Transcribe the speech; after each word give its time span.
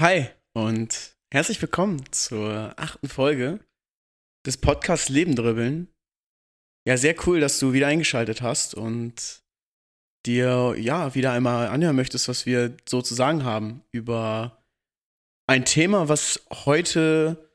Hi 0.00 0.28
und 0.54 1.16
herzlich 1.34 1.60
willkommen 1.60 2.04
zur 2.12 2.72
achten 2.76 3.08
Folge 3.08 3.58
des 4.46 4.56
Podcasts 4.56 5.08
Leben 5.08 5.34
dribbeln. 5.34 5.92
Ja, 6.86 6.96
sehr 6.96 7.16
cool, 7.26 7.40
dass 7.40 7.58
du 7.58 7.72
wieder 7.72 7.88
eingeschaltet 7.88 8.40
hast 8.40 8.76
und 8.76 9.42
dir 10.24 10.76
ja 10.78 11.16
wieder 11.16 11.32
einmal 11.32 11.66
anhören 11.66 11.96
möchtest, 11.96 12.28
was 12.28 12.46
wir 12.46 12.76
so 12.88 13.02
zu 13.02 13.16
sagen 13.16 13.42
haben 13.42 13.82
über 13.90 14.64
ein 15.48 15.64
Thema, 15.64 16.08
was 16.08 16.46
heute 16.52 17.50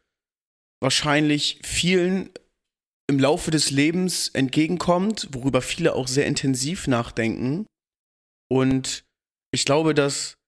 wahrscheinlich 0.82 1.62
vielen 1.64 2.30
im 3.10 3.20
Laufe 3.20 3.52
des 3.52 3.72
Lebens 3.72 4.28
entgegenkommt, 4.28 5.30
worüber 5.32 5.62
viele 5.62 5.94
auch 5.94 6.10
sehr 6.10 6.26
intensiv 6.26 6.88
nachdenken. 6.88 7.68
Und 8.52 9.06
ich 9.54 9.64
glaube, 9.64 9.94
dass 9.94 10.43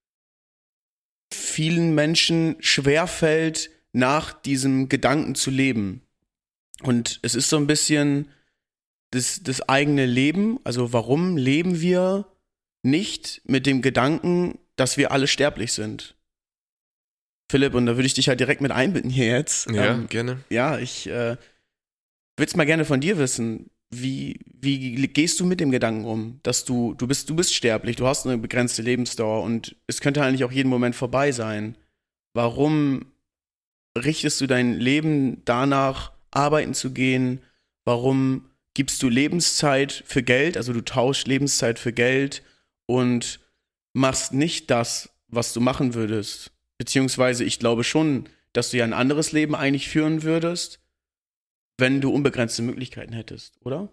vielen 1.35 1.93
Menschen 1.95 2.55
schwerfällt, 2.59 3.69
nach 3.91 4.33
diesem 4.33 4.89
Gedanken 4.89 5.35
zu 5.35 5.51
leben. 5.51 6.01
Und 6.81 7.19
es 7.21 7.35
ist 7.35 7.49
so 7.49 7.57
ein 7.57 7.67
bisschen 7.67 8.29
das, 9.11 9.41
das 9.41 9.67
eigene 9.69 10.05
Leben. 10.05 10.59
Also 10.63 10.91
warum 10.91 11.37
leben 11.37 11.79
wir 11.79 12.27
nicht 12.83 13.41
mit 13.45 13.65
dem 13.65 13.81
Gedanken, 13.81 14.59
dass 14.75 14.97
wir 14.97 15.11
alle 15.11 15.27
sterblich 15.27 15.71
sind? 15.71 16.15
Philipp, 17.49 17.73
und 17.73 17.85
da 17.85 17.95
würde 17.95 18.07
ich 18.07 18.13
dich 18.13 18.27
halt 18.27 18.39
direkt 18.39 18.61
mit 18.61 18.71
einbinden 18.71 19.11
hier 19.11 19.27
jetzt. 19.27 19.69
Ja, 19.71 19.93
ähm, 19.93 20.07
gerne. 20.07 20.43
Ja, 20.49 20.77
ich 20.77 21.07
äh, 21.07 21.37
würde 22.37 22.49
es 22.49 22.55
mal 22.55 22.65
gerne 22.65 22.85
von 22.85 22.99
dir 22.99 23.17
wissen. 23.17 23.69
Wie, 24.01 24.39
wie 24.61 25.07
gehst 25.07 25.39
du 25.39 25.45
mit 25.45 25.59
dem 25.59 25.71
Gedanken 25.71 26.05
um, 26.05 26.39
dass 26.43 26.65
du, 26.65 26.93
du 26.95 27.07
bist, 27.07 27.29
du 27.29 27.35
bist 27.35 27.53
sterblich, 27.53 27.95
du 27.95 28.07
hast 28.07 28.25
eine 28.25 28.37
begrenzte 28.37 28.81
Lebensdauer 28.81 29.43
und 29.43 29.75
es 29.87 30.01
könnte 30.01 30.23
eigentlich 30.23 30.43
auch 30.43 30.51
jeden 30.51 30.69
Moment 30.69 30.95
vorbei 30.95 31.31
sein. 31.31 31.77
Warum 32.33 33.05
richtest 33.97 34.41
du 34.41 34.47
dein 34.47 34.73
Leben 34.79 35.43
danach, 35.45 36.11
arbeiten 36.31 36.73
zu 36.73 36.91
gehen? 36.91 37.41
Warum 37.85 38.49
gibst 38.73 39.01
du 39.01 39.09
Lebenszeit 39.09 40.03
für 40.05 40.23
Geld? 40.23 40.57
Also 40.57 40.73
du 40.73 40.81
tauschst 40.81 41.27
Lebenszeit 41.27 41.79
für 41.79 41.93
Geld 41.93 42.43
und 42.87 43.39
machst 43.93 44.33
nicht 44.33 44.69
das, 44.69 45.09
was 45.27 45.53
du 45.53 45.61
machen 45.61 45.93
würdest. 45.93 46.51
Beziehungsweise 46.77 47.43
ich 47.43 47.59
glaube 47.59 47.83
schon, 47.83 48.27
dass 48.53 48.71
du 48.71 48.77
ja 48.77 48.83
ein 48.83 48.93
anderes 48.93 49.31
Leben 49.31 49.55
eigentlich 49.55 49.87
führen 49.89 50.23
würdest, 50.23 50.79
wenn 51.77 52.01
du 52.01 52.11
unbegrenzte 52.11 52.61
Möglichkeiten 52.61 53.13
hättest, 53.13 53.57
oder? 53.61 53.89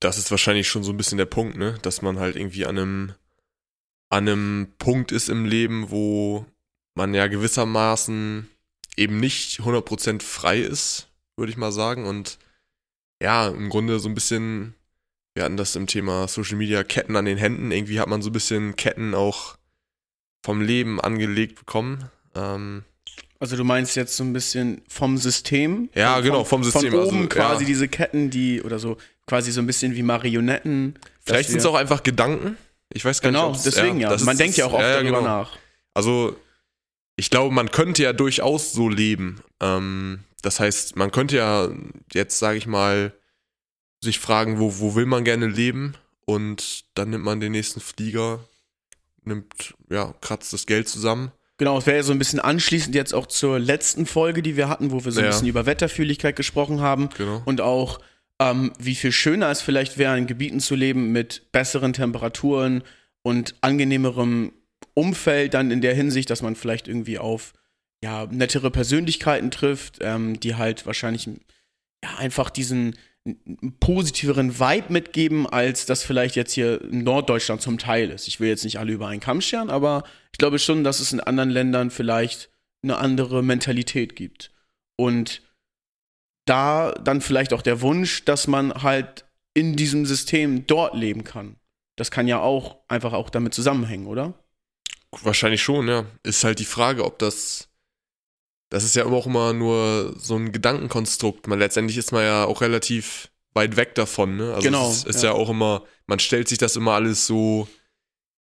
Das 0.00 0.18
ist 0.18 0.30
wahrscheinlich 0.30 0.68
schon 0.68 0.84
so 0.84 0.92
ein 0.92 0.96
bisschen 0.96 1.18
der 1.18 1.26
Punkt, 1.26 1.56
ne? 1.56 1.78
Dass 1.82 2.02
man 2.02 2.18
halt 2.18 2.36
irgendwie 2.36 2.66
an 2.66 2.78
einem, 2.78 3.12
an 4.10 4.28
einem 4.28 4.72
Punkt 4.78 5.10
ist 5.12 5.28
im 5.28 5.44
Leben, 5.44 5.90
wo 5.90 6.46
man 6.94 7.14
ja 7.14 7.26
gewissermaßen 7.26 8.48
eben 8.96 9.20
nicht 9.20 9.60
100% 9.60 10.22
frei 10.22 10.60
ist, 10.60 11.08
würde 11.36 11.50
ich 11.50 11.56
mal 11.56 11.72
sagen. 11.72 12.06
Und 12.06 12.38
ja, 13.22 13.48
im 13.48 13.68
Grunde 13.68 13.98
so 13.98 14.08
ein 14.08 14.14
bisschen, 14.14 14.74
wir 15.34 15.44
hatten 15.44 15.56
das 15.56 15.76
im 15.76 15.86
Thema 15.86 16.28
Social 16.28 16.56
Media, 16.56 16.84
Ketten 16.84 17.16
an 17.16 17.24
den 17.24 17.38
Händen. 17.38 17.70
Irgendwie 17.70 18.00
hat 18.00 18.08
man 18.08 18.22
so 18.22 18.30
ein 18.30 18.32
bisschen 18.32 18.76
Ketten 18.76 19.14
auch 19.14 19.56
vom 20.44 20.60
Leben 20.60 21.00
angelegt 21.00 21.58
bekommen. 21.58 22.10
Ähm, 22.34 22.84
also 23.40 23.56
du 23.56 23.64
meinst 23.64 23.94
jetzt 23.94 24.16
so 24.16 24.24
ein 24.24 24.32
bisschen 24.32 24.82
vom 24.88 25.16
System? 25.16 25.90
Ja, 25.94 26.14
von, 26.14 26.24
genau, 26.24 26.44
vom 26.44 26.64
System. 26.64 26.90
Von 26.90 27.00
oben 27.00 27.16
also, 27.16 27.28
quasi 27.28 27.62
ja. 27.62 27.68
diese 27.68 27.88
Ketten, 27.88 28.30
die, 28.30 28.62
oder 28.62 28.78
so, 28.78 28.96
quasi 29.26 29.52
so 29.52 29.60
ein 29.60 29.66
bisschen 29.66 29.94
wie 29.94 30.02
Marionetten. 30.02 30.98
Vielleicht 31.20 31.50
sind 31.50 31.58
es 31.58 31.66
auch 31.66 31.76
einfach 31.76 32.02
Gedanken. 32.02 32.56
Ich 32.92 33.04
weiß 33.04 33.20
gar 33.20 33.30
genau, 33.30 33.50
nicht. 33.50 33.62
Genau, 33.62 33.76
deswegen 33.76 34.00
ja. 34.00 34.14
ja. 34.14 34.24
Man 34.24 34.36
denkt 34.36 34.56
ja 34.56 34.66
auch 34.66 34.72
oft 34.72 34.82
ja, 34.82 34.94
darüber 34.94 35.18
genau. 35.18 35.22
nach. 35.22 35.56
Also, 35.94 36.36
ich 37.16 37.30
glaube, 37.30 37.54
man 37.54 37.70
könnte 37.70 38.02
ja 38.02 38.12
durchaus 38.12 38.72
so 38.72 38.88
leben. 38.88 39.40
Ähm, 39.60 40.20
das 40.42 40.58
heißt, 40.58 40.96
man 40.96 41.12
könnte 41.12 41.36
ja 41.36 41.68
jetzt, 42.12 42.38
sage 42.38 42.58
ich 42.58 42.66
mal, 42.66 43.12
sich 44.00 44.18
fragen, 44.18 44.58
wo, 44.58 44.78
wo 44.78 44.94
will 44.96 45.06
man 45.06 45.24
gerne 45.24 45.46
leben? 45.46 45.94
Und 46.24 46.84
dann 46.94 47.10
nimmt 47.10 47.24
man 47.24 47.40
den 47.40 47.52
nächsten 47.52 47.80
Flieger, 47.80 48.40
nimmt, 49.22 49.74
ja, 49.90 50.14
kratzt 50.20 50.52
das 50.52 50.66
Geld 50.66 50.88
zusammen 50.88 51.30
Genau, 51.58 51.76
es 51.76 51.86
wäre 51.86 51.98
ja 51.98 52.02
so 52.04 52.12
ein 52.12 52.18
bisschen 52.18 52.38
anschließend 52.38 52.94
jetzt 52.94 53.12
auch 53.12 53.26
zur 53.26 53.58
letzten 53.58 54.06
Folge, 54.06 54.42
die 54.42 54.56
wir 54.56 54.68
hatten, 54.68 54.92
wo 54.92 55.04
wir 55.04 55.10
so 55.10 55.20
ein 55.20 55.24
ja. 55.24 55.30
bisschen 55.30 55.48
über 55.48 55.66
Wetterfühligkeit 55.66 56.36
gesprochen 56.36 56.80
haben 56.80 57.10
genau. 57.16 57.42
und 57.44 57.60
auch 57.60 58.00
ähm, 58.40 58.72
wie 58.78 58.94
viel 58.94 59.10
schöner 59.10 59.50
es 59.50 59.60
vielleicht 59.60 59.98
wäre, 59.98 60.16
in 60.16 60.28
Gebieten 60.28 60.60
zu 60.60 60.76
leben 60.76 61.10
mit 61.10 61.50
besseren 61.50 61.92
Temperaturen 61.92 62.84
und 63.22 63.56
angenehmerem 63.60 64.52
Umfeld 64.94 65.54
dann 65.54 65.72
in 65.72 65.80
der 65.80 65.94
Hinsicht, 65.94 66.30
dass 66.30 66.42
man 66.42 66.54
vielleicht 66.54 66.86
irgendwie 66.86 67.18
auf 67.18 67.52
ja, 68.02 68.26
nettere 68.26 68.70
Persönlichkeiten 68.70 69.50
trifft, 69.50 69.98
ähm, 70.00 70.38
die 70.38 70.54
halt 70.54 70.86
wahrscheinlich 70.86 71.26
ja, 71.26 72.16
einfach 72.18 72.50
diesen 72.50 72.96
positiveren 73.80 74.58
Vibe 74.58 74.92
mitgeben, 74.92 75.46
als 75.46 75.86
das 75.86 76.02
vielleicht 76.02 76.36
jetzt 76.36 76.52
hier 76.52 76.82
in 76.82 77.04
Norddeutschland 77.04 77.62
zum 77.62 77.78
Teil 77.78 78.10
ist. 78.10 78.28
Ich 78.28 78.40
will 78.40 78.48
jetzt 78.48 78.64
nicht 78.64 78.78
alle 78.78 78.92
über 78.92 79.08
einen 79.08 79.20
Kamm 79.20 79.40
scheren, 79.40 79.70
aber 79.70 80.04
ich 80.32 80.38
glaube 80.38 80.58
schon, 80.58 80.84
dass 80.84 81.00
es 81.00 81.12
in 81.12 81.20
anderen 81.20 81.50
Ländern 81.50 81.90
vielleicht 81.90 82.50
eine 82.82 82.98
andere 82.98 83.42
Mentalität 83.42 84.16
gibt. 84.16 84.52
Und 84.96 85.42
da 86.46 86.92
dann 86.92 87.20
vielleicht 87.20 87.52
auch 87.52 87.62
der 87.62 87.80
Wunsch, 87.80 88.24
dass 88.24 88.46
man 88.46 88.72
halt 88.82 89.26
in 89.54 89.76
diesem 89.76 90.06
System 90.06 90.66
dort 90.66 90.94
leben 90.94 91.24
kann. 91.24 91.56
Das 91.96 92.10
kann 92.10 92.28
ja 92.28 92.40
auch 92.40 92.78
einfach 92.88 93.12
auch 93.12 93.28
damit 93.28 93.54
zusammenhängen, 93.54 94.06
oder? 94.06 94.34
Wahrscheinlich 95.10 95.62
schon, 95.62 95.88
ja. 95.88 96.06
Ist 96.22 96.44
halt 96.44 96.58
die 96.58 96.64
Frage, 96.64 97.04
ob 97.04 97.18
das 97.18 97.67
das 98.70 98.84
ist 98.84 98.96
ja 98.96 99.06
auch 99.06 99.26
immer 99.26 99.52
nur 99.52 100.14
so 100.18 100.36
ein 100.36 100.52
Gedankenkonstrukt. 100.52 101.46
Man 101.46 101.58
letztendlich 101.58 101.96
ist 101.96 102.12
man 102.12 102.22
ja 102.22 102.44
auch 102.44 102.60
relativ 102.60 103.30
weit 103.54 103.76
weg 103.76 103.94
davon. 103.94 104.36
Ne? 104.36 104.54
Also 104.54 104.62
genau. 104.62 104.90
Es 104.90 104.98
ist, 104.98 105.06
ist 105.06 105.22
ja. 105.22 105.30
ja. 105.30 105.36
auch 105.36 105.48
immer, 105.48 105.84
man 106.06 106.18
stellt 106.18 106.48
sich 106.48 106.58
das 106.58 106.76
immer 106.76 106.92
alles 106.92 107.26
so 107.26 107.68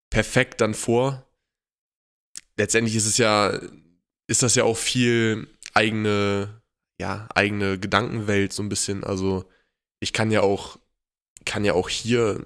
perfekt 0.09 0.61
dann 0.61 0.73
vor. 0.73 1.27
Letztendlich 2.57 2.95
ist 2.95 3.05
es 3.05 3.17
ja, 3.17 3.59
ist 4.27 4.41
das 4.41 4.55
ja 4.55 4.63
auch 4.63 4.77
viel 4.77 5.47
eigene, 5.73 6.61
ja, 6.99 7.27
eigene 7.35 7.77
Gedankenwelt 7.77 8.51
so 8.51 8.63
ein 8.63 8.69
bisschen. 8.69 9.03
Also 9.03 9.45
ich 9.99 10.11
kann 10.11 10.31
ja 10.31 10.41
auch, 10.41 10.79
kann 11.45 11.65
ja 11.65 11.73
auch 11.73 11.89
hier 11.89 12.45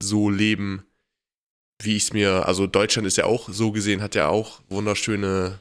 so 0.00 0.30
leben, 0.30 0.84
wie 1.82 1.96
ich 1.96 2.04
es 2.04 2.12
mir, 2.12 2.46
also 2.46 2.66
Deutschland 2.66 3.08
ist 3.08 3.16
ja 3.16 3.24
auch 3.24 3.48
so 3.48 3.72
gesehen, 3.72 4.02
hat 4.02 4.14
ja 4.14 4.28
auch 4.28 4.60
wunderschöne, 4.68 5.60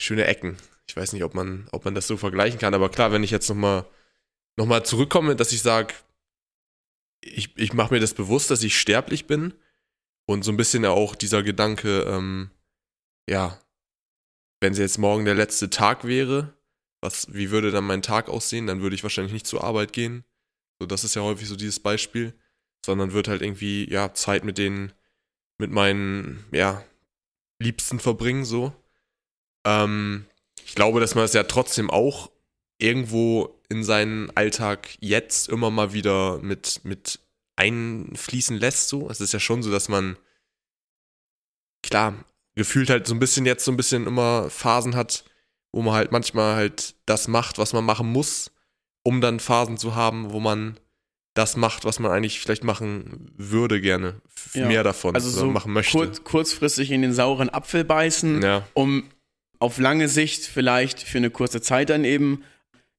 schöne 0.00 0.24
Ecken 0.24 0.56
ich 0.88 0.96
weiß 0.96 1.12
nicht, 1.12 1.24
ob 1.24 1.34
man, 1.34 1.68
ob 1.72 1.84
man 1.84 1.94
das 1.94 2.06
so 2.06 2.16
vergleichen 2.16 2.58
kann, 2.58 2.74
aber 2.74 2.90
klar, 2.90 3.12
wenn 3.12 3.24
ich 3.24 3.30
jetzt 3.30 3.48
nochmal 3.48 3.86
noch 4.56 4.66
mal 4.66 4.84
zurückkomme, 4.84 5.36
dass 5.36 5.52
ich 5.52 5.62
sage, 5.62 5.94
ich, 7.22 7.56
ich 7.56 7.72
mache 7.72 7.94
mir 7.94 8.00
das 8.00 8.14
bewusst, 8.14 8.50
dass 8.50 8.62
ich 8.62 8.78
sterblich 8.78 9.26
bin 9.26 9.54
und 10.26 10.44
so 10.44 10.52
ein 10.52 10.56
bisschen 10.56 10.84
auch 10.84 11.14
dieser 11.14 11.42
Gedanke, 11.42 12.02
ähm, 12.02 12.50
ja, 13.28 13.58
wenn 14.60 14.72
es 14.72 14.78
jetzt 14.78 14.98
morgen 14.98 15.24
der 15.24 15.34
letzte 15.34 15.70
Tag 15.70 16.04
wäre, 16.04 16.54
was, 17.00 17.32
wie 17.32 17.50
würde 17.50 17.70
dann 17.70 17.84
mein 17.84 18.02
Tag 18.02 18.28
aussehen? 18.28 18.66
Dann 18.66 18.80
würde 18.80 18.94
ich 18.94 19.02
wahrscheinlich 19.02 19.32
nicht 19.32 19.46
zur 19.46 19.64
Arbeit 19.64 19.92
gehen. 19.92 20.24
So, 20.78 20.86
das 20.86 21.04
ist 21.04 21.16
ja 21.16 21.22
häufig 21.22 21.48
so 21.48 21.56
dieses 21.56 21.80
Beispiel, 21.80 22.32
sondern 22.84 23.12
würde 23.12 23.32
halt 23.32 23.42
irgendwie, 23.42 23.90
ja, 23.90 24.14
Zeit 24.14 24.44
mit 24.44 24.58
den, 24.58 24.92
mit 25.58 25.70
meinen, 25.70 26.44
ja, 26.52 26.84
Liebsten 27.60 27.98
verbringen, 27.98 28.44
so. 28.44 28.72
Ähm, 29.64 30.26
ich 30.66 30.74
glaube, 30.74 31.00
dass 31.00 31.14
man 31.14 31.24
es 31.24 31.32
ja 31.32 31.42
trotzdem 31.44 31.90
auch 31.90 32.30
irgendwo 32.78 33.60
in 33.68 33.84
seinen 33.84 34.30
Alltag 34.36 34.88
jetzt 35.00 35.48
immer 35.48 35.70
mal 35.70 35.92
wieder 35.92 36.38
mit, 36.38 36.80
mit 36.84 37.20
einfließen 37.56 38.56
lässt. 38.56 38.88
So. 38.88 39.08
Es 39.08 39.20
ist 39.20 39.32
ja 39.32 39.40
schon 39.40 39.62
so, 39.62 39.70
dass 39.70 39.88
man, 39.88 40.16
klar, 41.82 42.14
gefühlt 42.54 42.90
halt 42.90 43.06
so 43.06 43.14
ein 43.14 43.20
bisschen 43.20 43.46
jetzt 43.46 43.64
so 43.64 43.72
ein 43.72 43.76
bisschen 43.76 44.06
immer 44.06 44.50
Phasen 44.50 44.96
hat, 44.96 45.24
wo 45.72 45.82
man 45.82 45.94
halt 45.94 46.12
manchmal 46.12 46.54
halt 46.54 46.94
das 47.06 47.28
macht, 47.28 47.58
was 47.58 47.72
man 47.72 47.84
machen 47.84 48.08
muss, 48.08 48.50
um 49.04 49.20
dann 49.20 49.40
Phasen 49.40 49.78
zu 49.78 49.94
haben, 49.94 50.32
wo 50.32 50.40
man 50.40 50.78
das 51.34 51.56
macht, 51.56 51.84
was 51.84 51.98
man 51.98 52.12
eigentlich 52.12 52.40
vielleicht 52.40 52.64
machen 52.64 53.32
würde 53.36 53.80
gerne. 53.80 54.20
Ja. 54.52 54.66
Mehr 54.66 54.82
davon 54.82 55.14
also 55.14 55.30
so 55.30 55.46
machen 55.46 55.72
möchte. 55.72 55.96
Kurz, 55.96 56.24
kurzfristig 56.24 56.90
in 56.90 57.00
den 57.00 57.14
sauren 57.14 57.48
Apfel 57.48 57.84
beißen, 57.84 58.42
ja. 58.42 58.66
um 58.74 59.04
auf 59.62 59.78
lange 59.78 60.08
Sicht 60.08 60.44
vielleicht 60.44 61.00
für 61.00 61.18
eine 61.18 61.30
kurze 61.30 61.62
Zeit 61.62 61.90
dann 61.90 62.04
eben 62.04 62.44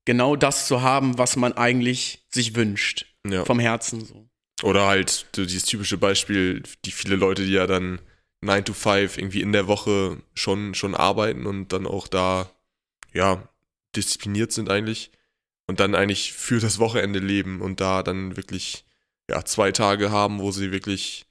genau 0.05 0.35
das 0.35 0.67
zu 0.67 0.81
haben, 0.81 1.17
was 1.17 1.35
man 1.35 1.53
eigentlich 1.53 2.25
sich 2.29 2.55
wünscht. 2.55 3.05
Ja. 3.27 3.45
Vom 3.45 3.59
Herzen 3.59 4.03
so. 4.05 4.27
Oder 4.63 4.87
halt 4.87 5.27
so 5.35 5.45
dieses 5.45 5.65
typische 5.65 5.97
Beispiel, 5.97 6.63
die 6.85 6.91
viele 6.91 7.15
Leute, 7.15 7.45
die 7.45 7.51
ja 7.51 7.67
dann 7.67 7.99
9 8.41 8.65
to 8.65 8.73
5 8.73 9.17
irgendwie 9.17 9.41
in 9.41 9.51
der 9.51 9.67
Woche 9.67 10.21
schon, 10.33 10.73
schon 10.73 10.95
arbeiten 10.95 11.45
und 11.45 11.73
dann 11.73 11.85
auch 11.85 12.07
da, 12.07 12.49
ja, 13.13 13.47
diszipliniert 13.95 14.51
sind 14.51 14.69
eigentlich 14.69 15.11
und 15.67 15.79
dann 15.79 15.95
eigentlich 15.95 16.33
für 16.33 16.59
das 16.59 16.79
Wochenende 16.79 17.19
leben 17.19 17.61
und 17.61 17.81
da 17.81 18.03
dann 18.03 18.37
wirklich, 18.37 18.85
ja, 19.29 19.43
zwei 19.45 19.71
Tage 19.71 20.11
haben, 20.11 20.39
wo 20.39 20.51
sie 20.51 20.71
wirklich 20.71 21.25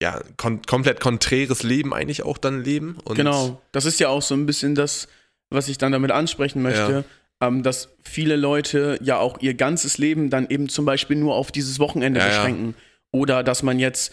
ja, 0.00 0.20
kon 0.36 0.62
komplett 0.62 1.00
konträres 1.00 1.62
Leben 1.62 1.92
eigentlich 1.92 2.22
auch 2.22 2.38
dann 2.38 2.64
leben. 2.64 2.98
Und 3.04 3.16
genau, 3.16 3.60
das 3.72 3.84
ist 3.84 4.00
ja 4.00 4.08
auch 4.08 4.22
so 4.22 4.34
ein 4.34 4.46
bisschen 4.46 4.74
das, 4.74 5.08
was 5.50 5.68
ich 5.68 5.78
dann 5.78 5.92
damit 5.92 6.10
ansprechen 6.10 6.62
möchte, 6.62 7.04
ja. 7.40 7.46
ähm, 7.46 7.62
dass 7.62 7.90
viele 8.02 8.36
Leute 8.36 8.98
ja 9.02 9.18
auch 9.18 9.40
ihr 9.40 9.54
ganzes 9.54 9.98
Leben 9.98 10.30
dann 10.30 10.48
eben 10.48 10.68
zum 10.68 10.84
Beispiel 10.84 11.16
nur 11.16 11.34
auf 11.34 11.52
dieses 11.52 11.78
Wochenende 11.78 12.20
ja, 12.20 12.26
beschränken. 12.26 12.74
Ja. 12.76 13.20
Oder 13.20 13.42
dass 13.42 13.62
man 13.62 13.78
jetzt 13.78 14.12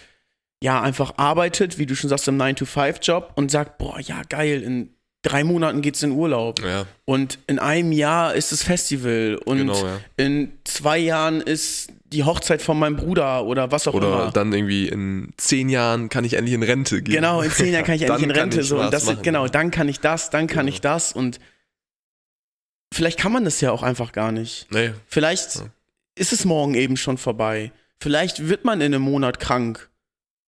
ja 0.62 0.82
einfach 0.82 1.14
arbeitet, 1.18 1.78
wie 1.78 1.86
du 1.86 1.96
schon 1.96 2.10
sagst, 2.10 2.28
im 2.28 2.38
9-to-5-Job 2.38 3.34
und 3.36 3.52
sagt, 3.52 3.78
boah, 3.78 4.00
ja, 4.00 4.24
geil, 4.28 4.64
in 4.64 4.90
drei 5.22 5.44
Monaten 5.44 5.82
geht's 5.82 6.04
in 6.04 6.12
Urlaub. 6.12 6.62
Und 7.06 7.40
in 7.48 7.60
einem 7.60 7.92
Jahr 7.92 8.34
ist 8.34 8.52
das 8.52 8.64
Festival. 8.64 9.40
Und 9.46 9.58
genau, 9.60 10.00
in 10.16 10.52
zwei 10.64 10.98
Jahren 10.98 11.42
ist 11.42 11.92
die 12.12 12.24
Hochzeit 12.24 12.62
von 12.62 12.80
meinem 12.80 12.96
Bruder 12.96 13.44
oder 13.46 13.72
was 13.72 13.88
auch 13.88 13.94
oder 13.94 14.08
immer. 14.08 14.24
Oder 14.24 14.32
dann 14.32 14.54
irgendwie 14.54 14.88
in 14.88 15.34
zehn 15.38 15.70
Jahren 15.70 16.10
kann 16.10 16.24
ich 16.24 16.34
endlich 16.34 16.54
in 16.54 16.64
Rente 16.64 17.02
gehen. 17.02 17.16
Genau, 17.16 17.42
in 17.42 17.52
zehn 17.52 17.74
Jahren 17.74 17.86
kann 17.86 17.96
ich 17.96 18.02
endlich 18.04 18.24
in 18.24 18.32
Rente. 18.32 18.64
So, 18.64 18.80
und 18.80 18.94
das 18.94 19.08
ist, 19.08 19.24
genau, 19.24 19.48
dann 19.48 19.72
kann 19.72 19.90
ich 19.90 20.00
das, 20.00 20.30
dann 20.30 20.48
kann 20.48 20.66
genau. 20.66 20.76
ich 20.76 20.82
das. 20.82 21.12
Und 21.14 21.40
vielleicht 22.94 23.20
kann 23.20 23.32
man 23.32 23.46
das 23.46 23.62
ja 23.62 23.72
auch 23.72 23.84
einfach 23.84 24.12
gar 24.12 24.32
nicht. 24.32 24.68
Nee. 24.72 24.92
Vielleicht 25.08 25.56
ja. 25.56 25.62
ist 26.16 26.34
es 26.34 26.46
morgen 26.46 26.76
eben 26.76 26.98
schon 26.98 27.18
vorbei. 27.18 27.72
Vielleicht 28.00 28.48
wird 28.48 28.64
man 28.64 28.80
in 28.82 28.94
einem 28.94 29.04
Monat 29.04 29.40
krank 29.40 29.90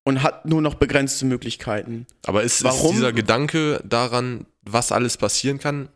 und 0.04 0.24
hat 0.24 0.46
nur 0.46 0.62
noch 0.62 0.76
begrenzte 0.76 1.26
Möglichkeiten. 1.26 2.08
Aber 2.26 2.44
ist, 2.44 2.62
ist 2.62 2.90
dieser 2.92 3.12
Gedanke 3.12 3.82
daran, 3.84 4.46
was 4.62 4.92
alles 4.92 5.18
passieren 5.18 5.60
kann, 5.60 5.90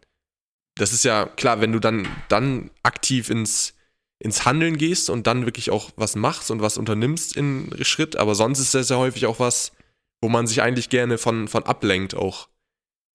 das 0.76 0.94
ist 0.94 1.04
ja 1.04 1.26
klar, 1.26 1.62
wenn 1.62 1.72
du 1.72 1.80
dann, 1.80 2.08
dann 2.30 2.72
aktiv 2.82 3.30
ins, 3.30 3.76
ins 4.24 4.46
Handeln 4.46 4.78
gehst 4.78 5.10
und 5.10 5.28
dann 5.28 5.46
wirklich 5.46 5.70
auch 5.70 5.92
was 5.98 6.16
machst 6.16 6.50
und 6.50 6.62
was 6.62 6.78
unternimmst 6.78 7.36
in 7.36 7.70
Schritt, 7.82 8.16
aber 8.16 8.36
sonst 8.36 8.60
ist 8.60 8.74
das 8.74 8.88
ja 8.88 8.96
häufig 8.96 9.26
auch 9.26 9.40
was, 9.40 9.74
wo 10.22 10.30
man 10.30 10.48
sich 10.48 10.62
eigentlich 10.62 10.88
gerne 10.90 11.18
von, 11.18 11.50
von 11.50 11.64
ablenkt 11.64 12.16
auch. 12.16 12.48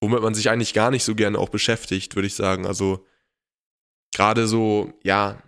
Womit 0.00 0.20
man 0.20 0.34
sich 0.34 0.50
eigentlich 0.50 0.74
gar 0.74 0.90
nicht 0.90 1.04
so 1.04 1.14
gerne 1.14 1.38
auch 1.38 1.48
beschäftigt, 1.48 2.14
würde 2.14 2.26
ich 2.26 2.34
sagen. 2.34 2.66
Also 2.66 3.06
gerade 4.14 4.46
so, 4.46 4.92
ja, 5.02 5.42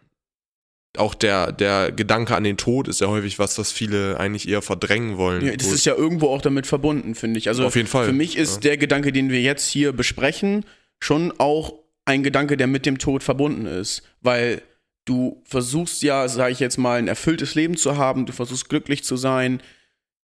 auch 0.97 1.15
der, 1.15 1.53
der 1.53 1.93
Gedanke 1.93 2.35
an 2.35 2.43
den 2.43 2.57
Tod 2.57 2.89
ist 2.89 3.03
ja 3.03 3.09
häufig 3.09 3.39
was, 3.39 3.59
was 3.59 3.71
viele 3.71 4.19
eigentlich 4.19 4.49
eher 4.49 4.63
verdrängen 4.63 5.19
wollen. 5.19 5.45
Ja, 5.45 5.55
das 5.55 5.71
ist 5.71 5.85
ja 5.85 5.95
irgendwo 5.95 6.29
auch 6.29 6.43
damit 6.43 6.67
verbunden, 6.67 7.15
finde 7.15 7.39
ich. 7.39 7.49
Also 7.49 7.67
auf 7.67 7.77
jeden 7.77 7.87
Fall. 7.87 8.07
Für 8.07 8.13
mich 8.15 8.37
ist 8.37 8.57
ja. 8.57 8.71
der 8.71 8.77
Gedanke, 8.79 9.13
den 9.13 9.31
wir 9.31 9.43
jetzt 9.43 9.69
hier 9.69 9.93
besprechen, 9.93 10.65
schon 10.99 11.33
auch 11.39 11.75
ein 12.07 12.23
Gedanke, 12.23 12.57
der 12.57 12.67
mit 12.67 12.87
dem 12.87 12.99
Tod 12.99 13.23
verbunden 13.23 13.67
ist. 13.67 14.03
Weil 14.21 14.63
du 15.05 15.43
versuchst 15.45 16.03
ja, 16.03 16.29
sage 16.29 16.53
ich 16.53 16.61
jetzt 16.61 16.79
mal, 16.79 16.99
ein 16.99 17.09
erfülltes 17.09 17.55
Leben 17.55 17.77
zu 17.77 17.97
haben, 17.97 18.27
du 18.27 18.33
versuchst 18.33 18.69
glücklich 18.69 19.05
zu 19.05 19.17
sein, 19.17 19.63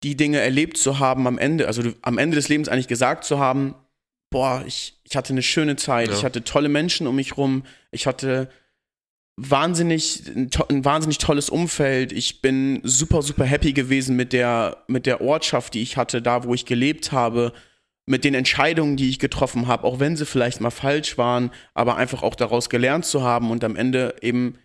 die 0.04 0.16
Dinge 0.16 0.40
erlebt 0.40 0.78
zu 0.78 1.00
haben 1.00 1.28
am 1.28 1.38
Ende, 1.38 1.68
also 1.68 1.84
du, 1.84 1.94
am 2.02 2.18
Ende 2.18 2.36
des 2.36 2.50
Lebens 2.50 2.70
eigentlich 2.70 2.88
gesagt 2.88 3.24
zu 3.24 3.40
haben, 3.40 3.76
boah, 4.30 4.64
ich, 4.66 5.00
ich 5.04 5.16
hatte 5.16 5.34
eine 5.34 5.44
schöne 5.44 5.76
Zeit, 5.76 6.08
ja. 6.08 6.14
ich 6.16 6.24
hatte 6.24 6.44
tolle 6.44 6.70
Menschen 6.70 7.06
um 7.06 7.16
mich 7.16 7.38
rum, 7.38 7.64
ich 7.92 8.08
hatte 8.08 8.50
wahnsinnig, 9.38 10.24
ein, 10.28 10.50
ein, 10.70 10.86
wahnsinnig 10.86 11.18
tolles 11.18 11.50
Umfeld. 11.50 12.12
Ich 12.12 12.42
bin 12.42 12.80
super, 12.84 13.22
super 13.22 13.46
happy 13.46 13.74
gewesen 13.74 14.16
mit 14.16 14.34
der, 14.34 14.84
mit 14.88 15.06
der 15.06 15.22
Ortschaft, 15.22 15.74
die 15.74 15.82
ich 15.82 15.98
hatte, 15.98 16.22
da 16.22 16.44
wo 16.44 16.54
ich 16.54 16.66
gelebt 16.66 17.12
habe, 17.12 17.54
mit 18.06 18.24
den 18.24 18.34
Entscheidungen, 18.34 18.98
die 18.98 19.10
ich 19.10 19.20
getroffen 19.20 19.68
habe, 19.68 19.86
auch 19.86 20.00
wenn 20.00 20.18
sie 20.18 20.26
vielleicht 20.26 20.60
mal 20.60 20.72
falsch 20.72 21.18
waren, 21.18 21.52
aber 21.74 21.96
einfach 21.96 22.24
auch 22.24 22.36
daraus 22.36 22.70
gelernt 22.70 23.06
zu 23.06 23.22
haben 23.22 23.52
und 23.52 23.64
am 23.64 23.76
Ende 23.76 24.16
eben 24.22 24.58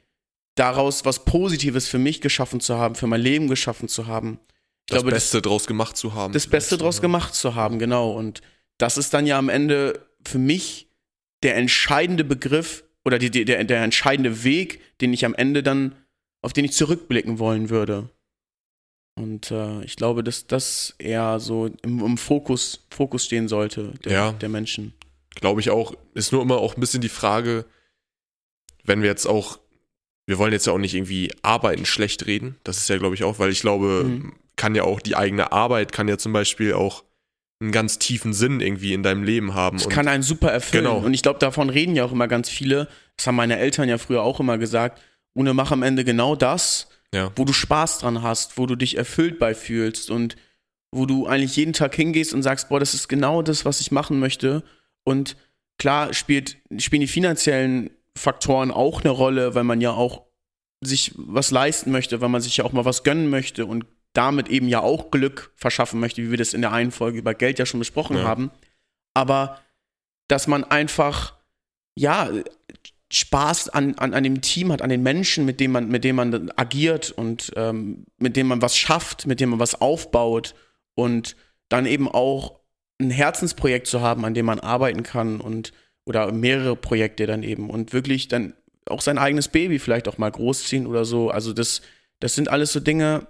daraus 0.55 1.05
was 1.05 1.25
Positives 1.25 1.87
für 1.87 1.99
mich 1.99 2.21
geschaffen 2.21 2.61
zu 2.61 2.77
haben, 2.77 2.95
für 2.95 3.07
mein 3.07 3.21
Leben 3.21 3.49
geschaffen 3.49 3.89
zu 3.89 4.07
haben. 4.07 4.39
Ich 4.87 4.93
das 4.93 5.03
glaube, 5.03 5.11
Beste 5.11 5.39
das, 5.39 5.43
draus 5.43 5.67
gemacht 5.67 5.97
zu 5.97 6.15
haben. 6.15 6.33
Das 6.33 6.47
Beste 6.47 6.79
draus 6.79 7.01
gemacht 7.01 7.35
zu 7.35 7.55
haben, 7.55 7.79
genau. 7.79 8.13
Und 8.13 8.41
das 8.79 8.97
ist 8.97 9.13
dann 9.13 9.27
ja 9.27 9.39
am 9.39 9.49
Ende 9.49 10.07
für 10.25 10.39
mich 10.39 10.89
der 11.43 11.57
entscheidende 11.57 12.25
Begriff, 12.25 12.85
oder 13.07 13.21
die, 13.21 13.31
der, 13.31 13.63
der 13.63 13.83
entscheidende 13.85 14.43
Weg, 14.43 14.81
den 15.01 15.13
ich 15.13 15.25
am 15.25 15.35
Ende 15.35 15.63
dann, 15.63 15.95
auf 16.43 16.53
den 16.53 16.65
ich 16.65 16.73
zurückblicken 16.73 17.39
wollen 17.39 17.71
würde. 17.71 18.11
Und 19.19 19.51
äh, 19.51 19.83
ich 19.83 19.97
glaube, 19.97 20.23
dass 20.23 20.47
das 20.47 20.95
eher 20.99 21.41
so 21.41 21.71
im, 21.83 22.05
im 22.05 22.19
Fokus, 22.19 22.87
Fokus 22.91 23.25
stehen 23.25 23.49
sollte 23.49 23.95
der, 24.05 24.13
ja, 24.13 24.33
der 24.33 24.51
Menschen. 24.51 24.93
Glaube 25.35 25.61
ich 25.61 25.71
auch. 25.71 25.95
Ist 26.15 26.33
nur 26.33 26.43
immer 26.43 26.59
auch 26.59 26.77
ein 26.77 26.81
bisschen 26.81 27.01
die 27.01 27.09
Frage, 27.09 27.65
wenn 28.85 29.01
wir 29.01 29.09
jetzt 29.09 29.27
auch, 29.27 29.59
wir 30.27 30.39
wollen 30.39 30.53
jetzt 30.53 30.67
ja 30.67 30.73
auch 30.73 30.79
nicht 30.79 30.95
irgendwie 30.95 31.33
Arbeiten 31.43 31.87
schlecht 31.87 32.27
reden. 32.27 32.57
Das 32.63 32.77
ist 32.77 32.89
ja, 32.89 32.99
glaube 32.99 33.15
ich, 33.15 33.25
auch, 33.25 33.39
weil 33.39 33.51
ich 33.51 33.61
glaube, 33.61 34.05
mhm. 34.05 34.35
kann 34.57 34.75
ja 34.75 34.85
auch 34.85 35.01
die 35.01 35.17
eigene 35.17 35.51
Arbeit, 35.51 35.93
kann 35.93 36.09
ja 36.09 36.19
zum 36.19 36.33
Beispiel 36.33 36.75
auch 36.75 37.03
einen 37.61 37.73
ganz 37.73 37.99
tiefen 37.99 38.35
Sinn 38.35 38.61
irgendwie 38.61 38.93
in 38.93 39.03
deinem 39.03 39.23
Leben 39.23 39.55
haben. 39.55 39.79
Es 39.79 39.89
kann 39.89 40.09
einen 40.09 40.23
super 40.23 40.51
erfüllen. 40.51 40.85
Genau. 40.85 40.99
Und 40.99 41.15
ich 41.15 41.23
glaube, 41.23 41.39
davon 41.39 41.71
reden 41.71 41.97
ja 41.97 42.05
auch 42.05 42.13
immer 42.13 42.29
ganz 42.29 42.51
viele. 42.51 42.89
Das 43.17 43.27
haben 43.27 43.37
meine 43.37 43.59
Eltern 43.59 43.89
ja 43.89 43.97
früher 43.97 44.23
auch 44.23 44.41
immer 44.41 44.59
gesagt. 44.59 45.01
Ohne 45.35 45.55
mach 45.55 45.71
am 45.71 45.83
Ende 45.83 46.05
genau 46.05 46.37
das, 46.37 46.89
ja. 47.15 47.33
wo 47.37 47.45
du 47.45 47.53
Spaß 47.53 47.99
dran 47.99 48.23
hast, 48.23 48.59
wo 48.59 48.67
du 48.67 48.77
dich 48.77 48.97
erfüllt 48.97 49.39
bei 49.39 49.55
fühlst 49.55 50.11
und 50.11 50.37
wo 50.93 51.07
du 51.07 51.27
eigentlich 51.27 51.57
jeden 51.57 51.73
Tag 51.73 51.95
hingehst 51.95 52.33
und 52.33 52.43
sagst, 52.43 52.69
boah, 52.69 52.81
das 52.81 52.95
ist 52.95 53.09
genau 53.09 53.43
das, 53.43 53.65
was 53.65 53.81
ich 53.81 53.91
machen 53.91 54.19
möchte. 54.19 54.63
Und 55.05 55.37
klar 55.79 56.15
spielt, 56.15 56.57
spielen 56.79 57.01
die 57.01 57.07
finanziellen 57.07 57.91
Faktoren 58.17 58.71
auch 58.71 59.03
eine 59.03 59.11
Rolle, 59.11 59.55
weil 59.55 59.65
man 59.65 59.81
ja 59.81 59.91
auch 59.91 60.23
sich 60.81 61.13
was 61.17 61.51
leisten 61.51 61.91
möchte, 61.91 62.21
weil 62.21 62.29
man 62.29 62.41
sich 62.41 62.59
ja 62.59 62.65
auch 62.65 62.73
mal 62.73 62.85
was 62.85 63.03
gönnen 63.03 63.31
möchte 63.31 63.67
und 63.67 63.87
damit 64.13 64.49
eben 64.49 64.69
ja 64.69 64.81
auch 64.81 65.11
Glück 65.11 65.53
verschaffen 65.55 66.01
möchte, 66.01 66.23
wie 66.23 66.31
wir 66.31 66.39
das 66.39 66.55
in 66.55 66.63
der 66.63 66.73
einen 66.73 66.91
Folge 66.91 67.19
über 67.19 67.35
Geld 67.35 67.59
ja 67.59 67.67
schon 67.67 67.81
besprochen 67.81 68.17
ja. 68.17 68.25
haben. 68.25 68.51
Aber 69.15 69.61
dass 70.29 70.47
man 70.47 70.65
einfach, 70.65 71.35
ja, 71.95 72.31
Spaß 73.13 73.69
an, 73.69 73.95
an, 73.97 74.15
an 74.15 74.25
dem 74.25 74.41
Team 74.41 74.73
hat, 74.73 74.83
an 74.83 74.91
den 74.91 75.03
Menschen, 75.03 75.45
mit 75.45 75.61
dem 75.61 75.73
man, 75.73 75.89
mit 75.89 76.03
dem 76.05 76.17
man 76.17 76.51
agiert 76.57 77.13
und 77.13 77.53
ähm, 77.57 78.07
mit 78.19 78.37
dem 78.37 78.49
man 78.49 78.63
was 78.63 78.77
schafft, 78.77 79.27
mit 79.27 79.41
dem 79.41 79.51
man 79.51 79.61
was 79.61 79.81
aufbaut 79.81 80.55
und 80.95 81.37
dann 81.69 81.87
eben 81.87 82.09
auch 82.09 82.61
ein 83.01 83.11
Herzensprojekt 83.11 83.87
zu 83.87 84.01
haben, 84.01 84.25
an 84.25 84.35
dem 84.35 84.47
man 84.47 84.61
arbeiten 84.61 85.03
kann 85.03 85.41
und 85.41 85.73
oder 86.05 86.33
mehrere 86.33 86.77
Projekte 86.77 87.27
dann 87.27 87.43
eben 87.43 87.71
und 87.71 87.93
wirklich 87.93 88.29
dann 88.29 88.55
auch 88.87 89.01
sein 89.01 89.19
eigenes 89.19 89.49
Baby 89.49 89.79
vielleicht 89.79 90.09
auch 90.09 90.19
mal 90.19 90.31
großziehen 90.31 90.87
oder 90.87 91.05
so. 91.05 91.31
Also 91.31 91.53
das, 91.53 91.83
das 92.21 92.35
sind 92.35 92.49
alles 92.49 92.73
so 92.73 92.81
Dinge, 92.81 93.27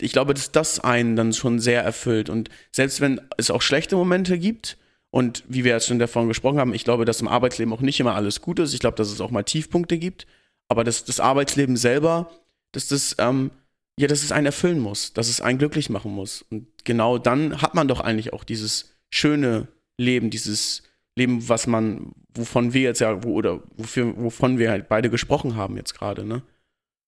ich 0.00 0.12
glaube, 0.12 0.34
dass 0.34 0.52
das 0.52 0.80
einen 0.80 1.16
dann 1.16 1.32
schon 1.32 1.58
sehr 1.58 1.82
erfüllt. 1.82 2.28
Und 2.28 2.50
selbst 2.72 3.00
wenn 3.00 3.20
es 3.38 3.50
auch 3.50 3.62
schlechte 3.62 3.96
Momente 3.96 4.38
gibt, 4.38 4.76
und 5.16 5.44
wie 5.48 5.64
wir 5.64 5.72
jetzt 5.72 5.86
schon 5.86 5.98
davon 5.98 6.28
gesprochen 6.28 6.58
haben, 6.58 6.74
ich 6.74 6.84
glaube, 6.84 7.06
dass 7.06 7.22
im 7.22 7.28
Arbeitsleben 7.28 7.72
auch 7.72 7.80
nicht 7.80 7.98
immer 7.98 8.14
alles 8.14 8.42
gut 8.42 8.58
ist. 8.58 8.74
Ich 8.74 8.80
glaube, 8.80 8.98
dass 8.98 9.10
es 9.10 9.22
auch 9.22 9.30
mal 9.30 9.44
Tiefpunkte 9.44 9.96
gibt. 9.96 10.26
Aber 10.68 10.84
dass 10.84 11.06
das 11.06 11.20
Arbeitsleben 11.20 11.78
selber, 11.78 12.30
dass 12.72 12.88
das, 12.88 13.16
ähm, 13.18 13.50
ja, 13.98 14.08
dass 14.08 14.22
es 14.22 14.30
einen 14.30 14.44
erfüllen 14.44 14.78
muss, 14.78 15.14
dass 15.14 15.30
es 15.30 15.40
einen 15.40 15.56
glücklich 15.56 15.88
machen 15.88 16.12
muss. 16.12 16.44
Und 16.50 16.66
genau 16.84 17.16
dann 17.16 17.62
hat 17.62 17.74
man 17.74 17.88
doch 17.88 18.00
eigentlich 18.00 18.34
auch 18.34 18.44
dieses 18.44 18.94
schöne 19.08 19.68
Leben, 19.96 20.28
dieses 20.28 20.82
Leben, 21.16 21.48
was 21.48 21.66
man, 21.66 22.12
wovon 22.34 22.74
wir 22.74 22.82
jetzt 22.82 23.00
ja, 23.00 23.24
wo, 23.24 23.32
oder 23.32 23.62
wofür, 23.78 24.14
wovon 24.18 24.58
wir 24.58 24.70
halt 24.70 24.90
beide 24.90 25.08
gesprochen 25.08 25.56
haben 25.56 25.78
jetzt 25.78 25.94
gerade, 25.94 26.26
ne? 26.26 26.42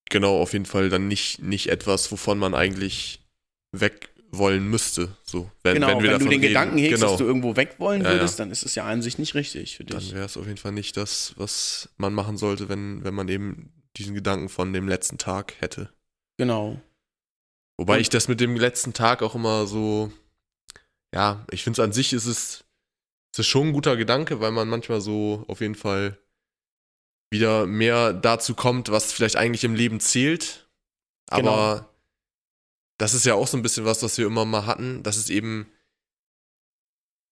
Genau, 0.09 0.41
auf 0.41 0.55
jeden 0.55 0.65
Fall 0.65 0.89
dann 0.89 1.09
nicht, 1.09 1.43
nicht 1.43 1.69
etwas, 1.69 2.11
wovon 2.11 2.39
man 2.39 2.55
eigentlich 2.55 3.21
weg 3.73 4.09
wollen 4.31 4.69
müsste. 4.69 5.17
So, 5.23 5.51
wenn, 5.63 5.75
genau, 5.75 5.89
wenn, 5.89 6.03
wir 6.03 6.11
wenn 6.13 6.19
du 6.19 6.25
den 6.25 6.41
reden. 6.41 6.43
Gedanken 6.43 6.79
hegst, 6.79 6.97
genau. 6.97 7.11
dass 7.11 7.19
du 7.19 7.25
irgendwo 7.25 7.57
weg 7.57 7.77
wollen 7.79 8.03
ja, 8.03 8.11
würdest, 8.11 8.39
ja. 8.39 8.45
dann 8.45 8.53
ist 8.53 8.65
es 8.65 8.75
ja 8.75 8.85
an 8.85 9.03
sich 9.03 9.19
nicht 9.19 9.35
richtig 9.35 9.77
für 9.77 9.85
dich. 9.85 10.09
Dann 10.09 10.17
wäre 10.17 10.27
es 10.27 10.37
auf 10.37 10.47
jeden 10.47 10.59
Fall 10.59 10.73
nicht 10.73 10.97
das, 10.97 11.35
was 11.37 11.89
man 11.97 12.13
machen 12.15 12.37
sollte, 12.37 12.69
wenn, 12.69 13.05
wenn 13.05 13.15
man 13.15 13.29
eben 13.29 13.73
diesen 13.97 14.15
Gedanken 14.15 14.49
von 14.49 14.73
dem 14.73 14.89
letzten 14.89 15.19
Tag 15.19 15.55
hätte. 15.61 15.91
Genau. 16.39 16.81
Wobei 17.79 17.95
Und 17.95 18.01
ich 18.01 18.09
das 18.09 18.29
mit 18.29 18.41
dem 18.41 18.57
letzten 18.57 18.93
Tag 18.93 19.23
auch 19.23 19.35
immer 19.35 19.67
so, 19.67 20.13
ja, 21.15 21.47
ich 21.51 21.65
finde 21.65 21.81
es 21.81 21.85
an 21.85 21.93
sich 21.93 22.13
ist 22.13 22.27
es, 22.27 22.65
ist 23.33 23.39
es 23.39 23.47
schon 23.47 23.69
ein 23.69 23.73
guter 23.73 23.97
Gedanke, 23.97 24.41
weil 24.41 24.51
man 24.51 24.69
manchmal 24.69 25.01
so 25.01 25.45
auf 25.49 25.61
jeden 25.61 25.75
Fall 25.75 26.19
wieder 27.31 27.67
mehr 27.67 28.13
dazu 28.13 28.55
kommt, 28.55 28.91
was 28.91 29.13
vielleicht 29.13 29.37
eigentlich 29.37 29.65
im 29.65 29.75
Leben 29.75 30.01
zählt. 30.01 30.69
Aber 31.29 31.75
genau. 31.77 31.88
Das 32.99 33.15
ist 33.15 33.27
ja 33.27 33.35
auch 33.35 33.47
so 33.47 33.57
ein 33.57 33.63
bisschen 33.63 33.85
was, 33.85 34.03
was 34.03 34.19
wir 34.19 34.27
immer 34.27 34.45
mal 34.45 34.67
hatten. 34.67 35.03
Das 35.03 35.17
ist 35.17 35.31
eben, 35.31 35.71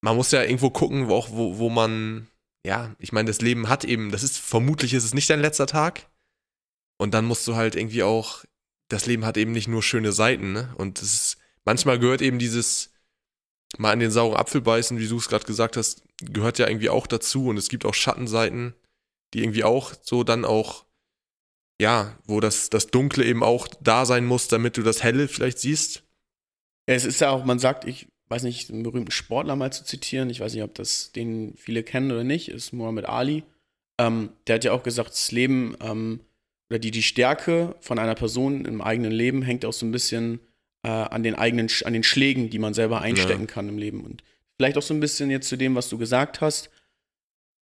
man 0.01 0.17
muss 0.17 0.31
ja 0.31 0.43
irgendwo 0.43 0.71
gucken, 0.71 1.09
wo, 1.09 1.15
auch, 1.15 1.31
wo, 1.31 1.59
wo 1.59 1.69
man, 1.69 2.29
ja, 2.65 2.95
ich 2.99 3.13
meine, 3.13 3.29
das 3.29 3.41
Leben 3.41 3.69
hat 3.69 3.85
eben, 3.85 4.11
das 4.11 4.23
ist, 4.23 4.39
vermutlich 4.39 4.95
ist 4.95 5.05
es 5.05 5.15
nicht 5.15 5.29
dein 5.29 5.41
letzter 5.41 5.67
Tag. 5.67 6.09
Und 6.99 7.13
dann 7.13 7.27
musst 7.27 7.47
du 7.47 7.57
halt 7.57 7.75
irgendwie 7.75 8.03
auch, 8.03 8.45
das 8.89 9.07
Leben 9.07 9.25
hat 9.25 9.37
eben 9.37 9.53
nicht 9.53 9.69
nur 9.69 9.83
schöne 9.83 10.13
Seiten, 10.13 10.53
ne? 10.53 10.73
Und 10.79 11.03
es 11.03 11.15
ist, 11.15 11.39
manchmal 11.65 11.99
gehört 11.99 12.23
eben 12.23 12.39
dieses, 12.39 12.93
mal 13.77 13.93
in 13.93 14.01
den 14.01 14.11
sauren 14.11 14.37
Apfel 14.37 14.61
beißen, 14.63 14.99
wie 14.99 15.09
du 15.09 15.19
es 15.19 15.29
gerade 15.29 15.45
gesagt 15.45 15.77
hast, 15.77 16.05
gehört 16.21 16.59
ja 16.59 16.69
irgendwie 16.69 16.89
auch 16.89 17.07
dazu. 17.07 17.49
Und 17.49 17.57
es 17.59 17.69
gibt 17.69 17.85
auch 17.85 17.95
Schattenseiten 17.95 18.75
die 19.35 19.43
irgendwie 19.43 19.65
auch 19.65 19.93
so 20.03 20.25
dann 20.25 20.45
auch, 20.45 20.86
ja, 21.81 22.17
wo 22.27 22.41
das, 22.41 22.71
das 22.71 22.89
Dunkle 22.89 23.25
eben 23.25 23.43
auch 23.43 23.69
da 23.81 24.07
sein 24.07 24.25
muss, 24.25 24.49
damit 24.49 24.77
du 24.77 24.83
das 24.83 25.03
Helle 25.03 25.29
vielleicht 25.29 25.59
siehst. 25.59 26.03
Es 26.87 27.05
ist 27.05 27.21
ja 27.21 27.31
auch, 27.31 27.45
man 27.45 27.59
sagt, 27.59 27.85
ich 27.85 28.07
weiß 28.29 28.43
nicht, 28.43 28.71
einen 28.71 28.83
berühmten 28.83 29.11
Sportler 29.11 29.57
mal 29.57 29.73
zu 29.73 29.85
zitieren, 29.85 30.31
ich 30.31 30.41
weiß 30.41 30.55
nicht, 30.55 30.63
ob 30.63 30.75
das 30.75 31.13
den 31.13 31.55
viele 31.57 31.83
kennen 31.83 32.11
oder 32.11 32.25
nicht, 32.25 32.49
ist 32.49 32.73
Muhammad 32.73 33.07
Ali. 33.07 33.45
Ähm, 33.99 34.31
der 34.47 34.57
hat 34.57 34.65
ja 34.65 34.73
auch 34.73 34.83
gesagt, 34.83 35.11
das 35.11 35.33
Leben 35.33 35.77
ähm, 35.81 36.21
oder 36.69 36.79
die, 36.79 36.91
die 36.91 37.03
Stärke 37.03 37.77
von 37.81 37.99
einer 37.99 38.15
Person 38.15 38.65
im 38.65 38.81
eigenen 38.81 39.13
Leben 39.13 39.43
hängt 39.43 39.65
auch 39.65 39.73
so 39.73 39.87
ein 39.87 39.93
bisschen 39.93 40.41
äh, 40.83 40.89
an 40.89 41.23
den 41.23 41.35
eigenen, 41.35 41.69
an 41.85 41.93
den 41.93 42.03
Schlägen, 42.03 42.51
die 42.51 42.59
man 42.59 42.75
selber 42.75 43.01
einstecken 43.01 43.43
ja. 43.43 43.47
kann 43.47 43.69
im 43.69 43.79
Leben. 43.79 44.05
Und 44.05 44.23
vielleicht 44.57 44.77
auch 44.77 44.83
so 44.83 44.95
ein 44.95 45.01
bisschen 45.01 45.31
jetzt 45.31 45.49
zu 45.49 45.57
dem, 45.57 45.75
was 45.75 45.89
du 45.89 45.99
gesagt 45.99 46.41
hast. 46.41 46.71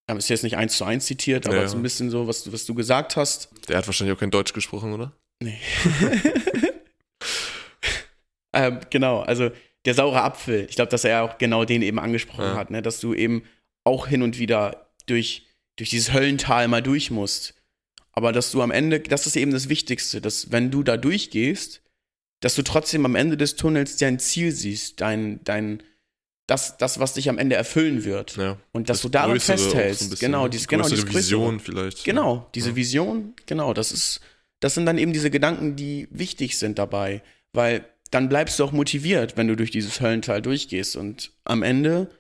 Ist 0.09 0.29
jetzt 0.29 0.43
nicht 0.43 0.57
eins 0.57 0.77
zu 0.77 0.85
eins 0.85 1.07
zitiert, 1.07 1.47
aber 1.47 1.57
ja. 1.57 1.69
so 1.69 1.77
ein 1.77 1.83
bisschen 1.83 2.11
so, 2.11 2.29
was, 2.29 2.53
was 2.53 2.67
du 2.67 2.75
gesagt 2.75 3.17
hast. 3.17 3.49
Der 3.69 3.79
hat 3.79 3.87
wahrscheinlich 3.87 4.15
auch 4.15 4.21
kein 4.21 4.31
Deutsch 4.31 4.53
gesprochen, 4.53 4.93
oder? 4.93 5.13
Nee. 5.43 5.59
ähm, 8.53 8.81
genau, 8.91 9.21
also 9.21 9.51
der 9.85 9.95
saure 9.95 10.23
Apfel. 10.23 10.67
Ich 10.69 10.77
glaube, 10.77 10.91
dass 10.91 11.05
er 11.05 11.23
auch 11.23 11.39
genau 11.39 11.65
den 11.65 11.83
eben 11.83 11.99
angesprochen 11.99 12.45
ja. 12.45 12.57
hat, 12.57 12.71
ne? 12.71 12.83
dass 12.83 13.01
du 13.01 13.15
eben 13.15 13.45
auch 13.85 14.07
hin 14.07 14.23
und 14.23 14.39
wieder 14.39 14.93
durch, 15.07 15.47
durch 15.77 15.91
dieses 15.91 16.13
Höllental 16.13 16.69
mal 16.69 16.83
durch 16.83 17.11
musst. 17.11 17.55
Aber 18.13 18.33
dass 18.33 18.53
du 18.53 18.63
am 18.63 18.71
Ende, 18.71 19.01
das 19.01 19.27
ist 19.27 19.37
eben 19.37 19.53
das 19.53 19.69
Wichtigste, 19.69 20.21
dass 20.21 20.53
wenn 20.53 20.71
du 20.71 20.83
da 20.83 20.97
durchgehst, 20.97 21.83
dass 22.41 22.55
du 22.55 22.63
trotzdem 22.63 23.07
am 23.07 23.15
Ende 23.15 23.37
des 23.37 23.57
Tunnels 23.57 23.97
dein 23.97 24.19
Ziel 24.19 24.53
siehst, 24.53 25.01
dein, 25.01 25.43
dein, 25.45 25.83
das, 26.47 26.77
das, 26.77 26.99
was 26.99 27.15
dich 27.15 27.29
am 27.29 27.39
Ende 27.39 27.57
erfüllen 27.57 28.05
wird. 28.05 28.37
Ja, 28.37 28.59
und 28.73 28.89
dass 28.89 29.03
du 29.03 29.09
daran 29.09 29.39
festhältst. 29.41 30.11
So 30.11 30.17
genau, 30.17 30.49
dieses, 30.49 30.69
genau, 30.69 30.89
diese 30.89 31.13
Vision 31.13 31.61
vielleicht. 31.61 32.05
Genau, 32.05 32.49
diese 32.55 32.71
ja. 32.71 32.77
Vision, 32.77 33.35
genau, 33.47 33.73
das 33.73 33.93
ist, 33.93 34.21
das 34.61 34.75
sind 34.75 34.87
dann 34.87 34.99
eben 34.99 35.13
diese 35.13 35.31
Gedanken, 35.31 35.77
die 35.77 36.09
wichtig 36.11 36.59
sind 36.59 36.79
dabei. 36.79 37.23
Weil 37.53 37.85
dann 38.11 38.29
bleibst 38.29 38.59
du 38.59 38.65
auch 38.65 38.73
motiviert, 38.73 39.37
wenn 39.37 39.49
du 39.49 39.57
durch 39.57 39.71
dieses 39.71 40.01
Höllental 40.01 40.43
durchgehst. 40.43 40.97
Und 40.97 41.33
am 41.45 41.63
Ende 41.63 42.11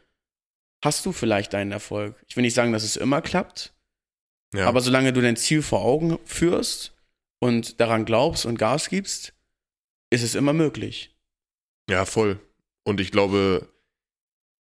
hast 0.83 1.05
du 1.07 1.13
vielleicht 1.13 1.53
deinen 1.53 1.73
Erfolg. 1.73 2.17
Ich 2.29 2.37
will 2.37 2.43
nicht 2.43 2.55
sagen, 2.55 2.73
dass 2.73 2.85
es 2.85 2.97
immer 2.97 3.23
klappt, 3.23 3.75
ja. 4.55 4.67
aber 4.67 4.81
solange 4.81 5.13
du 5.13 5.21
dein 5.21 5.37
Ziel 5.37 5.63
vor 5.63 5.83
Augen 5.83 6.19
führst 6.25 6.93
und 7.41 7.81
daran 7.81 8.05
glaubst 8.05 8.47
und 8.47 8.59
Gas 8.59 8.89
gibst, 8.89 9.35
ist 10.11 10.23
es 10.23 10.35
immer 10.35 10.53
möglich. 10.53 11.17
Ja, 11.89 12.05
voll. 12.05 12.41
Und 12.85 13.01
ich 13.01 13.11
glaube, 13.11 13.69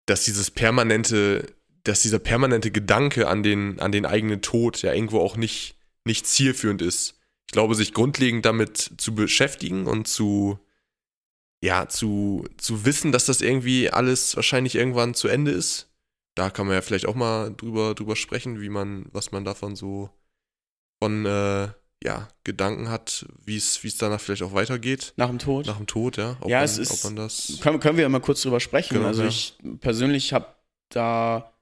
dass 0.06 0.24
dieses 0.24 0.50
permanente, 0.50 1.54
dass 1.84 2.02
dieser 2.02 2.18
permanente 2.18 2.70
Gedanke 2.70 3.28
an 3.28 3.42
den, 3.42 3.80
an 3.80 3.92
den 3.92 4.06
eigenen 4.06 4.42
Tod 4.42 4.82
ja 4.82 4.92
irgendwo 4.92 5.20
auch 5.20 5.36
nicht, 5.36 5.76
nicht 6.04 6.26
zielführend 6.26 6.82
ist. 6.82 7.18
Ich 7.46 7.52
glaube, 7.52 7.74
sich 7.74 7.92
grundlegend 7.92 8.46
damit 8.46 8.92
zu 8.96 9.14
beschäftigen 9.14 9.86
und 9.86 10.08
zu, 10.08 10.58
ja, 11.62 11.88
zu, 11.88 12.46
zu 12.56 12.84
wissen, 12.84 13.12
dass 13.12 13.26
das 13.26 13.40
irgendwie 13.40 13.90
alles 13.90 14.36
wahrscheinlich 14.36 14.74
irgendwann 14.74 15.14
zu 15.14 15.28
Ende 15.28 15.50
ist. 15.50 15.88
Da 16.34 16.50
kann 16.50 16.66
man 16.66 16.76
ja 16.76 16.82
vielleicht 16.82 17.06
auch 17.06 17.14
mal 17.14 17.54
drüber, 17.54 17.94
drüber 17.94 18.16
sprechen, 18.16 18.60
wie 18.60 18.70
man, 18.70 19.06
was 19.12 19.32
man 19.32 19.44
davon 19.44 19.76
so 19.76 20.08
von 21.02 21.26
äh, 21.26 21.68
ja, 22.04 22.28
Gedanken 22.44 22.90
hat, 22.90 23.26
wie 23.44 23.56
es 23.56 23.80
danach 23.98 24.20
vielleicht 24.20 24.42
auch 24.42 24.54
weitergeht. 24.54 25.12
Nach 25.16 25.28
dem 25.28 25.38
Tod? 25.38 25.66
Nach 25.66 25.76
dem 25.76 25.86
Tod, 25.86 26.16
ja. 26.16 26.36
Ob 26.40 26.48
ja, 26.48 26.58
man, 26.58 26.64
es 26.64 26.78
ist, 26.78 26.92
ob 26.92 27.04
man 27.04 27.16
das. 27.16 27.58
Können, 27.60 27.80
können 27.80 27.96
wir 27.96 28.02
ja 28.02 28.08
mal 28.08 28.20
kurz 28.20 28.42
drüber 28.42 28.60
sprechen. 28.60 28.94
Genau, 28.94 29.06
also 29.06 29.22
ja. 29.22 29.28
ich 29.28 29.54
persönlich 29.80 30.32
habe 30.32 30.46
da 30.88 31.52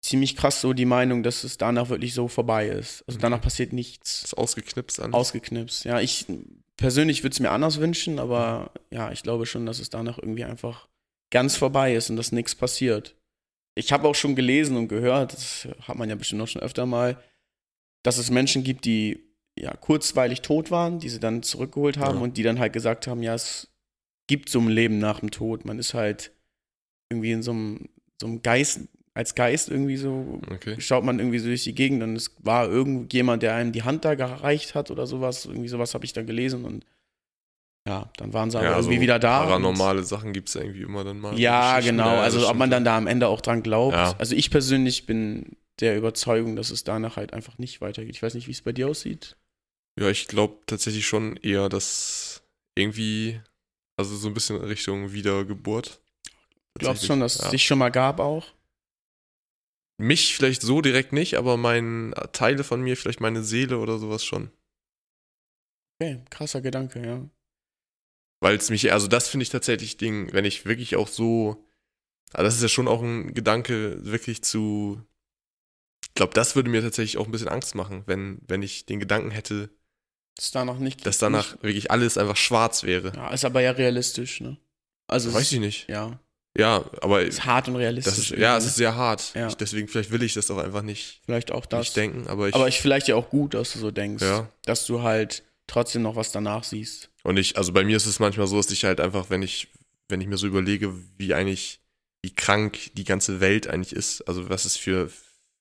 ziemlich 0.00 0.36
krass 0.36 0.60
so 0.60 0.72
die 0.72 0.86
Meinung, 0.86 1.22
dass 1.22 1.44
es 1.44 1.58
danach 1.58 1.90
wirklich 1.90 2.14
so 2.14 2.28
vorbei 2.28 2.68
ist. 2.68 3.04
Also 3.06 3.18
mhm. 3.18 3.22
danach 3.22 3.40
passiert 3.40 3.72
nichts. 3.72 4.24
Ist 4.24 4.38
ausgeknipst 4.38 5.00
an. 5.00 5.12
Ausgeknipst, 5.12 5.84
ja. 5.84 6.00
Ich 6.00 6.26
persönlich 6.76 7.22
würde 7.22 7.34
es 7.34 7.40
mir 7.40 7.50
anders 7.50 7.80
wünschen, 7.80 8.18
aber 8.18 8.72
ja, 8.90 9.12
ich 9.12 9.22
glaube 9.22 9.44
schon, 9.44 9.66
dass 9.66 9.78
es 9.78 9.90
danach 9.90 10.18
irgendwie 10.18 10.44
einfach 10.44 10.88
ganz 11.30 11.56
vorbei 11.56 11.94
ist 11.94 12.08
und 12.10 12.16
dass 12.16 12.32
nichts 12.32 12.54
passiert. 12.54 13.14
Ich 13.74 13.92
habe 13.92 14.08
auch 14.08 14.14
schon 14.14 14.34
gelesen 14.34 14.76
und 14.76 14.88
gehört, 14.88 15.34
das 15.34 15.68
hat 15.82 15.96
man 15.96 16.08
ja 16.08 16.16
bestimmt 16.16 16.40
noch 16.40 16.48
schon 16.48 16.62
öfter 16.62 16.86
mal, 16.86 17.22
dass 18.02 18.18
es 18.18 18.30
Menschen 18.30 18.64
gibt, 18.64 18.84
die 18.84 19.29
ja 19.58 19.74
kurzweilig 19.76 20.42
tot 20.42 20.70
waren, 20.70 20.98
die 20.98 21.08
sie 21.08 21.20
dann 21.20 21.42
zurückgeholt 21.42 21.98
haben 21.98 22.18
ja. 22.18 22.22
und 22.22 22.36
die 22.36 22.42
dann 22.42 22.58
halt 22.58 22.72
gesagt 22.72 23.06
haben, 23.06 23.22
ja, 23.22 23.34
es 23.34 23.68
gibt 24.26 24.48
so 24.48 24.60
ein 24.60 24.68
Leben 24.68 24.98
nach 24.98 25.20
dem 25.20 25.30
Tod. 25.30 25.64
Man 25.64 25.78
ist 25.78 25.94
halt 25.94 26.32
irgendwie 27.10 27.32
in 27.32 27.42
so 27.42 27.50
einem, 27.50 27.88
so 28.20 28.26
einem 28.26 28.42
Geist, 28.42 28.80
als 29.14 29.34
Geist 29.34 29.68
irgendwie 29.68 29.96
so, 29.96 30.40
okay. 30.50 30.80
schaut 30.80 31.04
man 31.04 31.18
irgendwie 31.18 31.40
so 31.40 31.48
durch 31.48 31.64
die 31.64 31.74
Gegend 31.74 32.02
und 32.02 32.16
es 32.16 32.36
war 32.38 32.68
irgendjemand, 32.68 33.42
der 33.42 33.54
einem 33.54 33.72
die 33.72 33.82
Hand 33.82 34.04
da 34.04 34.14
gereicht 34.14 34.74
hat 34.74 34.90
oder 34.90 35.06
sowas. 35.06 35.46
Irgendwie 35.46 35.68
sowas 35.68 35.94
habe 35.94 36.04
ich 36.04 36.12
da 36.12 36.22
gelesen 36.22 36.64
und 36.64 36.84
ja, 37.88 38.10
dann 38.18 38.32
waren 38.32 38.50
sie 38.50 38.58
ja, 38.58 38.60
aber 38.60 38.76
irgendwie 38.76 38.94
also 38.94 39.02
wieder 39.02 39.18
da. 39.18 39.44
Paranormale 39.44 40.02
Sachen 40.04 40.32
gibt 40.32 40.48
es 40.48 40.54
irgendwie 40.54 40.82
immer 40.82 41.02
dann 41.02 41.18
mal. 41.18 41.38
Ja, 41.38 41.80
genau. 41.80 42.18
Also 42.18 42.48
ob 42.48 42.56
man 42.56 42.70
dann 42.70 42.84
da 42.84 42.96
am 42.96 43.06
Ende 43.06 43.26
auch 43.26 43.40
dran 43.40 43.62
glaubt. 43.62 43.96
Ja. 43.96 44.14
Also 44.18 44.36
ich 44.36 44.50
persönlich 44.50 45.06
bin 45.06 45.56
der 45.78 45.96
Überzeugung, 45.96 46.56
dass 46.56 46.70
es 46.70 46.84
danach 46.84 47.16
halt 47.16 47.32
einfach 47.32 47.58
nicht 47.58 47.80
weitergeht. 47.80 48.16
Ich 48.16 48.22
weiß 48.22 48.34
nicht, 48.34 48.48
wie 48.48 48.52
es 48.52 48.62
bei 48.62 48.72
dir 48.72 48.88
aussieht. 48.88 49.36
Ja, 49.98 50.08
ich 50.10 50.28
glaube 50.28 50.58
tatsächlich 50.66 51.06
schon 51.06 51.36
eher, 51.36 51.68
dass 51.68 52.42
irgendwie, 52.74 53.40
also 53.96 54.16
so 54.16 54.28
ein 54.28 54.34
bisschen 54.34 54.56
Richtung 54.56 55.12
Wiedergeburt. 55.12 56.00
Glaubst 56.78 57.02
du 57.02 57.06
schon, 57.08 57.20
dass 57.20 57.38
ja. 57.38 57.44
es 57.44 57.50
dich 57.50 57.64
schon 57.64 57.78
mal 57.78 57.90
gab 57.90 58.20
auch? 58.20 58.46
Mich 59.98 60.34
vielleicht 60.34 60.62
so 60.62 60.80
direkt 60.80 61.12
nicht, 61.12 61.36
aber 61.36 61.56
mein 61.56 62.14
Teile 62.32 62.64
von 62.64 62.80
mir, 62.80 62.96
vielleicht 62.96 63.20
meine 63.20 63.42
Seele 63.42 63.78
oder 63.78 63.98
sowas 63.98 64.24
schon. 64.24 64.50
Okay, 66.00 66.24
krasser 66.30 66.62
Gedanke, 66.62 67.04
ja. 67.04 67.28
Weil 68.42 68.56
es 68.56 68.70
mich, 68.70 68.90
also 68.92 69.06
das 69.06 69.28
finde 69.28 69.42
ich 69.42 69.50
tatsächlich 69.50 69.98
Ding, 69.98 70.32
wenn 70.32 70.46
ich 70.46 70.64
wirklich 70.64 70.96
auch 70.96 71.08
so, 71.08 71.62
also 72.32 72.44
das 72.44 72.56
ist 72.56 72.62
ja 72.62 72.68
schon 72.68 72.88
auch 72.88 73.02
ein 73.02 73.34
Gedanke, 73.34 74.02
wirklich 74.02 74.42
zu, 74.42 75.02
ich 76.10 76.14
glaube, 76.14 76.34
das 76.34 76.56
würde 76.56 76.70
mir 76.70 76.82
tatsächlich 76.82 77.18
auch 77.18 77.26
ein 77.26 77.32
bisschen 77.32 77.48
Angst 77.48 77.74
machen, 77.74 78.02
wenn, 78.06 78.40
wenn 78.46 78.62
ich 78.62 78.84
den 78.86 79.00
Gedanken 79.00 79.30
hätte, 79.30 79.70
dass 80.36 80.50
danach 80.52 80.78
nicht. 80.78 81.04
Dass 81.04 81.18
danach 81.18 81.52
nicht, 81.52 81.62
wirklich 81.62 81.90
alles 81.90 82.16
einfach 82.16 82.36
schwarz 82.36 82.82
wäre. 82.82 83.12
Ja, 83.14 83.30
ist 83.30 83.44
aber 83.44 83.60
ja 83.60 83.72
realistisch, 83.72 84.40
ne? 84.40 84.56
Also 85.06 85.32
Weiß 85.34 85.52
ich 85.52 85.60
nicht. 85.60 85.88
Ja. 85.88 86.18
Ja, 86.56 86.84
aber. 87.00 87.22
Ist 87.22 87.44
hart 87.44 87.68
und 87.68 87.76
realistisch. 87.76 88.30
Ist, 88.30 88.38
ja, 88.38 88.56
es 88.56 88.66
ist 88.66 88.76
sehr 88.76 88.96
hart. 88.96 89.34
Ja. 89.34 89.48
Ich, 89.48 89.54
deswegen, 89.54 89.86
vielleicht 89.86 90.10
will 90.10 90.22
ich 90.22 90.34
das 90.34 90.50
auch 90.50 90.58
einfach 90.58 90.82
nicht. 90.82 91.20
Vielleicht 91.24 91.52
auch 91.52 91.66
das. 91.66 91.80
Nicht 91.80 91.96
denken, 91.96 92.26
aber 92.26 92.48
ich. 92.48 92.54
Aber 92.54 92.68
ich 92.68 92.80
vielleicht 92.80 93.08
ja 93.08 93.16
auch 93.16 93.28
gut, 93.30 93.54
dass 93.54 93.72
du 93.72 93.78
so 93.78 93.90
denkst. 93.90 94.22
Ja. 94.22 94.48
Dass 94.64 94.86
du 94.86 95.02
halt 95.02 95.44
trotzdem 95.66 96.02
noch 96.02 96.16
was 96.16 96.32
danach 96.32 96.64
siehst. 96.64 97.10
Und 97.22 97.36
ich, 97.36 97.56
also 97.56 97.72
bei 97.72 97.84
mir 97.84 97.96
ist 97.96 98.06
es 98.06 98.18
manchmal 98.18 98.46
so, 98.46 98.56
dass 98.56 98.70
ich 98.70 98.84
halt 98.84 99.00
einfach, 99.00 99.30
wenn 99.30 99.42
ich, 99.42 99.68
wenn 100.08 100.20
ich 100.20 100.26
mir 100.26 100.38
so 100.38 100.46
überlege, 100.46 100.92
wie 101.18 101.34
eigentlich, 101.34 101.80
wie 102.22 102.34
krank 102.34 102.90
die 102.94 103.04
ganze 103.04 103.40
Welt 103.40 103.68
eigentlich 103.68 103.92
ist, 103.92 104.22
also 104.22 104.48
was 104.48 104.64
es 104.64 104.76
für, 104.76 105.10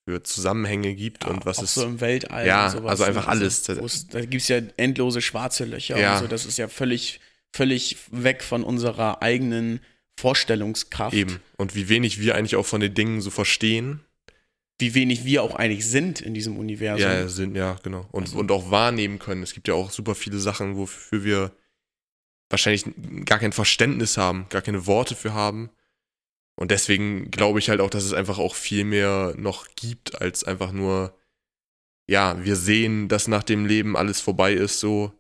für 0.10 0.24
Zusammenhänge 0.24 0.96
gibt 0.96 1.24
ja, 1.24 1.30
und 1.30 1.46
was 1.46 1.62
es. 1.62 1.75
so 1.75 1.84
im 1.84 2.01
Weltall 2.01 2.48
ja, 2.48 2.70
sowas, 2.72 2.92
also 2.92 3.04
einfach 3.04 3.28
alles. 3.28 3.70
Also, 3.70 4.08
da 4.12 4.22
gibt 4.22 4.42
es 4.42 4.48
ja 4.48 4.60
endlose 4.75 5.22
schwarze 5.22 5.66
Löcher 5.66 6.00
ja. 6.00 6.16
und 6.16 6.22
so. 6.22 6.28
Das 6.28 6.48
ist 6.48 6.58
ja 6.58 6.68
völlig, 6.68 7.20
völlig 7.54 7.98
weg 8.10 8.42
von 8.42 8.63
unserer 8.63 9.22
eigenen 9.22 9.82
Vorstellungskraft. 10.20 11.13
Eben. 11.13 11.39
Und 11.58 11.75
wie 11.75 11.89
wenig 11.89 12.20
wir 12.20 12.36
eigentlich 12.36 12.56
auch 12.56 12.66
von 12.66 12.82
den 12.82 12.94
Dingen 12.96 13.22
so 13.22 13.30
verstehen. 13.30 14.00
Wie 14.80 14.96
wenig 14.96 15.25
wir 15.25 15.44
auch 15.44 15.56
eigentlich 15.56 15.86
sind 15.86 16.22
in 16.22 16.34
diesem 16.34 16.58
Universum. 16.58 17.01
Ja, 17.01 17.28
sind, 17.28 17.56
ja, 17.56 17.78
genau. 17.84 18.08
Und, 18.12 18.24
also. 18.24 18.39
und 18.39 18.51
auch 18.51 18.72
wahrnehmen 18.72 19.20
können. 19.20 19.44
Es 19.44 19.54
gibt 19.54 19.68
ja 19.68 19.75
auch 19.75 19.92
super 19.92 20.16
viele 20.16 20.39
Sachen, 20.39 20.75
wofür 20.75 21.24
wir 21.24 21.51
wahrscheinlich 22.50 22.86
gar 23.25 23.38
kein 23.38 23.51
Verständnis 23.51 24.18
haben, 24.18 24.48
gar 24.50 24.63
keine 24.63 24.88
Worte 24.88 25.16
für 25.16 25.34
haben. 25.34 25.70
Und 26.60 26.72
deswegen 26.72 27.32
glaube 27.32 27.60
ich 27.60 27.70
halt 27.70 27.80
auch, 27.80 27.89
dass 27.89 28.04
es 28.04 28.12
einfach 28.12 28.38
auch 28.38 28.54
viel 28.54 28.84
mehr 28.84 29.34
noch 29.38 29.66
gibt, 29.78 30.22
als 30.22 30.44
einfach 30.44 30.74
nur, 30.74 31.18
ja, 32.06 32.44
wir 32.44 32.58
sehen, 32.58 33.08
dass 33.08 33.30
nach 33.30 33.44
dem 33.44 33.66
Leben 33.66 33.96
alles 33.96 34.20
vorbei 34.20 34.51
ist, 34.51 34.82
so, 34.82 35.13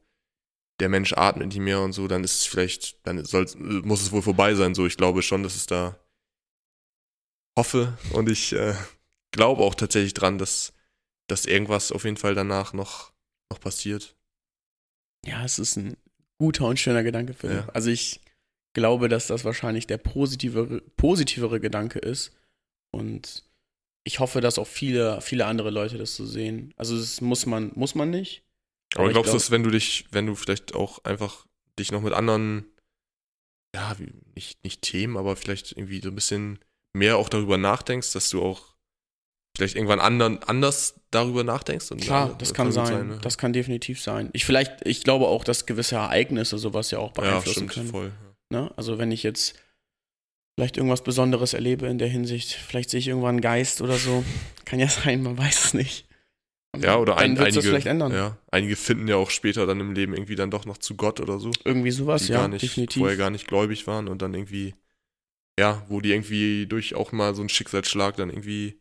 der 0.81 0.89
Mensch 0.89 1.13
atmet 1.13 1.47
nicht 1.47 1.59
mehr 1.59 1.79
und 1.79 1.93
so, 1.93 2.09
dann 2.09 2.25
ist 2.25 2.41
es 2.41 2.45
vielleicht, 2.45 3.07
dann 3.07 3.23
soll, 3.23 3.45
muss 3.55 4.01
es 4.01 4.11
wohl 4.11 4.21
vorbei 4.21 4.53
sein, 4.53 4.75
so. 4.75 4.85
Ich 4.85 4.97
glaube 4.97 5.21
schon, 5.21 5.43
dass 5.43 5.55
es 5.55 5.65
da 5.65 5.97
hoffe 7.57 7.97
und 8.11 8.29
ich 8.29 8.51
äh, 8.51 8.75
glaube 9.31 9.63
auch 9.63 9.75
tatsächlich 9.75 10.13
dran, 10.13 10.39
dass, 10.39 10.73
dass 11.27 11.45
irgendwas 11.45 11.93
auf 11.93 12.03
jeden 12.03 12.17
Fall 12.17 12.35
danach 12.35 12.73
noch, 12.73 13.13
noch 13.49 13.61
passiert. 13.61 14.17
Ja, 15.25 15.45
es 15.45 15.57
ist 15.57 15.77
ein 15.77 15.95
guter 16.37 16.65
und 16.65 16.81
schöner 16.81 17.03
Gedanke, 17.03 17.33
Philipp. 17.33 17.65
Ja. 17.65 17.69
Also 17.69 17.91
ich 17.91 18.19
glaube, 18.73 19.09
dass 19.09 19.27
das 19.27 19.45
wahrscheinlich 19.45 19.87
der 19.87 19.97
positivere, 19.97 20.81
positivere 20.97 21.59
Gedanke 21.59 21.99
ist. 21.99 22.35
Und 22.91 23.43
ich 24.03 24.19
hoffe, 24.19 24.41
dass 24.41 24.59
auch 24.59 24.67
viele, 24.67 25.21
viele 25.21 25.45
andere 25.45 25.69
Leute 25.69 25.97
das 25.97 26.15
so 26.15 26.25
sehen. 26.25 26.73
Also 26.77 26.97
das 26.97 27.21
muss 27.21 27.45
man, 27.45 27.71
muss 27.75 27.95
man 27.95 28.09
nicht. 28.09 28.43
Aber, 28.95 29.05
aber 29.05 29.13
glaubst 29.13 29.33
du, 29.33 29.37
dass 29.37 29.51
wenn 29.51 29.63
du 29.63 29.69
dich, 29.69 30.05
wenn 30.11 30.25
du 30.25 30.35
vielleicht 30.35 30.75
auch 30.75 31.03
einfach 31.03 31.45
dich 31.77 31.91
noch 31.91 32.01
mit 32.01 32.13
anderen, 32.13 32.65
ja, 33.75 33.95
nicht, 34.35 34.63
nicht 34.63 34.81
Themen, 34.81 35.17
aber 35.17 35.35
vielleicht 35.35 35.73
irgendwie 35.73 36.01
so 36.01 36.09
ein 36.09 36.15
bisschen 36.15 36.59
mehr 36.93 37.17
auch 37.17 37.29
darüber 37.29 37.57
nachdenkst, 37.57 38.13
dass 38.13 38.29
du 38.29 38.41
auch 38.41 38.75
vielleicht 39.55 39.75
irgendwann 39.75 39.99
anderen, 39.99 40.41
anders 40.43 41.01
darüber 41.11 41.43
nachdenkst? 41.43 41.89
Klar, 42.01 42.35
das 42.37 42.53
kann 42.53 42.71
sein. 42.71 42.85
sein 42.87 43.07
ne? 43.09 43.19
Das 43.21 43.37
kann 43.37 43.53
definitiv 43.53 44.01
sein. 44.01 44.29
Ich 44.33 44.45
vielleicht, 44.45 44.85
ich 44.87 45.03
glaube 45.03 45.27
auch, 45.27 45.43
dass 45.43 45.65
gewisse 45.65 45.95
Ereignisse 45.95 46.57
sowas 46.57 46.89
ja 46.91 46.99
auch 46.99 47.11
beeinflussen 47.11 47.65
ja, 47.65 47.71
stimmt, 47.71 47.73
können. 47.73 47.89
Voll, 47.89 48.05
ja. 48.07 48.28
Ne? 48.49 48.71
Also 48.75 48.97
wenn 48.97 49.11
ich 49.11 49.23
jetzt 49.23 49.59
vielleicht 50.55 50.77
irgendwas 50.77 51.03
Besonderes 51.03 51.53
erlebe 51.53 51.87
in 51.87 51.99
der 51.99 52.07
Hinsicht, 52.07 52.51
vielleicht 52.51 52.89
sehe 52.89 52.99
ich 52.99 53.07
irgendwann 53.07 53.35
einen 53.35 53.41
Geist 53.41 53.81
oder 53.81 53.95
so. 53.95 54.23
Kann 54.65 54.79
ja 54.79 54.87
sein, 54.89 55.23
man 55.23 55.37
weiß 55.37 55.65
es 55.65 55.73
nicht. 55.73 56.07
Und 56.73 56.83
Ja, 56.83 56.97
oder 56.97 57.17
ein, 57.17 57.37
einige, 57.37 57.51
das 57.51 57.65
vielleicht 57.65 57.87
ändern. 57.87 58.11
Ja, 58.13 58.37
einige 58.51 58.75
finden 58.75 59.07
ja 59.07 59.15
auch 59.15 59.31
später 59.31 59.65
dann 59.65 59.79
im 59.79 59.93
Leben 59.93 60.13
irgendwie 60.13 60.35
dann 60.35 60.51
doch 60.51 60.65
noch 60.65 60.77
zu 60.77 60.95
Gott 60.95 61.19
oder 61.19 61.39
so. 61.39 61.51
Irgendwie 61.63 61.91
sowas, 61.91 62.27
ja, 62.27 62.47
nicht, 62.47 62.61
definitiv. 62.63 62.99
vorher 62.99 63.17
gar 63.17 63.29
nicht 63.29 63.47
gläubig 63.47 63.87
waren 63.87 64.07
und 64.07 64.21
dann 64.21 64.33
irgendwie, 64.33 64.75
ja, 65.59 65.83
wo 65.87 66.01
die 66.01 66.11
irgendwie 66.11 66.67
durch 66.67 66.93
auch 66.93 67.11
mal 67.11 67.33
so 67.33 67.41
einen 67.41 67.49
Schicksalsschlag 67.49 68.17
dann 68.17 68.29
irgendwie 68.29 68.79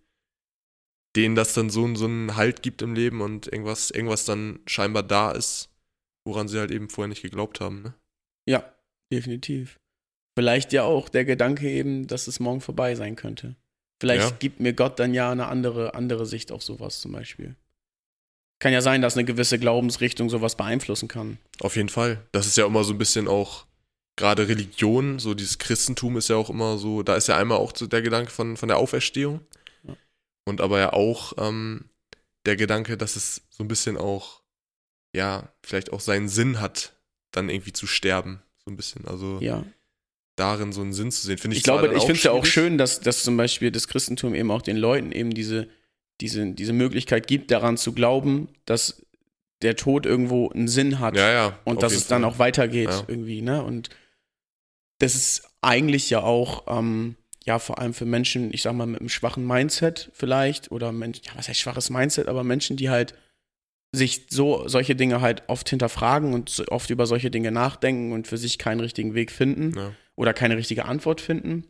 denen 1.16 1.34
das 1.34 1.54
dann 1.54 1.70
so, 1.70 1.94
so 1.94 2.04
einen 2.04 2.36
Halt 2.36 2.62
gibt 2.62 2.82
im 2.82 2.94
Leben 2.94 3.20
und 3.20 3.46
irgendwas, 3.46 3.90
irgendwas 3.90 4.24
dann 4.24 4.60
scheinbar 4.66 5.02
da 5.02 5.30
ist, 5.30 5.70
woran 6.24 6.48
sie 6.48 6.58
halt 6.58 6.70
eben 6.70 6.88
vorher 6.88 7.08
nicht 7.08 7.22
geglaubt 7.22 7.60
haben. 7.60 7.82
Ne? 7.82 7.94
Ja, 8.46 8.72
definitiv. 9.12 9.78
Vielleicht 10.36 10.72
ja 10.72 10.84
auch 10.84 11.08
der 11.08 11.24
Gedanke 11.24 11.68
eben, 11.68 12.06
dass 12.06 12.28
es 12.28 12.40
morgen 12.40 12.60
vorbei 12.60 12.94
sein 12.94 13.16
könnte. 13.16 13.56
Vielleicht 14.00 14.30
Ja. 14.30 14.36
gibt 14.38 14.60
mir 14.60 14.72
Gott 14.72 14.98
dann 14.98 15.12
ja 15.14 15.32
eine 15.32 15.46
andere, 15.48 15.94
andere 15.94 16.26
Sicht 16.26 16.52
auf 16.52 16.62
sowas 16.62 17.00
zum 17.00 17.12
Beispiel. 17.12 17.56
Kann 18.60 18.72
ja 18.72 18.80
sein, 18.80 19.02
dass 19.02 19.16
eine 19.16 19.24
gewisse 19.24 19.58
Glaubensrichtung 19.58 20.30
sowas 20.30 20.56
beeinflussen 20.56 21.08
kann. 21.08 21.38
Auf 21.60 21.76
jeden 21.76 21.88
Fall. 21.88 22.22
Das 22.32 22.46
ist 22.46 22.56
ja 22.56 22.66
immer 22.66 22.84
so 22.84 22.92
ein 22.92 22.98
bisschen 22.98 23.28
auch, 23.28 23.66
gerade 24.16 24.48
Religion, 24.48 25.18
so 25.18 25.34
dieses 25.34 25.58
Christentum 25.58 26.16
ist 26.16 26.28
ja 26.28 26.36
auch 26.36 26.50
immer 26.50 26.76
so, 26.78 27.02
da 27.02 27.16
ist 27.16 27.28
ja 27.28 27.36
einmal 27.36 27.58
auch 27.58 27.72
der 27.72 28.02
Gedanke 28.02 28.30
von, 28.30 28.56
von 28.56 28.68
der 28.68 28.78
Auferstehung. 28.78 29.40
Ja. 29.84 29.96
Und 30.44 30.60
aber 30.60 30.78
ja 30.78 30.92
auch 30.92 31.34
ähm, 31.38 31.88
der 32.46 32.56
Gedanke, 32.56 32.96
dass 32.96 33.16
es 33.16 33.42
so 33.50 33.62
ein 33.62 33.68
bisschen 33.68 33.96
auch, 33.96 34.42
ja, 35.14 35.52
vielleicht 35.64 35.92
auch 35.92 36.00
seinen 36.00 36.28
Sinn 36.28 36.60
hat, 36.60 36.96
dann 37.32 37.48
irgendwie 37.48 37.72
zu 37.72 37.86
sterben. 37.86 38.42
So 38.68 38.72
ein 38.72 38.76
bisschen. 38.76 39.08
Also 39.08 39.38
Ja. 39.40 39.64
darin 40.36 40.72
so 40.72 40.82
einen 40.82 40.92
Sinn 40.92 41.10
zu 41.10 41.26
sehen, 41.26 41.38
finde 41.38 41.54
ich 41.54 41.60
Ich 41.60 41.64
glaube, 41.64 41.88
dann 41.88 41.96
ich 41.96 42.02
finde 42.02 42.18
es 42.18 42.22
ja 42.22 42.32
auch 42.32 42.44
schön, 42.44 42.76
dass, 42.78 43.00
dass 43.00 43.24
zum 43.24 43.36
Beispiel 43.36 43.72
das 43.72 43.88
Christentum 43.88 44.34
eben 44.34 44.50
auch 44.50 44.62
den 44.62 44.76
Leuten 44.76 45.10
eben 45.10 45.30
diese, 45.32 45.68
diese, 46.20 46.52
diese 46.52 46.72
Möglichkeit 46.74 47.26
gibt, 47.26 47.50
daran 47.50 47.76
zu 47.78 47.92
glauben, 47.92 48.48
dass 48.66 49.02
der 49.62 49.74
Tod 49.74 50.04
irgendwo 50.06 50.50
einen 50.50 50.68
Sinn 50.68 51.00
hat. 51.00 51.16
Ja, 51.16 51.32
ja. 51.32 51.58
und 51.64 51.82
dass 51.82 51.94
es 51.94 52.06
dann 52.06 52.22
Fall. 52.22 52.30
auch 52.30 52.38
weitergeht 52.38 52.90
Ja. 52.90 53.04
irgendwie, 53.08 53.40
ne? 53.42 53.64
Und 53.64 53.88
das 54.98 55.14
ist 55.14 55.48
eigentlich 55.62 56.10
ja 56.10 56.22
auch, 56.22 56.64
ähm, 56.68 57.16
ja, 57.44 57.58
vor 57.58 57.78
allem 57.78 57.94
für 57.94 58.04
Menschen, 58.04 58.52
ich 58.52 58.62
sag 58.62 58.74
mal, 58.74 58.86
mit 58.86 59.00
einem 59.00 59.08
schwachen 59.08 59.46
Mindset 59.46 60.10
vielleicht, 60.12 60.70
oder 60.70 60.92
Menschen, 60.92 61.22
ja, 61.24 61.32
was 61.36 61.48
heißt 61.48 61.58
schwaches 61.58 61.88
Mindset, 61.90 62.28
aber 62.28 62.44
Menschen, 62.44 62.76
die 62.76 62.90
halt 62.90 63.14
sich 63.94 64.26
so 64.30 64.68
solche 64.68 64.94
Dinge 64.96 65.20
halt 65.20 65.42
oft 65.48 65.68
hinterfragen 65.68 66.34
und 66.34 66.64
oft 66.70 66.90
über 66.90 67.06
solche 67.06 67.30
Dinge 67.30 67.50
nachdenken 67.50 68.12
und 68.12 68.26
für 68.26 68.36
sich 68.36 68.58
keinen 68.58 68.80
richtigen 68.80 69.14
Weg 69.14 69.30
finden 69.32 69.74
Ja. 69.76 69.92
oder 70.14 70.34
keine 70.34 70.56
richtige 70.56 70.84
Antwort 70.84 71.20
finden, 71.20 71.64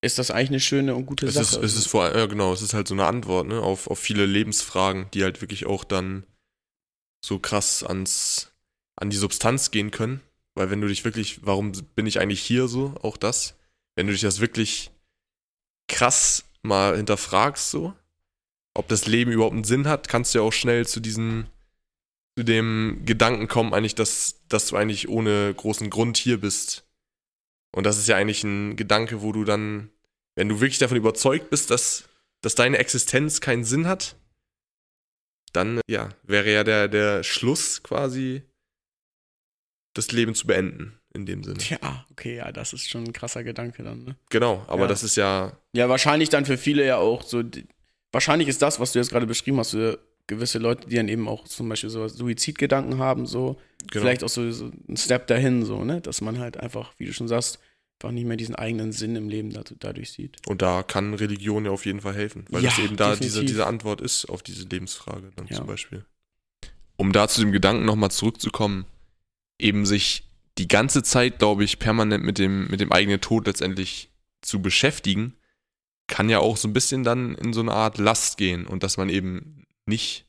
ist 0.00 0.18
das 0.18 0.30
eigentlich 0.30 0.50
eine 0.50 0.60
schöne 0.60 0.94
und 0.94 1.06
gute 1.06 1.26
Es 1.26 1.34
Sache. 1.34 1.56
ist, 1.58 1.64
es 1.64 1.76
ist 1.76 1.88
vor 1.88 2.04
allem, 2.04 2.16
ja 2.16 2.26
genau, 2.26 2.52
es 2.52 2.62
ist 2.62 2.74
halt 2.74 2.86
so 2.86 2.94
eine 2.94 3.06
Antwort, 3.06 3.48
ne, 3.48 3.60
auf, 3.60 3.88
auf 3.88 3.98
viele 3.98 4.24
Lebensfragen, 4.26 5.08
die 5.12 5.24
halt 5.24 5.40
wirklich 5.40 5.66
auch 5.66 5.82
dann 5.82 6.24
so 7.24 7.40
krass 7.40 7.82
ans, 7.82 8.52
an 8.94 9.10
die 9.10 9.16
Substanz 9.16 9.72
gehen 9.72 9.90
können. 9.90 10.20
Weil 10.54 10.70
wenn 10.70 10.80
du 10.80 10.86
dich 10.88 11.04
wirklich, 11.04 11.44
warum 11.44 11.72
bin 11.96 12.06
ich 12.06 12.20
eigentlich 12.20 12.40
hier 12.42 12.68
so, 12.68 12.94
auch 13.02 13.16
das, 13.16 13.56
wenn 13.96 14.06
du 14.06 14.12
dich 14.12 14.22
das 14.22 14.38
wirklich 14.40 14.90
krass 15.88 16.44
mal 16.62 16.96
hinterfragst, 16.96 17.70
so, 17.70 17.94
ob 18.78 18.86
das 18.88 19.06
Leben 19.06 19.32
überhaupt 19.32 19.54
einen 19.54 19.64
Sinn 19.64 19.88
hat, 19.88 20.08
kannst 20.08 20.32
du 20.34 20.38
ja 20.38 20.44
auch 20.44 20.52
schnell 20.52 20.86
zu 20.86 21.00
diesem, 21.00 21.46
zu 22.38 22.44
dem 22.44 23.02
Gedanken 23.04 23.48
kommen, 23.48 23.74
eigentlich, 23.74 23.96
dass, 23.96 24.40
dass 24.48 24.68
du 24.68 24.76
eigentlich 24.76 25.08
ohne 25.08 25.52
großen 25.52 25.90
Grund 25.90 26.16
hier 26.16 26.40
bist. 26.40 26.86
Und 27.72 27.84
das 27.84 27.98
ist 27.98 28.06
ja 28.06 28.16
eigentlich 28.16 28.44
ein 28.44 28.76
Gedanke, 28.76 29.20
wo 29.20 29.32
du 29.32 29.42
dann, 29.44 29.90
wenn 30.36 30.48
du 30.48 30.60
wirklich 30.60 30.78
davon 30.78 30.96
überzeugt 30.96 31.50
bist, 31.50 31.70
dass, 31.72 32.08
dass 32.40 32.54
deine 32.54 32.78
Existenz 32.78 33.40
keinen 33.40 33.64
Sinn 33.64 33.88
hat, 33.88 34.14
dann 35.52 35.80
ja, 35.88 36.10
wäre 36.22 36.52
ja 36.52 36.62
der, 36.62 36.86
der 36.86 37.24
Schluss 37.24 37.82
quasi, 37.82 38.42
das 39.94 40.12
Leben 40.12 40.36
zu 40.36 40.46
beenden, 40.46 41.00
in 41.14 41.26
dem 41.26 41.42
Sinne. 41.42 41.58
ja, 41.68 42.06
okay, 42.12 42.36
ja, 42.36 42.52
das 42.52 42.72
ist 42.72 42.88
schon 42.88 43.04
ein 43.04 43.12
krasser 43.12 43.42
Gedanke 43.42 43.82
dann, 43.82 44.04
ne? 44.04 44.16
Genau, 44.30 44.64
aber 44.68 44.82
Ja. 44.82 44.86
das 44.86 45.02
ist 45.02 45.16
ja, 45.16 45.58
Ja, 45.74 45.88
wahrscheinlich 45.88 46.28
dann 46.28 46.46
für 46.46 46.56
viele 46.58 46.86
ja 46.86 46.98
auch 46.98 47.22
so. 47.22 47.42
Wahrscheinlich 48.12 48.48
ist 48.48 48.62
das, 48.62 48.80
was 48.80 48.92
du 48.92 48.98
jetzt 48.98 49.10
gerade 49.10 49.26
beschrieben 49.26 49.58
hast, 49.58 49.72
für 49.72 49.98
gewisse 50.26 50.58
Leute, 50.58 50.88
die 50.88 50.96
dann 50.96 51.08
eben 51.08 51.28
auch 51.28 51.44
zum 51.44 51.68
Beispiel 51.68 51.90
so 51.90 52.06
Suizidgedanken 52.08 52.98
haben, 52.98 53.26
so 53.26 53.58
genau. 53.90 54.02
vielleicht 54.04 54.24
auch 54.24 54.28
so, 54.28 54.50
so 54.50 54.70
ein 54.88 54.96
Step 54.96 55.26
dahin, 55.26 55.64
so, 55.64 55.84
ne? 55.84 56.00
Dass 56.00 56.20
man 56.20 56.38
halt 56.38 56.58
einfach, 56.58 56.92
wie 56.98 57.06
du 57.06 57.12
schon 57.12 57.28
sagst, 57.28 57.58
einfach 58.00 58.12
nicht 58.12 58.26
mehr 58.26 58.36
diesen 58.36 58.54
eigenen 58.54 58.92
Sinn 58.92 59.16
im 59.16 59.28
Leben 59.28 59.50
dad- 59.52 59.74
dadurch 59.80 60.12
sieht. 60.12 60.36
Und 60.46 60.62
da 60.62 60.82
kann 60.82 61.14
Religion 61.14 61.64
ja 61.64 61.70
auf 61.70 61.84
jeden 61.86 62.00
Fall 62.00 62.14
helfen, 62.14 62.44
weil 62.50 62.62
Ja, 62.62 62.70
das 62.70 62.78
eben 62.78 62.96
da 62.96 63.16
diese, 63.16 63.44
diese 63.44 63.66
Antwort 63.66 64.00
ist 64.00 64.26
auf 64.26 64.42
diese 64.42 64.66
Lebensfrage 64.68 65.32
dann 65.36 65.46
Ja. 65.48 65.56
zum 65.56 65.66
Beispiel. 65.66 66.04
Um 66.96 67.12
da 67.12 67.26
zu 67.28 67.40
dem 67.40 67.52
Gedanken 67.52 67.84
nochmal 67.84 68.10
zurückzukommen, 68.10 68.84
eben 69.58 69.86
sich 69.86 70.24
die 70.58 70.68
ganze 70.68 71.02
Zeit, 71.02 71.38
glaube 71.38 71.64
ich, 71.64 71.78
permanent 71.78 72.24
mit 72.24 72.38
dem, 72.38 72.68
mit 72.68 72.80
dem 72.80 72.92
eigenen 72.92 73.20
Tod 73.20 73.46
letztendlich 73.46 74.10
zu 74.42 74.60
beschäftigen, 74.60 75.34
kann 76.08 76.28
ja 76.28 76.40
auch 76.40 76.56
so 76.56 76.66
ein 76.66 76.72
bisschen 76.72 77.04
dann 77.04 77.34
in 77.36 77.52
so 77.52 77.60
eine 77.60 77.72
Art 77.72 77.98
Last 77.98 78.36
gehen 78.36 78.66
und 78.66 78.82
dass 78.82 78.96
man 78.96 79.08
eben 79.08 79.66
nicht 79.86 80.26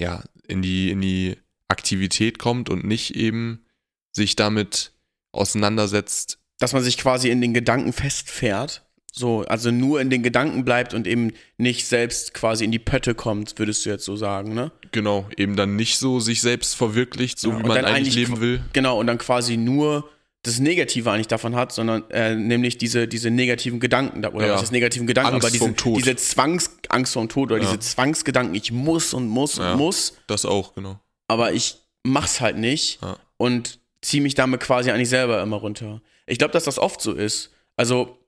ja, 0.00 0.22
in 0.46 0.62
die, 0.62 0.90
in 0.90 1.00
die 1.00 1.36
Aktivität 1.68 2.38
kommt 2.38 2.70
und 2.70 2.84
nicht 2.84 3.14
eben 3.14 3.64
sich 4.12 4.36
damit 4.36 4.92
auseinandersetzt, 5.32 6.38
Dass 6.58 6.72
man 6.72 6.82
sich 6.82 6.96
quasi 6.96 7.28
in 7.28 7.40
den 7.40 7.52
Gedanken 7.52 7.92
festfährt. 7.92 8.84
So, 9.12 9.44
also 9.46 9.70
nur 9.70 10.00
in 10.00 10.10
den 10.10 10.22
Gedanken 10.22 10.64
bleibt 10.64 10.94
und 10.94 11.06
eben 11.06 11.32
nicht 11.56 11.86
selbst 11.86 12.34
quasi 12.34 12.64
in 12.64 12.70
die 12.70 12.78
Pötte 12.78 13.14
kommt, 13.14 13.58
würdest 13.58 13.84
du 13.84 13.90
jetzt 13.90 14.04
so 14.04 14.16
sagen, 14.16 14.54
ne? 14.54 14.70
genau, 14.92 15.28
eben 15.36 15.56
dann 15.56 15.76
nicht 15.76 15.98
so 15.98 16.20
sich 16.20 16.40
selbst 16.40 16.74
verwirklicht, 16.76 17.38
so 17.38 17.50
Ja, 17.50 17.56
wie 17.56 17.62
und 17.62 17.68
man 17.68 17.78
eigentlich 17.78 17.94
eigentlich 17.94 18.14
leben 18.14 18.40
will. 18.40 18.60
Genau, 18.72 18.98
und 19.00 19.06
dann 19.06 19.18
quasi 19.18 19.56
nur 19.56 20.08
das 20.42 20.60
Negative 20.60 21.10
eigentlich 21.10 21.26
davon 21.26 21.56
hat, 21.56 21.72
sondern 21.72 22.08
äh, 22.10 22.34
nämlich 22.34 22.78
diese, 22.78 23.08
diese 23.08 23.30
negativen 23.30 23.80
Gedanken, 23.80 24.22
da- 24.22 24.30
oder 24.32 24.46
Ja. 24.46 24.54
was 24.54 24.62
ist 24.64 24.72
negativen 24.72 25.06
Gedanken, 25.06 25.34
Angst 25.34 25.44
aber 25.44 25.50
diese, 25.50 25.64
vorm 25.64 25.76
Tod. 25.76 25.98
diese 25.98 26.16
Zwangsangst 26.16 27.12
vorm 27.12 27.28
Tod 27.28 27.50
oder 27.50 27.60
Ja. 27.62 27.66
diese 27.68 27.80
Zwangsgedanken, 27.80 28.54
ich 28.54 28.70
muss 28.72 29.12
und 29.14 29.26
muss 29.28 29.56
Ja. 29.56 29.72
und 29.72 29.78
muss, 29.78 30.16
Das 30.28 30.44
auch, 30.44 30.74
genau. 30.74 31.00
aber 31.26 31.52
ich 31.52 31.76
mach's 32.04 32.40
halt 32.40 32.56
nicht 32.56 33.00
und 33.36 33.80
ziehe 34.00 34.22
mich 34.22 34.34
damit 34.34 34.60
quasi 34.60 34.90
eigentlich 34.92 35.08
selber 35.08 35.42
immer 35.42 35.56
runter. 35.56 36.00
Ich 36.26 36.38
glaube, 36.38 36.52
dass 36.52 36.64
das 36.64 36.78
oft 36.78 37.00
so 37.00 37.12
ist. 37.12 37.50
Also, 37.76 38.18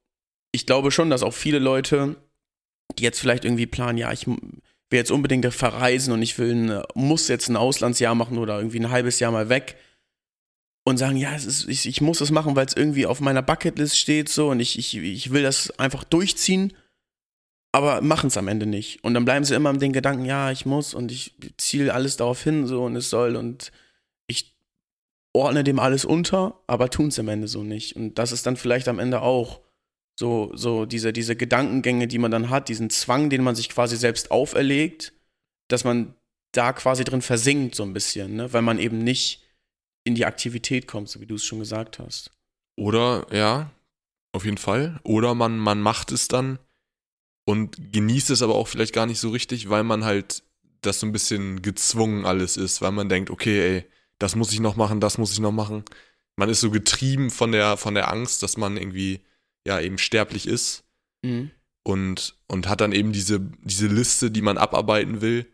ich 0.53 0.67
glaube 0.67 0.91
schon, 0.91 1.11
dass 1.11 1.23
auch 1.23 1.33
viele 1.35 1.61
Leute, 1.61 2.17
die 2.99 3.05
jetzt 3.05 3.21
vielleicht 3.21 3.45
irgendwie 3.45 3.67
planen, 3.67 3.99
ja, 3.99 4.13
ich 4.13 4.27
will 4.27 4.37
jetzt 4.91 5.13
unbedingt 5.13 5.47
verreisen 5.55 6.13
und 6.13 6.23
ich 6.23 6.37
will 6.39 6.53
ein, 6.55 6.83
muss 6.95 7.29
jetzt 7.29 7.49
ein 7.49 7.57
Auslandsjahr 7.57 8.17
machen 8.17 8.37
oder 8.39 8.59
irgendwie 8.59 8.81
ein 8.81 8.91
halbes 8.91 9.21
Jahr 9.21 9.31
mal 9.31 9.49
weg 9.49 9.77
und 10.85 10.97
sagen, 10.97 11.17
ja, 11.17 11.35
ist, 11.35 11.69
ich, 11.69 11.87
ich 11.87 12.01
muss 12.01 12.21
es 12.21 12.31
machen, 12.31 12.57
weil 12.57 12.67
es 12.67 12.77
irgendwie 12.77 13.07
auf 13.07 13.21
meiner 13.21 13.43
Bucketlist 13.43 13.99
steht 13.99 14.29
so 14.29 14.51
und 14.51 14.61
ich, 14.61 14.79
ich, 14.79 14.97
ich 14.97 15.31
will 15.31 15.43
das 15.43 15.79
einfach 15.79 16.05
durchziehen, 16.05 16.73
aber 17.73 18.01
machen 18.01 18.29
es 18.29 18.37
am 18.37 18.49
Ende 18.49 18.67
nicht. 18.67 19.05
Und 19.05 19.15
dann 19.15 19.25
bleiben 19.25 19.45
sie 19.45 19.55
immer 19.55 19.73
mit 19.73 19.83
den 19.83 19.93
Gedanken, 19.93 20.25
ja, 20.25 20.51
ich 20.51 20.67
muss 20.67 20.95
und 20.95 21.13
ich 21.13 21.35
ziele 21.57 21.95
alles 21.95 22.17
darauf 22.17 22.43
hin 22.43 22.67
so 22.67 22.85
und 22.85 22.97
es 22.97 23.11
soll 23.11 23.37
und 23.37 23.73
ich 24.27 24.57
ordne 25.33 25.63
dem 25.63 25.79
alles 25.79 26.05
unter, 26.05 26.61
aber 26.67 26.91
tun 26.91 27.09
es 27.09 27.19
am 27.19 27.29
Ende 27.29 27.47
so 27.47 27.63
nicht. 27.63 27.95
Und 27.95 28.19
das 28.19 28.33
ist 28.33 28.47
dann 28.47 28.57
vielleicht 28.57 28.89
am 28.89 28.99
Ende 28.99 29.21
auch 29.23 29.61
so, 30.19 30.51
so 30.55 30.87
diese, 30.87 31.13
diese 31.13 31.37
Gedankengänge, 31.37 32.09
die 32.09 32.19
man 32.19 32.31
dann 32.31 32.51
hat, 32.51 32.69
diesen 32.69 32.91
Zwang, 32.91 33.31
den 33.31 33.43
man 33.43 33.55
sich 33.55 33.69
quasi 33.69 33.97
selbst 33.97 34.31
auferlegt, 34.31 35.13
dass 35.69 35.85
man 35.85 36.15
da 36.53 36.73
quasi 36.73 37.05
drin 37.05 37.23
versinkt 37.23 37.75
so 37.75 37.85
ein 37.85 37.93
bisschen, 37.93 38.35
ne? 38.37 38.53
weil 38.53 38.63
man 38.63 38.79
eben 38.79 38.99
nicht 38.99 39.40
in 40.11 40.15
die 40.17 40.27
Aktivität 40.27 40.87
kommt, 40.87 41.09
so 41.09 41.21
wie 41.21 41.27
du 41.27 41.37
es 41.37 41.45
schon 41.45 41.61
gesagt 41.61 41.99
hast. 41.99 42.31
Oder, 42.77 43.27
ja, 43.33 43.71
auf 44.33 44.45
jeden 44.45 44.59
Fall. 44.59 45.01
Oder 45.05 45.35
man, 45.35 45.59
man 45.59 45.81
macht 45.81 46.13
es 46.13 46.29
dann 46.29 46.59
und 47.45 47.93
genießt 47.93 48.31
es 48.31 48.43
aber 48.43 48.55
auch 48.55 48.69
vielleicht 48.69 48.93
gar 48.93 49.07
nicht 49.07 49.21
so 49.21 49.31
richtig, 49.31 49.69
weil 49.71 49.85
man 49.85 50.05
halt 50.05 50.43
das 50.83 51.01
so 51.01 51.07
ein 51.07 51.13
bisschen 51.13 51.63
gezwungen 51.63 52.25
alles 52.25 52.57
ist, 52.57 52.81
weil 52.81 52.93
man 52.93 53.09
denkt, 53.09 53.31
okay, 53.31 53.61
ey, 53.61 53.85
das 54.19 54.35
muss 54.35 54.53
ich 54.53 54.61
noch 54.61 54.77
machen, 54.77 55.01
das 55.01 55.19
muss 55.19 55.33
ich 55.33 55.41
noch 55.41 55.53
machen. 55.53 55.85
Man 56.37 56.49
ist 56.49 56.61
so 56.61 56.71
getrieben 56.71 57.31
von 57.31 57.53
der, 57.53 57.77
von 57.77 57.95
der 57.95 58.11
Angst, 58.11 58.43
dass 58.43 58.57
man 58.57 58.77
irgendwie, 58.77 59.21
ja, 59.67 59.81
eben 59.81 59.99
sterblich 59.99 60.47
ist 60.47 60.85
Mhm. 61.23 61.51
und, 61.83 62.39
und 62.47 62.67
hat 62.67 62.81
dann 62.81 62.93
eben 62.93 63.13
diese, 63.13 63.41
diese 63.41 63.89
Liste, 63.89 64.31
die 64.31 64.41
man 64.41 64.57
abarbeiten 64.57 65.21
will 65.21 65.47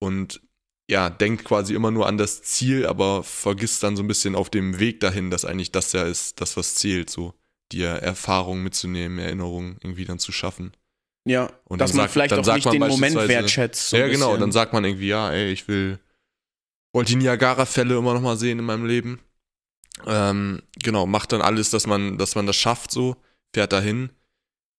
und 0.00 0.40
ja, 0.90 1.08
denkt 1.10 1.44
quasi 1.44 1.74
immer 1.74 1.90
nur 1.90 2.06
an 2.06 2.18
das 2.18 2.42
Ziel, 2.42 2.86
aber 2.86 3.22
vergisst 3.22 3.82
dann 3.82 3.96
so 3.96 4.02
ein 4.02 4.08
bisschen 4.08 4.34
auf 4.34 4.50
dem 4.50 4.78
Weg 4.78 5.00
dahin, 5.00 5.30
dass 5.30 5.44
eigentlich 5.44 5.72
das 5.72 5.92
ja 5.92 6.02
ist, 6.04 6.40
das 6.40 6.56
was 6.56 6.74
zählt, 6.74 7.08
so 7.10 7.34
die 7.70 7.82
Erfahrung 7.82 8.62
mitzunehmen, 8.62 9.18
Erinnerungen 9.18 9.78
irgendwie 9.82 10.04
dann 10.04 10.18
zu 10.18 10.32
schaffen. 10.32 10.72
Ja, 11.24 11.50
Und 11.64 11.80
dass 11.80 11.94
man 11.94 12.04
sagt- 12.04 12.12
vielleicht 12.12 12.32
auch 12.34 12.54
nicht 12.54 12.72
den 12.72 12.80
Moment 12.80 13.14
wertschätzt. 13.14 13.90
so 13.90 13.96
ja, 13.96 14.08
genau, 14.08 14.26
bisschen. 14.28 14.40
dann 14.40 14.52
sagt 14.52 14.72
man 14.72 14.84
irgendwie, 14.84 15.08
ja, 15.08 15.30
ey, 15.30 15.52
ich 15.52 15.68
will, 15.68 15.98
wollte 16.92 17.12
die 17.12 17.16
Niagara-Fälle 17.16 17.96
immer 17.96 18.12
noch 18.12 18.20
mal 18.20 18.36
sehen 18.36 18.58
in 18.58 18.64
meinem 18.64 18.84
Leben. 18.84 19.20
Ähm, 20.06 20.62
genau, 20.82 21.06
macht 21.06 21.32
dann 21.32 21.40
alles, 21.42 21.70
dass 21.70 21.86
man, 21.86 22.18
dass 22.18 22.34
man 22.34 22.46
das 22.46 22.56
schafft, 22.56 22.90
so, 22.90 23.16
fährt 23.54 23.72
dahin 23.72 24.10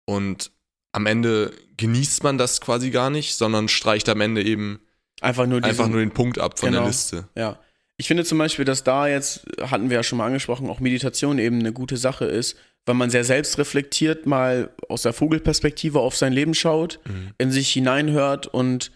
und 0.05 0.51
am 0.91 1.05
Ende 1.05 1.53
genießt 1.77 2.23
man 2.23 2.37
das 2.37 2.61
quasi 2.61 2.91
gar 2.91 3.09
nicht, 3.09 3.35
sondern 3.35 3.67
streicht 3.69 4.09
am 4.09 4.21
Ende 4.21 4.43
eben 4.43 4.81
Einfach 5.23 5.45
nur, 5.47 5.61
diesen, 5.61 5.69
einfach 5.69 5.89
nur 5.89 5.99
den 5.99 6.11
Punkt 6.11 6.37
ab 6.39 6.59
von 6.59 6.69
Genau. 6.69 6.81
der 6.81 6.87
Liste. 6.87 7.27
Ja. 7.35 7.59
Ich 7.97 8.07
finde 8.07 8.25
zum 8.25 8.37
Beispiel, 8.37 8.65
dass 8.65 8.83
da 8.83 9.07
jetzt, 9.07 9.45
hatten 9.61 9.89
wir 9.89 9.97
ja 9.97 10.03
schon 10.03 10.17
mal 10.17 10.25
angesprochen, 10.25 10.69
auch 10.69 10.79
Meditation 10.79 11.37
eben 11.39 11.59
eine 11.59 11.71
gute 11.73 11.95
Sache 11.97 12.25
ist, 12.25 12.57
weil 12.85 12.95
man 12.95 13.09
sehr 13.09 13.23
selbstreflektiert 13.23 14.25
mal 14.25 14.71
aus 14.89 15.03
der 15.03 15.13
Vogelperspektive 15.13 15.99
auf 15.99 16.15
sein 16.15 16.33
Leben 16.33 16.53
schaut, 16.53 16.99
in 17.37 17.51
sich 17.51 17.69
hineinhört 17.71 18.47
und 18.47 18.91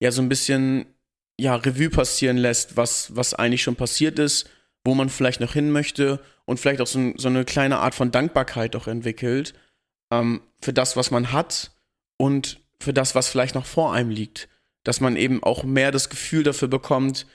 ja 0.00 0.12
so 0.12 0.22
ein 0.22 0.28
bisschen 0.28 0.86
ja 1.40 1.56
Revue 1.56 1.90
passieren 1.90 2.36
lässt, 2.36 2.76
was, 2.76 3.16
was 3.16 3.34
eigentlich 3.34 3.62
schon 3.62 3.74
passiert 3.74 4.18
ist, 4.18 4.48
wo 4.84 4.94
man 4.94 5.08
vielleicht 5.08 5.40
noch 5.40 5.54
hin 5.54 5.72
möchte 5.72 6.20
und 6.44 6.60
vielleicht 6.60 6.80
auch 6.80 6.86
so, 6.86 7.12
so 7.16 7.28
eine 7.28 7.44
kleine 7.44 7.78
Art 7.78 7.94
von 7.94 8.12
Dankbarkeit 8.12 8.76
auch 8.76 8.86
entwickelt 8.86 9.54
ähm, 10.12 10.42
für 10.60 10.72
das, 10.72 10.96
was 10.96 11.10
man 11.10 11.32
hat 11.32 11.72
und 12.18 12.60
für 12.78 12.92
das, 12.92 13.14
was 13.14 13.28
vielleicht 13.28 13.54
noch 13.54 13.66
vor 13.66 13.92
einem 13.92 14.10
liegt. 14.10 14.48
Dass 14.84 15.00
man 15.00 15.16
eben 15.16 15.42
auch 15.42 15.64
mehr 15.64 15.90
das 15.92 16.10
Gefühl 16.10 16.42
dafür 16.42 16.68
bekommt, 16.68 17.26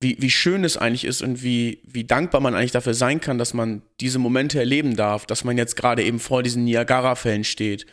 wie, 0.00 0.16
wie 0.20 0.30
schön 0.30 0.64
es 0.64 0.76
eigentlich 0.76 1.04
ist 1.04 1.22
und 1.22 1.42
wie, 1.42 1.80
wie 1.84 2.04
dankbar 2.04 2.40
man 2.40 2.54
eigentlich 2.54 2.72
dafür 2.72 2.94
sein 2.94 3.20
kann, 3.20 3.38
dass 3.38 3.54
man 3.54 3.82
diese 4.00 4.18
Momente 4.18 4.58
erleben 4.58 4.96
darf, 4.96 5.26
dass 5.26 5.44
man 5.44 5.56
jetzt 5.56 5.76
gerade 5.76 6.04
eben 6.04 6.20
vor 6.20 6.42
diesen 6.42 6.64
Niagara-Fällen 6.64 7.44
steht, 7.44 7.86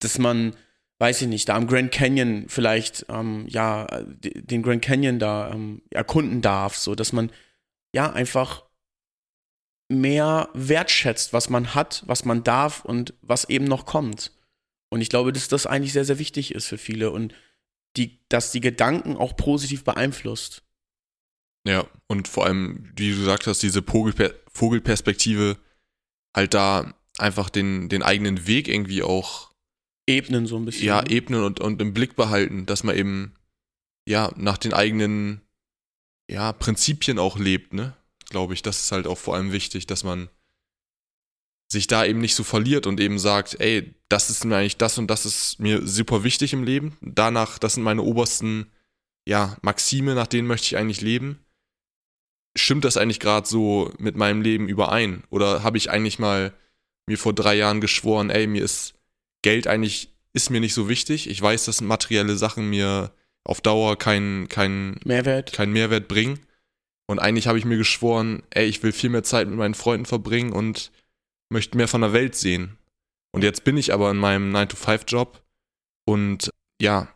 dass 0.00 0.18
man, 0.18 0.54
weiß 0.98 1.22
ich 1.22 1.28
nicht, 1.28 1.48
da 1.48 1.54
am 1.54 1.66
Grand 1.66 1.92
Canyon 1.92 2.44
vielleicht, 2.48 3.06
ähm, 3.08 3.46
ja, 3.48 3.86
den 4.20 4.62
Grand 4.62 4.82
Canyon 4.82 5.18
da 5.18 5.50
ähm, 5.52 5.82
erkunden 5.90 6.42
darf, 6.42 6.76
so 6.76 6.94
dass 6.94 7.12
man 7.12 7.32
ja 7.94 8.12
einfach 8.12 8.64
mehr 9.88 10.50
wertschätzt, 10.52 11.32
was 11.32 11.48
man 11.48 11.74
hat, 11.74 12.02
was 12.06 12.24
man 12.24 12.44
darf 12.44 12.84
und 12.84 13.14
was 13.22 13.48
eben 13.48 13.64
noch 13.64 13.86
kommt. 13.86 14.32
Und 14.90 15.00
ich 15.00 15.08
glaube, 15.08 15.32
dass 15.32 15.48
das 15.48 15.66
eigentlich 15.66 15.92
sehr, 15.92 16.04
sehr 16.04 16.18
wichtig 16.18 16.54
ist 16.54 16.66
für 16.66 16.78
viele 16.78 17.10
und 17.10 17.32
die, 17.96 18.20
dass 18.28 18.52
die 18.52 18.60
Gedanken 18.60 19.16
auch 19.16 19.36
positiv 19.36 19.84
beeinflusst. 19.84 20.62
Ja, 21.66 21.86
und 22.06 22.28
vor 22.28 22.46
allem, 22.46 22.92
wie 22.96 23.10
du 23.10 23.18
gesagt 23.18 23.46
hast, 23.46 23.62
diese 23.62 23.82
Vogelper 23.82 24.32
Vogelperspektive 24.52 25.58
halt 26.34 26.54
da 26.54 26.94
einfach 27.18 27.50
den, 27.50 27.88
den 27.88 28.02
eigenen 28.02 28.46
Weg 28.46 28.68
irgendwie 28.68 29.02
auch 29.02 29.52
Ebnen 30.08 30.46
so 30.46 30.56
ein 30.56 30.64
bisschen. 30.64 30.86
ja, 30.86 31.02
ne? 31.02 31.10
ebnen 31.10 31.42
und, 31.42 31.60
und 31.60 31.82
im 31.82 31.92
Blick 31.92 32.14
behalten, 32.14 32.66
dass 32.66 32.84
man 32.84 32.96
eben 32.96 33.34
ja 34.08 34.32
nach 34.36 34.58
den 34.58 34.72
eigenen 34.72 35.40
ja, 36.30 36.52
Prinzipien 36.52 37.18
auch 37.18 37.38
lebt, 37.38 37.72
ne? 37.72 37.96
Glaube 38.28 38.54
ich. 38.54 38.62
Das 38.62 38.80
ist 38.80 38.92
halt 38.92 39.06
auch 39.06 39.18
vor 39.18 39.34
allem 39.34 39.52
wichtig, 39.52 39.86
dass 39.86 40.04
man 40.04 40.28
sich 41.68 41.86
da 41.86 42.04
eben 42.04 42.20
nicht 42.20 42.34
so 42.34 42.44
verliert 42.44 42.86
und 42.86 43.00
eben 43.00 43.18
sagt, 43.18 43.60
ey, 43.60 43.94
das 44.08 44.30
ist 44.30 44.44
mir 44.44 44.56
eigentlich 44.56 44.76
das 44.76 44.98
und 44.98 45.08
das 45.08 45.26
ist 45.26 45.58
mir 45.58 45.86
super 45.86 46.22
wichtig 46.22 46.52
im 46.52 46.62
Leben. 46.62 46.96
Danach, 47.00 47.58
das 47.58 47.74
sind 47.74 47.82
meine 47.82 48.02
obersten, 48.02 48.66
ja, 49.26 49.56
Maxime, 49.62 50.14
nach 50.14 50.28
denen 50.28 50.46
möchte 50.46 50.66
ich 50.66 50.76
eigentlich 50.76 51.00
leben. 51.00 51.40
Stimmt 52.56 52.84
das 52.84 52.96
eigentlich 52.96 53.20
gerade 53.20 53.46
so 53.46 53.92
mit 53.98 54.16
meinem 54.16 54.42
Leben 54.42 54.68
überein? 54.68 55.24
Oder 55.30 55.62
habe 55.62 55.76
ich 55.76 55.90
eigentlich 55.90 56.18
mal 56.18 56.52
mir 57.06 57.18
vor 57.18 57.32
drei 57.32 57.56
Jahren 57.56 57.80
geschworen, 57.80 58.30
ey, 58.30 58.46
mir 58.46 58.62
ist 58.62 58.94
Geld 59.42 59.66
eigentlich, 59.66 60.12
ist 60.32 60.50
mir 60.50 60.60
nicht 60.60 60.74
so 60.74 60.88
wichtig. 60.88 61.28
Ich 61.28 61.42
weiß, 61.42 61.64
dass 61.64 61.80
materielle 61.80 62.36
Sachen 62.36 62.70
mir 62.70 63.12
auf 63.44 63.60
Dauer 63.60 63.96
keinen 63.96 64.48
kein, 64.48 64.98
Mehrwert. 65.04 65.52
keinen 65.52 65.72
Mehrwert 65.72 66.08
bringen. 66.08 66.40
Und 67.06 67.20
eigentlich 67.20 67.46
habe 67.46 67.58
ich 67.58 67.64
mir 67.64 67.76
geschworen, 67.76 68.42
ey, 68.50 68.66
ich 68.66 68.82
will 68.82 68.92
viel 68.92 69.10
mehr 69.10 69.22
Zeit 69.22 69.48
mit 69.48 69.56
meinen 69.56 69.74
Freunden 69.74 70.06
verbringen 70.06 70.52
und 70.52 70.90
möchte 71.48 71.76
mehr 71.76 71.88
von 71.88 72.00
der 72.00 72.12
Welt 72.12 72.34
sehen. 72.34 72.76
Und 73.32 73.42
jetzt 73.42 73.64
bin 73.64 73.76
ich 73.76 73.92
aber 73.92 74.10
in 74.10 74.16
meinem 74.16 74.54
9-to-5-Job 74.54 75.42
und 76.06 76.50
ja, 76.80 77.08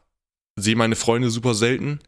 sehe 0.57 0.77
meine 0.77 0.97
Freunde 0.97 1.31
super 1.31 1.55
selten 1.55 2.01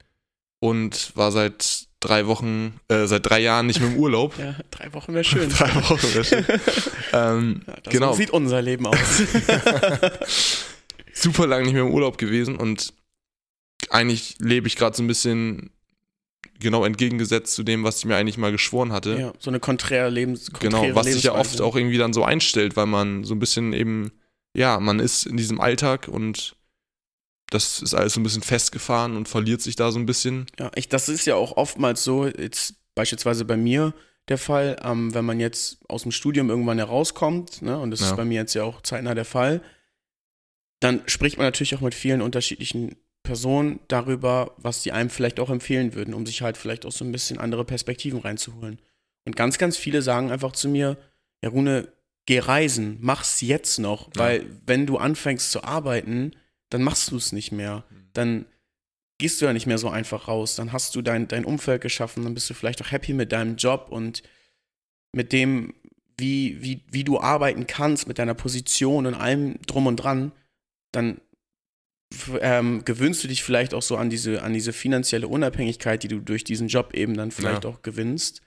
und 0.60 1.16
war 1.16 1.32
seit 1.32 1.86
drei 2.00 2.26
Wochen, 2.26 2.80
äh, 2.88 3.06
seit 3.06 3.26
drei 3.26 3.40
Jahren 3.40 3.66
nicht 3.66 3.80
mehr 3.80 3.90
im 3.90 3.96
Urlaub. 3.96 4.34
Ja, 4.38 4.56
drei 4.70 4.92
Wochen 4.92 5.14
wäre 5.14 5.24
schön. 5.24 5.48
drei 5.50 5.74
Wochen, 5.74 6.14
wäre 6.14 6.24
schön. 6.24 6.44
ähm, 7.12 7.62
Ja, 7.66 7.74
das 7.82 7.92
genau. 7.92 8.12
sieht 8.12 8.30
unser 8.30 8.60
Leben 8.60 8.86
aus. 8.86 8.98
super 11.14 11.46
lange 11.46 11.64
nicht 11.64 11.74
mehr 11.74 11.82
im 11.82 11.92
Urlaub 11.92 12.18
gewesen 12.18 12.56
und 12.56 12.92
eigentlich 13.90 14.36
lebe 14.38 14.66
ich 14.66 14.76
gerade 14.76 14.96
so 14.96 15.02
ein 15.02 15.06
bisschen 15.06 15.70
genau 16.62 16.84
entgegengesetzt 16.84 17.54
zu 17.54 17.62
dem, 17.62 17.84
was 17.84 17.98
ich 17.98 18.04
mir 18.04 18.16
eigentlich 18.16 18.38
mal 18.38 18.52
geschworen 18.52 18.92
hatte. 18.92 19.18
ja, 19.18 19.32
so 19.38 19.50
eine 19.50 19.60
konträre 19.60 20.08
Lebens 20.10 20.50
Genau, 20.60 20.94
was 20.94 21.06
sich 21.06 21.24
ja 21.24 21.34
oft 21.34 21.60
auch 21.60 21.76
irgendwie 21.76 21.98
dann 21.98 22.12
so 22.12 22.24
einstellt, 22.24 22.76
weil 22.76 22.86
man 22.86 23.24
so 23.24 23.34
ein 23.34 23.38
bisschen 23.38 23.72
eben, 23.72 24.12
ja, 24.56 24.80
man 24.80 24.98
ist 25.00 25.26
in 25.26 25.36
diesem 25.36 25.60
Alltag 25.60 26.08
und 26.08 26.56
das 27.50 27.82
ist 27.82 27.92
alles 27.94 28.14
so 28.14 28.20
ein 28.20 28.22
bisschen 28.22 28.42
festgefahren 28.42 29.16
und 29.16 29.28
verliert 29.28 29.60
sich 29.60 29.76
da 29.76 29.92
so 29.92 29.98
ein 29.98 30.06
bisschen. 30.06 30.46
Ja, 30.58 30.70
ich, 30.74 30.88
das 30.88 31.08
ist 31.08 31.26
ja 31.26 31.34
auch 31.34 31.56
oftmals 31.56 32.02
so, 32.02 32.26
jetzt 32.26 32.74
beispielsweise 32.94 33.44
bei 33.44 33.56
mir 33.56 33.92
der 34.28 34.38
Fall, 34.38 34.80
ähm, 34.84 35.12
wenn 35.14 35.24
man 35.24 35.40
jetzt 35.40 35.78
aus 35.88 36.02
dem 36.02 36.12
Studium 36.12 36.48
irgendwann 36.48 36.78
herauskommt, 36.78 37.60
ne, 37.60 37.78
und 37.78 37.90
das 37.90 38.00
Ja. 38.00 38.10
ist 38.10 38.16
bei 38.16 38.24
mir 38.24 38.40
jetzt 38.40 38.54
ja 38.54 38.62
auch 38.62 38.80
zeitnah 38.80 39.14
der 39.14 39.24
Fall, 39.24 39.60
dann 40.80 41.02
spricht 41.06 41.36
man 41.38 41.46
natürlich 41.46 41.74
auch 41.76 41.80
mit 41.80 41.94
vielen 41.94 42.22
unterschiedlichen 42.22 42.96
Personen 43.22 43.80
darüber, 43.88 44.52
was 44.56 44.82
die 44.82 44.92
einem 44.92 45.10
vielleicht 45.10 45.38
auch 45.40 45.50
empfehlen 45.50 45.94
würden, 45.94 46.14
um 46.14 46.26
sich 46.26 46.42
halt 46.42 46.56
vielleicht 46.56 46.84
auch 46.86 46.92
so 46.92 47.04
ein 47.04 47.12
bisschen 47.12 47.38
andere 47.38 47.64
Perspektiven 47.64 48.20
reinzuholen. 48.20 48.80
Und 49.24 49.36
ganz, 49.36 49.58
ganz 49.58 49.76
viele 49.76 50.02
sagen 50.02 50.30
einfach 50.32 50.52
zu 50.52 50.68
mir, 50.68 50.96
ja 51.42 51.50
Rune, 51.50 51.88
geh 52.26 52.40
reisen, 52.40 52.98
mach's 53.00 53.40
jetzt 53.40 53.78
noch, 53.78 54.08
Ja. 54.08 54.12
weil 54.22 54.46
wenn 54.66 54.86
du 54.86 54.96
anfängst 54.98 55.50
zu 55.52 55.62
arbeiten, 55.64 56.32
dann 56.70 56.82
machst 56.82 57.10
du 57.10 57.16
es 57.16 57.32
nicht 57.32 57.52
mehr. 57.52 57.84
Dann 58.12 58.46
gehst 59.18 59.40
du 59.40 59.44
ja 59.44 59.52
nicht 59.52 59.66
mehr 59.66 59.78
so 59.78 59.88
einfach 59.88 60.26
raus. 60.26 60.56
Dann 60.56 60.72
hast 60.72 60.94
du 60.96 61.02
dein, 61.02 61.28
dein 61.28 61.44
Umfeld 61.44 61.80
geschaffen, 61.82 62.24
dann 62.24 62.34
bist 62.34 62.50
du 62.50 62.54
vielleicht 62.54 62.82
auch 62.82 62.90
happy 62.90 63.12
mit 63.12 63.30
deinem 63.30 63.56
Job 63.56 63.88
und 63.90 64.22
mit 65.12 65.32
dem, 65.32 65.74
wie, 66.16 66.60
wie, 66.62 66.82
wie 66.90 67.04
du 67.04 67.20
arbeiten 67.20 67.66
kannst, 67.66 68.08
mit 68.08 68.18
deiner 68.18 68.34
Position 68.34 69.06
und 69.06 69.14
allem 69.14 69.60
drum 69.66 69.86
und 69.86 69.96
dran, 69.96 70.32
dann 70.90 71.20
ähm, 72.40 72.84
gewöhnst 72.84 73.22
du 73.24 73.28
dich 73.28 73.42
vielleicht 73.42 73.74
auch 73.74 73.82
so 73.82 73.96
an 73.96 74.10
diese, 74.10 74.42
an 74.42 74.52
diese 74.52 74.72
finanzielle 74.72 75.28
Unabhängigkeit, 75.28 76.02
die 76.02 76.08
du 76.08 76.20
durch 76.20 76.44
diesen 76.44 76.68
Job 76.68 76.94
eben 76.94 77.16
dann 77.16 77.30
vielleicht 77.30 77.64
Ja. 77.64 77.70
auch 77.70 77.82
gewinnst. 77.82 78.42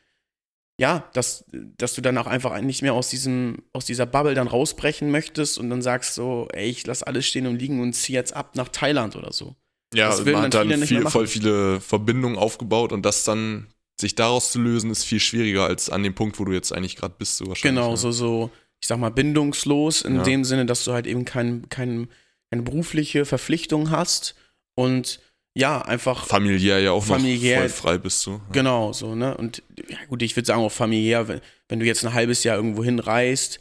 Ja, 0.78 1.10
dass, 1.13 1.45
dass 1.78 1.93
du 1.93 2.01
dann 2.01 2.17
auch 2.17 2.28
einfach 2.28 2.60
nicht 2.62 2.82
mehr 2.82 2.93
aus 2.93 3.10
diesem, 3.10 3.60
aus 3.71 3.86
dieser 3.86 4.06
Bubble 4.06 4.34
dann 4.34 4.47
rausbrechen 4.47 5.10
möchtest 5.10 5.58
und 5.58 5.69
dann 5.69 5.82
sagst 5.82 6.15
so, 6.15 6.49
ey, 6.51 6.69
ich 6.69 6.86
lass 6.86 7.01
alles 7.01 7.25
stehen 7.25 7.47
und 7.47 7.58
liegen 7.60 7.82
und 7.82 7.93
zieh 7.93 8.12
jetzt 8.13 8.34
ab 8.36 8.56
nach 8.56 8.67
Thailand 8.67 9.15
oder 9.15 9.32
so. 9.32 9.56
Ja, 9.93 10.10
Das 10.10 10.25
man 10.25 10.34
dann 10.34 10.43
hat 10.43 10.54
dann 10.54 10.67
nicht 10.67 10.84
viel, 10.89 11.08
voll 11.08 11.28
viele 11.28 11.80
Verbindungen 11.80 12.38
aufgebaut 12.38 12.91
und 12.91 13.06
das 13.06 13.23
dann 13.23 13.67
sich 14.01 14.15
daraus 14.15 14.51
zu 14.51 14.60
lösen, 14.60 14.91
ist 14.91 15.06
viel 15.06 15.21
schwieriger 15.21 15.63
als 15.65 15.89
an 15.89 16.04
dem 16.04 16.13
Punkt, 16.13 16.38
wo 16.39 16.43
du 16.43 16.51
jetzt 16.51 16.73
eigentlich 16.73 16.97
gerade 16.97 17.15
bist, 17.17 17.38
so 17.38 17.47
wahrscheinlich. 17.47 17.82
Genau, 17.82 17.91
ja. 17.91 17.95
so, 17.97 18.12
so, 18.12 18.51
ich 18.82 18.89
sag 18.89 18.99
mal, 18.99 19.12
bindungslos 19.12 20.01
in 20.01 20.17
Ja. 20.17 20.23
dem 20.23 20.43
Sinne, 20.43 20.65
dass 20.65 20.84
du 20.84 20.91
halt 20.91 21.08
eben 21.08 21.23
kein, 21.23 21.69
kein, 21.69 22.10
keine 22.55 22.63
berufliche 22.63 23.25
Verpflichtung 23.25 23.91
hast 23.91 24.35
und 24.75 25.19
ja, 25.57 25.81
einfach 25.81 26.25
Familiär 26.25 26.79
ja 26.79 26.91
auch 26.91 27.05
Familiär- 27.05 27.59
voll 27.59 27.69
frei 27.69 27.97
bist 27.97 28.25
du. 28.25 28.31
Ja. 28.31 28.41
Genau, 28.51 28.91
so, 28.91 29.15
ne? 29.15 29.37
Und 29.37 29.63
ja, 29.89 29.97
gut, 30.09 30.21
ich 30.21 30.35
würde 30.35 30.47
sagen, 30.47 30.61
auch 30.61 30.71
familiär, 30.71 31.27
wenn, 31.29 31.41
wenn 31.69 31.79
du 31.79 31.85
jetzt 31.85 32.03
ein 32.05 32.13
halbes 32.13 32.43
Jahr 32.43 32.57
irgendwo 32.57 32.83
hinreist, 32.83 33.59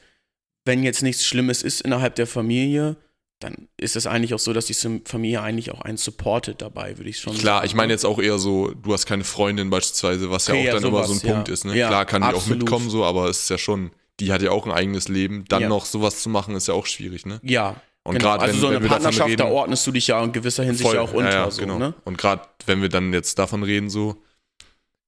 wenn 0.64 0.82
jetzt 0.82 1.02
nichts 1.02 1.24
Schlimmes 1.24 1.62
ist 1.62 1.82
innerhalb 1.82 2.16
der 2.16 2.26
Familie, 2.26 2.96
dann 3.38 3.68
ist 3.76 3.94
es 3.94 4.06
eigentlich 4.06 4.34
auch 4.34 4.38
so, 4.40 4.52
dass 4.52 4.66
die 4.66 4.74
Familie 5.04 5.40
eigentlich 5.42 5.70
auch 5.70 5.82
einen 5.82 5.96
supportet 5.96 6.62
dabei, 6.62 6.96
würde 6.98 7.10
ich 7.10 7.18
schon 7.18 7.36
Klar, 7.36 7.58
sagen. 7.58 7.66
ich 7.66 7.74
meine 7.74 7.92
jetzt 7.92 8.06
auch 8.06 8.18
eher 8.18 8.38
so, 8.38 8.72
du 8.72 8.92
hast 8.92 9.06
keine 9.06 9.24
Freundin 9.24 9.70
beispielsweise, 9.70 10.30
was 10.30 10.48
Okay, 10.48 10.56
ja 10.56 10.62
auch 10.62 10.66
ja, 10.66 10.80
dann 10.80 10.88
immer 10.88 11.04
sowas, 11.04 11.20
so 11.20 11.26
ein. 11.28 11.32
Punkt 11.34 11.48
ist. 11.48 11.64
Ne? 11.64 11.74
Klar 11.74 12.06
kann 12.06 12.22
die 12.22 12.28
auch 12.28 12.34
absolut. 12.34 12.58
mitkommen, 12.60 12.90
so, 12.90 13.04
aber 13.04 13.28
es 13.28 13.40
ist 13.40 13.50
ja 13.50 13.58
schon, 13.58 13.90
die 14.18 14.32
hat 14.32 14.42
ja 14.42 14.50
auch 14.50 14.66
ein 14.66 14.72
eigenes 14.72 15.08
Leben. 15.08 15.44
Dann 15.48 15.68
noch 15.68 15.84
sowas 15.86 16.22
zu 16.22 16.28
machen, 16.28 16.56
ist 16.56 16.66
ja 16.66 16.74
auch 16.74 16.86
schwierig, 16.86 17.24
ne? 17.26 17.40
Ja, 17.44 17.76
Und 18.06 18.18
genau. 18.18 18.30
gerade 18.32 18.42
also 18.42 18.54
wenn, 18.54 18.60
so 18.60 18.66
wenn 18.68 18.76
eine 18.76 18.84
davon 18.84 18.90
Partnerschaft, 19.02 19.28
reden, 19.30 19.38
da 19.38 19.48
ordnest 19.48 19.86
du 19.86 19.92
dich 19.92 20.06
ja 20.06 20.22
in 20.22 20.32
gewisser 20.32 20.62
Hinsicht 20.62 20.86
voll, 20.86 20.96
ja 20.96 21.02
auch 21.02 21.12
unter, 21.14 21.30
ja, 21.30 21.44
ja, 21.44 21.50
so, 21.50 21.62
genau. 21.62 21.78
ne? 21.78 21.94
Und 22.04 22.18
gerade 22.18 22.42
wenn 22.66 22.82
wir 22.82 22.90
dann 22.90 23.12
jetzt 23.12 23.38
davon 23.38 23.62
reden, 23.62 23.88
so, 23.88 24.22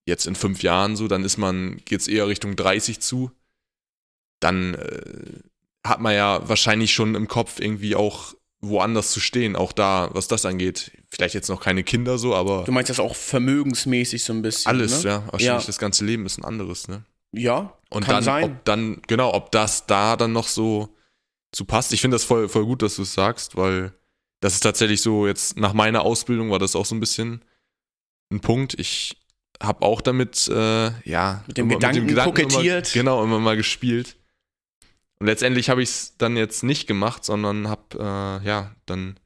jetzt 0.06 0.26
in 0.26 0.34
fünf 0.34 0.62
Jahren 0.62 0.96
so, 0.96 1.06
dann 1.06 1.22
ist 1.24 1.36
man, 1.36 1.80
geht's 1.84 2.08
eher 2.08 2.26
Richtung 2.26 2.56
30 2.56 3.00
zu, 3.00 3.30
dann 4.40 4.74
äh, 4.74 5.02
hat 5.86 6.00
man 6.00 6.14
ja 6.14 6.48
wahrscheinlich 6.48 6.92
schon 6.94 7.14
im 7.14 7.28
Kopf 7.28 7.60
irgendwie 7.60 7.96
auch 7.96 8.34
woanders 8.60 9.10
zu 9.10 9.20
stehen, 9.20 9.56
auch 9.56 9.72
da, 9.72 10.08
was 10.12 10.28
das 10.28 10.46
angeht. 10.46 10.90
Vielleicht 11.10 11.34
jetzt 11.34 11.48
noch 11.48 11.60
keine 11.60 11.84
Kinder 11.84 12.16
so, 12.18 12.34
aber 12.34 12.64
Du 12.64 12.72
meinst 12.72 12.88
das 12.90 12.98
auch 12.98 13.14
vermögensmäßig 13.14 14.24
so 14.24 14.32
ein 14.32 14.42
bisschen, 14.42 14.68
alles, 14.70 15.04
ne? 15.04 15.10
ja. 15.10 15.16
Wahrscheinlich 15.30 15.44
Ja. 15.64 15.66
das 15.66 15.78
ganze 15.78 16.04
Leben 16.04 16.24
ist 16.24 16.38
ein 16.38 16.44
anderes, 16.44 16.88
ne? 16.88 17.04
Ja, 17.32 17.74
Und 17.90 18.04
kann 18.04 18.16
dann, 18.16 18.24
sein. 18.24 18.44
ob 18.44 18.64
dann, 18.64 19.02
genau, 19.06 19.34
ob 19.34 19.52
das 19.52 19.86
da 19.86 20.16
dann 20.16 20.32
noch 20.32 20.48
so 20.48 20.88
zu 21.56 21.64
passt. 21.64 21.94
Ich 21.94 22.02
finde 22.02 22.16
das 22.16 22.24
voll, 22.24 22.50
voll 22.50 22.66
gut, 22.66 22.82
dass 22.82 22.96
du 22.96 23.02
es 23.02 23.14
sagst, 23.14 23.56
weil 23.56 23.94
das 24.40 24.52
ist 24.52 24.60
tatsächlich 24.60 25.00
so, 25.00 25.26
jetzt 25.26 25.56
nach 25.56 25.72
meiner 25.72 26.02
Ausbildung 26.02 26.50
war 26.50 26.58
das 26.58 26.76
auch 26.76 26.84
so 26.84 26.94
ein 26.94 27.00
bisschen 27.00 27.42
ein 28.30 28.40
Punkt. 28.40 28.78
Ich 28.78 29.16
habe 29.62 29.80
auch 29.80 30.02
damit, 30.02 30.48
äh, 30.48 30.90
ja, 31.08 31.42
mit 31.46 31.56
dem, 31.56 31.64
immer, 31.64 31.76
Gedanken, 31.76 32.00
mit 32.00 32.04
dem 32.04 32.08
Gedanken 32.08 32.34
kokettiert. 32.34 32.94
Immer, 32.94 33.02
genau, 33.02 33.24
immer 33.24 33.38
mal 33.38 33.56
gespielt. 33.56 34.16
Und 35.18 35.28
letztendlich 35.28 35.70
habe 35.70 35.82
ich 35.82 35.88
es 35.88 36.16
dann 36.18 36.36
jetzt 36.36 36.62
nicht 36.62 36.86
gemacht, 36.86 37.24
sondern 37.24 37.68
habe, 37.68 37.82
äh, 38.42 38.46
ja, 38.46 38.76
dann 38.84 39.18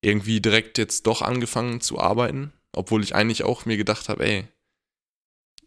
irgendwie 0.00 0.40
direkt 0.40 0.78
jetzt 0.78 1.06
doch 1.06 1.22
angefangen 1.22 1.80
zu 1.80 2.00
arbeiten, 2.00 2.52
obwohl 2.72 3.04
ich 3.04 3.14
eigentlich 3.14 3.44
auch 3.44 3.66
mir 3.66 3.76
gedacht 3.76 4.08
habe, 4.08 4.26
ey, 4.26 4.48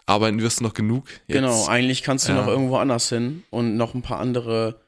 arbeiten 0.08 0.42
wirst 0.42 0.60
du 0.60 0.66
noch 0.66 0.74
genug. 0.74 1.10
Jetzt. 1.28 1.38
Genau, 1.38 1.68
eigentlich 1.68 2.04
kannst 2.04 2.28
du 2.28 2.34
ja. 2.34 2.42
noch 2.42 2.48
irgendwo 2.48 2.76
anders 2.76 3.08
hin 3.08 3.44
und 3.50 3.78
noch 3.78 3.94
ein 3.94 4.02
paar 4.02 4.20
andere 4.20 4.82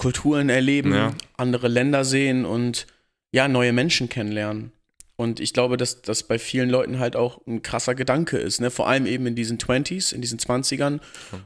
Kulturen 0.00 0.48
erleben, 0.48 0.94
ja. 0.94 1.14
andere 1.36 1.68
Länder 1.68 2.06
sehen 2.06 2.46
und 2.46 2.86
ja, 3.32 3.48
neue 3.48 3.74
Menschen 3.74 4.08
kennenlernen. 4.08 4.72
Und 5.16 5.40
ich 5.40 5.52
glaube, 5.52 5.76
dass 5.76 6.00
das 6.00 6.22
bei 6.22 6.38
vielen 6.38 6.70
Leuten 6.70 6.98
halt 6.98 7.16
auch 7.16 7.46
ein 7.46 7.60
krasser 7.60 7.94
Gedanke 7.94 8.38
ist, 8.38 8.62
ne? 8.62 8.70
Vor 8.70 8.88
allem 8.88 9.04
eben 9.04 9.26
in 9.26 9.34
diesen 9.34 9.58
20s, 9.58 10.14
in 10.14 10.22
diesen 10.22 10.38
20ern, 10.38 11.00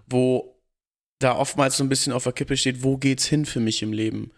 wo 0.07 0.57
da 1.19 1.35
oftmals 1.35 1.77
so 1.77 1.83
ein 1.83 1.89
bisschen 1.89 2.13
auf 2.13 2.23
der 2.23 2.33
Kippe 2.33 2.57
steht, 2.57 2.85
wo 2.85 2.97
geht's 2.97 3.27
hin 3.27 3.45
für 3.45 3.59
mich 3.59 3.83
im 3.83 3.93
Leben? 3.93 4.31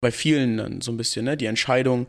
Bei 0.00 0.10
vielen 0.10 0.56
dann 0.56 0.80
so 0.80 0.90
ein 0.90 0.96
bisschen, 0.96 1.24
ne? 1.24 1.36
Die 1.36 1.46
Entscheidung, 1.46 2.08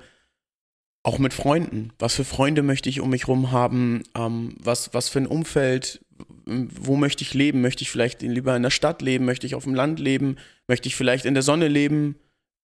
auch 1.03 1.19
mit 1.19 1.33
Freunden. 1.33 1.93
Was 1.99 2.15
für 2.15 2.25
Freunde 2.25 2.63
möchte 2.63 2.89
ich 2.89 3.01
um 3.01 3.11
mich 3.11 3.27
rum 3.27 3.51
haben? 3.51 4.01
Ähm, 4.15 4.55
was, 4.59 4.95
was 4.95 5.09
für 5.09 5.19
ein 5.19 5.27
Umfeld? 5.27 6.03
Wo 6.47 6.95
möchte 6.95 7.23
ich 7.23 7.35
leben? 7.35 7.61
Möchte 7.61 7.83
ich 7.83 7.91
vielleicht 7.91 8.23
lieber 8.23 8.55
in 8.55 8.63
der 8.63 8.71
Stadt 8.71 9.03
leben? 9.03 9.25
Möchte 9.25 9.45
ich 9.45 9.53
auf 9.53 9.65
dem 9.65 9.75
Land 9.75 9.99
leben? 9.99 10.37
Möchte 10.71 10.87
ich 10.87 10.95
vielleicht 10.95 11.25
in 11.25 11.33
der 11.33 11.43
Sonne 11.43 11.67
leben? 11.67 12.15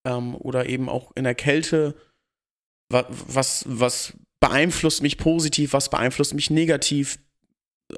Ähm, 0.05 0.33
oder 0.33 0.69
eben 0.69 0.87
auch 0.87 1.11
in 1.15 1.25
der 1.25 1.35
Kälte? 1.35 1.93
Was, 2.87 3.65
was 3.67 4.13
beeinflusst 4.39 5.01
mich 5.01 5.17
positiv? 5.17 5.73
Was 5.73 5.89
beeinflusst 5.89 6.33
mich 6.33 6.49
negativ? 6.49 7.19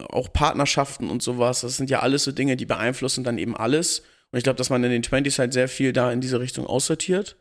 Auch 0.10 0.34
Partnerschaften 0.34 1.12
und 1.12 1.22
sowas. 1.22 1.62
Das 1.62 1.78
sind 1.78 1.92
ja 1.92 2.00
alles 2.00 2.24
so 2.24 2.32
Dinge, 2.32 2.58
die 2.58 2.66
beeinflussen 2.66 3.24
dann 3.24 3.38
eben 3.38 3.56
alles. 3.56 4.00
Und 4.32 4.38
ich 4.40 4.44
glaube, 4.44 4.58
dass 4.58 4.72
man 4.72 4.84
in 4.84 4.90
den 4.90 5.04
20s 5.04 5.38
halt 5.38 5.54
sehr 5.54 5.68
viel 5.68 5.94
da 5.94 6.12
in 6.12 6.22
diese 6.22 6.40
Richtung 6.40 6.66
aussortiert 6.66 7.38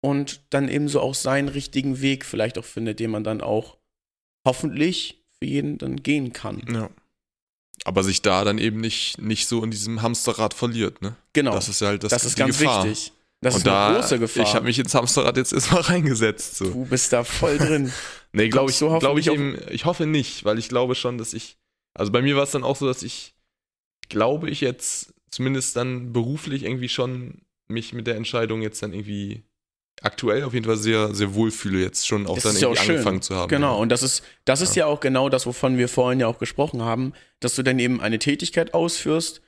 und 0.00 0.40
dann 0.50 0.68
ebenso 0.68 1.00
auch 1.00 1.14
seinen 1.14 1.46
richtigen 1.46 2.00
Weg 2.00 2.24
vielleicht 2.24 2.58
auch 2.58 2.64
findet, 2.64 2.98
den 2.98 3.12
man 3.12 3.22
dann 3.22 3.40
auch 3.40 3.78
hoffentlich 4.44 5.24
für 5.38 5.46
jeden 5.46 5.78
dann 5.78 6.02
gehen 6.02 6.32
kann. 6.32 6.64
Ja. 6.68 6.90
Aber 7.84 8.02
sich 8.02 8.22
da 8.22 8.44
dann 8.44 8.58
eben 8.58 8.80
nicht, 8.80 9.20
nicht 9.20 9.46
so 9.46 9.62
in 9.62 9.70
diesem 9.70 10.02
Hamsterrad 10.02 10.54
verliert, 10.54 11.02
ne? 11.02 11.14
Genau. 11.32 11.52
Das 11.52 11.68
ist 11.68 11.82
halt 11.82 12.02
das, 12.04 12.10
das 12.10 12.24
ist 12.24 12.36
ganz 12.36 12.58
Gefahr. 12.58 12.84
wichtig. 12.84 13.12
Das 13.40 13.54
und 13.54 13.60
ist 13.60 13.66
eine 13.68 13.74
da, 13.74 14.00
große 14.00 14.18
Gefahr. 14.18 14.42
Ich 14.42 14.54
habe 14.54 14.64
mich 14.64 14.78
ins 14.78 14.94
Hamsterrad 14.94 15.36
jetzt 15.36 15.52
erstmal 15.52 15.82
reingesetzt. 15.82 16.56
So. 16.56 16.64
Du 16.70 16.84
bist 16.86 17.12
da 17.12 17.22
voll 17.22 17.58
drin. 17.58 17.92
nee, 18.32 18.48
glaube 18.48 18.70
ich, 18.70 18.78
glaub 18.78 19.18
ich 19.18 19.28
eben, 19.28 19.56
ich 19.70 19.84
hoffe 19.84 20.06
nicht, 20.06 20.44
weil 20.44 20.58
ich 20.58 20.68
glaube 20.68 20.94
schon, 20.94 21.18
dass 21.18 21.34
ich, 21.34 21.58
also 21.94 22.10
bei 22.12 22.22
mir 22.22 22.36
war 22.36 22.44
es 22.44 22.50
dann 22.50 22.64
auch 22.64 22.76
so, 22.76 22.86
dass 22.86 23.02
ich, 23.02 23.34
glaube 24.08 24.50
ich 24.50 24.60
jetzt 24.60 25.14
zumindest 25.30 25.76
dann 25.76 26.12
beruflich 26.12 26.64
irgendwie 26.64 26.88
schon 26.88 27.42
mich 27.68 27.92
mit 27.92 28.06
der 28.06 28.16
Entscheidung 28.16 28.62
jetzt 28.62 28.82
dann 28.82 28.92
irgendwie 28.92 29.44
aktuell 30.02 30.44
auf 30.44 30.54
jeden 30.54 30.66
Fall 30.66 30.76
sehr, 30.76 31.14
sehr 31.14 31.34
wohlfühle, 31.34 31.80
jetzt 31.80 32.06
schon 32.06 32.26
auch 32.26 32.34
das 32.34 32.44
dann 32.44 32.56
irgendwie 32.56 32.90
angefangen 32.90 33.22
zu 33.22 33.34
haben. 33.34 33.48
Genau, 33.48 33.74
ja. 33.74 33.80
und 33.80 33.88
das 33.88 34.02
ist, 34.02 34.22
das 34.44 34.60
ist 34.60 34.76
ja. 34.76 34.86
ja 34.86 34.92
auch 34.92 35.00
genau 35.00 35.28
das, 35.28 35.46
wovon 35.46 35.78
wir 35.78 35.88
vorhin 35.88 36.20
ja 36.20 36.26
auch 36.26 36.38
gesprochen 36.38 36.82
haben, 36.82 37.12
dass 37.40 37.54
du 37.54 37.62
dann 37.62 37.78
eben 37.78 38.00
eine 38.00 38.18
Tätigkeit 38.18 38.74
ausführst, 38.74 39.40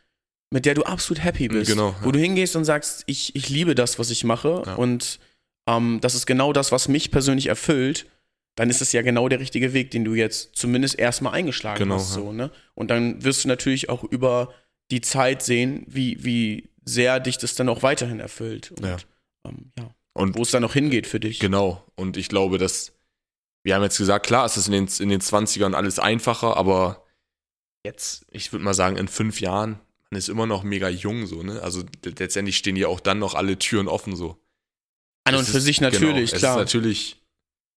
mit 0.50 0.64
der 0.64 0.74
du 0.74 0.82
absolut 0.84 1.22
happy 1.22 1.48
bist. 1.48 1.70
Genau. 1.70 1.90
Ja. 1.90 1.96
Wo 2.02 2.12
du 2.12 2.18
hingehst 2.18 2.56
und 2.56 2.64
sagst, 2.64 3.04
ich, 3.06 3.36
ich 3.36 3.48
liebe 3.48 3.74
das, 3.74 3.98
was 3.98 4.10
ich 4.10 4.24
mache 4.24 4.62
und 4.76 5.20
ähm, 5.68 5.98
das 6.00 6.14
ist 6.14 6.26
genau 6.26 6.52
das, 6.52 6.72
was 6.72 6.88
mich 6.88 7.10
persönlich 7.10 7.48
erfüllt, 7.48 8.06
dann 8.56 8.70
ist 8.70 8.80
es 8.80 8.90
ja 8.92 9.02
genau 9.02 9.28
der 9.28 9.38
richtige 9.38 9.72
Weg, 9.72 9.92
den 9.92 10.04
du 10.04 10.14
jetzt 10.14 10.56
zumindest 10.56 10.98
erstmal 10.98 11.34
eingeschlagen 11.34 11.78
genau, 11.78 11.96
hast. 11.96 12.14
So, 12.14 12.32
ne? 12.32 12.50
Und 12.74 12.90
dann 12.90 13.22
wirst 13.22 13.44
du 13.44 13.48
natürlich 13.48 13.88
auch 13.88 14.02
über 14.02 14.52
die 14.90 15.00
Zeit 15.00 15.42
sehen, 15.42 15.84
wie, 15.86 16.24
wie 16.24 16.70
sehr 16.84 17.20
dich 17.20 17.38
das 17.38 17.54
dann 17.54 17.68
auch 17.68 17.82
weiterhin 17.82 18.18
erfüllt. 18.18 18.72
Und, 18.72 18.84
ja. 18.84 18.96
Ähm, 19.46 19.72
ja. 19.78 19.90
Und 20.14 20.36
wo 20.36 20.42
es 20.42 20.50
dann 20.50 20.62
noch 20.62 20.72
hingeht 20.72 21.06
für 21.06 21.20
dich. 21.20 21.38
Genau. 21.38 21.84
Und 21.94 22.16
ich 22.16 22.28
glaube, 22.28 22.58
dass, 22.58 22.92
wir 23.62 23.74
haben 23.74 23.82
jetzt 23.82 23.98
gesagt, 23.98 24.26
klar, 24.26 24.44
es 24.44 24.56
ist 24.56 24.66
in 24.66 24.72
den, 24.72 24.88
in 24.98 25.08
den 25.08 25.20
20ern 25.20 25.74
alles 25.74 25.98
einfacher, 25.98 26.56
aber 26.56 27.04
jetzt, 27.84 28.26
ich 28.30 28.52
würde 28.52 28.64
mal 28.64 28.74
sagen, 28.74 28.96
in 28.96 29.08
fünf 29.08 29.40
Jahren, 29.40 29.80
man 30.10 30.18
ist 30.18 30.28
immer 30.28 30.46
noch 30.46 30.62
mega 30.62 30.88
jung, 30.88 31.26
so, 31.26 31.42
ne? 31.42 31.60
Also 31.62 31.84
letztendlich 32.04 32.56
stehen 32.56 32.76
ja 32.76 32.88
auch 32.88 33.00
dann 33.00 33.18
noch 33.18 33.34
alle 33.34 33.58
Türen 33.58 33.88
offen, 33.88 34.16
so. 34.16 34.42
An 35.24 35.34
und 35.34 35.46
für 35.46 35.60
sich 35.60 35.80
natürlich, 35.80 36.30
genau, 36.30 36.40
klar. 36.40 36.56
Es 36.56 36.60
ist 36.60 36.74
natürlich, 36.74 37.22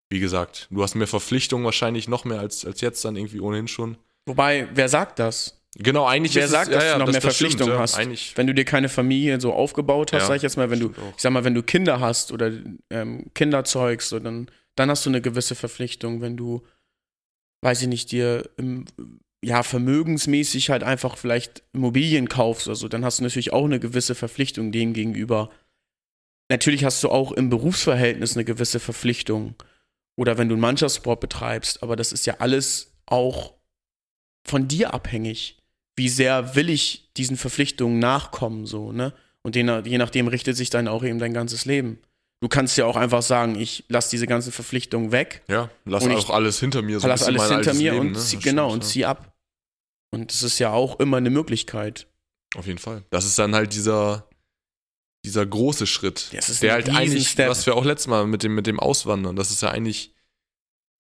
wie 0.10 0.20
gesagt, 0.20 0.68
du 0.70 0.84
hast 0.84 0.96
mehr 0.96 1.08
Verpflichtungen 1.08 1.65
wahrscheinlich 1.65 2.08
noch 2.08 2.26
mehr 2.26 2.39
als, 2.39 2.65
als 2.65 2.82
jetzt 2.82 3.04
dann 3.04 3.15
irgendwie 3.15 3.39
ohnehin 3.39 3.68
schon. 3.68 3.98
Wobei, 4.26 4.70
wer 4.74 4.88
sagt 4.88 5.18
das? 5.20 5.59
Genau, 5.78 6.06
eigentlich 6.06 6.36
Wer 6.36 6.48
sagt, 6.48 6.70
es, 6.70 6.76
dass 6.76 6.84
ja, 6.84 6.94
du 6.94 7.00
noch 7.00 7.06
das, 7.06 7.14
mehr 7.14 7.22
Verpflichtungen 7.22 7.78
hast? 7.78 7.96
Eigentlich. 7.96 8.36
Wenn 8.36 8.48
du 8.48 8.54
dir 8.54 8.66
keine 8.66 8.90
Familie 8.90 9.40
so 9.40 9.54
aufgebaut 9.54 10.14
hast, 10.14 10.24
ja, 10.24 10.28
sag 10.28 10.36
ich 10.38 10.42
jetzt 10.42 10.58
mal, 10.58 10.70
wenn 10.72 10.80
du, 10.80 10.90
ich 11.16 11.22
sag 11.22 11.32
mal, 11.32 11.44
wenn 11.44 11.54
du 11.54 11.62
Kinder 11.62 12.00
hast 12.00 12.32
oder 12.32 12.52
ähm, 12.90 13.26
Kinder 13.36 13.64
zeugst, 13.64 14.10
so, 14.10 14.20
dann, 14.20 14.50
dann 14.76 14.90
hast 14.90 15.06
du 15.06 15.10
eine 15.10 15.22
gewisse 15.22 15.56
Verpflichtung. 15.56 16.22
Wenn 16.22 16.38
du, 16.38 16.66
weiß 17.62 17.84
ich 17.84 17.88
nicht, 17.88 18.12
dir 18.12 18.50
im, 18.58 18.86
ja, 19.44 19.62
vermögensmäßig 19.62 20.72
halt 20.72 20.84
einfach 20.84 21.18
vielleicht 21.18 21.64
Immobilien 21.74 22.30
kaufst 22.30 22.68
oder 22.68 22.76
so, 22.76 22.88
dann 22.88 23.06
hast 23.06 23.20
du 23.20 23.24
natürlich 23.24 23.54
auch 23.54 23.66
eine 23.66 23.80
gewisse 23.80 24.16
Verpflichtung 24.16 24.72
dem 24.72 24.94
gegenüber. 24.94 25.52
Natürlich 26.52 26.84
hast 26.84 27.04
du 27.04 27.10
auch 27.10 27.32
im 27.32 27.50
Berufsverhältnis 27.52 28.36
eine 28.36 28.44
gewisse 28.44 28.80
Verpflichtung. 28.80 29.54
Oder 30.18 30.38
wenn 30.38 30.50
du 30.50 30.56
einen 30.56 30.62
Mannschaftssport 30.62 31.20
betreibst, 31.20 31.84
aber 31.84 31.96
das 31.96 32.12
ist 32.12 32.26
ja 32.26 32.38
alles 32.40 32.98
auch 33.06 33.54
von 34.46 34.68
dir 34.68 34.94
abhängig 34.94 35.59
wie 36.00 36.10
sehr 36.10 36.56
will 36.56 36.70
ich 36.70 37.12
diesen 37.18 37.36
Verpflichtungen 37.36 38.00
nachkommen, 38.00 38.66
so, 38.66 38.94
ne? 38.94 39.14
Und 39.42 39.58
je, 39.58 39.64
je 39.84 39.98
nachdem 39.98 40.30
richtet 40.30 40.56
sich 40.56 40.70
dann 40.70 40.88
auch 40.88 41.04
eben 41.04 41.20
dein 41.20 41.34
ganzes 41.34 41.66
Leben. 41.66 42.00
Du 42.42 42.48
kannst 42.48 42.78
ja 42.78 42.86
auch 42.86 42.96
einfach 42.96 43.22
sagen, 43.22 43.60
ich 43.60 43.84
lasse 43.90 44.10
diese 44.12 44.26
ganzen 44.26 44.54
Verpflichtungen 44.54 45.12
weg. 45.12 45.44
Ja, 45.50 45.70
lass 45.84 46.08
auch 46.08 46.30
alles 46.30 46.58
hinter 46.60 46.82
mir. 46.82 47.02
So 47.02 47.08
lass 47.08 47.24
alles 47.24 47.50
hinter 47.50 47.74
mir 47.74 47.92
Leben, 47.92 48.08
und 48.08 48.12
ne? 48.14 48.20
zieh, 48.20 48.38
genau 48.38 48.72
und 48.72 48.86
zieh 48.86 49.04
ab. 49.04 49.36
Und 50.12 50.32
das 50.32 50.42
ist 50.42 50.58
ja 50.58 50.72
auch 50.72 51.00
immer 51.02 51.18
eine 51.18 51.30
Möglichkeit. 51.30 52.08
Auf 52.56 52.66
jeden 52.66 52.80
Fall. 52.80 53.04
Das 53.10 53.26
ist 53.26 53.38
dann 53.38 53.54
halt 53.54 53.74
dieser, 53.74 54.30
dieser 55.26 55.46
große 55.46 55.86
Schritt, 55.86 56.32
der 56.62 56.74
halt 56.74 56.90
eigentlich, 56.90 57.28
Step. 57.28 57.50
was 57.50 57.66
wir 57.66 57.76
auch 57.76 57.84
letztes 57.84 58.08
Mal 58.08 58.26
mit 58.26 58.44
dem, 58.44 58.56
mit 58.56 58.68
dem 58.68 58.80
Auswandern, 58.80 59.36
das 59.36 59.52
ist 59.52 59.62
ja 59.62 59.70
eigentlich 59.72 60.14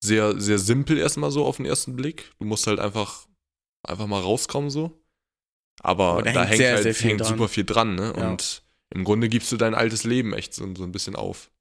sehr, 0.03 0.39
sehr 0.39 0.59
simpel 0.59 0.97
erstmal 0.97 1.31
so 1.31 1.45
auf 1.45 1.57
den 1.57 1.65
ersten 1.65 1.95
Blick. 1.95 2.31
Du 2.39 2.45
musst 2.45 2.67
halt 2.67 2.79
einfach 2.79 3.29
einfach 3.83 4.07
mal 4.07 4.21
rauskommen 4.21 4.69
so. 4.69 5.03
Aber 5.81 6.21
da, 6.23 6.31
da, 6.31 6.45
hängt, 6.45 6.57
sehr, 6.57 6.75
halt, 6.75 6.83
sehr 6.83 7.09
hängt 7.09 7.25
super 7.25 7.47
viel 7.47 7.63
dran, 7.63 7.95
ne? 7.95 8.13
Ja. 8.15 8.29
Und 8.29 8.63
im 8.89 9.03
Grunde 9.03 9.29
gibst 9.29 9.51
du 9.51 9.57
dein 9.57 9.75
altes 9.75 10.03
Leben 10.03 10.33
echt 10.33 10.53
so, 10.53 10.75
so 10.75 10.83
ein 10.83 10.91
bisschen 10.91 11.15
auf. 11.15 11.51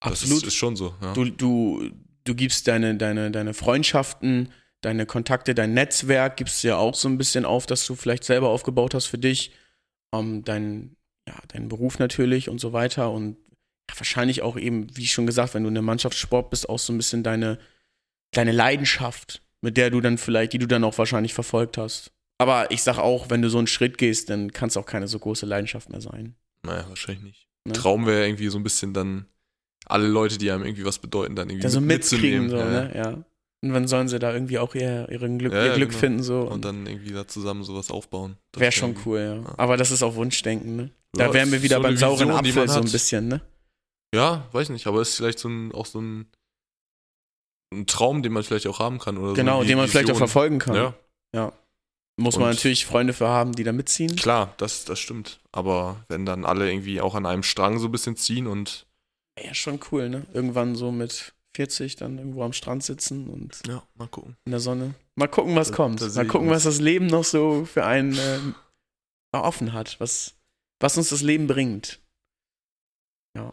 Absolut. 0.00 0.36
Das 0.36 0.42
ist, 0.42 0.48
ist 0.48 0.54
schon 0.54 0.76
so. 0.76 0.94
Ja. 1.00 1.12
Du, 1.14 1.24
du, 1.24 1.90
du 2.24 2.34
gibst 2.34 2.68
deine, 2.68 2.96
deine, 2.96 3.30
deine 3.30 3.54
Freundschaften, 3.54 4.52
deine 4.82 5.06
Kontakte, 5.06 5.54
dein 5.54 5.74
Netzwerk, 5.74 6.36
gibst 6.36 6.62
du 6.62 6.68
ja 6.68 6.76
auch 6.76 6.94
so 6.94 7.08
ein 7.08 7.18
bisschen 7.18 7.44
auf, 7.44 7.66
dass 7.66 7.86
du 7.86 7.94
vielleicht 7.94 8.24
selber 8.24 8.50
aufgebaut 8.50 8.94
hast 8.94 9.06
für 9.06 9.18
dich. 9.18 9.52
Um, 10.12 10.44
dein, 10.44 10.96
ja, 11.28 11.34
deinen 11.48 11.68
Beruf 11.68 11.98
natürlich 11.98 12.48
und 12.48 12.60
so 12.60 12.72
weiter. 12.72 13.10
Und 13.10 13.36
ja, 13.90 13.98
wahrscheinlich 13.98 14.42
auch 14.42 14.56
eben, 14.56 14.94
wie 14.96 15.06
schon 15.06 15.26
gesagt, 15.26 15.54
wenn 15.54 15.64
du 15.64 15.68
in 15.68 15.74
der 15.74 15.82
Mannschaftssport 15.82 16.50
bist, 16.50 16.68
auch 16.68 16.78
so 16.78 16.92
ein 16.92 16.98
bisschen 16.98 17.22
deine, 17.22 17.58
deine 18.32 18.52
Leidenschaft, 18.52 19.42
mit 19.60 19.76
der 19.76 19.90
du 19.90 20.00
dann 20.00 20.18
vielleicht, 20.18 20.52
die 20.52 20.58
du 20.58 20.66
dann 20.66 20.84
auch 20.84 20.96
wahrscheinlich 20.98 21.34
verfolgt 21.34 21.78
hast. 21.78 22.12
Aber 22.38 22.70
ich 22.70 22.82
sag 22.82 22.98
auch, 22.98 23.30
wenn 23.30 23.42
du 23.42 23.48
so 23.48 23.58
einen 23.58 23.66
Schritt 23.66 23.98
gehst, 23.98 24.30
dann 24.30 24.52
kann 24.52 24.68
es 24.68 24.76
auch 24.76 24.86
keine 24.86 25.08
so 25.08 25.18
große 25.18 25.46
Leidenschaft 25.46 25.90
mehr 25.90 26.00
sein. 26.00 26.34
Naja, 26.62 26.84
wahrscheinlich 26.88 27.24
nicht. 27.24 27.48
Ne? 27.64 27.72
Traum 27.72 28.06
wäre 28.06 28.26
irgendwie 28.26 28.48
so 28.48 28.58
ein 28.58 28.62
bisschen 28.62 28.92
dann 28.92 29.26
alle 29.86 30.06
Leute, 30.06 30.36
die 30.36 30.50
einem 30.50 30.64
irgendwie 30.64 30.84
was 30.84 30.98
bedeuten, 30.98 31.36
dann 31.36 31.48
irgendwie 31.48 31.62
da 31.62 31.70
so 31.70 31.80
mit, 31.80 32.10
mitkriegen, 32.10 32.50
so, 32.50 32.56
ja. 32.56 32.64
ne? 32.64 32.92
Ja. 32.94 33.24
Und 33.62 33.72
wann 33.72 33.88
sollen 33.88 34.08
sie 34.08 34.18
da 34.18 34.32
irgendwie 34.32 34.58
auch 34.58 34.74
ihr, 34.74 35.08
ihren 35.10 35.38
Glück, 35.38 35.52
ja, 35.52 35.66
ihr 35.66 35.74
Glück 35.74 35.90
genau. 35.90 36.00
finden, 36.00 36.22
so. 36.22 36.40
Und, 36.40 36.52
und, 36.52 36.64
dann 36.64 36.86
irgendwie 36.86 37.12
da 37.12 37.26
zusammen 37.26 37.64
sowas 37.64 37.90
aufbauen. 37.90 38.36
Wäre 38.54 38.72
schon 38.72 38.96
cool, 39.06 39.18
ja. 39.18 39.34
ja. 39.36 39.54
Aber 39.56 39.76
das 39.76 39.90
ist 39.90 40.02
auch 40.02 40.14
Wunschdenken, 40.16 40.76
ne? 40.76 40.90
Da 41.12 41.32
wären 41.32 41.50
wir 41.50 41.62
wieder 41.62 41.76
so 41.76 41.82
beim 41.82 41.96
sauren 41.96 42.30
Apfel 42.30 42.68
so 42.68 42.80
ein 42.80 42.90
bisschen, 42.90 43.28
ne? 43.28 43.40
Ja, 44.14 44.46
weiß 44.52 44.68
nicht, 44.68 44.86
aber 44.86 45.00
es 45.00 45.10
ist 45.10 45.16
vielleicht 45.16 45.38
so 45.38 45.48
ein, 45.48 45.72
auch 45.72 45.86
so 45.86 46.00
ein 46.00 46.26
ein 47.72 47.86
Traum, 47.86 48.22
den 48.22 48.32
man 48.32 48.42
vielleicht 48.42 48.66
auch 48.66 48.78
haben 48.78 48.98
kann. 48.98 49.18
Oder 49.18 49.34
genau, 49.34 49.62
so 49.62 49.68
den 49.68 49.76
man 49.76 49.88
vielleicht 49.88 50.10
auch 50.10 50.16
verfolgen 50.16 50.58
kann. 50.58 50.74
Ja. 50.74 50.94
ja. 51.34 51.52
Muss 52.18 52.36
Und 52.36 52.42
man 52.42 52.50
natürlich 52.50 52.86
Freunde 52.86 53.12
für 53.12 53.28
haben, 53.28 53.52
die 53.52 53.64
da 53.64 53.72
mitziehen. 53.72 54.16
Klar, 54.16 54.54
das, 54.56 54.84
das 54.84 54.98
stimmt. 54.98 55.38
Aber 55.52 56.04
wenn 56.08 56.24
dann 56.24 56.46
alle 56.46 56.70
irgendwie 56.70 57.00
auch 57.00 57.14
an 57.14 57.26
einem 57.26 57.42
Strang 57.42 57.78
so 57.78 57.88
ein 57.88 57.92
bisschen 57.92 58.16
ziehen 58.16 58.46
und. 58.46 58.86
Ja, 59.38 59.52
schon 59.52 59.80
cool, 59.90 60.08
ne? 60.08 60.26
Irgendwann 60.32 60.76
so 60.76 60.90
mit 60.90 61.34
40 61.56 61.96
dann 61.96 62.16
irgendwo 62.16 62.42
am 62.42 62.54
Strand 62.54 62.84
sitzen 62.84 63.28
und. 63.28 63.60
Ja, 63.66 63.82
mal 63.96 64.08
gucken. 64.08 64.36
In 64.46 64.52
der 64.52 64.60
Sonne. 64.60 64.94
Mal 65.14 65.28
gucken, 65.28 65.54
was 65.56 65.68
da, 65.68 65.76
kommt. 65.76 66.00
Da 66.00 66.06
mal 66.06 66.26
gucken, 66.26 66.48
was 66.48 66.62
das 66.62 66.80
Leben 66.80 67.06
noch 67.06 67.24
so 67.24 67.66
für 67.66 67.84
einen 67.84 68.16
äh, 68.16 69.36
offen 69.36 69.74
hat. 69.74 70.00
Was, 70.00 70.34
was 70.80 70.96
uns 70.96 71.10
das 71.10 71.20
Leben 71.20 71.46
bringt. 71.46 72.00
Ja. 73.36 73.52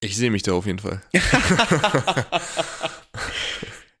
Ich 0.00 0.16
sehe 0.16 0.30
mich 0.30 0.42
da 0.42 0.52
auf 0.52 0.66
jeden 0.66 0.80
Fall. 0.80 1.02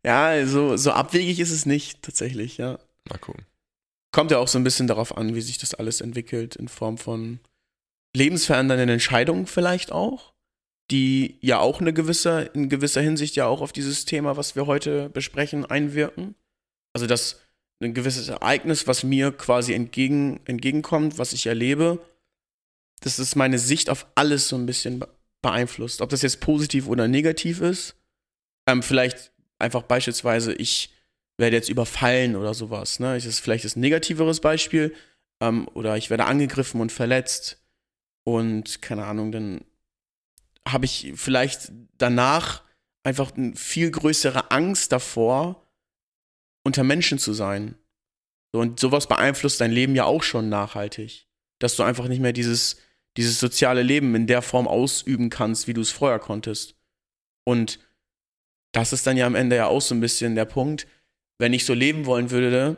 ja, 0.04 0.46
so, 0.46 0.76
so 0.76 0.92
abwegig 0.92 1.40
ist 1.40 1.50
es 1.50 1.66
nicht, 1.66 2.02
tatsächlich, 2.02 2.58
ja. 2.58 2.78
Mal 3.08 3.18
gucken. 3.18 3.44
Kommt 4.12 4.30
ja 4.30 4.38
auch 4.38 4.48
so 4.48 4.58
ein 4.58 4.64
bisschen 4.64 4.86
darauf 4.86 5.16
an, 5.16 5.34
wie 5.34 5.40
sich 5.40 5.58
das 5.58 5.74
alles 5.74 6.00
entwickelt, 6.00 6.56
in 6.56 6.68
Form 6.68 6.98
von 6.98 7.40
lebensverändernden 8.14 8.88
Entscheidungen 8.88 9.46
vielleicht 9.46 9.90
auch, 9.90 10.34
die 10.90 11.38
ja 11.40 11.58
auch 11.58 11.80
eine 11.80 11.92
gewisse, 11.92 12.42
in 12.54 12.68
gewisser 12.68 13.00
Hinsicht 13.00 13.34
ja 13.34 13.46
auch 13.46 13.60
auf 13.60 13.72
dieses 13.72 14.04
Thema, 14.04 14.36
was 14.36 14.54
wir 14.54 14.66
heute 14.66 15.08
besprechen, 15.08 15.66
einwirken. 15.66 16.34
Also 16.92 17.06
dass 17.06 17.40
ein 17.82 17.94
gewisses 17.94 18.28
Ereignis, 18.28 18.86
was 18.86 19.02
mir 19.02 19.32
quasi 19.32 19.74
entgegen, 19.74 20.40
entgegenkommt, 20.44 21.18
was 21.18 21.32
ich 21.32 21.46
erlebe, 21.46 21.98
dass 23.00 23.18
es 23.18 23.34
meine 23.34 23.58
Sicht 23.58 23.90
auf 23.90 24.06
alles 24.14 24.48
so 24.48 24.56
ein 24.56 24.66
bisschen 24.66 25.04
beeinflusst. 25.42 26.00
Ob 26.00 26.10
das 26.10 26.22
jetzt 26.22 26.40
positiv 26.40 26.86
oder 26.86 27.08
negativ 27.08 27.60
ist. 27.60 27.96
Ähm, 28.66 28.82
vielleicht 28.82 29.32
einfach 29.58 29.82
beispielsweise, 29.82 30.52
ich 30.54 30.90
werde 31.36 31.56
jetzt 31.56 31.68
überfallen 31.68 32.36
oder 32.36 32.54
sowas. 32.54 33.00
Ne? 33.00 33.14
Das 33.14 33.24
ist 33.24 33.40
vielleicht 33.40 33.64
das 33.64 33.76
negativeres 33.76 34.40
Beispiel. 34.40 34.94
Ähm, 35.40 35.68
oder 35.74 35.96
ich 35.96 36.10
werde 36.10 36.26
angegriffen 36.26 36.80
und 36.80 36.92
verletzt. 36.92 37.60
Und 38.24 38.82
keine 38.82 39.04
Ahnung, 39.04 39.32
dann 39.32 39.64
habe 40.66 40.86
ich 40.86 41.12
vielleicht 41.16 41.72
danach 41.98 42.62
einfach 43.02 43.36
eine 43.36 43.54
viel 43.54 43.90
größere 43.90 44.50
Angst 44.50 44.92
davor, 44.92 45.66
unter 46.64 46.84
Menschen 46.84 47.18
zu 47.18 47.34
sein. 47.34 47.76
Und 48.52 48.80
sowas 48.80 49.08
beeinflusst 49.08 49.60
dein 49.60 49.72
Leben 49.72 49.94
ja 49.94 50.04
auch 50.04 50.22
schon 50.22 50.48
nachhaltig. 50.48 51.26
Dass 51.58 51.76
du 51.76 51.82
einfach 51.82 52.08
nicht 52.08 52.20
mehr 52.20 52.32
dieses, 52.32 52.76
dieses 53.16 53.40
soziale 53.40 53.82
Leben 53.82 54.14
in 54.14 54.26
der 54.26 54.42
Form 54.42 54.68
ausüben 54.68 55.28
kannst, 55.28 55.66
wie 55.66 55.74
du 55.74 55.80
es 55.80 55.90
vorher 55.90 56.18
konntest. 56.18 56.76
Und 57.44 57.78
das 58.74 58.92
ist 58.92 59.06
dann 59.06 59.16
ja 59.16 59.26
am 59.26 59.34
Ende 59.34 59.56
ja 59.56 59.66
auch 59.66 59.80
so 59.80 59.94
ein 59.94 60.00
bisschen 60.00 60.34
der 60.34 60.44
Punkt, 60.44 60.86
wenn 61.38 61.52
ich 61.54 61.64
so 61.64 61.72
leben 61.74 62.04
wollen 62.06 62.30
würde, 62.30 62.76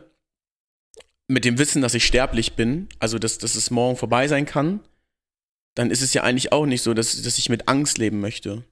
mit 1.29 1.45
dem 1.45 1.59
Wissen, 1.59 1.83
dass 1.83 1.95
ich 1.95 2.07
sterblich 2.07 2.55
bin, 2.55 2.89
also 3.01 3.19
dass, 3.19 3.39
dass 3.39 3.57
es 3.57 3.71
morgen 3.71 3.97
vorbei 3.97 4.29
sein 4.29 4.47
kann, 4.47 4.81
dann 5.75 5.91
ist 5.91 6.01
es 6.03 6.15
ja 6.15 6.23
eigentlich 6.23 6.53
auch 6.53 6.67
nicht 6.67 6.83
so, 6.83 6.95
dass, 6.95 7.21
dass 7.21 7.39
ich 7.39 7.49
mit 7.49 7.69
Angst 7.69 7.99
leben 7.99 8.21
möchte. 8.21 8.63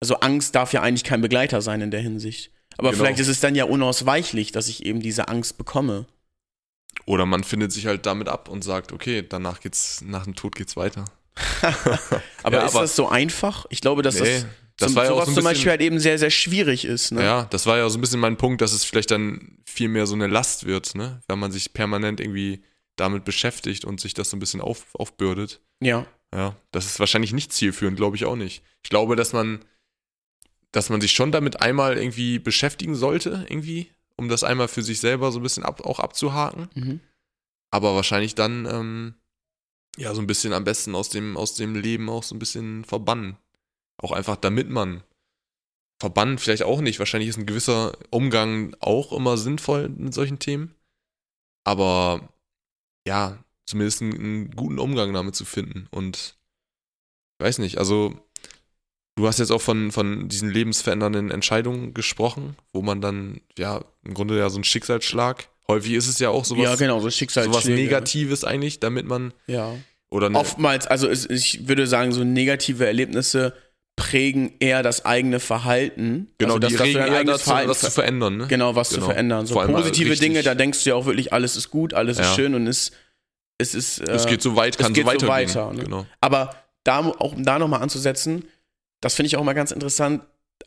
Also 0.00 0.16
Angst 0.20 0.54
darf 0.54 0.72
ja 0.72 0.80
eigentlich 0.82 1.04
kein 1.04 1.20
Begleiter 1.20 1.60
sein 1.62 1.80
in 1.80 1.90
der 1.90 2.00
Hinsicht. 2.00 2.50
Aber 2.78 2.90
Genau. 2.90 3.04
vielleicht 3.04 3.20
ist 3.20 3.28
es 3.28 3.40
dann 3.40 3.54
ja 3.54 3.64
unausweichlich, 3.64 4.50
dass 4.50 4.68
ich 4.68 4.84
eben 4.84 5.00
diese 5.00 5.28
Angst 5.28 5.58
bekomme. 5.58 6.06
Oder 7.06 7.26
man 7.26 7.44
findet 7.44 7.70
sich 7.72 7.86
halt 7.86 8.06
damit 8.06 8.28
ab 8.28 8.48
und 8.48 8.62
sagt, 8.64 8.92
okay, 8.92 9.24
danach 9.26 9.60
geht's, 9.60 10.00
nach 10.02 10.24
dem 10.24 10.34
Tod 10.34 10.56
geht's 10.56 10.76
weiter. 10.76 11.04
Aber 12.42 12.56
Ja, 12.58 12.64
ist 12.66 12.72
aber- 12.72 12.80
das 12.82 12.96
so 12.96 13.08
einfach? 13.08 13.66
Ich 13.70 13.80
glaube, 13.80 14.02
dass 14.02 14.18
Nee, 14.20 14.40
das, 14.40 14.46
das 14.76 14.88
zum, 14.88 14.96
war 14.96 15.04
ja 15.04 15.10
auch 15.12 15.16
so 15.16 15.20
ein 15.22 15.24
zum 15.26 15.34
bisschen- 15.36 15.44
Beispiel 15.44 15.70
halt 15.70 15.80
eben 15.82 15.98
sehr, 16.00 16.18
sehr 16.18 16.30
schwierig 16.30 16.84
ist. 16.84 17.12
Ne? 17.12 17.22
Ja, 17.22 17.44
das 17.44 17.66
war 17.66 17.76
ja 17.78 17.88
so 17.88 17.98
ein 17.98 18.00
bisschen 18.00 18.20
mein 18.20 18.36
Punkt, 18.36 18.60
dass 18.60 18.72
es 18.72 18.84
vielleicht 18.84 19.10
dann 19.10 19.58
viel 19.64 19.88
mehr 19.88 20.06
so 20.06 20.14
eine 20.14 20.26
Last 20.26 20.66
wird, 20.66 20.94
ne? 20.94 21.22
Wenn 21.28 21.38
man 21.38 21.52
sich 21.52 21.72
permanent 21.72 22.20
irgendwie 22.20 22.62
damit 22.96 23.24
beschäftigt 23.24 23.84
und 23.84 24.00
sich 24.00 24.14
das 24.14 24.30
so 24.30 24.36
ein 24.36 24.40
bisschen 24.40 24.60
auf, 24.60 24.94
aufbürdet. 24.94 25.60
ja. 25.80 26.06
Ja, 26.34 26.56
das 26.72 26.86
ist 26.86 26.98
wahrscheinlich 26.98 27.32
nicht 27.32 27.52
zielführend, 27.52 27.96
glaube 27.96 28.16
ich 28.16 28.24
auch 28.24 28.34
nicht. 28.34 28.64
Ich 28.82 28.90
glaube, 28.90 29.14
dass 29.14 29.32
man, 29.32 29.64
dass 30.72 30.90
man 30.90 31.00
sich 31.00 31.12
schon 31.12 31.30
damit 31.30 31.60
einmal 31.60 31.96
irgendwie 31.96 32.40
beschäftigen 32.40 32.96
sollte, 32.96 33.46
irgendwie, 33.48 33.92
um 34.16 34.28
das 34.28 34.42
einmal 34.42 34.66
für 34.66 34.82
sich 34.82 34.98
selber 34.98 35.30
so 35.30 35.38
ein 35.38 35.44
bisschen 35.44 35.62
ab, 35.62 35.82
auch 35.86 36.00
abzuhaken. 36.00 36.68
Mhm. 36.74 37.00
Aber 37.70 37.94
wahrscheinlich 37.94 38.34
dann, 38.34 38.66
ähm, 38.66 39.14
ja, 39.96 40.12
so 40.12 40.20
ein 40.20 40.26
bisschen 40.26 40.52
am 40.52 40.64
besten 40.64 40.96
aus 40.96 41.08
dem, 41.08 41.36
aus 41.36 41.54
dem 41.54 41.76
Leben 41.76 42.08
auch 42.10 42.24
so 42.24 42.34
ein 42.34 42.40
bisschen 42.40 42.84
verbannen. 42.84 43.36
Auch 43.98 44.12
einfach, 44.12 44.36
damit 44.36 44.68
man 44.68 45.02
verbannen 46.00 46.38
vielleicht 46.38 46.64
auch 46.64 46.80
nicht. 46.80 46.98
Wahrscheinlich 46.98 47.28
ist 47.30 47.38
ein 47.38 47.46
gewisser 47.46 47.96
Umgang 48.10 48.76
auch 48.80 49.12
immer 49.12 49.36
sinnvoll 49.36 49.88
mit 49.88 50.12
solchen 50.12 50.38
Themen. 50.38 50.74
Aber 51.64 52.28
ja, 53.06 53.38
zumindest 53.66 54.02
einen, 54.02 54.14
einen 54.14 54.50
guten 54.50 54.78
Umgang 54.78 55.12
damit 55.12 55.34
zu 55.34 55.44
finden. 55.44 55.86
Und 55.90 56.36
ich 57.38 57.44
weiß 57.46 57.58
nicht, 57.58 57.78
also 57.78 58.18
du 59.16 59.26
hast 59.26 59.38
jetzt 59.38 59.50
auch 59.50 59.62
von, 59.62 59.92
von 59.92 60.28
diesen 60.28 60.50
lebensverändernden 60.50 61.30
Entscheidungen 61.30 61.94
gesprochen, 61.94 62.56
wo 62.72 62.82
man 62.82 63.00
dann, 63.00 63.40
ja, 63.56 63.84
im 64.02 64.14
Grunde 64.14 64.38
ja 64.38 64.50
so 64.50 64.58
ein 64.58 64.64
Schicksalsschlag. 64.64 65.48
Häufig 65.68 65.92
ist 65.92 66.08
es 66.08 66.18
ja 66.18 66.28
auch 66.28 66.44
sowas, 66.44 66.64
ja, 66.64 66.76
genau, 66.76 66.96
so 66.96 67.02
sowas 67.02 67.16
Schicksalsschläge. 67.16 67.80
Negatives 67.80 68.44
eigentlich, 68.44 68.80
damit 68.80 69.06
man 69.06 69.32
Ja. 69.46 69.74
oder 70.10 70.26
eine, 70.26 70.38
Oftmals, 70.38 70.86
also 70.86 71.08
es, 71.08 71.24
ich 71.30 71.66
würde 71.68 71.86
sagen, 71.86 72.12
so 72.12 72.22
negative 72.24 72.84
Erlebnisse 72.84 73.54
prägen 73.96 74.52
eher 74.58 74.82
das 74.82 75.04
eigene 75.04 75.38
Verhalten. 75.40 76.28
genau, 76.38 76.54
also, 76.54 76.58
dass, 76.60 76.70
die 76.72 76.76
dass 76.78 76.86
regen 76.86 76.98
eher 76.98 77.24
dazu, 77.24 77.44
Verhalten 77.44 77.68
das 77.68 77.78
zu 77.80 77.86
ver- 77.86 77.92
verändern, 77.92 78.36
ne? 78.36 78.46
Genau, 78.48 78.74
was 78.74 78.88
Genau. 78.90 79.00
zu 79.02 79.06
verändern. 79.06 79.46
So 79.46 79.54
positive 79.54 80.16
Dinge, 80.16 80.42
da 80.42 80.54
denkst 80.54 80.82
du 80.84 80.90
ja 80.90 80.96
auch 80.96 81.06
wirklich, 81.06 81.32
alles 81.32 81.56
ist 81.56 81.70
gut, 81.70 81.94
alles 81.94 82.18
ist 82.18 82.26
Ja. 82.26 82.34
schön 82.34 82.54
und 82.54 82.66
es, 82.66 82.90
es 83.58 83.74
ist. 83.74 84.00
Äh, 84.00 84.12
es 84.12 84.26
geht 84.26 84.42
so 84.42 84.56
weit, 84.56 84.74
es 84.74 84.78
kann 84.78 84.92
geht 84.92 85.04
so 85.08 85.18
so 85.20 85.28
weiter, 85.28 85.72
ne? 85.72 85.84
Genau. 85.84 86.06
Aber 86.20 86.54
da, 86.82 86.98
auch 87.00 87.32
um 87.34 87.44
da 87.44 87.58
nochmal 87.58 87.82
anzusetzen, 87.82 88.44
das 89.00 89.14
finde 89.14 89.28
ich 89.28 89.36
auch 89.36 89.44
mal 89.44 89.52
ganz 89.54 89.70
interessant, 89.70 90.24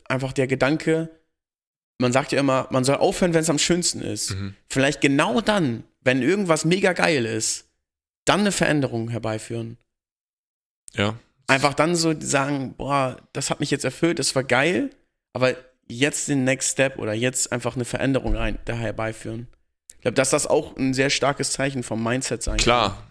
einfach 0.08 0.32
der 0.32 0.46
Gedanke, 0.46 1.10
man 2.00 2.12
sagt 2.12 2.32
ja 2.32 2.40
immer, 2.40 2.66
man 2.70 2.84
soll 2.84 2.96
aufhören, 2.96 3.34
wenn 3.34 3.42
es 3.42 3.50
am 3.50 3.58
schönsten 3.58 4.00
ist. 4.00 4.30
Mhm. 4.30 4.54
Vielleicht 4.68 5.00
genau 5.00 5.40
dann, 5.42 5.84
wenn 6.00 6.22
irgendwas 6.22 6.64
mega 6.64 6.92
geil 6.94 7.26
ist, 7.26 7.66
dann 8.24 8.40
eine 8.40 8.52
Veränderung 8.52 9.08
herbeiführen. 9.10 9.76
Ja. 10.94 11.18
Einfach 11.48 11.74
dann 11.74 11.96
so 11.96 12.14
sagen, 12.20 12.74
boah, 12.76 13.16
das 13.32 13.50
hat 13.50 13.58
mich 13.60 13.70
jetzt 13.70 13.84
erfüllt, 13.84 14.18
das 14.18 14.34
war 14.34 14.44
geil, 14.44 14.90
aber 15.32 15.56
jetzt 15.88 16.28
den 16.28 16.44
Next 16.44 16.72
Step 16.72 16.98
oder 16.98 17.14
jetzt 17.14 17.50
einfach 17.50 17.74
eine 17.74 17.84
Veränderung 17.86 18.36
rein, 18.36 18.58
da 18.66 18.74
herbeiführen. 18.74 19.48
Ich 19.96 20.02
glaube, 20.02 20.14
dass 20.14 20.30
das 20.30 20.46
auch 20.46 20.76
ein 20.76 20.94
sehr 20.94 21.10
starkes 21.10 21.52
Zeichen 21.52 21.82
vom 21.82 22.02
Mindset 22.04 22.42
sein 22.42 22.58
kann. 22.58 22.62
Klar. 22.64 23.04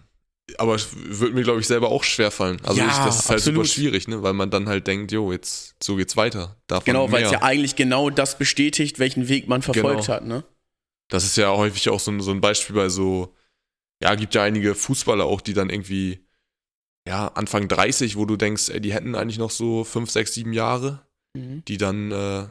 Aber 0.56 0.76
es 0.76 0.88
würde 0.94 1.34
mir, 1.34 1.42
glaube 1.42 1.60
ich, 1.60 1.66
selber 1.66 1.90
auch 1.90 2.04
schwerfallen. 2.04 2.58
Also 2.64 2.80
Ja, 2.80 2.86
ich, 2.86 2.96
das 2.96 3.18
ist 3.18 3.28
halt 3.28 3.40
absolut. 3.40 3.66
super 3.66 3.74
schwierig, 3.74 4.08
ne? 4.08 4.22
Weil 4.22 4.32
man 4.32 4.50
dann 4.50 4.66
halt 4.66 4.86
denkt, 4.86 5.12
jo, 5.12 5.30
jetzt 5.30 5.74
so 5.82 5.96
geht's 5.96 6.16
weiter. 6.16 6.56
Davon 6.68 6.86
Genau, 6.86 7.12
weil 7.12 7.24
es 7.24 7.32
ja 7.32 7.42
eigentlich 7.42 7.76
genau 7.76 8.08
das 8.08 8.38
bestätigt, 8.38 8.98
welchen 8.98 9.28
Weg 9.28 9.46
man 9.48 9.60
verfolgt 9.60 10.06
Genau. 10.06 10.14
hat, 10.14 10.24
ne? 10.24 10.44
Das 11.10 11.24
ist 11.24 11.36
ja 11.36 11.50
häufig 11.54 11.90
auch 11.90 12.00
so 12.00 12.10
ein, 12.12 12.20
so 12.20 12.30
ein 12.30 12.40
Beispiel 12.40 12.74
bei 12.76 12.88
so, 12.88 13.34
ja, 14.02 14.14
gibt 14.14 14.34
ja 14.34 14.42
einige 14.42 14.74
Fußballer 14.74 15.24
auch, 15.26 15.42
die 15.42 15.52
dann 15.52 15.68
irgendwie, 15.68 16.26
ja, 17.08 17.28
Anfang 17.28 17.66
30, 17.68 18.16
wo 18.16 18.24
du 18.26 18.36
denkst, 18.36 18.68
ey, 18.68 18.80
die 18.80 18.92
hätten 18.92 19.14
eigentlich 19.14 19.38
noch 19.38 19.50
so 19.50 19.82
5, 19.84 20.10
6, 20.10 20.34
7 20.34 20.52
Jahre, 20.52 21.00
Mhm. 21.34 21.62
die 21.66 21.76
dann, 21.78 22.10
äh, 22.12 22.46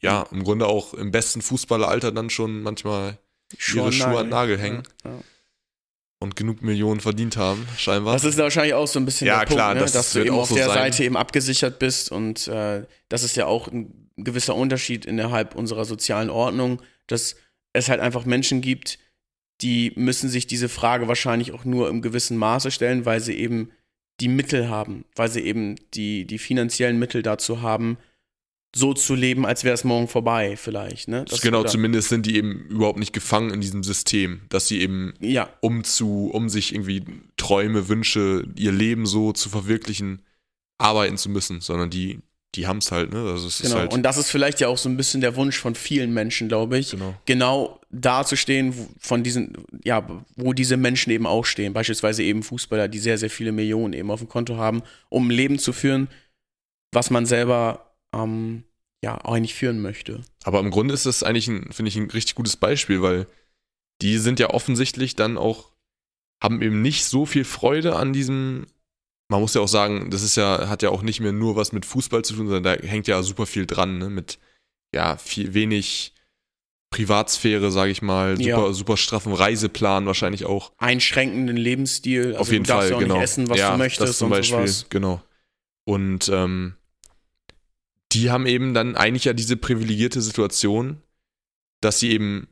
ja, 0.00 0.22
im 0.30 0.44
Grunde 0.44 0.66
auch 0.66 0.94
im 0.94 1.10
besten 1.10 1.42
Fußballeralter 1.42 2.10
dann 2.12 2.30
schon 2.30 2.62
manchmal 2.62 3.18
ihre 3.74 3.92
Schuhe 3.92 4.18
an 4.18 4.26
den 4.26 4.30
Nagel 4.30 4.58
hängen 4.58 4.82
Ja, 5.04 5.10
ja. 5.10 5.18
und 6.20 6.36
genug 6.36 6.62
Millionen 6.62 7.00
verdient 7.00 7.36
haben, 7.36 7.66
scheinbar. 7.78 8.14
Das 8.14 8.24
ist 8.24 8.38
wahrscheinlich 8.38 8.74
auch 8.74 8.86
so 8.86 8.98
ein 8.98 9.04
bisschen 9.04 9.26
Ja, 9.26 9.40
der 9.40 9.46
Punkt, 9.46 9.54
klar, 9.56 9.74
ne? 9.74 9.80
das 9.80 9.92
dass 9.92 10.12
du 10.12 10.24
eben 10.24 10.34
auf 10.36 10.48
so 10.48 10.54
der 10.54 10.66
sein. 10.66 10.74
Seite 10.92 11.04
eben 11.04 11.16
abgesichert 11.16 11.78
bist 11.78 12.10
und 12.12 12.46
äh, 12.48 12.84
das 13.08 13.22
ist 13.22 13.36
ja 13.36 13.46
auch 13.46 13.68
ein 13.68 14.10
gewisser 14.16 14.54
Unterschied 14.54 15.06
innerhalb 15.06 15.54
unserer 15.54 15.84
sozialen 15.84 16.30
Ordnung, 16.30 16.82
dass 17.06 17.36
es 17.72 17.88
halt 17.88 18.00
einfach 18.00 18.24
Menschen 18.24 18.60
gibt, 18.60 18.98
die 19.62 19.92
müssen 19.96 20.28
sich 20.30 20.46
diese 20.46 20.68
Frage 20.68 21.06
wahrscheinlich 21.08 21.52
auch 21.52 21.64
nur 21.64 21.88
im 21.88 22.02
gewissen 22.02 22.36
Maße 22.36 22.70
stellen, 22.70 23.04
weil 23.04 23.20
sie 23.20 23.34
eben 23.34 23.70
die 24.20 24.28
Mittel 24.28 24.68
haben, 24.68 25.04
weil 25.16 25.30
sie 25.30 25.40
eben 25.40 25.76
die, 25.94 26.26
die 26.26 26.38
finanziellen 26.38 26.98
Mittel 26.98 27.22
dazu 27.22 27.62
haben, 27.62 27.96
so 28.74 28.94
zu 28.94 29.14
leben, 29.16 29.44
als 29.46 29.64
wäre 29.64 29.74
es 29.74 29.82
morgen 29.82 30.06
vorbei, 30.06 30.56
vielleicht. 30.56 31.08
Ne? 31.08 31.24
Das- 31.28 31.40
genau, 31.40 31.64
zumindest 31.64 32.08
sind 32.08 32.24
die 32.26 32.36
eben 32.36 32.66
überhaupt 32.68 32.98
nicht 33.00 33.12
gefangen 33.12 33.50
in 33.50 33.60
diesem 33.60 33.82
System, 33.82 34.42
dass 34.48 34.68
sie 34.68 34.80
eben 34.80 35.14
Ja, 35.20 35.50
um 35.60 35.82
zu, 35.82 36.30
um 36.32 36.48
sich 36.48 36.72
irgendwie 36.72 37.04
Träume, 37.36 37.88
Wünsche, 37.88 38.46
ihr 38.56 38.70
Leben 38.70 39.06
so 39.06 39.32
zu 39.32 39.48
verwirklichen, 39.48 40.22
arbeiten 40.78 41.16
zu 41.16 41.30
müssen, 41.30 41.60
sondern 41.60 41.90
die, 41.90 42.20
die 42.54 42.66
haben 42.66 42.78
es 42.78 42.90
halt, 42.90 43.12
ne? 43.12 43.18
Also 43.18 43.46
es 43.46 43.60
ist 43.60 43.68
genau. 43.68 43.80
halt. 43.80 43.92
Und 43.92 44.02
das 44.02 44.16
ist 44.16 44.30
vielleicht 44.30 44.60
ja 44.60 44.68
auch 44.68 44.78
so 44.78 44.88
ein 44.88 44.96
bisschen 44.96 45.20
der 45.20 45.36
Wunsch 45.36 45.58
von 45.58 45.74
vielen 45.74 46.12
Menschen, 46.12 46.48
glaube 46.48 46.78
ich. 46.78 46.90
genau. 46.90 47.14
genau 47.24 47.80
dazustehen, 47.90 48.74
von 48.98 49.22
diesen, 49.22 49.56
ja, 49.84 50.06
wo 50.36 50.52
diese 50.52 50.76
Menschen 50.76 51.10
eben 51.10 51.26
auch 51.26 51.44
stehen. 51.44 51.72
Beispielsweise 51.72 52.22
eben 52.22 52.42
Fußballer, 52.42 52.88
die 52.88 52.98
sehr, 52.98 53.18
sehr 53.18 53.30
viele 53.30 53.52
Millionen 53.52 53.92
eben 53.92 54.10
auf 54.10 54.20
dem 54.20 54.28
Konto 54.28 54.56
haben, 54.56 54.82
um 55.08 55.28
ein 55.28 55.30
Leben 55.30 55.58
zu 55.58 55.72
führen, 55.72 56.08
was 56.92 57.10
man 57.10 57.26
selber 57.26 57.94
ähm, 58.12 58.64
ja 59.02 59.18
auch 59.24 59.34
eigentlich 59.34 59.54
führen 59.54 59.80
möchte. 59.80 60.22
Aber 60.44 60.60
im 60.60 60.70
Grunde 60.70 60.94
ist 60.94 61.06
das 61.06 61.22
eigentlich, 61.22 61.48
ein, 61.48 61.72
finde 61.72 61.88
ich, 61.88 61.96
ein 61.96 62.10
richtig 62.10 62.34
gutes 62.34 62.56
Beispiel, 62.56 63.02
weil 63.02 63.26
die 64.02 64.18
sind 64.18 64.40
ja 64.40 64.50
offensichtlich 64.50 65.16
dann 65.16 65.36
auch, 65.38 65.72
haben 66.42 66.62
eben 66.62 66.82
nicht 66.82 67.04
so 67.04 67.26
viel 67.26 67.44
Freude 67.44 67.96
an 67.96 68.12
diesem. 68.12 68.66
Man 69.30 69.40
muss 69.40 69.54
ja 69.54 69.60
auch 69.60 69.68
sagen, 69.68 70.10
das 70.10 70.22
ist 70.22 70.36
ja, 70.36 70.68
hat 70.68 70.82
ja 70.82 70.90
auch 70.90 71.02
nicht 71.02 71.20
mehr 71.20 71.30
nur 71.32 71.54
was 71.54 71.72
mit 71.72 71.86
Fußball 71.86 72.22
zu 72.24 72.34
tun, 72.34 72.48
sondern 72.48 72.64
da 72.64 72.86
hängt 72.86 73.06
ja 73.06 73.22
super 73.22 73.46
viel 73.46 73.64
dran, 73.64 73.98
ne? 73.98 74.10
Mit 74.10 74.40
ja, 74.92 75.16
viel 75.16 75.54
wenig 75.54 76.14
Privatsphäre, 76.90 77.70
sage 77.70 77.92
ich 77.92 78.02
mal, 78.02 78.36
super, 78.36 78.48
Ja. 78.48 78.72
super 78.72 78.96
straffen 78.96 79.32
Reiseplan 79.32 80.04
wahrscheinlich 80.06 80.46
auch. 80.46 80.72
Einschränkenden 80.78 81.56
Lebensstil. 81.56 82.26
Also 82.30 82.38
Auf 82.40 82.50
jeden 82.50 82.64
du 82.64 82.68
darfst 82.68 82.82
Fall, 82.82 82.90
ja 82.90 82.96
auch 82.96 83.00
genau. 83.00 83.14
nicht 83.14 83.22
essen, 83.22 83.48
was 83.48 83.58
ja, 83.58 83.70
du 83.70 83.78
möchtest 83.78 84.08
das 84.10 84.18
zum 84.18 84.26
und 84.26 84.30
Beispiel, 84.32 84.66
sowas. 84.66 84.86
genau. 84.90 85.22
Und 85.84 86.28
ähm, 86.28 86.74
die 88.10 88.30
haben 88.30 88.46
eben 88.46 88.74
dann 88.74 88.96
eigentlich 88.96 89.26
ja 89.26 89.32
diese 89.32 89.56
privilegierte 89.56 90.20
Situation, 90.20 91.00
dass 91.80 92.00
sie 92.00 92.10
eben, 92.10 92.48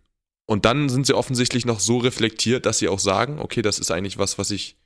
und 0.47 0.65
dann 0.65 0.89
sind 0.89 1.07
sie 1.07 1.15
offensichtlich 1.15 1.67
noch 1.67 1.81
so 1.81 1.99
reflektiert, 1.99 2.65
dass 2.67 2.79
sie 2.79 2.87
auch 2.89 3.01
sagen, 3.01 3.41
okay, 3.41 3.63
das 3.63 3.81
ist 3.81 3.91
eigentlich 3.91 4.19
was, 4.19 4.39
was 4.39 4.53
ich 4.53 4.78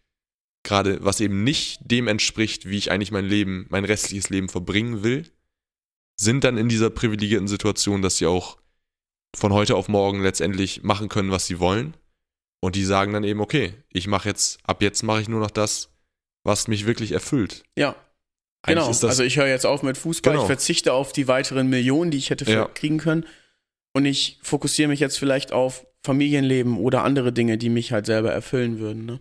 gerade, 0.65 1.05
was 1.05 1.21
eben 1.21 1.45
nicht 1.45 1.81
dem 1.83 2.09
entspricht, 2.09 2.69
wie 2.69 2.79
ich 2.79 2.91
eigentlich 2.91 3.11
mein 3.11 3.27
Leben, 3.27 3.67
mein 3.69 3.85
restliches 3.85 4.31
Leben 4.31 4.49
verbringen 4.49 5.03
will, 5.03 5.25
sind 6.17 6.45
dann 6.45 6.57
in 6.57 6.69
dieser 6.69 6.91
privilegierten 6.91 7.49
Situation, 7.49 8.03
dass 8.03 8.17
sie 8.17 8.27
auch 8.27 8.59
von 9.35 9.53
heute 9.53 9.77
auf 9.77 9.89
morgen 9.89 10.23
letztendlich 10.23 10.83
machen 10.83 11.09
können, 11.09 11.31
was 11.31 11.47
sie 11.47 11.59
wollen. 11.59 11.97
Und 12.61 12.77
die 12.77 12.85
sagen 12.85 13.13
dann 13.13 13.25
eben, 13.25 13.41
okay, 13.41 13.75
ich 13.89 14.07
mache 14.07 14.29
jetzt, 14.29 14.61
ab 14.63 14.83
jetzt 14.83 15.03
mache 15.03 15.21
ich 15.21 15.29
nur 15.29 15.41
noch 15.41 15.51
das, 15.51 15.91
was 16.45 16.69
mich 16.69 16.87
wirklich 16.87 17.13
erfüllt. 17.13 17.65
Ja. 17.77 17.97
Genau, 18.65 18.87
also 18.87 19.25
ich 19.25 19.39
höre 19.39 19.49
jetzt 19.49 19.67
auf 19.67 19.83
mit 19.83 19.99
Fußball, 19.99 20.35
genau. 20.35 20.45
ich 20.45 20.47
verzichte 20.47 20.93
auf 20.93 21.13
die 21.13 21.27
weiteren 21.27 21.69
Millionen, 21.69 22.13
die 22.13 22.19
ich 22.19 22.31
hätte 22.31 22.49
ja. 22.51 22.67
kriegen 22.67 22.99
können. 22.99 23.27
Und 23.93 24.07
ich 24.07 24.39
fokussiere 24.43 24.89
mich 24.89 25.01
jetzt 25.01 25.19
vielleicht 25.19 25.51
auf 25.51 25.85
Familienleben 26.05 26.79
oder 26.79 27.03
andere 27.03 27.33
Dinge, 27.33 27.59
die 27.59 27.71
mich 27.71 27.91
halt 27.91 28.07
selber 28.07 28.31
erfüllen 28.31 28.79
würden. 28.79 29.05
Ne? 29.05 29.21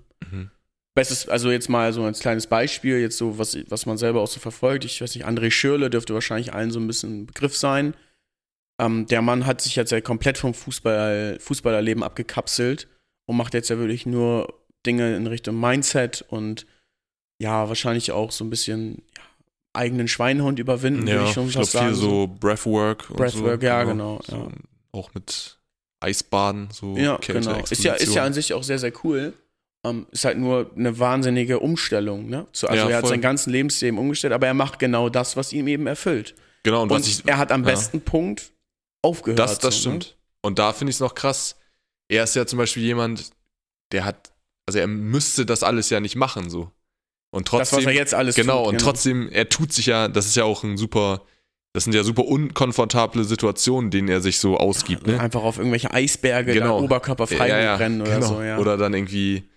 Bestes, 0.93 1.29
also 1.29 1.51
jetzt 1.51 1.69
mal 1.69 1.93
so 1.93 2.03
ein 2.03 2.13
kleines 2.13 2.47
Beispiel, 2.47 2.99
jetzt 2.99 3.17
so, 3.17 3.37
was, 3.37 3.57
was 3.69 3.85
man 3.85 3.97
selber 3.97 4.21
auch 4.21 4.27
so 4.27 4.39
verfolgt. 4.39 4.83
Ich 4.83 5.01
weiß 5.01 5.15
nicht, 5.15 5.25
André 5.25 5.49
Schürle 5.49 5.89
dürfte 5.89 6.13
wahrscheinlich 6.13 6.53
allen 6.53 6.71
so 6.71 6.79
ein 6.79 6.87
bisschen 6.87 7.21
ein 7.21 7.25
Begriff 7.27 7.55
sein. 7.55 7.95
Ähm, 8.79 9.05
der 9.07 9.21
Mann 9.21 9.45
hat 9.45 9.61
sich 9.61 9.75
jetzt 9.75 9.91
ja 9.91 10.01
komplett 10.01 10.37
vom 10.37 10.53
Fußball, 10.53 11.37
Fußballerleben 11.39 12.03
abgekapselt 12.03 12.89
und 13.25 13.37
macht 13.37 13.53
jetzt 13.53 13.69
ja 13.69 13.77
wirklich 13.77 14.05
nur 14.05 14.53
Dinge 14.85 15.15
in 15.15 15.27
Richtung 15.27 15.59
Mindset 15.59 16.25
und 16.27 16.65
ja, 17.39 17.69
wahrscheinlich 17.69 18.11
auch 18.11 18.31
so 18.31 18.43
ein 18.43 18.49
bisschen 18.49 19.03
ja, 19.17 19.23
eigenen 19.73 20.07
Schweinehund 20.07 20.59
überwinden, 20.59 21.07
ja, 21.07 21.15
würde 21.15 21.25
ich 21.27 21.33
schon 21.33 21.47
ich 21.47 21.53
glaub, 21.53 21.65
sagen. 21.65 21.87
viel 21.87 21.95
so 21.95 22.27
Breathwork. 22.27 23.07
Breathwork, 23.09 23.61
so, 23.61 23.67
ja, 23.67 23.83
genau. 23.83 24.17
genau 24.17 24.21
so, 24.25 24.35
ja. 24.35 24.51
Auch 24.91 25.13
mit 25.13 25.57
Eisbaden, 26.01 26.67
so 26.71 26.97
Ja, 26.97 27.17
genau. 27.17 27.61
Ist 27.61 27.83
ja, 27.83 27.93
ist 27.93 28.13
ja 28.13 28.25
an 28.25 28.33
sich 28.33 28.53
auch 28.53 28.63
sehr, 28.63 28.79
sehr 28.79 28.91
cool. 29.03 29.33
Um, 29.83 30.05
ist 30.11 30.25
halt 30.25 30.37
nur 30.37 30.69
eine 30.75 30.99
wahnsinnige 30.99 31.59
Umstellung. 31.59 32.29
Ne? 32.29 32.45
Zu, 32.51 32.67
also 32.67 32.83
ja, 32.83 32.89
er 32.89 32.97
hat 32.97 33.07
sein 33.07 33.19
ganzes 33.19 33.47
Lebensleben 33.47 33.97
umgestellt, 33.97 34.31
aber 34.31 34.45
er 34.45 34.53
macht 34.53 34.77
genau 34.77 35.09
das, 35.09 35.35
was 35.35 35.51
ihm 35.53 35.67
eben 35.67 35.87
erfüllt. 35.87 36.35
Genau. 36.61 36.83
Und, 36.83 36.91
und 36.91 37.07
ich, 37.07 37.23
er 37.25 37.39
hat 37.39 37.51
am 37.51 37.63
besten 37.63 38.01
Punkt 38.01 38.51
aufgehört. 39.01 39.39
Das, 39.39 39.57
das 39.57 39.81
so, 39.81 39.89
ne? 39.89 39.95
stimmt. 39.95 40.11
Ne? 40.11 40.37
Und 40.43 40.59
da 40.59 40.73
finde 40.73 40.91
ich 40.91 40.97
es 40.97 40.99
noch 40.99 41.15
krass. 41.15 41.55
Er 42.09 42.23
ist 42.25 42.35
ja 42.35 42.45
zum 42.45 42.57
Beispiel 42.57 42.83
jemand, 42.83 43.31
der 43.91 44.05
hat, 44.05 44.31
also 44.67 44.77
er 44.77 44.85
müsste 44.85 45.47
das 45.47 45.63
alles 45.63 45.89
ja 45.89 45.99
nicht 45.99 46.15
machen, 46.15 46.51
so. 46.51 46.71
Und 47.31 47.47
trotzdem. 47.47 47.77
Das, 47.77 47.85
was 47.85 47.91
er 47.91 47.97
jetzt 47.97 48.13
alles 48.13 48.35
Genau, 48.35 48.65
tut, 48.65 48.73
und 48.73 48.77
genau. 48.77 48.91
trotzdem, 48.91 49.29
er 49.29 49.49
tut 49.49 49.73
sich 49.73 49.87
ja, 49.87 50.09
das 50.09 50.27
ist 50.27 50.35
ja 50.35 50.43
auch 50.43 50.63
ein 50.63 50.77
super, 50.77 51.23
das 51.73 51.85
sind 51.85 51.93
ja 51.93 52.03
super 52.03 52.25
unkomfortable 52.25 53.23
Situationen, 53.23 53.89
denen 53.89 54.09
er 54.09 54.21
sich 54.21 54.37
so 54.37 54.57
ausgibt, 54.57 55.07
ne? 55.07 55.19
Einfach 55.19 55.41
auf 55.41 55.57
irgendwelche 55.57 55.91
Eisberge, 55.91 56.53
genau. 56.53 56.81
oberkörperfrei 56.81 57.47
ja, 57.47 57.59
ja, 57.59 57.75
rennen 57.77 58.01
oder 58.01 58.15
genau. 58.15 58.27
so, 58.27 58.41
ja. 58.43 58.59
Oder 58.59 58.77
dann 58.77 58.93
irgendwie 58.93 59.49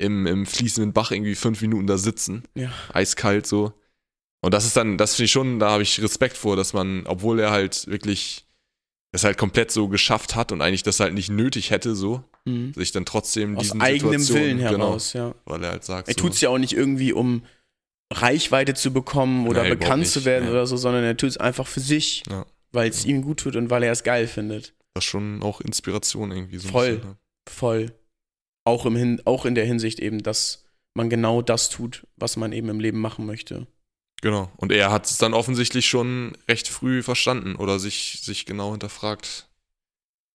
im, 0.00 0.26
im 0.26 0.46
fließenden 0.46 0.92
Bach 0.92 1.10
irgendwie 1.10 1.34
fünf 1.34 1.60
Minuten 1.60 1.86
da 1.86 1.98
sitzen. 1.98 2.44
Ja. 2.54 2.72
Eiskalt 2.92 3.46
so. 3.46 3.72
Und 4.42 4.54
das 4.54 4.64
ist 4.64 4.76
dann, 4.76 4.96
das 4.96 5.14
finde 5.14 5.26
ich 5.26 5.32
schon, 5.32 5.58
da 5.58 5.70
habe 5.70 5.82
ich 5.82 6.00
Respekt 6.02 6.36
vor, 6.36 6.56
dass 6.56 6.72
man, 6.72 7.06
obwohl 7.06 7.38
er 7.40 7.50
halt 7.50 7.86
wirklich 7.88 8.46
das 9.12 9.24
halt 9.24 9.38
komplett 9.38 9.70
so 9.70 9.88
geschafft 9.88 10.36
hat 10.36 10.52
und 10.52 10.62
eigentlich 10.62 10.82
das 10.82 11.00
halt 11.00 11.14
nicht 11.14 11.30
nötig 11.30 11.70
hätte, 11.70 11.94
so, 11.94 12.22
mhm. 12.44 12.72
sich 12.74 12.92
dann 12.92 13.04
trotzdem 13.04 13.56
Aus 13.56 13.64
diesen 13.64 13.82
eigenem 13.82 14.26
Willen 14.28 14.58
genau, 14.58 14.70
heraus, 14.70 15.12
ja. 15.12 15.34
Weil 15.44 15.64
er 15.64 15.70
halt 15.72 15.84
sagt. 15.84 16.08
Er 16.08 16.14
so, 16.14 16.20
tut 16.20 16.34
es 16.34 16.40
ja 16.40 16.48
auch 16.48 16.58
nicht 16.58 16.72
irgendwie, 16.72 17.12
um 17.12 17.42
Reichweite 18.12 18.74
zu 18.74 18.92
bekommen 18.92 19.48
oder 19.48 19.64
nee, 19.64 19.70
bekannt 19.70 20.06
zu 20.06 20.24
werden 20.24 20.44
ja. 20.44 20.50
oder 20.50 20.66
so, 20.66 20.76
sondern 20.76 21.04
er 21.04 21.16
tut 21.16 21.30
es 21.30 21.36
einfach 21.36 21.66
für 21.66 21.80
sich, 21.80 22.22
ja. 22.30 22.46
weil 22.72 22.88
es 22.88 23.04
ja. 23.04 23.10
ihm 23.10 23.22
gut 23.22 23.40
tut 23.40 23.56
und 23.56 23.68
weil 23.70 23.82
er 23.82 23.92
es 23.92 24.04
geil 24.04 24.26
findet. 24.26 24.74
Das 24.94 25.04
ist 25.04 25.10
schon 25.10 25.42
auch 25.42 25.60
Inspiration 25.60 26.30
irgendwie 26.30 26.58
so. 26.58 26.68
Voll, 26.68 26.94
bisschen, 26.94 27.10
ne? 27.10 27.16
voll. 27.48 27.92
Auch, 28.64 28.86
im 28.86 28.96
Hin 28.96 29.22
auch 29.24 29.46
in 29.46 29.54
der 29.54 29.64
Hinsicht 29.64 30.00
eben, 30.00 30.22
dass 30.22 30.64
man 30.94 31.10
genau 31.10 31.42
das 31.42 31.68
tut, 31.68 32.06
was 32.16 32.36
man 32.36 32.52
eben 32.52 32.68
im 32.68 32.80
Leben 32.80 33.00
machen 33.00 33.26
möchte. 33.26 33.66
Genau. 34.22 34.50
Und 34.56 34.72
er 34.72 34.90
hat 34.90 35.06
es 35.06 35.18
dann 35.18 35.34
offensichtlich 35.34 35.88
schon 35.88 36.36
recht 36.48 36.68
früh 36.68 37.02
verstanden 37.02 37.56
oder 37.56 37.78
sich, 37.78 38.20
sich 38.22 38.44
genau 38.44 38.72
hinterfragt. 38.72 39.48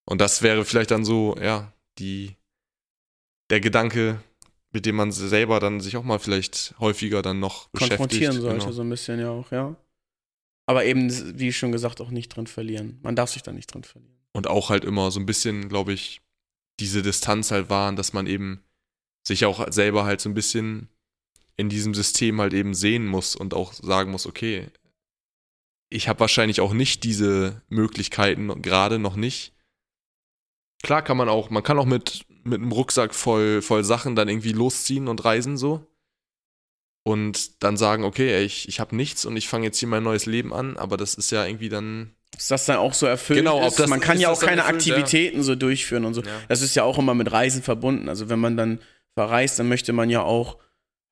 Und 0.06 0.22
das 0.22 0.42
wäre 0.42 0.66
vielleicht 0.66 0.92
dann 0.92 1.06
so, 1.06 1.36
ja, 1.42 1.72
die, 2.00 2.36
der 3.50 3.60
Gedanke, 3.60 4.20
mit 4.72 4.86
dem 4.86 4.96
man 4.96 5.12
selber 5.12 5.60
dann 5.60 5.80
sich 5.80 5.98
auch 5.98 6.04
mal 6.04 6.20
vielleicht 6.20 6.76
häufiger 6.80 7.22
dann 7.22 7.40
noch 7.40 7.72
konfrontieren 7.74 8.42
sollte, 8.42 8.60
genau. 8.60 8.72
so 8.72 8.82
ein 8.82 8.90
bisschen 8.90 9.20
ja 9.20 9.30
auch, 9.30 9.52
ja. 9.52 9.76
Aber 10.68 10.86
eben, 10.86 11.40
wie 11.40 11.54
schon 11.54 11.72
gesagt, 11.72 12.02
auch 12.02 12.10
nicht 12.10 12.30
drin 12.30 12.48
verlieren. 12.48 13.00
Man 13.04 13.16
darf 13.16 13.32
sich 13.32 13.44
da 13.44 13.52
nicht 13.52 13.72
drin 13.72 13.84
verlieren. 13.84 14.16
Und 14.34 14.48
auch 14.48 14.70
halt 14.70 14.84
immer 14.84 15.12
so 15.12 15.20
ein 15.20 15.26
bisschen, 15.26 15.70
glaube 15.70 15.94
ich, 15.94 16.22
diese 16.80 17.02
Distanz 17.02 17.52
halt 17.52 17.70
wahren, 17.70 17.96
dass 17.96 18.14
man 18.14 18.28
eben 18.28 18.64
sich 19.26 19.46
auch 19.46 19.72
selber 19.72 20.06
halt 20.06 20.22
so 20.22 20.30
ein 20.30 20.34
bisschen 20.34 20.90
in 21.58 21.70
diesem 21.70 21.94
System 21.94 22.42
halt 22.42 22.54
eben 22.54 22.74
sehen 22.74 23.08
muss 23.08 23.36
und 23.36 23.54
auch 23.54 23.74
sagen 23.74 24.12
muss, 24.12 24.26
okay, 24.26 24.70
ich 25.90 26.08
habe 26.10 26.20
wahrscheinlich 26.20 26.62
auch 26.62 26.74
nicht 26.74 27.04
diese 27.04 27.62
Möglichkeiten, 27.70 28.62
gerade 28.62 29.00
noch 29.00 29.16
nicht. 29.16 29.54
Klar 30.84 31.02
kann 31.02 31.18
man 31.18 31.30
auch, 31.30 31.50
man 31.50 31.64
kann 31.64 31.80
auch 31.80 31.86
mit, 31.86 32.26
mit 32.44 32.62
einem 32.62 32.72
Rucksack 32.72 33.16
voll, 33.16 33.62
voll 33.62 33.84
Sachen 33.84 34.16
dann 34.16 34.28
irgendwie 34.28 34.52
losziehen 34.52 35.08
und 35.08 35.24
reisen 35.24 35.58
so. 35.58 35.88
Und 37.04 37.64
dann 37.64 37.78
sagen, 37.78 38.04
okay, 38.04 38.44
ich, 38.44 38.68
ich 38.68 38.80
habe 38.80 38.96
nichts 38.96 39.26
und 39.26 39.38
ich 39.38 39.48
fange 39.48 39.66
jetzt 39.66 39.78
hier 39.78 39.88
mein 39.88 40.04
neues 40.04 40.26
Leben 40.26 40.54
an, 40.54 40.76
aber 40.76 40.98
das 40.98 41.14
ist 41.14 41.32
ja 41.32 41.46
irgendwie 41.46 41.70
dann. 41.70 42.15
Ist 42.38 42.52
das 42.52 42.66
dann 42.66 42.78
auch 42.78 42.94
so 42.94 43.06
erfüllt 43.06 43.40
genau, 43.40 43.66
ist? 43.66 43.88
man 43.88 44.00
kann 44.00 44.20
ja 44.20 44.30
auch 44.30 44.40
keine 44.40 44.62
erfüllt, 44.62 44.76
Aktivitäten 44.76 45.38
ja. 45.38 45.44
so 45.44 45.56
durchführen 45.56 46.06
und 46.06 46.14
so. 46.14 46.22
Ja. 46.22 46.28
Das 46.50 46.62
ist 46.62 46.76
ja 46.76 46.84
auch 46.84 46.98
immer 46.98 47.14
mit 47.14 47.32
Reisen 47.32 47.64
verbunden. 47.64 48.10
Also 48.10 48.30
wenn 48.30 48.40
man 48.40 48.58
dann 48.58 48.80
verreist, 49.14 49.58
dann 49.60 49.70
möchte 49.70 49.94
man 49.94 50.10
ja 50.10 50.22
auch 50.22 50.58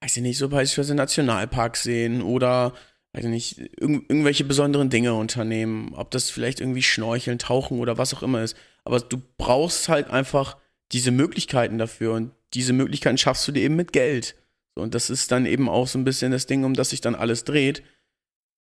weiß 0.03 0.17
ich 0.17 0.23
nicht, 0.23 0.37
so 0.37 0.49
beispielsweise 0.49 0.95
Nationalparks 0.95 1.83
sehen 1.83 2.21
oder, 2.21 2.73
weiß 3.13 3.23
ich 3.23 3.29
nicht, 3.29 3.59
irg 3.79 4.03
irgendwelche 4.09 4.43
besonderen 4.43 4.89
Dinge 4.89 5.13
unternehmen. 5.13 5.93
Ob 5.95 6.11
das 6.11 6.29
vielleicht 6.29 6.59
irgendwie 6.59 6.81
Schnorcheln, 6.81 7.39
Tauchen 7.39 7.79
oder 7.79 7.97
was 7.97 8.13
auch 8.13 8.21
immer 8.21 8.43
ist. 8.43 8.57
Aber 8.83 8.99
du 8.99 9.21
brauchst 9.37 9.87
halt 9.87 10.09
einfach 10.09 10.57
diese 10.91 11.11
Möglichkeiten 11.11 11.77
dafür 11.77 12.13
und 12.13 12.31
diese 12.53 12.73
Möglichkeiten 12.73 13.17
schaffst 13.17 13.47
du 13.47 13.53
dir 13.53 13.63
eben 13.63 13.77
mit 13.77 13.93
Geld. 13.93 14.35
und 14.75 14.93
das 14.93 15.09
ist 15.09 15.31
dann 15.31 15.45
eben 15.45 15.69
auch 15.69 15.87
so 15.87 15.99
ein 15.99 16.03
bisschen 16.03 16.31
das 16.31 16.47
Ding, 16.47 16.65
um 16.65 16.73
das 16.73 16.89
sich 16.89 16.99
dann 16.99 17.15
alles 17.15 17.45
dreht. 17.45 17.83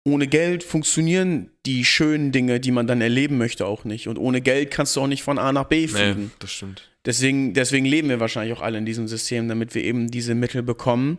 Ohne 0.05 0.27
Geld 0.27 0.63
funktionieren 0.63 1.49
die 1.65 1.85
schönen 1.85 2.33
Dinge, 2.33 2.59
die 2.59 2.71
man 2.71 2.87
dann 2.87 2.99
erleben 2.99 3.37
möchte, 3.37 3.65
auch 3.65 3.85
nicht. 3.85 4.07
Und 4.09 4.17
ohne 4.17 4.41
Geld 4.41 4.69
kannst 4.69 4.95
du 4.95 5.01
auch 5.01 5.07
nicht 5.07 5.23
von 5.23 5.39
A 5.39 5.53
nach 5.53 5.65
B 5.65 5.87
fliegen. 5.87 6.25
Nee, 6.25 6.29
das 6.39 6.51
stimmt. 6.51 6.89
Deswegen, 7.05 7.53
deswegen 7.53 7.85
leben 7.85 8.09
wir 8.09 8.19
wahrscheinlich 8.19 8.57
auch 8.57 8.61
alle 8.61 8.77
in 8.77 8.85
diesem 8.85 9.07
System, 9.07 9.47
damit 9.47 9.75
wir 9.75 9.83
eben 9.83 10.11
diese 10.11 10.35
Mittel 10.35 10.61
bekommen, 10.61 11.17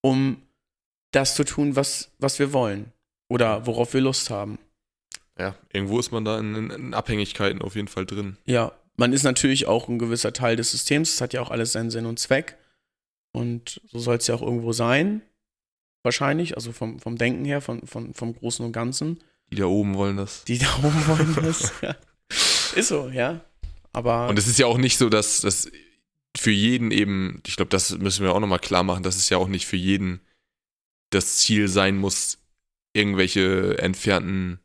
um 0.00 0.42
das 1.10 1.34
zu 1.34 1.44
tun, 1.44 1.76
was, 1.76 2.10
was 2.18 2.38
wir 2.38 2.52
wollen 2.52 2.92
oder 3.28 3.66
worauf 3.66 3.92
wir 3.92 4.00
Lust 4.00 4.30
haben. 4.30 4.58
Ja, 5.38 5.54
irgendwo 5.72 5.98
ist 5.98 6.10
man 6.10 6.24
da 6.24 6.38
in, 6.38 6.70
in, 6.70 6.94
Abhängigkeiten 6.94 7.62
auf 7.62 7.76
jeden 7.76 7.88
Fall 7.88 8.06
drin. 8.06 8.36
Ja, 8.44 8.72
man 8.96 9.12
ist 9.12 9.22
natürlich 9.22 9.66
auch 9.66 9.88
ein 9.88 9.98
gewisser 9.98 10.32
Teil 10.32 10.56
des 10.56 10.70
Systems. 10.70 11.14
Es 11.14 11.20
hat 11.20 11.32
ja 11.32 11.40
auch 11.40 11.50
alles 11.50 11.72
seinen 11.72 11.90
Sinn 11.90 12.06
und 12.06 12.18
Zweck. 12.18 12.56
Und 13.32 13.80
so 13.90 13.98
soll 13.98 14.16
es 14.16 14.26
ja 14.26 14.34
auch 14.34 14.42
irgendwo 14.42 14.72
sein. 14.72 15.22
Wahrscheinlich, 16.02 16.56
also 16.56 16.72
vom, 16.72 16.98
vom 16.98 17.16
Denken 17.16 17.44
her, 17.44 17.60
von, 17.60 17.86
von, 17.86 18.14
vom 18.14 18.34
Großen 18.34 18.64
und 18.64 18.72
Ganzen. 18.72 19.22
Die 19.50 19.56
da 19.56 19.66
oben 19.66 19.94
wollen 19.94 20.16
das. 20.16 20.44
Die 20.44 20.58
da 20.58 20.66
oben 20.78 21.06
wollen 21.06 21.34
das, 21.36 21.72
ja. 21.82 21.96
Ist 22.74 22.88
so, 22.88 23.08
ja. 23.08 23.44
Aber. 23.92 24.28
Und 24.28 24.38
es 24.38 24.46
ist 24.46 24.58
ja 24.58 24.66
auch 24.66 24.78
nicht 24.78 24.98
so, 24.98 25.08
dass, 25.08 25.42
dass 25.42 25.70
für 26.36 26.50
jeden 26.50 26.90
eben, 26.90 27.42
ich 27.46 27.56
glaube, 27.56 27.68
das 27.68 27.96
müssen 27.98 28.24
wir 28.24 28.34
auch 28.34 28.40
nochmal 28.40 28.58
klar 28.58 28.82
machen, 28.82 29.02
dass 29.02 29.16
es 29.16 29.28
ja 29.28 29.36
auch 29.36 29.48
nicht 29.48 29.66
für 29.66 29.76
jeden 29.76 30.20
das 31.10 31.36
Ziel 31.36 31.68
sein 31.68 31.98
muss, 31.98 32.38
irgendwelche 32.94 33.78
entfernten 33.78 34.60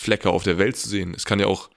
Flecke 0.00 0.30
auf 0.30 0.42
der 0.44 0.58
Welt 0.58 0.76
zu 0.76 0.88
sehen. 0.88 1.12
Es 1.14 1.26
kann 1.26 1.40
ja 1.40 1.46
auch, 1.46 1.70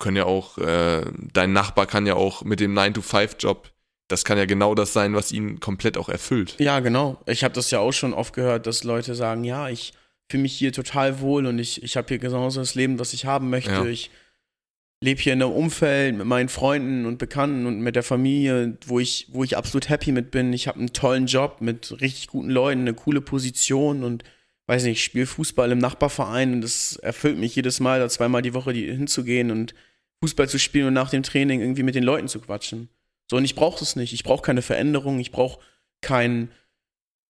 können 0.00 0.16
ja 0.16 0.24
auch, 0.24 0.56
äh, 0.58 1.04
dein 1.32 1.52
Nachbar 1.52 1.86
kann 1.86 2.06
ja 2.06 2.14
auch 2.14 2.42
mit 2.42 2.60
dem 2.60 2.76
9-to-5-Job, 2.76 3.70
das 4.08 4.24
kann 4.24 4.38
ja 4.38 4.46
genau 4.46 4.74
das 4.74 4.92
sein, 4.92 5.14
was 5.14 5.32
ihn 5.32 5.60
komplett 5.60 5.98
auch 5.98 6.08
erfüllt. 6.08 6.56
Ja, 6.58 6.80
genau. 6.80 7.20
Ich 7.26 7.44
habe 7.44 7.54
das 7.54 7.70
ja 7.70 7.78
auch 7.78 7.92
schon 7.92 8.14
oft 8.14 8.34
gehört, 8.34 8.66
dass 8.66 8.82
Leute 8.82 9.14
sagen, 9.14 9.44
ja, 9.44 9.68
ich 9.68 9.92
fühle 10.30 10.42
mich 10.42 10.54
hier 10.54 10.72
total 10.72 11.20
wohl 11.20 11.46
und 11.46 11.58
ich, 11.58 11.82
ich 11.82 11.96
habe 11.96 12.08
hier 12.08 12.18
genauso 12.18 12.60
das 12.60 12.74
Leben, 12.74 12.98
was 12.98 13.12
ich 13.12 13.26
haben 13.26 13.50
möchte. 13.50 13.70
Ja. 13.70 13.84
Ich 13.84 14.10
lebe 15.00 15.20
hier 15.20 15.34
in 15.34 15.42
einem 15.42 15.52
Umfeld 15.52 16.16
mit 16.16 16.26
meinen 16.26 16.48
Freunden 16.48 17.06
und 17.06 17.18
Bekannten 17.18 17.66
und 17.66 17.80
mit 17.80 17.96
der 17.96 18.02
Familie, 18.02 18.78
wo 18.86 18.98
ich, 18.98 19.28
wo 19.30 19.44
ich 19.44 19.56
absolut 19.56 19.90
happy 19.90 20.10
mit 20.10 20.30
bin. 20.30 20.52
Ich 20.52 20.68
habe 20.68 20.78
einen 20.78 20.92
tollen 20.92 21.26
Job 21.26 21.58
mit 21.60 22.00
richtig 22.00 22.28
guten 22.28 22.50
Leuten, 22.50 22.80
eine 22.80 22.94
coole 22.94 23.20
Position 23.20 24.04
und 24.04 24.24
weiß 24.66 24.84
nicht, 24.84 24.98
ich 24.98 25.04
spiele 25.04 25.26
Fußball 25.26 25.70
im 25.70 25.78
Nachbarverein 25.78 26.54
und 26.54 26.60
das 26.62 26.96
erfüllt 26.96 27.38
mich 27.38 27.54
jedes 27.54 27.78
Mal, 27.80 28.00
da 28.00 28.08
zweimal 28.08 28.42
die 28.42 28.54
Woche 28.54 28.72
hinzugehen 28.72 29.50
und 29.50 29.74
Fußball 30.22 30.48
zu 30.48 30.58
spielen 30.58 30.88
und 30.88 30.94
nach 30.94 31.10
dem 31.10 31.22
Training 31.22 31.60
irgendwie 31.60 31.84
mit 31.84 31.94
den 31.94 32.04
Leuten 32.04 32.28
zu 32.28 32.40
quatschen. 32.40 32.88
So, 33.30 33.36
und 33.36 33.44
ich 33.44 33.54
brauche 33.54 33.78
das 33.78 33.96
nicht. 33.96 34.12
Ich 34.12 34.24
brauche 34.24 34.42
keine 34.42 34.62
Veränderung, 34.62 35.20
ich 35.20 35.30
brauche 35.30 35.60
kein, 36.00 36.50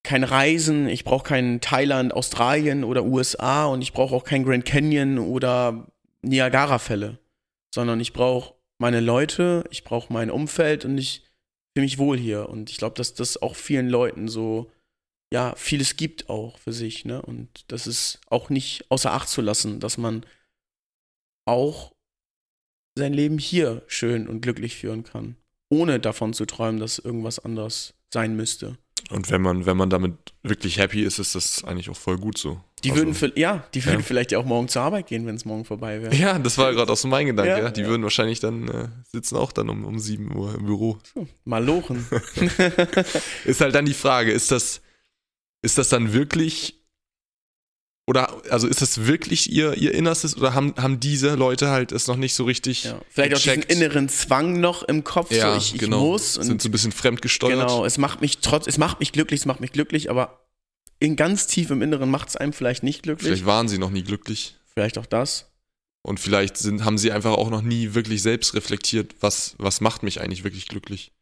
kein 0.05 0.25
Reisen, 0.25 0.89
ich 0.89 1.05
brauche 1.05 1.25
kein 1.25 1.61
Thailand, 1.61 2.13
Australien 2.13 2.85
oder 2.85 3.05
USA 3.05 3.67
und 3.67 3.83
ich 3.83 3.93
brauche 3.93 4.15
auch 4.15 4.25
kein 4.25 4.45
Grand 4.45 4.65
Canyon 4.65 5.19
oder 5.19 5.87
Niagara-Fälle, 6.23 7.19
sondern 7.75 8.01
ich 8.01 8.13
brauche 8.13 8.55
meine 8.79 9.01
Leute, 9.01 9.65
ich 9.71 9.85
brauche 9.85 10.13
mein 10.13 10.31
Umfeld 10.31 10.85
und 10.85 10.97
ich 10.99 11.25
fühle 11.75 11.85
mich 11.85 11.99
wohl 11.99 12.19
hier. 12.19 12.49
Und 12.49 12.71
ich 12.71 12.79
glaube, 12.79 12.97
dass 12.97 13.15
das 13.15 13.41
auch 13.43 13.57
vielen 13.57 13.89
Leuten 13.89 14.29
so, 14.29 14.71
ja, 15.33 15.55
vieles 15.57 15.97
gibt 15.97 16.29
auch 16.29 16.59
für 16.59 16.73
sich, 16.73 17.05
ne? 17.05 17.21
Und 17.21 17.71
das 17.71 17.87
ist 17.87 18.21
auch 18.29 18.51
nicht 18.51 18.91
außer 18.91 19.13
Acht 19.13 19.29
zu 19.29 19.43
lassen, 19.43 19.81
dass 19.81 19.99
man 19.99 20.25
auch 21.45 21.93
sein 22.97 23.13
Leben 23.13 23.39
hier 23.39 23.83
schön 23.87 24.29
und 24.29 24.41
glücklich 24.41 24.77
führen 24.77 25.05
kann, 25.05 25.37
ohne 25.69 26.01
davon 26.01 26.33
zu 26.33 26.47
träumen, 26.47 26.81
dass 26.81 26.99
irgendwas 26.99 27.39
anders 27.39 27.95
sein 28.13 28.37
müsste. 28.37 28.77
Und 29.11 29.31
wenn 29.31 29.41
man, 29.41 29.65
wenn 29.65 29.77
man 29.77 29.89
damit 29.91 30.15
wirklich 30.43 30.79
happy 30.79 31.03
ist, 31.03 31.19
ist 31.19 31.35
das 31.35 31.65
eigentlich 31.65 31.89
auch 31.89 31.97
voll 31.97 32.19
gut 32.19 32.37
so. 32.37 32.61
Die 32.85 32.91
Also- 32.91 33.01
würden, 33.03 33.15
für, 33.15 33.39
ja, 33.39 33.65
die 33.75 33.85
würden 33.85 34.01
ja. 34.01 34.05
vielleicht 34.05 34.33
ja 34.33 34.39
auch 34.39 34.45
morgen 34.45 34.69
zur 34.69 34.83
Arbeit 34.83 35.07
gehen, 35.07 35.25
wenn 35.27 35.35
es 35.35 35.45
morgen 35.45 35.65
vorbei 35.65 36.03
wäre. 36.03 36.15
Ja, 36.15 36.39
das 36.39 36.59
war 36.59 36.73
gerade 36.73 36.93
auch 36.93 36.97
so 36.97 37.09
mein 37.09 37.27
Gedanke. 37.27 37.51
Ja, 37.51 37.59
Ja, 37.59 37.71
Die 37.71 37.87
würden 37.87 38.03
wahrscheinlich 38.03 38.41
dann 38.41 38.69
äh, 38.69 38.89
sitzen 39.11 39.37
auch 39.37 39.51
dann 39.53 39.69
um, 39.71 39.85
um 39.85 39.99
7 39.99 40.35
Uhr 40.37 40.55
im 40.55 40.67
Büro. 40.67 40.99
Malochen. 41.45 42.07
Ist 43.45 43.61
halt 43.61 43.75
dann 43.75 43.85
die 43.87 43.95
Frage, 43.95 44.33
ist 44.33 44.51
das, 44.51 44.81
ist 45.63 45.79
das 45.79 45.89
dann 45.89 46.13
wirklich 46.13 46.78
oder 48.09 48.43
also 48.49 48.67
ist 48.67 48.81
das 48.81 49.05
wirklich 49.05 49.53
ihr, 49.53 49.75
ihr 49.75 49.93
Innerstes 49.93 50.35
oder 50.35 50.55
haben, 50.55 50.75
haben 50.79 50.99
diese 50.99 51.35
Leute 51.35 51.69
halt 51.69 51.93
es 51.93 52.07
noch 52.07 52.17
nicht 52.17 52.35
so 52.35 52.45
richtig 52.45 52.85
ja. 52.85 52.99
Vielleicht 53.11 53.35
auch 53.35 53.39
diesen 53.39 53.61
gecheckt? 53.61 53.73
inneren 53.73 54.09
Zwang 54.09 54.61
noch 54.61 54.83
im 54.83 55.05
Kopf, 55.05 55.31
ja, 55.31 55.53
so 55.53 55.59
ich, 55.59 55.75
ich 55.75 55.81
genau. 55.81 56.01
muss 56.01 56.35
sind 56.35 56.63
so 56.63 56.71
ein 56.71 56.73
bisschen 56.73 56.91
fremdgesteuert. 56.91 57.61
Genau, 57.61 57.85
es 57.85 57.99
macht 57.99 58.23
mich 58.23 58.39
trotz, 58.39 58.67
es 58.67 58.79
macht 58.79 58.99
mich 58.99 59.13
glücklich, 59.13 59.41
es 59.41 59.47
macht 59.47 59.61
mich 59.61 59.73
glücklich, 59.73 60.09
aber 60.09 60.47
in 61.01 61.17
ganz 61.17 61.47
tief 61.47 61.69
im 61.71 61.83
Inneren 61.83 62.11
macht 62.11 62.31
es 62.31 62.37
einem 62.37 62.55
vielleicht 62.55 62.83
nicht 62.83 63.03
glücklich. 63.03 63.29
Vielleicht 63.29 63.47
waren 63.47 63.69
sie 63.69 63.77
noch 63.77 63.91
nie 63.91 64.03
glücklich 64.03 64.57
Vielleicht 64.73 64.97
auch 64.97 65.07
das. 65.07 65.51
und 66.01 66.19
vielleicht 66.19 66.57
sind, 66.57 66.87
haben 66.87 66.97
sie 66.97 67.13
einfach 67.13 67.33
auch 67.33 67.51
noch 67.51 67.63
nie 67.63 67.93
wirklich 67.93 68.23
selbst 68.23 68.55
reflektiert, 68.55 69.17
was, 69.21 69.55
was 69.59 69.83
macht 69.83 70.03
mich 70.03 70.23
eigentlich 70.23 70.45
wirklich 70.45 70.67
glücklich. 70.67 71.13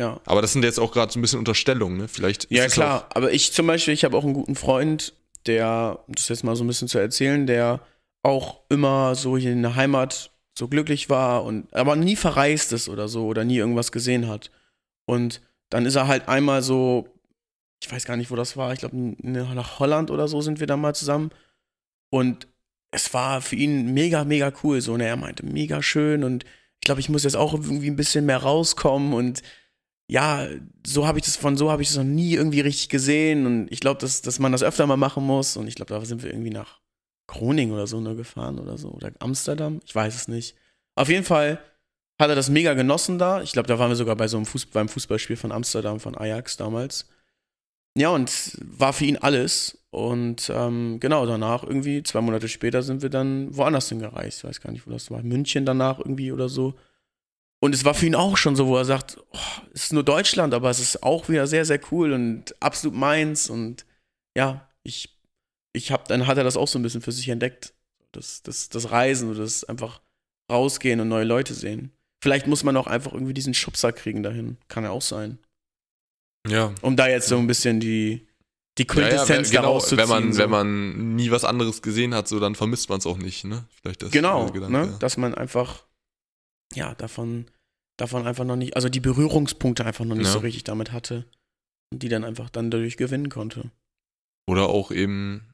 Ja. 0.00 0.20
Aber 0.24 0.40
das 0.40 0.52
sind 0.52 0.62
jetzt 0.62 0.78
auch 0.78 0.92
gerade 0.92 1.12
so 1.12 1.18
ein 1.18 1.22
bisschen 1.22 1.40
Unterstellungen, 1.40 1.98
ne? 1.98 2.06
Vielleicht 2.06 2.48
Ja, 2.50 2.68
klar. 2.68 3.08
Aber 3.10 3.32
ich 3.32 3.52
zum 3.52 3.66
Beispiel, 3.66 3.94
ich 3.94 4.04
habe 4.04 4.16
auch 4.16 4.22
einen 4.22 4.34
guten 4.34 4.54
Freund, 4.54 5.12
der, 5.46 6.00
um 6.06 6.14
das 6.14 6.28
jetzt 6.28 6.44
mal 6.44 6.56
so 6.56 6.64
ein 6.64 6.66
bisschen 6.66 6.88
zu 6.88 6.98
erzählen, 6.98 7.46
der 7.46 7.80
auch 8.22 8.60
immer 8.68 9.14
so 9.14 9.36
hier 9.36 9.52
in 9.52 9.62
der 9.62 9.76
Heimat 9.76 10.30
so 10.56 10.68
glücklich 10.68 11.08
war 11.08 11.44
und 11.44 11.72
aber 11.74 11.96
nie 11.96 12.16
verreist 12.16 12.72
ist 12.72 12.88
oder 12.88 13.08
so 13.08 13.26
oder 13.26 13.44
nie 13.44 13.56
irgendwas 13.56 13.92
gesehen 13.92 14.28
hat. 14.28 14.50
Und 15.06 15.40
dann 15.70 15.86
ist 15.86 15.94
er 15.94 16.08
halt 16.08 16.28
einmal 16.28 16.62
so, 16.62 17.08
ich 17.82 17.90
weiß 17.90 18.04
gar 18.04 18.16
nicht, 18.16 18.30
wo 18.30 18.36
das 18.36 18.56
war, 18.56 18.72
ich 18.72 18.80
glaube 18.80 18.96
nach 19.22 19.78
Holland 19.78 20.10
oder 20.10 20.26
so 20.28 20.40
sind 20.40 20.60
wir 20.60 20.66
da 20.66 20.76
mal 20.76 20.94
zusammen. 20.94 21.30
Und 22.10 22.48
es 22.90 23.12
war 23.14 23.40
für 23.40 23.56
ihn 23.56 23.92
mega, 23.94 24.24
mega 24.24 24.52
cool. 24.62 24.80
So, 24.80 24.94
und 24.94 25.00
er 25.00 25.16
meinte, 25.16 25.46
mega 25.46 25.82
schön 25.82 26.24
und 26.24 26.44
ich 26.80 26.86
glaube, 26.86 27.00
ich 27.00 27.08
muss 27.08 27.24
jetzt 27.24 27.36
auch 27.36 27.54
irgendwie 27.54 27.90
ein 27.90 27.96
bisschen 27.96 28.26
mehr 28.26 28.38
rauskommen 28.38 29.12
und 29.12 29.42
ja, 30.08 30.48
so 30.86 31.06
habe 31.06 31.18
ich 31.18 31.24
das 31.24 31.36
von 31.36 31.56
so 31.56 31.70
habe 31.70 31.82
ich 31.82 31.88
das 31.88 31.98
noch 31.98 32.04
nie 32.04 32.34
irgendwie 32.34 32.60
richtig 32.60 32.88
gesehen 32.88 33.46
und 33.46 33.68
ich 33.70 33.80
glaube, 33.80 34.00
dass, 34.00 34.22
dass 34.22 34.38
man 34.38 34.52
das 34.52 34.62
öfter 34.62 34.86
mal 34.86 34.96
machen 34.96 35.24
muss 35.24 35.56
und 35.56 35.68
ich 35.68 35.74
glaube, 35.74 35.94
da 35.94 36.04
sind 36.04 36.22
wir 36.22 36.30
irgendwie 36.30 36.50
nach 36.50 36.80
Groningen 37.26 37.74
oder 37.74 37.86
so 37.86 38.00
nur 38.00 38.16
gefahren 38.16 38.58
oder 38.58 38.78
so 38.78 38.88
oder 38.88 39.12
Amsterdam, 39.18 39.80
ich 39.84 39.94
weiß 39.94 40.14
es 40.14 40.28
nicht. 40.28 40.56
Auf 40.94 41.08
jeden 41.08 41.24
Fall 41.24 41.60
hat 42.18 42.30
er 42.30 42.34
das 42.34 42.50
mega 42.50 42.74
genossen 42.74 43.18
da. 43.18 43.42
Ich 43.42 43.52
glaube, 43.52 43.68
da 43.68 43.78
waren 43.78 43.90
wir 43.90 43.96
sogar 43.96 44.16
bei 44.16 44.28
so 44.28 44.36
einem 44.36 44.46
Fuß 44.46 44.66
beim 44.66 44.88
Fußballspiel 44.88 45.36
von 45.36 45.52
Amsterdam 45.52 46.00
von 46.00 46.16
Ajax 46.16 46.56
damals. 46.56 47.06
Ja, 47.96 48.10
und 48.10 48.58
war 48.60 48.92
für 48.92 49.04
ihn 49.04 49.16
alles. 49.16 49.78
Und 49.90 50.50
ähm, 50.54 50.98
genau, 51.00 51.26
danach 51.26 51.62
irgendwie, 51.64 52.02
zwei 52.02 52.20
Monate 52.20 52.48
später, 52.48 52.82
sind 52.82 53.02
wir 53.02 53.10
dann 53.10 53.56
woanders 53.56 53.88
hingereist. 53.88 54.38
Ich 54.38 54.44
weiß 54.44 54.60
gar 54.60 54.72
nicht, 54.72 54.86
wo 54.86 54.90
das 54.90 55.10
war. 55.10 55.22
München 55.22 55.64
danach 55.64 55.98
irgendwie 55.98 56.32
oder 56.32 56.48
so. 56.48 56.74
Und 57.60 57.74
es 57.74 57.84
war 57.84 57.94
für 57.94 58.06
ihn 58.06 58.14
auch 58.14 58.36
schon 58.36 58.54
so, 58.54 58.68
wo 58.68 58.76
er 58.76 58.84
sagt, 58.84 59.18
oh, 59.32 59.38
es 59.74 59.84
ist 59.84 59.92
nur 59.92 60.04
Deutschland, 60.04 60.54
aber 60.54 60.70
es 60.70 60.78
ist 60.78 61.02
auch 61.02 61.28
wieder 61.28 61.46
sehr, 61.46 61.64
sehr 61.64 61.80
cool 61.90 62.12
und 62.12 62.54
absolut 62.62 62.96
meins. 62.96 63.50
Und 63.50 63.84
ja, 64.36 64.68
ich, 64.84 65.18
ich 65.72 65.90
hab, 65.90 66.06
dann 66.08 66.26
hat 66.26 66.38
er 66.38 66.44
das 66.44 66.56
auch 66.56 66.68
so 66.68 66.78
ein 66.78 66.82
bisschen 66.82 67.02
für 67.02 67.12
sich 67.12 67.28
entdeckt. 67.28 67.74
Das, 68.12 68.42
das, 68.42 68.68
das 68.68 68.90
Reisen 68.90 69.30
oder 69.30 69.40
das 69.40 69.64
einfach 69.64 70.00
rausgehen 70.50 71.00
und 71.00 71.08
neue 71.08 71.24
Leute 71.24 71.54
sehen. 71.54 71.92
Vielleicht 72.22 72.46
muss 72.46 72.64
man 72.64 72.76
auch 72.76 72.86
einfach 72.86 73.12
irgendwie 73.12 73.34
diesen 73.34 73.54
Schubser 73.54 73.92
kriegen 73.92 74.22
dahin. 74.22 74.56
Kann 74.68 74.84
ja 74.84 74.90
auch 74.90 75.02
sein. 75.02 75.38
Ja. 76.46 76.74
Um 76.80 76.96
da 76.96 77.08
jetzt 77.08 77.28
so 77.28 77.38
ein 77.38 77.46
bisschen 77.46 77.80
die, 77.80 78.26
die 78.78 78.86
Quintessenz 78.86 79.48
ja, 79.50 79.56
ja, 79.56 79.62
daraus 79.62 79.88
zu 79.88 79.96
wenn 79.96 80.08
man, 80.08 80.32
so. 80.32 80.38
wenn 80.38 80.50
man 80.50 81.16
nie 81.16 81.30
was 81.30 81.44
anderes 81.44 81.82
gesehen 81.82 82.14
hat, 82.14 82.28
so 82.28 82.40
dann 82.40 82.54
vermisst 82.54 82.88
man 82.88 82.98
es 82.98 83.06
auch 83.06 83.18
nicht, 83.18 83.44
ne? 83.44 83.64
Vielleicht 83.80 84.02
das 84.02 84.10
Genau, 84.10 84.46
Gedanke, 84.46 84.72
ne? 84.72 84.86
ja. 84.92 84.98
dass 84.98 85.16
man 85.16 85.34
einfach, 85.34 85.84
ja, 86.74 86.94
davon, 86.94 87.50
davon 87.96 88.26
einfach 88.26 88.44
noch 88.44 88.56
nicht, 88.56 88.76
also 88.76 88.88
die 88.88 89.00
Berührungspunkte 89.00 89.84
einfach 89.84 90.04
noch 90.04 90.16
nicht 90.16 90.26
Ja. 90.26 90.32
so 90.32 90.38
richtig 90.40 90.64
damit 90.64 90.92
hatte 90.92 91.24
und 91.92 92.02
die 92.02 92.08
dann 92.08 92.24
einfach 92.24 92.50
dann 92.50 92.70
dadurch 92.70 92.96
gewinnen 92.96 93.28
konnte. 93.28 93.70
Oder 94.48 94.68
auch 94.68 94.90
eben, 94.90 95.50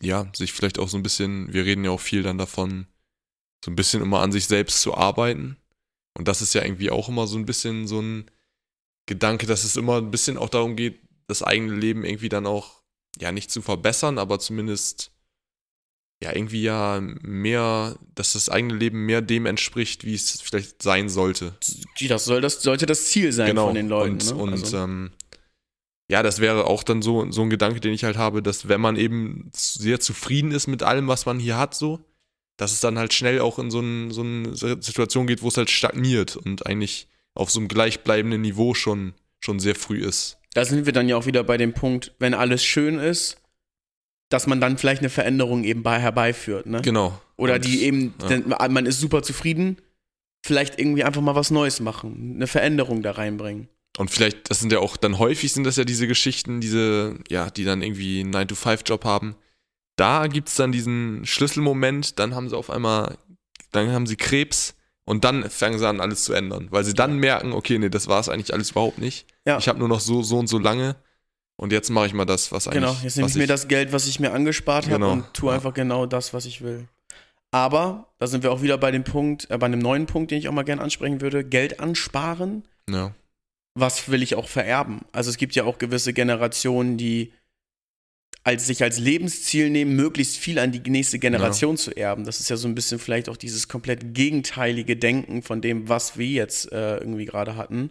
ja, 0.00 0.30
sich 0.34 0.52
vielleicht 0.52 0.78
auch 0.78 0.88
so 0.88 0.96
ein 0.96 1.02
bisschen, 1.02 1.52
wir 1.52 1.64
reden 1.64 1.84
ja 1.84 1.90
auch 1.90 2.00
viel 2.00 2.22
dann 2.22 2.38
davon, 2.38 2.86
so 3.64 3.70
ein 3.70 3.76
bisschen 3.76 4.02
immer 4.02 4.20
an 4.20 4.32
sich 4.32 4.46
selbst 4.46 4.82
zu 4.82 4.94
arbeiten. 4.94 5.56
Und 6.16 6.28
das 6.28 6.42
ist 6.42 6.54
ja 6.54 6.62
irgendwie 6.62 6.90
auch 6.90 7.08
immer 7.08 7.26
so 7.26 7.38
ein 7.38 7.46
bisschen 7.46 7.86
so 7.86 8.00
ein 8.00 8.30
Gedanke, 9.06 9.46
dass 9.46 9.64
es 9.64 9.76
immer 9.76 9.98
ein 9.98 10.10
bisschen 10.10 10.36
auch 10.38 10.48
darum 10.48 10.76
geht, 10.76 11.00
das 11.26 11.42
eigene 11.42 11.74
Leben 11.74 12.04
irgendwie 12.04 12.28
dann 12.28 12.46
auch, 12.46 12.82
ja, 13.18 13.32
nicht 13.32 13.50
zu 13.50 13.62
verbessern, 13.62 14.18
aber 14.18 14.38
zumindest, 14.38 15.12
ja, 16.22 16.34
irgendwie 16.34 16.62
ja 16.62 17.00
mehr, 17.22 17.96
dass 18.14 18.32
das 18.32 18.48
eigene 18.48 18.74
Leben 18.74 19.04
mehr 19.04 19.20
dem 19.20 19.46
entspricht, 19.46 20.04
wie 20.04 20.14
es 20.14 20.40
vielleicht 20.40 20.82
sein 20.82 21.08
sollte. 21.08 21.54
Das, 22.08 22.24
soll 22.24 22.40
das 22.40 22.62
sollte 22.62 22.86
das 22.86 23.06
Ziel 23.06 23.32
sein 23.32 23.56
von 23.56 23.74
den 23.74 23.88
Leuten. 23.88 24.18
Genau. 24.18 24.30
Und, 24.30 24.36
ne? 24.36 24.42
und 24.42 24.64
also, 24.64 24.78
ähm, 24.78 25.10
ja, 26.08 26.22
das 26.22 26.40
wäre 26.40 26.66
auch 26.66 26.82
dann 26.82 27.02
so, 27.02 27.30
so 27.30 27.42
ein 27.42 27.50
Gedanke, 27.50 27.80
den 27.80 27.92
ich 27.92 28.04
halt 28.04 28.16
habe, 28.16 28.42
dass 28.42 28.68
wenn 28.68 28.80
man 28.80 28.96
eben 28.96 29.50
sehr 29.54 30.00
zufrieden 30.00 30.52
ist 30.52 30.66
mit 30.66 30.82
allem, 30.82 31.08
was 31.08 31.26
man 31.26 31.38
hier 31.38 31.56
hat, 31.56 31.74
so, 31.74 32.04
dass 32.56 32.72
es 32.72 32.80
dann 32.80 32.98
halt 32.98 33.12
schnell 33.12 33.40
auch 33.40 33.58
in 33.58 33.70
so, 33.70 33.80
ein, 33.80 34.10
so 34.10 34.22
eine 34.22 34.54
Situation 34.54 35.26
geht, 35.26 35.42
wo 35.42 35.48
es 35.48 35.56
halt 35.56 35.70
stagniert 35.70 36.36
und 36.36 36.66
eigentlich 36.66 37.08
auf 37.34 37.50
so 37.50 37.58
einem 37.58 37.68
gleichbleibenden 37.68 38.40
Niveau 38.40 38.74
schon, 38.74 39.14
schon 39.40 39.58
sehr 39.58 39.74
früh 39.74 40.04
ist. 40.04 40.38
da 40.54 40.64
sind 40.64 40.86
wir 40.86 40.92
dann 40.92 41.08
ja 41.08 41.16
auch 41.16 41.26
wieder 41.26 41.42
bei 41.42 41.56
dem 41.56 41.72
Punkt, 41.72 42.14
wenn 42.18 42.34
alles 42.34 42.64
schön 42.64 42.98
ist, 42.98 43.38
dass 44.28 44.46
man 44.46 44.60
dann 44.60 44.78
vielleicht 44.78 45.00
eine 45.00 45.10
Veränderung 45.10 45.64
eben 45.64 45.82
bei 45.82 45.98
herbeiführt. 45.98 46.66
Ne? 46.66 46.80
Genau. 46.82 47.20
Oder 47.36 47.54
Und, 47.54 47.64
die 47.64 47.82
eben, 47.82 48.14
ja. 48.20 48.28
denn 48.28 48.54
man 48.70 48.86
ist 48.86 49.00
super 49.00 49.22
zufrieden, 49.22 49.78
vielleicht 50.44 50.78
irgendwie 50.78 51.04
einfach 51.04 51.22
mal 51.22 51.34
was 51.34 51.50
Neues 51.50 51.80
machen, 51.80 52.34
eine 52.36 52.46
Veränderung 52.46 53.02
da 53.02 53.12
reinbringen. 53.12 53.68
Und 53.96 54.10
vielleicht, 54.10 54.50
das 54.50 54.60
sind 54.60 54.72
ja 54.72 54.80
auch, 54.80 54.96
dann 54.96 55.18
häufig 55.18 55.52
sind 55.52 55.64
das 55.64 55.76
ja 55.76 55.84
diese 55.84 56.08
Geschichten, 56.08 56.60
diese, 56.60 57.16
ja, 57.28 57.48
die 57.50 57.64
dann 57.64 57.80
irgendwie 57.80 58.20
einen 58.20 58.34
9-to-5-Job 58.34 59.04
haben. 59.04 59.36
Da 59.96 60.26
gibt 60.26 60.48
es 60.48 60.56
dann 60.56 60.72
diesen 60.72 61.24
Schlüsselmoment, 61.24 62.18
dann 62.18 62.34
haben 62.34 62.48
sie 62.48 62.56
auf 62.56 62.70
einmal, 62.70 63.16
dann 63.70 63.92
haben 63.92 64.06
sie 64.06 64.16
Krebs 64.16 64.74
und 65.04 65.22
dann 65.22 65.48
fangen 65.48 65.78
sie 65.78 65.86
an, 65.86 66.00
alles 66.00 66.24
zu 66.24 66.32
ändern. 66.32 66.66
Weil 66.70 66.84
sie 66.84 66.94
dann 66.94 67.18
merken, 67.18 67.52
okay, 67.52 67.78
nee, 67.78 67.88
das 67.88 68.08
war 68.08 68.18
es 68.18 68.28
eigentlich 68.28 68.52
alles 68.52 68.72
überhaupt 68.72 68.98
nicht. 68.98 69.26
Ja. 69.46 69.58
Ich 69.58 69.68
habe 69.68 69.78
nur 69.78 69.88
noch 69.88 70.00
so, 70.00 70.22
so 70.22 70.38
und 70.38 70.48
so 70.48 70.58
lange 70.58 70.96
und 71.56 71.72
jetzt 71.72 71.90
mache 71.90 72.06
ich 72.06 72.14
mal 72.14 72.24
das, 72.24 72.52
was 72.52 72.66
eigentlich. 72.66 72.82
Genau, 72.82 72.96
jetzt 73.02 73.16
nehme 73.16 73.28
ich 73.28 73.34
mir 73.36 73.46
das 73.46 73.68
Geld, 73.68 73.92
was 73.92 74.06
ich 74.06 74.20
mir 74.20 74.32
angespart 74.32 74.86
habe 74.86 74.96
Genau, 74.96 75.12
und 75.12 75.34
tue 75.34 75.50
ja. 75.50 75.56
einfach 75.56 75.74
genau 75.74 76.06
das, 76.06 76.34
was 76.34 76.46
ich 76.46 76.62
will. 76.62 76.88
Aber 77.52 78.08
da 78.18 78.26
sind 78.26 78.42
wir 78.42 78.50
auch 78.50 78.62
wieder 78.62 78.78
bei 78.78 78.90
dem 78.90 79.04
Punkt, 79.04 79.48
äh, 79.50 79.56
bei 79.56 79.66
einem 79.66 79.78
neuen 79.78 80.06
Punkt, 80.06 80.32
den 80.32 80.38
ich 80.38 80.48
auch 80.48 80.52
mal 80.52 80.64
gerne 80.64 80.82
ansprechen 80.82 81.20
würde: 81.20 81.44
Geld 81.44 81.78
ansparen. 81.78 82.64
Ja, 82.90 83.14
Was 83.74 84.08
will 84.08 84.22
ich 84.22 84.34
auch 84.34 84.48
vererben? 84.48 85.02
Also 85.12 85.30
es 85.30 85.36
gibt 85.36 85.54
ja 85.54 85.64
auch 85.64 85.78
gewisse 85.78 86.12
Generationen, 86.12 86.96
die 86.96 87.32
als 88.42 88.66
sich 88.66 88.82
als 88.82 88.98
Lebensziel 88.98 89.70
nehmen, 89.70 89.96
möglichst 89.96 90.36
viel 90.36 90.58
an 90.58 90.70
die 90.70 90.90
nächste 90.90 91.18
Generation 91.18 91.78
zu 91.78 91.96
erben. 91.96 92.24
Das 92.24 92.40
ist 92.40 92.50
ja 92.50 92.56
so 92.56 92.68
ein 92.68 92.74
bisschen 92.74 92.98
vielleicht 92.98 93.30
auch 93.30 93.38
dieses 93.38 93.68
komplett 93.68 94.14
gegenteilige 94.14 94.96
Denken 94.96 95.42
von 95.42 95.62
dem, 95.62 95.88
was 95.88 96.18
wir 96.18 96.26
jetzt 96.26 96.70
äh, 96.70 96.98
irgendwie 96.98 97.24
gerade 97.24 97.56
hatten. 97.56 97.90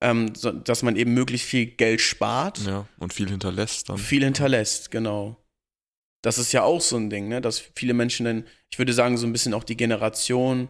Ähm, 0.00 0.34
so, 0.34 0.52
dass 0.52 0.82
man 0.82 0.96
eben 0.96 1.14
möglichst 1.14 1.46
viel 1.46 1.66
Geld 1.66 2.02
spart 2.02 2.58
ja, 2.66 2.86
und 2.98 3.14
viel 3.14 3.30
hinterlässt 3.30 3.88
dann. 3.88 3.96
viel 3.96 4.22
hinterlässt, 4.22 4.90
genau. 4.90 5.36
Das 6.22 6.38
ist 6.38 6.52
ja 6.52 6.62
auch 6.62 6.80
so 6.80 6.96
ein 6.96 7.08
Ding, 7.08 7.28
ne? 7.28 7.40
dass 7.40 7.58
viele 7.74 7.94
Menschen 7.94 8.26
dann, 8.26 8.44
ich 8.70 8.78
würde 8.78 8.92
sagen, 8.92 9.16
so 9.16 9.26
ein 9.26 9.32
bisschen 9.32 9.54
auch 9.54 9.64
die 9.64 9.76
Generation, 9.76 10.68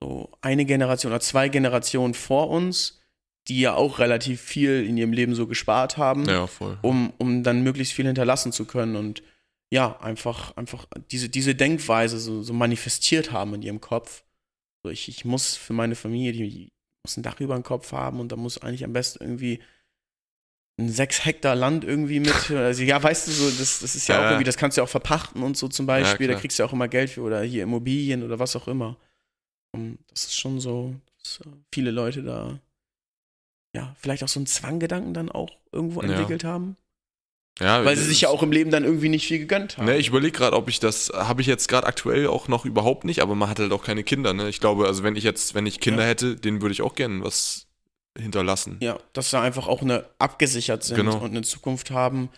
so 0.00 0.30
eine 0.40 0.64
Generation 0.64 1.12
oder 1.12 1.20
zwei 1.20 1.48
Generationen 1.48 2.14
vor 2.14 2.48
uns, 2.48 3.00
die 3.48 3.60
ja 3.60 3.74
auch 3.74 3.98
relativ 3.98 4.40
viel 4.40 4.86
in 4.86 4.96
ihrem 4.96 5.12
Leben 5.12 5.34
so 5.34 5.46
gespart 5.46 5.98
haben, 5.98 6.24
Ja, 6.26 6.48
um, 6.82 7.12
um 7.18 7.42
dann 7.42 7.62
möglichst 7.62 7.92
viel 7.92 8.06
hinterlassen 8.06 8.52
zu 8.52 8.64
können 8.64 8.96
und 8.96 9.22
ja, 9.70 9.98
einfach, 10.00 10.56
einfach 10.56 10.86
diese, 11.10 11.28
diese 11.28 11.54
Denkweise 11.54 12.18
so, 12.18 12.42
so 12.42 12.52
manifestiert 12.52 13.32
haben 13.32 13.54
in 13.54 13.62
ihrem 13.62 13.80
Kopf. 13.80 14.24
So, 14.82 14.90
ich, 14.90 15.08
ich 15.08 15.24
muss 15.24 15.56
für 15.56 15.72
meine 15.72 15.94
Familie, 15.96 16.32
die 16.32 16.72
muss 17.04 17.16
ein 17.16 17.22
Dach 17.22 17.38
über 17.40 17.54
dem 17.54 17.62
Kopf 17.62 17.92
haben 17.92 18.18
und 18.18 18.32
da 18.32 18.36
muss 18.36 18.58
eigentlich 18.62 18.84
am 18.84 18.92
besten 18.92 19.22
irgendwie 19.22 19.62
ein 20.80 20.88
sechs 20.88 21.24
Hektar 21.24 21.54
Land 21.54 21.84
irgendwie 21.84 22.18
mit. 22.18 22.34
Also, 22.50 22.82
ja, 22.82 23.00
weißt 23.00 23.28
du, 23.28 23.32
so, 23.32 23.50
das, 23.58 23.80
das 23.80 23.94
ist 23.94 24.08
ja, 24.08 24.16
Ja. 24.16 24.20
auch 24.22 24.30
irgendwie, 24.30 24.44
das 24.44 24.56
kannst 24.56 24.76
du 24.76 24.80
ja 24.80 24.84
auch 24.84 24.88
verpachten 24.90 25.42
und 25.42 25.56
so 25.56 25.68
zum 25.68 25.86
Beispiel. 25.86 26.26
da 26.26 26.32
klar. 26.32 26.40
kriegst 26.40 26.58
du 26.58 26.62
ja 26.62 26.68
auch 26.68 26.72
immer 26.72 26.88
Geld 26.88 27.10
für 27.10 27.20
oder 27.22 27.42
hier 27.42 27.62
Immobilien 27.62 28.22
oder 28.22 28.38
was 28.38 28.56
auch 28.56 28.66
immer. 28.66 28.96
Und 29.72 29.98
das 30.08 30.24
ist 30.24 30.34
schon 30.36 30.60
so, 30.60 30.94
dass 31.18 31.40
äh, 31.40 31.50
viele 31.72 31.90
Leute 31.90 32.22
da, 32.22 32.58
ja, 33.76 33.94
vielleicht 33.98 34.24
auch 34.24 34.28
so 34.28 34.40
einen 34.40 34.46
Zwanggedanken 34.46 35.14
dann 35.14 35.30
auch 35.30 35.58
irgendwo 35.72 36.02
Ja. 36.02 36.08
entwickelt 36.08 36.42
haben. 36.44 36.76
Ja, 37.60 37.84
Weil 37.84 37.96
sie 37.96 38.04
sich 38.04 38.22
ja 38.22 38.30
auch 38.30 38.42
im 38.42 38.50
Leben 38.50 38.70
dann 38.72 38.82
irgendwie 38.82 39.08
nicht 39.08 39.26
viel 39.28 39.38
gegönnt 39.38 39.78
haben. 39.78 39.84
Ne, 39.84 39.96
ich 39.96 40.08
überlege 40.08 40.36
gerade, 40.36 40.56
ob 40.56 40.68
ich 40.68 40.80
das, 40.80 41.12
habe 41.14 41.40
ich 41.40 41.46
jetzt 41.46 41.68
gerade 41.68 41.86
aktuell 41.86 42.26
auch 42.26 42.48
noch 42.48 42.64
überhaupt 42.64 43.04
nicht, 43.04 43.20
aber 43.22 43.36
man 43.36 43.48
hat 43.48 43.60
halt 43.60 43.70
auch 43.72 43.84
keine 43.84 44.02
Kinder, 44.02 44.34
ne? 44.34 44.48
Ich 44.48 44.58
glaube, 44.58 44.86
also 44.86 45.04
wenn 45.04 45.14
ich 45.14 45.22
jetzt, 45.22 45.54
wenn 45.54 45.64
ich 45.64 45.78
Kinder 45.78 46.02
Ja. 46.02 46.08
hätte, 46.08 46.34
denen 46.34 46.62
würde 46.62 46.72
ich 46.72 46.82
auch 46.82 46.96
gerne 46.96 47.22
was 47.22 47.68
hinterlassen. 48.18 48.78
Ja, 48.80 48.98
dass 49.12 49.30
sie 49.30 49.38
einfach 49.38 49.68
auch 49.68 49.82
eine 49.82 50.04
abgesichert 50.18 50.82
sind 50.82 50.96
Genau. 50.96 51.18
und 51.18 51.30
eine 51.30 51.42
Zukunft 51.42 51.92
haben 51.92 52.28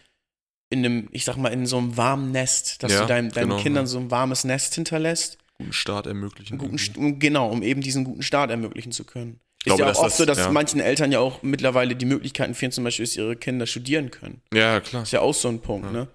in 0.69 0.85
einem, 0.85 1.09
ich 1.13 1.25
sag 1.25 1.37
mal, 1.37 1.49
in 1.49 1.65
so 1.67 1.79
einem 1.79 1.97
warmen 1.97 2.33
Nest, 2.33 2.83
dass 2.83 2.93
Ja, 2.93 3.01
du 3.03 3.07
dein, 3.07 3.31
deinen 3.31 3.51
genau, 3.51 3.63
Kindern 3.63 3.87
so 3.87 3.99
ein 3.99 4.11
warmes 4.11 4.45
Nest 4.45 4.75
hinterlässt. 4.75 5.39
Guten 5.59 5.73
Start 5.73 6.07
ermöglichen. 6.07 6.59
Guten, 6.59 7.19
genau, 7.19 7.49
um 7.51 7.63
eben 7.63 7.81
diesen 7.81 8.05
guten 8.05 8.23
Start 8.23 8.51
ermöglichen 8.51 8.93
zu 8.93 9.05
können. 9.05 9.41
Ist 9.67 9.77
glaube, 9.77 9.83
ja 9.83 9.89
auch 9.93 9.97
oft 9.99 10.07
das- 10.07 10.17
so, 10.17 10.25
dass 10.25 10.39
ja. 10.39 10.51
manchen 10.51 10.81
Eltern 10.81 11.13
ja 11.13 11.19
auch 11.21 11.43
mittlerweile 11.43 11.97
die 11.97 12.07
Möglichkeiten 12.07 12.55
fehlen, 12.55 12.73
zum 12.73 12.85
Beispiel, 12.85 13.05
dass 13.05 13.17
ihre 13.17 13.37
Kinder 13.37 13.67
studieren 13.67 14.11
können. 14.11 14.41
ja, 14.53 14.81
klar. 14.81 15.03
Ist 15.03 15.13
ja 15.13 15.21
auch 15.21 15.35
so 15.35 15.49
ein 15.49 15.61
Punkt, 15.61 15.87
Ja. 15.87 15.93
ne? 15.93 16.09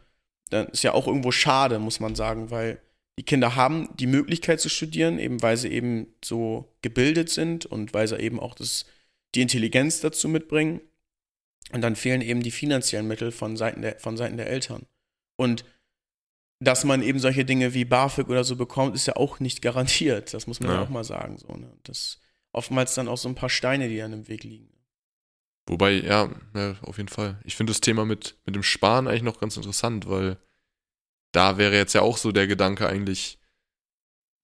Dann 0.50 0.68
ist 0.68 0.84
ja 0.84 0.94
auch 0.94 1.08
irgendwo 1.08 1.32
schade, 1.32 1.80
muss 1.80 2.00
man 2.00 2.16
sagen, 2.16 2.52
weil 2.52 2.80
die 3.20 3.24
Kinder 3.24 3.56
haben 3.56 3.90
die 3.98 4.08
Möglichkeit 4.08 4.60
zu 4.60 4.70
studieren, 4.70 5.20
eben 5.20 5.42
weil 5.42 5.56
sie 5.58 5.70
eben 5.70 6.08
so 6.24 6.74
gebildet 6.82 7.30
sind 7.30 7.66
und 7.66 7.94
weil 7.94 8.08
sie 8.08 8.18
eben 8.20 8.40
auch 8.40 8.56
das, 8.56 8.86
die 9.36 9.42
Intelligenz 9.42 10.00
dazu 10.02 10.28
mitbringen. 10.28 10.82
Und 11.74 11.82
dann 11.82 11.96
fehlen 11.96 12.22
eben 12.22 12.42
die 12.44 12.52
finanziellen 12.52 13.08
Mittel 13.08 13.32
von 13.32 13.56
Seiten 13.58 13.82
der, 13.82 14.00
von 14.00 14.18
Seiten 14.18 14.36
der 14.38 14.48
Eltern. 14.48 14.86
Und 15.38 15.64
dass 16.60 16.84
man 16.84 17.02
eben 17.02 17.20
solche 17.20 17.44
Dinge 17.46 17.74
wie 17.74 17.86
BAföG 17.86 18.30
oder 18.30 18.44
so 18.44 18.56
bekommt, 18.56 18.96
ist 18.96 19.08
ja 19.08 19.16
auch 19.16 19.40
nicht 19.40 19.62
garantiert. 19.62 20.34
Das 20.34 20.48
muss 20.48 20.60
man 20.60 20.70
ja, 20.70 20.76
Ja. 20.78 20.82
auch 20.84 20.90
mal 20.90 21.04
sagen. 21.04 21.38
So, 21.38 21.48
ne? 21.54 21.72
Das 21.84 22.20
oftmals 22.54 22.96
dann 22.96 23.08
auch 23.08 23.18
so 23.18 23.30
ein 23.30 23.36
paar 23.36 23.50
Steine, 23.50 23.90
die 23.90 23.98
dann 23.98 24.14
im 24.14 24.28
Weg 24.28 24.44
liegen. 24.44 24.70
Wobei, 25.68 25.92
ja, 25.94 26.30
ja, 26.56 26.76
auf 26.82 26.98
jeden 26.98 27.10
Fall. 27.10 27.40
Ich 27.44 27.56
finde 27.56 27.72
das 27.72 27.82
Thema 27.82 28.06
mit, 28.06 28.38
mit 28.46 28.56
dem 28.56 28.64
Sparen 28.64 29.08
eigentlich 29.08 29.24
noch 29.24 29.40
ganz 29.40 29.58
interessant, 29.58 30.10
weil 30.10 30.38
da 31.32 31.58
wäre 31.58 31.76
jetzt 31.76 31.94
ja 31.94 32.02
auch 32.02 32.18
so 32.18 32.32
der 32.32 32.48
Gedanke 32.48 32.88
eigentlich, 32.88 33.40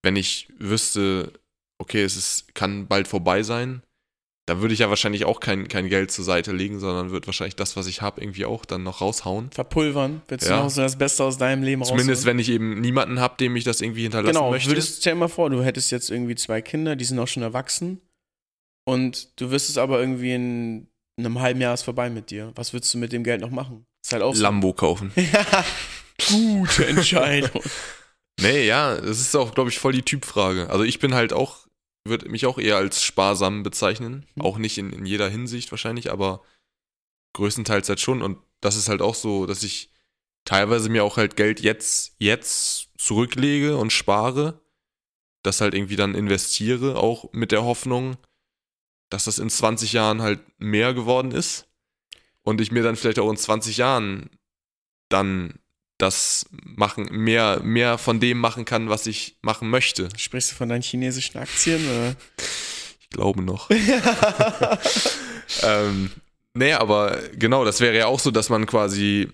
wenn 0.03 0.15
ich 0.15 0.47
wüsste, 0.57 1.33
okay, 1.79 2.03
es 2.03 2.15
ist, 2.15 2.55
kann 2.55 2.87
bald 2.87 3.07
vorbei 3.07 3.43
sein, 3.43 3.83
da 4.47 4.59
würde 4.61 4.73
ich 4.73 4.79
ja 4.79 4.89
wahrscheinlich 4.89 5.25
auch 5.25 5.39
kein, 5.39 5.67
kein 5.67 5.87
Geld 5.89 6.09
zur 6.09 6.23
Seite 6.25 6.51
legen, 6.53 6.79
sondern 6.79 7.11
würde 7.11 7.27
wahrscheinlich 7.27 7.55
das, 7.55 7.75
was 7.75 7.85
ich 7.85 8.01
habe, 8.01 8.19
irgendwie 8.21 8.45
auch 8.45 8.65
dann 8.65 8.81
noch 8.81 9.01
raushauen. 9.01 9.51
Verpulvern, 9.51 10.21
willst 10.29 10.47
Ja. 10.49 10.57
du 10.57 10.63
noch 10.63 10.69
so 10.71 10.81
das 10.81 10.97
Beste 10.97 11.23
aus 11.23 11.37
deinem 11.37 11.61
Leben 11.63 11.83
Zumindest 11.83 12.21
rausholen? 12.21 12.37
wenn 12.37 12.39
ich 12.39 12.49
eben 12.49 12.81
niemanden 12.81 13.19
habe, 13.19 13.35
dem 13.37 13.55
ich 13.55 13.63
das 13.65 13.81
irgendwie 13.81 14.03
hinterlassen 14.03 14.33
Genau, 14.33 14.49
möchte. 14.49 14.69
würdest, 14.71 15.01
stell 15.01 15.13
dir 15.13 15.19
mal 15.19 15.27
vor, 15.27 15.49
du 15.49 15.61
hättest 15.63 15.91
jetzt 15.91 16.09
irgendwie 16.09 16.35
zwei 16.35 16.61
Kinder, 16.61 16.95
die 16.95 17.05
sind 17.05 17.19
auch 17.19 17.27
schon 17.27 17.43
erwachsen 17.43 18.01
und 18.85 19.39
du 19.39 19.51
wüsstest 19.51 19.77
aber 19.77 19.99
irgendwie 19.99 20.33
in 20.33 20.87
einem 21.19 21.39
halben 21.39 21.59
Jahr 21.61 21.73
ist 21.73 21.83
vorbei 21.83 22.09
mit 22.09 22.29
dir. 22.31 22.51
Was 22.55 22.73
würdest 22.73 22.93
du 22.93 22.97
mit 22.99 23.11
dem 23.11 23.23
Geld 23.23 23.41
noch 23.41 23.49
machen? 23.51 23.85
Ist 24.03 24.13
halt 24.13 24.23
auch 24.23 24.33
so. 24.35 24.41
Lambo 24.41 24.73
kaufen. 24.73 25.11
Ja, 25.17 25.65
gute 26.29 26.87
Entscheidung. 26.87 27.61
Nee, 28.39 28.67
ja, 28.67 28.95
das 29.01 29.19
ist 29.19 29.35
auch, 29.35 29.55
glaube 29.55 29.71
ich, 29.71 29.79
voll 29.79 29.93
die 29.93 30.03
Typfrage. 30.03 30.69
Also 30.69 30.83
ich 30.83 30.99
bin 30.99 31.15
halt 31.15 31.33
auch, 31.33 31.65
würde 32.09 32.29
mich 32.29 32.45
auch 32.45 32.57
eher 32.57 32.77
als 32.77 33.03
sparsam 33.03 33.63
bezeichnen. 33.63 34.25
Mhm. 34.35 34.41
Auch 34.41 34.57
nicht 34.57 34.77
in, 34.77 34.91
in 34.91 35.05
jeder 35.05 35.29
Hinsicht 35.29 35.71
wahrscheinlich, 35.71 36.11
aber 36.11 36.41
größtenteils 37.33 37.89
halt 37.89 37.99
schon. 37.99 38.21
Und 38.21 38.37
das 38.61 38.75
ist 38.75 38.89
halt 38.89 39.01
auch 39.01 39.15
so, 39.15 39.45
dass 39.45 39.63
ich 39.63 39.91
teilweise 40.45 40.89
mir 40.89 41.03
auch 41.03 41.17
halt 41.17 41.35
Geld 41.35 41.59
jetzt, 41.59 42.15
jetzt 42.19 42.89
zurücklege 42.97 43.77
und 43.77 43.91
spare, 43.91 44.61
das 45.43 45.61
halt 45.61 45.73
irgendwie 45.73 45.95
dann 45.95 46.15
investiere, 46.15 46.97
auch 46.97 47.31
mit 47.33 47.51
der 47.51 47.63
Hoffnung, 47.63 48.17
dass 49.09 49.25
das 49.25 49.39
in 49.39 49.49
20 49.49 49.93
Jahren 49.93 50.21
halt 50.21 50.41
mehr 50.57 50.93
geworden 50.93 51.31
ist. 51.31 51.67
Und 52.41 52.61
ich 52.61 52.71
mir 52.71 52.83
dann 52.83 52.95
vielleicht 52.95 53.19
auch 53.19 53.29
in 53.29 53.37
20 53.37 53.77
Jahren 53.77 54.29
dann 55.09 55.59
das 55.97 56.45
machen, 56.51 57.07
mehr, 57.11 57.61
mehr 57.63 57.97
von 57.97 58.19
dem 58.19 58.39
machen 58.39 58.65
kann, 58.65 58.89
was 58.89 59.07
ich 59.07 59.37
machen 59.41 59.69
möchte. 59.69 60.09
Sprichst 60.15 60.51
du 60.51 60.55
von 60.55 60.69
deinen 60.69 60.83
chinesischen 60.83 61.37
Aktien? 61.37 61.83
Oder? 61.85 62.15
Ich 63.09 63.11
glaube 63.11 63.41
noch. 63.41 63.69
ähm, 65.63 66.11
nee, 66.53 66.73
aber 66.73 67.21
genau, 67.37 67.63
das 67.63 67.79
wäre 67.79 67.95
ja 67.95 68.07
auch 68.07 68.19
so, 68.19 68.31
dass 68.31 68.49
man 68.49 68.65
quasi 68.65 69.29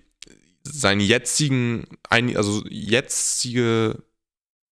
seinen 0.61 0.99
jetzigen, 1.01 1.87
also 2.07 2.63
jetzige 2.69 4.03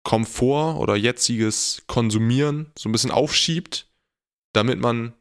Komfort 0.02 0.78
oder 0.78 0.96
jetziges 0.96 1.82
Konsumieren 1.86 2.72
so 2.76 2.88
ein 2.88 2.92
bisschen 2.92 3.12
aufschiebt, 3.12 3.86
damit 4.52 4.80
man 4.80 5.12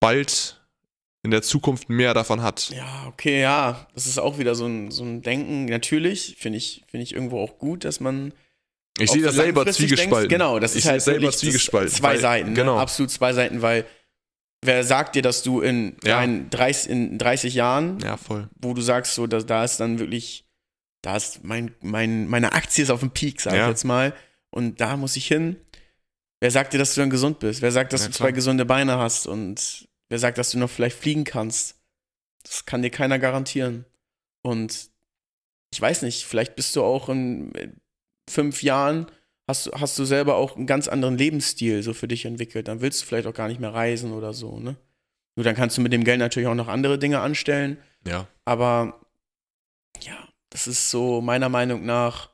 bald 0.00 0.59
in 1.22 1.30
der 1.30 1.42
Zukunft 1.42 1.88
mehr 1.90 2.14
davon 2.14 2.42
hat. 2.42 2.70
Ja, 2.70 3.06
okay, 3.08 3.40
ja. 3.42 3.86
Das 3.94 4.06
ist 4.06 4.18
auch 4.18 4.38
wieder 4.38 4.54
so 4.54 4.66
ein, 4.66 4.90
so 4.90 5.04
ein 5.04 5.20
Denken. 5.22 5.66
Natürlich 5.66 6.36
finde 6.38 6.56
ich, 6.58 6.82
finde 6.88 7.02
ich 7.04 7.14
irgendwo 7.14 7.40
auch 7.40 7.58
gut, 7.58 7.84
dass 7.84 8.00
man 8.00 8.32
Ich 8.98 9.10
sehe 9.10 9.22
das 9.22 9.34
selber 9.34 9.66
zwiegespalten. 9.66 10.28
Denkst. 10.28 10.32
Genau, 10.32 10.58
das 10.58 10.72
ich 10.74 10.84
ist 10.84 10.90
halt 10.90 11.02
selber 11.02 11.30
zwiegespalten. 11.30 11.90
Zwei 11.94 12.08
weil- 12.14 12.20
Seiten, 12.20 12.54
Genau. 12.54 12.76
ne? 12.76 12.80
absolut 12.80 13.10
zwei 13.10 13.32
Seiten, 13.34 13.60
weil 13.62 13.84
wer 14.64 14.82
sagt 14.84 15.14
dir, 15.14 15.22
dass 15.22 15.42
du 15.42 15.60
in, 15.60 15.96
Ja. 16.04 16.20
deinen 16.20 16.48
30, 16.50 16.90
in 16.90 17.18
30 17.18 17.54
Jahren, 17.54 17.98
Ja, 18.00 18.16
voll. 18.16 18.48
wo 18.60 18.72
du 18.74 18.80
sagst, 18.82 19.14
so, 19.14 19.26
da, 19.26 19.40
da 19.40 19.64
ist 19.64 19.78
dann 19.78 19.98
wirklich, 19.98 20.44
da 21.02 21.16
ist 21.16 21.44
mein, 21.44 21.74
mein, 21.82 22.28
meine 22.28 22.52
Aktie 22.52 22.82
ist 22.84 22.90
auf 22.90 23.00
dem 23.00 23.10
Peak, 23.10 23.40
sag 23.40 23.54
Ja. 23.54 23.64
ich 23.64 23.68
jetzt 23.70 23.84
mal, 23.84 24.14
und 24.50 24.80
da 24.80 24.96
muss 24.96 25.16
ich 25.16 25.26
hin. 25.26 25.56
Wer 26.40 26.50
sagt 26.50 26.72
dir, 26.72 26.78
dass 26.78 26.94
du 26.94 27.02
dann 27.02 27.10
gesund 27.10 27.38
bist? 27.40 27.60
Wer 27.60 27.72
sagt, 27.72 27.92
dass 27.92 28.02
Ja, 28.02 28.06
du 28.08 28.12
zwei 28.14 28.32
gesunde 28.32 28.64
Beine 28.64 28.96
hast? 28.98 29.26
Und 29.26 29.86
wer 30.10 30.18
sagt, 30.18 30.36
dass 30.36 30.50
du 30.50 30.58
noch 30.58 30.68
vielleicht 30.70 30.98
fliegen 30.98 31.24
kannst? 31.24 31.76
Das 32.42 32.66
kann 32.66 32.82
dir 32.82 32.90
keiner 32.90 33.18
garantieren. 33.18 33.86
Und 34.42 34.90
ich 35.72 35.80
weiß 35.80 36.02
nicht, 36.02 36.24
vielleicht 36.24 36.56
bist 36.56 36.76
du 36.76 36.82
auch 36.82 37.08
in 37.08 37.52
fünf 38.28 38.62
Jahren, 38.62 39.10
hast, 39.48 39.66
du- 39.66 39.72
hast 39.72 39.98
du 39.98 40.04
selber 40.04 40.36
auch 40.36 40.56
einen 40.56 40.66
ganz 40.66 40.88
anderen 40.88 41.16
Lebensstil 41.18 41.82
so 41.82 41.94
für 41.94 42.08
dich 42.08 42.24
entwickelt. 42.24 42.68
Dann 42.68 42.80
willst 42.80 43.02
du 43.02 43.06
vielleicht 43.06 43.26
auch 43.26 43.34
gar 43.34 43.48
nicht 43.48 43.60
mehr 43.60 43.72
reisen 43.74 44.12
oder 44.12 44.32
so, 44.34 44.58
ne? 44.60 44.76
Nur 45.36 45.44
dann 45.44 45.54
kannst 45.56 45.76
du 45.78 45.80
mit 45.80 45.92
dem 45.92 46.04
Geld 46.04 46.18
natürlich 46.18 46.48
auch 46.48 46.54
noch 46.54 46.68
andere 46.68 46.98
Dinge 46.98 47.20
anstellen. 47.20 47.78
Ja. 48.06 48.26
Aber 48.44 49.00
ja, 50.02 50.28
das 50.50 50.66
ist 50.66 50.90
so 50.90 51.20
meiner 51.20 51.48
Meinung 51.48 51.84
nach 51.86 52.30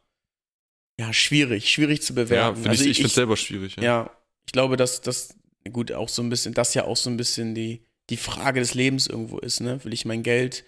ja 0.98 1.12
schwierig, 1.12 1.70
schwierig 1.70 2.00
zu 2.02 2.14
Ja, 2.14 2.22
bewerten. 2.22 2.62
find 2.62 2.74
ich, 2.74 2.86
ich, 2.86 2.96
finde 2.96 3.08
es 3.08 3.14
selber 3.14 3.36
schwierig. 3.36 3.76
Ja. 3.76 3.82
ja, 3.82 4.10
ich 4.46 4.52
glaube, 4.52 4.76
dass 4.78 5.02
das 5.02 5.36
gut 5.70 5.92
auch 5.92 6.08
so 6.08 6.22
ein 6.22 6.28
bisschen, 6.28 6.54
das 6.54 6.74
ja 6.74 6.84
auch 6.84 6.96
so 6.96 7.10
ein 7.10 7.16
bisschen 7.16 7.54
die, 7.54 7.82
die 8.10 8.16
Frage 8.16 8.60
des 8.60 8.74
Lebens 8.74 9.06
irgendwo 9.06 9.38
ist, 9.38 9.60
ne? 9.60 9.82
Will 9.84 9.92
ich 9.92 10.04
mein 10.04 10.22
Geld 10.22 10.64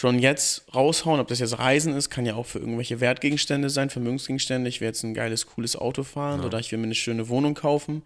schon 0.00 0.18
jetzt 0.20 0.72
raushauen, 0.74 1.18
ob 1.20 1.26
das 1.28 1.40
jetzt 1.40 1.58
Reisen 1.58 1.92
ist, 1.94 2.08
kann 2.08 2.24
ja 2.24 2.36
auch 2.36 2.46
für 2.46 2.60
irgendwelche 2.60 3.00
Wertgegenstände 3.00 3.68
sein, 3.68 3.90
Vermögensgegenstände. 3.90 4.68
Ich 4.68 4.80
will 4.80 4.86
jetzt 4.88 5.02
ein 5.02 5.12
geiles, 5.14 5.46
cooles 5.46 5.74
Auto 5.76 6.04
fahren 6.04 6.40
Ja. 6.40 6.46
oder 6.46 6.58
ich 6.60 6.70
will 6.70 6.78
mir 6.78 6.84
eine 6.84 6.94
schöne 6.94 7.28
Wohnung 7.28 7.54
kaufen. 7.54 8.02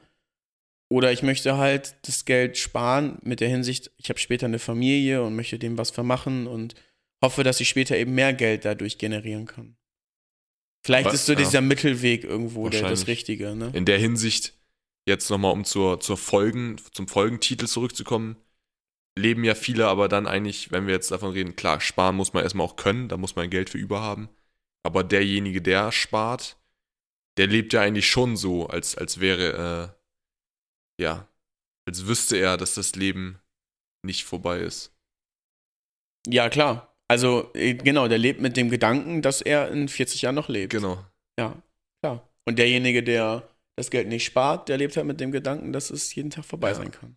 Oder 0.90 1.12
ich 1.12 1.22
möchte 1.22 1.56
halt 1.56 1.94
das 2.02 2.24
Geld 2.24 2.58
sparen 2.58 3.18
mit 3.22 3.40
der 3.40 3.48
Hinsicht, 3.48 3.90
ich 3.96 4.08
habe 4.10 4.18
später 4.18 4.46
eine 4.46 4.58
Familie 4.58 5.22
und 5.22 5.36
möchte 5.36 5.58
dem 5.58 5.78
was 5.78 5.90
vermachen 5.90 6.46
und 6.46 6.74
hoffe, 7.22 7.44
dass 7.44 7.60
ich 7.60 7.68
später 7.68 7.96
eben 7.96 8.14
mehr 8.14 8.32
Geld 8.32 8.64
dadurch 8.64 8.98
generieren 8.98 9.46
kann. 9.46 9.76
Vielleicht 10.84 11.06
Aber- 11.06 11.14
ist 11.14 11.26
so 11.26 11.32
ja. 11.32 11.38
dieser 11.38 11.60
Mittelweg 11.60 12.24
irgendwo 12.24 12.68
der, 12.68 12.82
das. 12.82 13.06
Richtige, 13.06 13.54
ne? 13.54 13.70
In 13.74 13.84
der 13.84 13.98
Hinsicht, 13.98 14.54
jetzt 15.06 15.30
nochmal, 15.30 15.52
um 15.52 15.64
zur, 15.64 16.00
zur 16.00 16.16
Folgen, 16.16 16.76
zum 16.92 17.08
Folgentitel 17.08 17.66
zurückzukommen, 17.66 18.36
leben 19.18 19.44
ja 19.44 19.54
viele 19.54 19.88
aber 19.88 20.08
dann 20.08 20.26
eigentlich, 20.26 20.72
wenn 20.72 20.86
wir 20.86 20.94
jetzt 20.94 21.10
davon 21.10 21.32
reden, 21.32 21.56
klar, 21.56 21.80
sparen 21.80 22.16
muss 22.16 22.32
man 22.32 22.42
erstmal 22.42 22.66
auch 22.66 22.76
können, 22.76 23.08
da 23.08 23.16
muss 23.16 23.36
man 23.36 23.50
Geld 23.50 23.70
für 23.70 23.78
über 23.78 24.00
haben. 24.00 24.28
Aber 24.84 25.04
derjenige, 25.04 25.60
der 25.62 25.92
spart, 25.92 26.56
der 27.36 27.46
lebt 27.46 27.72
ja 27.72 27.82
eigentlich 27.82 28.08
schon 28.08 28.36
so, 28.36 28.66
als, 28.66 28.96
als 28.96 29.20
wäre, 29.20 29.94
äh, 30.98 31.02
ja, 31.02 31.28
als 31.86 32.06
wüsste 32.06 32.36
er, 32.36 32.56
dass 32.56 32.74
das 32.74 32.94
Leben 32.94 33.38
nicht 34.04 34.24
vorbei 34.24 34.60
ist. 34.60 34.92
Ja, 36.26 36.48
klar. 36.48 36.96
Also, 37.08 37.50
äh, 37.54 37.74
genau, 37.74 38.08
der 38.08 38.18
lebt 38.18 38.40
mit 38.40 38.56
dem 38.56 38.70
Gedanken, 38.70 39.22
dass 39.22 39.42
er 39.42 39.70
in 39.70 39.88
40 39.88 40.22
Jahren 40.22 40.34
noch 40.34 40.48
lebt. 40.48 40.70
Genau. 40.70 41.04
Ja, 41.38 41.60
klar. 42.02 42.28
Und 42.44 42.58
derjenige, 42.58 43.02
der 43.02 43.48
das 43.76 43.90
Geld 43.90 44.08
nicht 44.08 44.24
spart, 44.24 44.68
der 44.68 44.76
lebt 44.78 44.96
halt 44.96 45.06
mit 45.06 45.20
dem 45.20 45.32
Gedanken, 45.32 45.72
dass 45.72 45.90
es 45.90 46.14
jeden 46.14 46.30
Tag 46.30 46.44
vorbei 46.44 46.68
Ja. 46.70 46.74
sein 46.74 46.90
kann. 46.90 47.16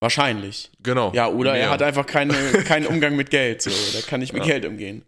Wahrscheinlich. 0.00 0.70
Genau. 0.80 1.12
Ja, 1.14 1.28
oder 1.28 1.52
er 1.52 1.64
Mehr. 1.66 1.70
hat 1.70 1.82
einfach 1.82 2.06
keine, 2.06 2.34
keinen 2.64 2.86
Umgang 2.86 3.16
mit 3.16 3.30
Geld. 3.30 3.62
So. 3.62 3.70
Der 3.92 4.02
kann 4.02 4.20
nicht 4.20 4.32
mit 4.32 4.42
Ja. 4.44 4.52
Geld 4.52 4.66
umgehen. 4.66 5.04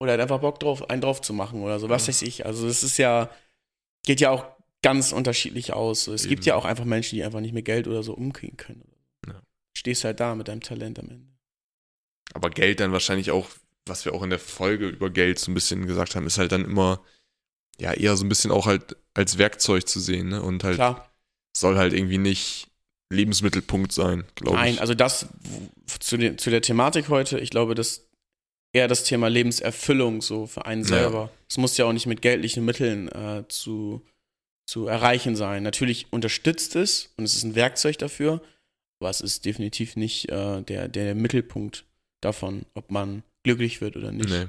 Oder 0.00 0.12
er 0.12 0.14
hat 0.14 0.20
einfach 0.22 0.40
Bock 0.40 0.60
drauf, 0.60 0.88
einen 0.90 1.00
drauf 1.02 1.20
zu 1.20 1.32
machen 1.34 1.62
oder 1.62 1.78
so. 1.78 1.88
Was 1.88 2.02
Ja. 2.04 2.08
weiß 2.08 2.22
ich. 2.22 2.46
Also, 2.46 2.66
es 2.66 2.82
ist 2.82 2.98
ja, 2.98 3.30
geht 4.04 4.20
ja 4.20 4.30
auch 4.30 4.46
ganz 4.82 5.12
unterschiedlich 5.12 5.72
aus. 5.72 6.04
So. 6.04 6.14
Es 6.14 6.22
gibt 6.28 6.42
Eben. 6.42 6.48
ja 6.48 6.54
auch 6.56 6.64
einfach 6.64 6.84
Menschen, 6.84 7.16
die 7.16 7.24
einfach 7.24 7.40
nicht 7.40 7.52
mit 7.54 7.64
Geld 7.64 7.88
oder 7.88 8.02
so 8.02 8.14
umgehen 8.14 8.56
können. 8.56 8.84
Ja. 9.26 9.40
stehst 9.76 10.04
halt 10.04 10.20
da 10.20 10.34
mit 10.34 10.48
deinem 10.48 10.60
Talent 10.62 10.98
am 10.98 11.08
Ende. 11.10 11.26
Aber 12.32 12.48
Geld 12.50 12.80
dann 12.80 12.92
wahrscheinlich 12.92 13.30
auch, 13.30 13.48
was 13.86 14.04
wir 14.04 14.14
auch 14.14 14.22
in 14.22 14.30
der 14.30 14.38
Folge 14.38 14.88
über 14.88 15.10
Geld 15.10 15.38
so 15.38 15.50
ein 15.50 15.54
bisschen 15.54 15.86
gesagt 15.86 16.14
haben, 16.16 16.26
ist 16.26 16.38
halt 16.38 16.52
dann 16.52 16.64
immer, 16.64 17.02
ja, 17.80 17.92
eher 17.92 18.16
so 18.16 18.24
ein 18.24 18.28
bisschen 18.28 18.50
auch 18.50 18.66
halt 18.66 18.96
als 19.14 19.38
Werkzeug 19.38 19.88
zu 19.88 20.00
sehen, 20.00 20.28
ne? 20.28 20.42
Und 20.42 20.64
halt 20.64 20.76
Klar. 20.76 21.10
soll 21.56 21.76
halt 21.76 21.92
irgendwie 21.92 22.18
nicht 22.18 22.68
Lebensmittelpunkt 23.12 23.92
sein, 23.92 24.24
glaube 24.34 24.56
ich. 24.56 24.62
Nein, 24.62 24.78
also 24.78 24.94
das 24.94 25.26
zu, 26.00 26.16
der- 26.16 26.36
zu 26.36 26.50
der 26.50 26.62
Thematik 26.62 27.08
heute, 27.08 27.38
ich 27.38 27.50
glaube, 27.50 27.74
dass 27.74 28.08
eher 28.74 28.88
das 28.88 29.04
Thema 29.04 29.28
Lebenserfüllung 29.28 30.20
so 30.22 30.46
für 30.46 30.66
einen 30.66 30.82
Ja. 30.82 30.88
selber. 30.88 31.30
Es 31.48 31.56
muss 31.56 31.76
ja 31.76 31.84
auch 31.86 31.92
nicht 31.92 32.06
mit 32.06 32.20
geldlichen 32.22 32.64
Mitteln 32.64 33.08
äh, 33.08 33.44
zu, 33.48 34.04
zu 34.68 34.86
erreichen 34.86 35.36
sein. 35.36 35.62
Natürlich 35.62 36.06
unterstützt 36.10 36.76
es 36.76 37.12
und 37.16 37.24
es 37.24 37.36
ist 37.36 37.44
ein 37.44 37.54
Werkzeug 37.54 37.98
dafür, 37.98 38.42
aber 39.00 39.10
es 39.10 39.20
ist 39.20 39.44
definitiv 39.44 39.96
nicht 39.96 40.28
äh, 40.30 40.62
der, 40.62 40.88
der 40.88 41.14
Mittelpunkt 41.14 41.84
davon, 42.22 42.66
ob 42.74 42.90
man 42.90 43.22
glücklich 43.44 43.80
wird 43.80 43.96
oder 43.96 44.10
nicht. 44.12 44.28
Nee. 44.28 44.46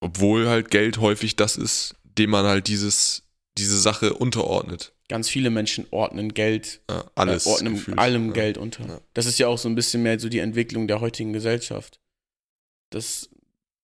Obwohl 0.00 0.48
halt 0.48 0.70
Geld 0.70 0.98
häufig 0.98 1.36
das 1.36 1.56
ist, 1.56 1.94
dem 2.18 2.30
man 2.30 2.44
halt 2.46 2.68
dieses, 2.68 3.22
diese 3.58 3.78
Sache 3.80 4.14
unterordnet. 4.14 4.92
Ganz 5.08 5.28
viele 5.28 5.50
Menschen 5.50 5.86
ordnen 5.90 6.32
Geld 6.32 6.80
Ja, 6.90 7.04
alles. 7.14 7.46
äh, 7.46 7.50
ordnen 7.50 7.74
gefühlt. 7.74 7.98
allem 7.98 8.28
ja. 8.28 8.32
Geld 8.32 8.58
unter. 8.58 8.86
Ja. 8.86 9.00
Das 9.12 9.26
ist 9.26 9.38
ja 9.38 9.48
auch 9.48 9.58
so 9.58 9.68
ein 9.68 9.74
bisschen 9.74 10.02
mehr 10.02 10.18
so 10.18 10.28
die 10.28 10.38
Entwicklung 10.38 10.88
der 10.88 11.00
heutigen 11.00 11.32
Gesellschaft. 11.32 12.00
Das 12.90 13.28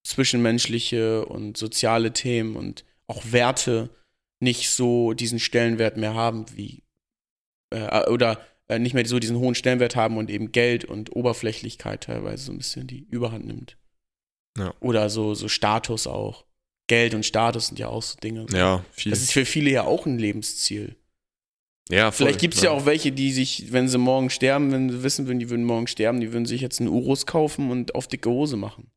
zwischenmenschliche 0.03 1.27
und 1.27 1.57
soziale 1.57 2.13
Themen 2.13 2.57
und 2.57 2.85
auch 3.07 3.23
Werte 3.31 3.91
nicht 4.41 4.71
so 4.71 5.13
diesen 5.13 5.39
Stellenwert 5.39 5.97
mehr 5.97 6.15
haben 6.15 6.47
wie 6.57 6.83
äh, 7.71 8.09
oder 8.09 8.41
äh, 8.69 8.79
nicht 8.79 8.95
mehr 8.95 9.07
so 9.07 9.19
diesen 9.19 9.37
hohen 9.37 9.55
Stellenwert 9.55 9.97
haben 9.97 10.17
und 10.17 10.31
eben 10.31 10.53
Geld 10.53 10.85
und 10.85 11.15
Oberflächlichkeit 11.15 12.05
teilweise 12.05 12.45
so 12.45 12.53
ein 12.53 12.59
bisschen 12.59 12.87
die 12.87 13.07
Überhand 13.11 13.47
nimmt. 13.47 13.77
Ja. 14.57 14.75
Oder 14.81 15.11
so, 15.11 15.35
so 15.35 15.49
Status 15.49 16.07
auch. 16.07 16.45
Geld 16.91 17.15
und 17.15 17.25
Status 17.25 17.69
sind 17.69 17.79
ja 17.79 17.87
auch 17.87 18.03
so 18.03 18.17
Dinge. 18.19 18.47
Ja, 18.53 18.85
viel. 18.91 19.11
Das 19.11 19.23
ist 19.23 19.33
für 19.33 19.45
viele 19.45 19.71
ja 19.71 19.85
auch 19.85 20.07
ein 20.07 20.19
Lebensziel. 20.19 20.97
ja, 21.89 22.11
voll, 22.11 22.27
Vielleicht 22.27 22.41
gibt 22.41 22.55
es 22.55 22.63
ja 22.63 22.71
auch 22.73 22.85
welche, 22.85 23.13
die 23.13 23.33
sich, 23.33 23.71
wenn 23.73 23.89
sie 23.89 23.97
morgen 23.97 24.29
sterben, 24.29 24.73
wenn 24.73 24.91
sie 24.91 25.03
wissen 25.05 25.29
würden, 25.29 25.39
die 25.39 25.51
würden 25.51 25.65
morgen 25.65 25.87
sterben, 25.87 26.21
die 26.21 26.33
würden 26.33 26.47
sich 26.47 26.61
jetzt 26.61 26.81
einen 26.81 26.89
Urus 26.89 27.27
kaufen 27.27 27.71
und 27.71 27.95
auf 27.95 28.09
dicke 28.09 28.29
Hose 28.29 28.57
machen. 28.57 28.91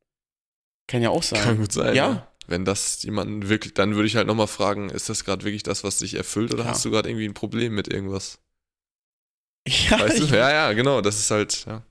Kann 0.88 1.04
ja 1.04 1.12
auch 1.12 1.22
sein. 1.22 1.44
Kann 1.44 1.58
gut 1.60 1.72
sein. 1.72 1.96
Ja. 1.96 2.10
Ja. 2.10 2.28
Wenn 2.48 2.66
das 2.66 3.04
jemanden 3.04 3.48
wirklich, 3.48 3.74
dann 3.76 3.94
würde 3.96 4.08
ich 4.08 4.16
halt 4.16 4.26
nochmal 4.28 4.48
fragen, 4.48 4.90
ist 4.90 5.08
das 5.08 5.24
gerade 5.24 5.46
wirklich 5.46 5.64
das, 5.64 5.84
was 5.86 6.00
dich 6.00 6.16
erfüllt 6.16 6.52
oder 6.54 6.64
Ja. 6.64 6.72
hast 6.72 6.84
du 6.84 6.90
gerade 6.92 7.08
irgendwie 7.10 7.26
ein 7.28 7.34
Problem 7.36 7.74
mit 7.76 7.88
irgendwas? 7.88 8.40
Ja, 9.68 10.00
Weißt 10.00 10.20
du? 10.20 10.26
Ja, 10.26 10.52
ja, 10.52 10.74
genau, 10.74 11.00
das 11.02 11.20
ist 11.20 11.32
halt, 11.32 11.66
ja. 11.68 11.86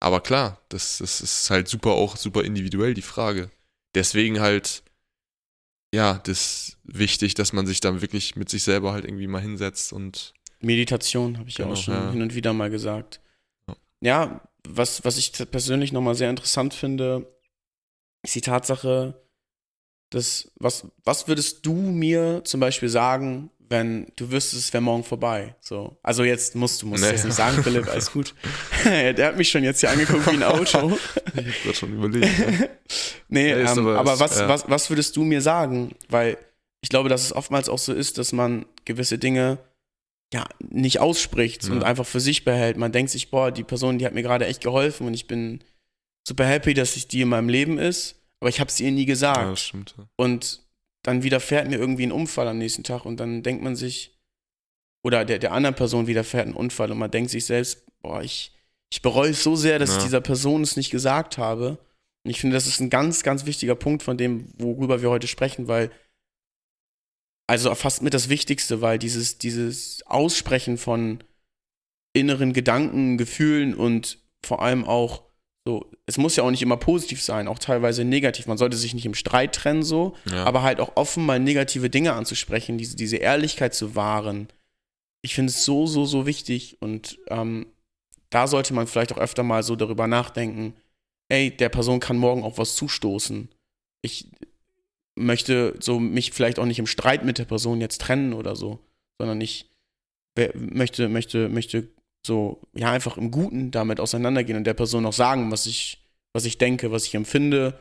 Aber 0.00 0.20
klar, 0.20 0.60
das, 0.68 0.98
das 0.98 1.20
ist 1.20 1.50
halt 1.50 1.66
super 1.66 1.90
auch 1.92 2.16
super 2.16 2.44
individuell, 2.44 2.94
die 2.94 3.02
Frage. 3.02 3.50
Deswegen 3.96 4.38
halt, 4.38 4.84
ja, 5.94 6.18
das 6.24 6.38
ist 6.38 6.78
wichtig, 6.84 7.34
dass 7.34 7.52
man 7.52 7.66
sich 7.66 7.80
dann 7.80 8.00
wirklich 8.00 8.36
mit 8.36 8.48
sich 8.48 8.62
selber 8.62 8.92
halt 8.92 9.04
irgendwie 9.04 9.26
mal 9.26 9.40
hinsetzt 9.40 9.92
und 9.92 10.34
Meditation, 10.60 11.38
habe 11.38 11.48
ich 11.48 11.58
ja 11.58 11.64
Genau, 11.64 11.76
auch 11.76 11.80
schon 11.82 11.94
ja. 11.94 12.10
hin 12.10 12.22
und 12.22 12.34
wieder 12.34 12.52
mal 12.52 12.68
gesagt. 12.70 13.20
Ja. 13.68 13.76
Ja, 14.00 14.48
was, 14.66 15.04
was 15.04 15.16
ich 15.16 15.32
persönlich 15.50 15.92
nochmal 15.92 16.14
sehr 16.14 16.30
interessant 16.30 16.74
finde, 16.74 17.32
ist 18.22 18.34
die 18.34 18.40
Tatsache, 18.40 19.22
dass, 20.10 20.50
was, 20.56 20.86
was 21.04 21.28
würdest 21.28 21.64
du 21.64 21.74
mir 21.74 22.42
zum 22.44 22.60
Beispiel 22.60 22.88
sagen, 22.88 23.50
wenn 23.70 24.10
du 24.16 24.30
wüsstest, 24.30 24.64
es 24.66 24.72
wäre 24.72 24.80
morgen 24.82 25.04
vorbei? 25.04 25.54
So. 25.60 25.98
Also 26.02 26.24
jetzt 26.24 26.54
musst 26.54 26.80
du, 26.82 26.86
musst 26.86 27.04
Nee. 27.04 27.10
jetzt 27.10 27.24
nicht 27.24 27.34
sagen, 27.34 27.62
Philipp, 27.62 27.86
alles 27.88 28.10
gut. 28.12 28.34
Der 28.84 29.26
hat 29.28 29.36
mich 29.36 29.50
schon 29.50 29.62
jetzt 29.64 29.80
hier 29.80 29.90
angeguckt 29.90 30.26
wie 30.26 30.30
ein 30.36 30.42
Auto. 30.44 30.96
ich 31.34 31.46
hab 31.46 31.62
grad 31.64 31.76
schon 31.76 31.92
überlegt. 31.94 32.38
Ja. 32.38 32.66
Nee, 33.30 33.50
Ja, 33.50 33.56
ähm, 33.72 33.78
aber- 33.86 33.98
aber, 33.98 34.14
ist- 34.14 34.20
was, 34.20 34.38
ja. 34.38 34.48
was, 34.48 34.68
was 34.70 34.88
würdest 34.90 35.14
du 35.16 35.22
mir 35.24 35.42
sagen? 35.42 35.94
Weil 36.08 36.38
ich 36.80 36.88
glaube, 36.88 37.08
dass 37.10 37.22
es 37.24 37.32
oftmals 37.34 37.68
auch 37.68 37.78
so 37.78 37.92
ist, 37.92 38.16
dass 38.18 38.32
man 38.32 38.64
gewisse 38.86 39.18
Dinge 39.18 39.58
ja 40.32 40.46
nicht 40.70 41.00
ausspricht 41.00 41.64
Ja. 41.64 41.72
und 41.72 41.84
einfach 41.84 42.06
für 42.06 42.20
sich 42.20 42.44
behält. 42.44 42.76
Man 42.78 42.92
denkt 42.92 43.10
sich, 43.10 43.30
boah, 43.30 43.50
die 43.50 43.64
Person, 43.64 43.98
die 43.98 44.06
hat 44.06 44.14
mir 44.14 44.22
gerade 44.22 44.46
echt 44.46 44.62
geholfen 44.62 45.06
und 45.06 45.12
ich 45.14 45.26
bin 45.26 45.60
super 46.26 46.46
happy, 46.46 46.72
dass 46.74 46.96
ich 46.96 47.08
die 47.08 47.20
in 47.22 47.28
meinem 47.28 47.48
Leben 47.50 47.78
ist, 47.78 48.16
aber 48.40 48.48
ich 48.48 48.60
habe 48.60 48.68
es 48.70 48.78
ihr 48.80 48.90
nie 48.90 49.04
gesagt. 49.06 49.36
ja, 49.38 49.50
das 49.50 49.60
stimmt. 49.62 49.94
Und 50.16 50.62
dann 51.08 51.22
widerfährt 51.22 51.68
mir 51.68 51.78
irgendwie 51.78 52.04
ein 52.06 52.12
Unfall 52.12 52.46
am 52.48 52.58
nächsten 52.58 52.84
Tag 52.84 53.06
und 53.06 53.18
dann 53.18 53.42
denkt 53.42 53.62
man 53.62 53.74
sich, 53.76 54.14
oder 55.02 55.24
der, 55.24 55.38
der 55.38 55.52
anderen 55.52 55.74
Person 55.74 56.06
widerfährt 56.06 56.46
ein 56.46 56.52
Unfall 56.54 56.92
und 56.92 56.98
man 56.98 57.10
denkt 57.10 57.30
sich 57.30 57.46
selbst, 57.46 57.86
boah, 58.02 58.22
ich, 58.22 58.52
ich 58.92 59.00
bereue 59.00 59.30
es 59.30 59.42
so 59.42 59.56
sehr, 59.56 59.78
dass 59.78 59.90
Ja. 59.90 59.96
ich 59.96 60.02
dieser 60.04 60.20
Person 60.20 60.62
es 60.62 60.76
nicht 60.76 60.90
gesagt 60.90 61.38
habe. 61.38 61.78
Und 62.24 62.30
ich 62.30 62.40
finde, 62.40 62.54
das 62.54 62.66
ist 62.66 62.80
ein 62.80 62.90
ganz, 62.90 63.22
ganz 63.22 63.46
wichtiger 63.46 63.74
Punkt 63.74 64.02
von 64.02 64.18
dem, 64.18 64.52
worüber 64.58 65.00
wir 65.00 65.08
heute 65.08 65.28
sprechen, 65.28 65.66
weil, 65.66 65.90
also 67.46 67.74
fast 67.74 68.02
mit 68.02 68.12
das 68.12 68.28
Wichtigste, 68.28 68.82
weil 68.82 68.98
dieses, 68.98 69.38
dieses 69.38 70.02
Aussprechen 70.06 70.76
von 70.76 71.24
inneren 72.12 72.52
Gedanken, 72.52 73.16
Gefühlen 73.16 73.74
und 73.74 74.18
vor 74.44 74.60
allem 74.60 74.84
auch 74.84 75.22
so, 75.68 75.84
es 76.06 76.16
muss 76.16 76.34
ja 76.34 76.44
auch 76.44 76.50
nicht 76.50 76.62
immer 76.62 76.78
positiv 76.78 77.22
sein, 77.22 77.46
auch 77.46 77.58
teilweise 77.58 78.02
negativ. 78.02 78.46
Man 78.46 78.56
sollte 78.56 78.78
sich 78.78 78.94
nicht 78.94 79.04
im 79.04 79.12
Streit 79.12 79.54
trennen 79.54 79.82
so, 79.82 80.16
Ja. 80.32 80.44
aber 80.44 80.62
halt 80.62 80.80
auch 80.80 80.96
offen 80.96 81.26
mal 81.26 81.38
negative 81.38 81.90
Dinge 81.90 82.14
anzusprechen, 82.14 82.78
diese, 82.78 82.96
diese 82.96 83.18
Ehrlichkeit 83.18 83.74
zu 83.74 83.94
wahren. 83.94 84.48
Ich 85.20 85.34
finde 85.34 85.50
es 85.50 85.66
so, 85.66 85.86
so, 85.86 86.06
so 86.06 86.24
wichtig 86.24 86.78
und 86.80 87.18
ähm, 87.28 87.66
da 88.30 88.46
sollte 88.46 88.72
man 88.72 88.86
vielleicht 88.86 89.12
auch 89.12 89.18
öfter 89.18 89.42
mal 89.42 89.62
so 89.62 89.76
darüber 89.76 90.06
nachdenken, 90.06 90.72
ey, 91.28 91.54
der 91.54 91.68
Person 91.68 92.00
kann 92.00 92.16
morgen 92.16 92.44
auch 92.44 92.56
was 92.56 92.74
zustoßen. 92.74 93.50
Ich 94.00 94.30
möchte 95.16 95.74
so 95.80 96.00
mich 96.00 96.32
vielleicht 96.32 96.58
auch 96.58 96.64
nicht 96.64 96.78
im 96.78 96.86
Streit 96.86 97.26
mit 97.26 97.36
der 97.36 97.44
Person 97.44 97.82
jetzt 97.82 98.00
trennen 98.00 98.32
oder 98.32 98.56
so, 98.56 98.78
sondern 99.18 99.38
ich 99.42 99.68
möchte, 100.54 101.10
möchte, 101.10 101.50
möchte 101.50 101.88
so, 102.26 102.60
ja, 102.74 102.90
einfach 102.92 103.16
im 103.16 103.30
Guten 103.30 103.70
damit 103.70 104.00
auseinandergehen 104.00 104.58
und 104.58 104.64
der 104.64 104.74
Person 104.74 105.06
auch 105.06 105.12
sagen, 105.12 105.50
was 105.50 105.66
ich, 105.66 106.02
was 106.32 106.44
ich 106.44 106.58
denke, 106.58 106.90
was 106.92 107.06
ich 107.06 107.14
empfinde 107.14 107.78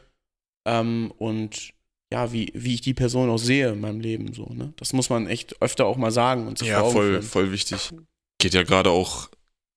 ähm, 0.68 1.12
und 1.18 1.74
ja, 2.12 2.32
wie, 2.32 2.52
wie 2.56 2.76
ich 2.76 2.82
die 2.82 2.94
Person 2.94 3.30
auch 3.30 3.38
sehe 3.38 3.74
in 3.74 3.82
meinem 3.82 4.00
Leben 4.00 4.34
so, 4.34 4.46
ne? 4.54 4.74
Das 4.78 4.94
muss 4.94 5.10
man 5.10 5.28
echt 5.28 5.62
öfter 5.62 5.86
auch 5.86 5.98
mal 5.98 6.12
sagen 6.12 6.48
und 6.48 6.58
sich 6.58 6.70
Ja, 6.70 6.84
voll, 6.84 7.12
führen. 7.12 7.24
voll 7.24 7.52
wichtig. 7.52 7.92
Geht 8.40 8.54
ja 8.54 8.64
gerade 8.64 8.92
auch 8.92 9.30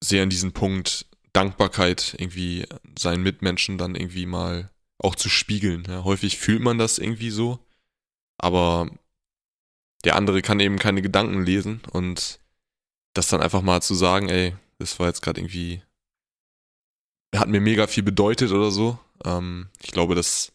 sehr 0.03 0.23
in 0.23 0.31
diesen 0.31 0.53
Punkt 0.53 1.07
Dankbarkeit 1.33 2.15
irgendwie 2.19 2.67
seinen 2.99 3.23
Mitmenschen 3.23 3.79
dann 3.79 3.95
irgendwie 3.95 4.27
mal 4.27 4.71
auch 4.99 5.15
zu 5.15 5.29
spiegeln. 5.29 5.85
Ja, 5.89 6.05
häufig 6.05 6.39
fühlt 6.39 6.61
man 6.61 6.79
das 6.79 6.99
irgendwie 6.99 7.31
so, 7.31 7.59
aber 8.39 8.91
der 10.05 10.17
andere 10.17 10.43
kann 10.43 10.61
eben 10.61 10.79
keine 10.79 11.03
Gedanken 11.03 11.45
lesen 11.45 11.81
und 11.93 12.40
das 13.15 13.29
dann 13.29 13.41
einfach 13.43 13.63
mal 13.63 13.81
zu 13.83 13.95
sagen, 13.95 14.29
ey, 14.29 14.55
das 14.79 14.99
war 14.99 15.07
jetzt 15.09 15.21
gerade 15.23 15.41
irgendwie, 15.41 15.83
hat 17.35 17.49
mir 17.49 17.61
mega 17.61 17.87
viel 17.87 18.03
bedeutet 18.03 18.51
oder 18.53 18.71
so. 18.71 18.99
Ähm, 19.25 19.69
ich 19.83 19.91
glaube, 19.93 20.15
dass 20.15 20.53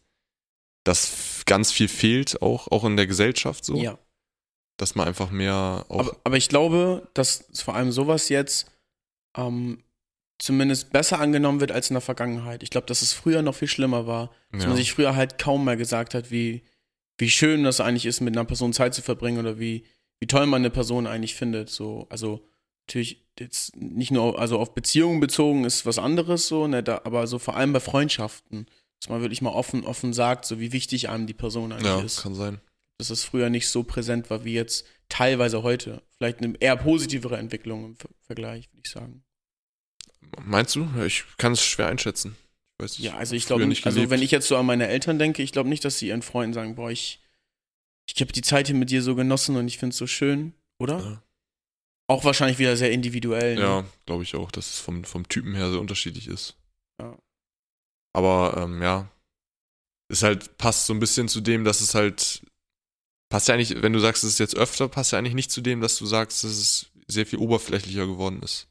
das 0.83 1.43
ganz 1.45 1.71
viel 1.71 1.87
fehlt, 1.87 2.41
auch, 2.41 2.67
auch 2.71 2.83
in 2.83 2.97
der 2.97 3.07
Gesellschaft 3.07 3.65
so, 3.65 3.75
Ja. 3.75 3.97
dass 4.77 4.95
man 4.95 5.07
einfach 5.07 5.31
mehr 5.31 5.85
auch 5.89 5.99
Aber, 5.99 6.17
aber 6.23 6.37
ich 6.37 6.49
glaube, 6.49 7.07
dass 7.13 7.45
vor 7.53 7.75
allem 7.75 7.91
sowas 7.91 8.29
jetzt 8.29 8.71
ähm, 9.37 9.83
zumindest 10.37 10.91
besser 10.91 11.19
angenommen 11.19 11.59
wird 11.59 11.71
als 11.71 11.89
in 11.89 11.93
der 11.95 12.01
Vergangenheit. 12.01 12.61
Ich 12.61 12.69
glaube, 12.69 12.87
dass 12.87 13.01
es 13.01 13.13
früher 13.13 13.41
noch 13.41 13.55
viel 13.55 13.67
schlimmer 13.67 14.05
war. 14.05 14.31
Dass 14.51 14.63
Ja. 14.63 14.67
man 14.69 14.77
sich 14.77 14.93
früher 14.93 15.15
halt 15.15 15.37
kaum 15.39 15.65
mehr 15.65 15.77
gesagt 15.77 16.13
hat, 16.13 16.29
wie, 16.29 16.63
wie 17.17 17.29
schön 17.29 17.63
das 17.63 17.79
eigentlich 17.79 18.05
ist, 18.05 18.21
mit 18.21 18.35
einer 18.35 18.45
Person 18.45 18.73
Zeit 18.73 18.93
zu 18.93 19.01
verbringen 19.01 19.39
oder 19.39 19.59
wie, 19.59 19.85
wie 20.19 20.27
toll 20.27 20.45
man 20.45 20.61
eine 20.61 20.69
Person 20.69 21.07
eigentlich 21.07 21.35
findet. 21.35 21.69
So, 21.69 22.07
also 22.09 22.47
natürlich 22.87 23.25
jetzt 23.39 23.75
nicht 23.75 24.11
nur 24.11 24.39
also 24.39 24.59
auf 24.59 24.73
Beziehungen 24.73 25.19
bezogen 25.19 25.65
ist 25.65 25.85
was 25.85 25.97
anderes 25.99 26.47
so, 26.47 26.67
ne, 26.67 26.83
da, 26.83 27.01
aber 27.03 27.27
so 27.27 27.39
vor 27.39 27.55
allem 27.57 27.73
bei 27.73 27.79
Freundschaften, 27.79 28.67
dass 28.99 29.09
man 29.09 29.21
wirklich 29.21 29.41
mal 29.41 29.49
offen, 29.51 29.83
offen 29.83 30.13
sagt, 30.13 30.45
so 30.45 30.59
wie 30.59 30.71
wichtig 30.71 31.09
einem 31.09 31.27
die 31.27 31.33
Person 31.33 31.71
eigentlich 31.73 31.85
Ja, 31.85 32.01
ist 32.01 32.21
kann 32.23 32.35
sein. 32.35 32.61
dass 32.97 33.09
es 33.09 33.23
früher 33.25 33.49
nicht 33.49 33.67
so 33.67 33.83
präsent 33.83 34.29
war 34.29 34.45
wie 34.45 34.53
jetzt 34.53 34.85
teilweise 35.09 35.63
heute. 35.63 36.01
Vielleicht 36.17 36.39
eine 36.39 36.53
eher 36.59 36.77
positivere 36.77 37.37
Entwicklung 37.37 37.85
im 37.85 37.95
Ver 37.97 38.09
Vergleich, 38.25 38.69
würde 38.71 38.81
ich 38.85 38.91
sagen. 38.91 39.23
Meinst 40.43 40.75
du? 40.75 40.87
Ja, 40.97 41.05
Ich 41.05 41.23
kann 41.37 41.51
es 41.53 41.63
schwer 41.63 41.87
einschätzen. 41.87 42.35
Ich 42.77 42.83
weiß 42.83 42.97
Ja, 42.99 43.15
also 43.15 43.35
ich 43.35 43.45
glaube, 43.45 43.65
nicht 43.67 43.85
also 43.85 44.09
wenn 44.09 44.21
ich 44.21 44.31
jetzt 44.31 44.47
so 44.47 44.57
an 44.57 44.65
meine 44.65 44.87
Eltern 44.87 45.19
denke, 45.19 45.43
ich 45.43 45.51
glaube 45.51 45.69
nicht, 45.69 45.85
dass 45.85 45.99
sie 45.99 46.07
ihren 46.07 46.21
Freunden 46.21 46.53
sagen, 46.53 46.75
boah, 46.75 46.89
ich, 46.91 47.21
ich 48.07 48.21
habe 48.21 48.31
die 48.31 48.41
Zeit 48.41 48.67
hier 48.67 48.75
mit 48.75 48.89
dir 48.89 49.01
so 49.01 49.15
genossen 49.15 49.55
und 49.55 49.67
ich 49.67 49.77
finde 49.77 49.93
es 49.93 49.97
so 49.97 50.07
schön, 50.07 50.53
oder? 50.79 50.99
Ja. 50.99 51.21
Auch 52.07 52.23
wahrscheinlich 52.23 52.59
wieder 52.59 52.77
sehr 52.77 52.91
individuell. 52.91 53.55
Ne? 53.55 53.61
Ja, 53.61 53.85
glaube 54.05 54.23
ich 54.23 54.35
auch, 54.35 54.51
dass 54.51 54.69
es 54.69 54.79
vom, 54.79 55.03
vom 55.03 55.27
Typen 55.27 55.55
her 55.55 55.71
sehr 55.71 55.79
unterschiedlich 55.79 56.27
ist. 56.27 56.55
Ja. 57.01 57.17
Aber 58.13 58.55
ähm, 58.57 58.81
ja, 58.81 59.09
ist 60.09 60.23
halt, 60.23 60.57
passt 60.57 60.85
so 60.85 60.93
ein 60.93 60.99
bisschen 60.99 61.27
zu 61.27 61.41
dem, 61.41 61.63
dass 61.63 61.81
es 61.81 61.95
halt, 61.95 62.45
passt 63.29 63.47
ja 63.47 63.55
eigentlich, 63.55 63.81
wenn 63.81 63.93
du 63.93 63.99
sagst, 63.99 64.23
es 64.23 64.33
ist 64.33 64.39
jetzt 64.39 64.55
öfter, 64.55 64.87
passt 64.87 65.11
ja 65.11 65.17
eigentlich 65.17 65.33
nicht 65.33 65.51
zu 65.51 65.61
dem, 65.61 65.81
dass 65.81 65.97
du 65.97 66.05
sagst, 66.05 66.43
dass 66.43 66.51
es 66.51 66.91
sehr 67.07 67.25
viel 67.25 67.39
oberflächlicher 67.39 68.05
geworden 68.05 68.41
ist. 68.43 68.67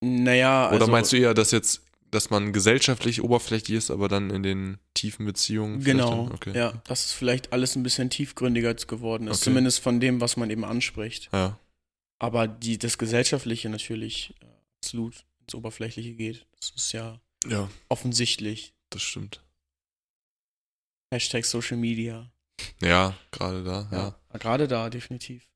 Naja, 0.00 0.68
also, 0.68 0.84
Oder 0.84 0.92
meinst 0.92 1.12
du 1.12 1.16
eher, 1.16 1.34
dass 1.34 1.50
jetzt, 1.50 1.82
dass 2.10 2.30
man 2.30 2.52
gesellschaftlich 2.52 3.22
oberflächlich 3.22 3.76
ist, 3.76 3.90
aber 3.90 4.08
dann 4.08 4.30
in 4.30 4.42
den 4.42 4.78
tiefen 4.94 5.26
Beziehungen? 5.26 5.82
Genau, 5.82 6.24
Dann, 6.26 6.34
okay. 6.34 6.56
ja, 6.56 6.72
dass 6.84 7.06
es 7.06 7.12
vielleicht 7.12 7.52
alles 7.52 7.76
ein 7.76 7.82
bisschen 7.82 8.10
tiefgründiger 8.10 8.74
geworden 8.74 9.28
ist, 9.28 9.36
Okay. 9.36 9.44
zumindest 9.44 9.80
von 9.80 10.00
dem, 10.00 10.20
was 10.20 10.36
man 10.36 10.50
eben 10.50 10.64
anspricht. 10.64 11.28
Ja. 11.32 11.58
Aber 12.18 12.48
die, 12.48 12.78
das 12.78 12.98
Gesellschaftliche 12.98 13.68
natürlich 13.68 14.34
äh, 14.40 14.46
absolut 14.80 15.24
ins 15.40 15.54
Oberflächliche 15.54 16.14
geht. 16.14 16.46
Das 16.58 16.70
ist 16.76 16.92
ja 16.92 17.20
ja, 17.46 17.70
offensichtlich. 17.88 18.74
das 18.90 19.02
stimmt. 19.02 19.40
Hashtag 21.12 21.44
Social 21.44 21.76
Media. 21.76 22.30
Ja, 22.82 23.14
gerade 23.30 23.62
da, 23.64 23.88
ja. 23.92 23.98
Ja, 24.32 24.38
gerade 24.38 24.68
da, 24.68 24.90
definitiv. 24.90 25.48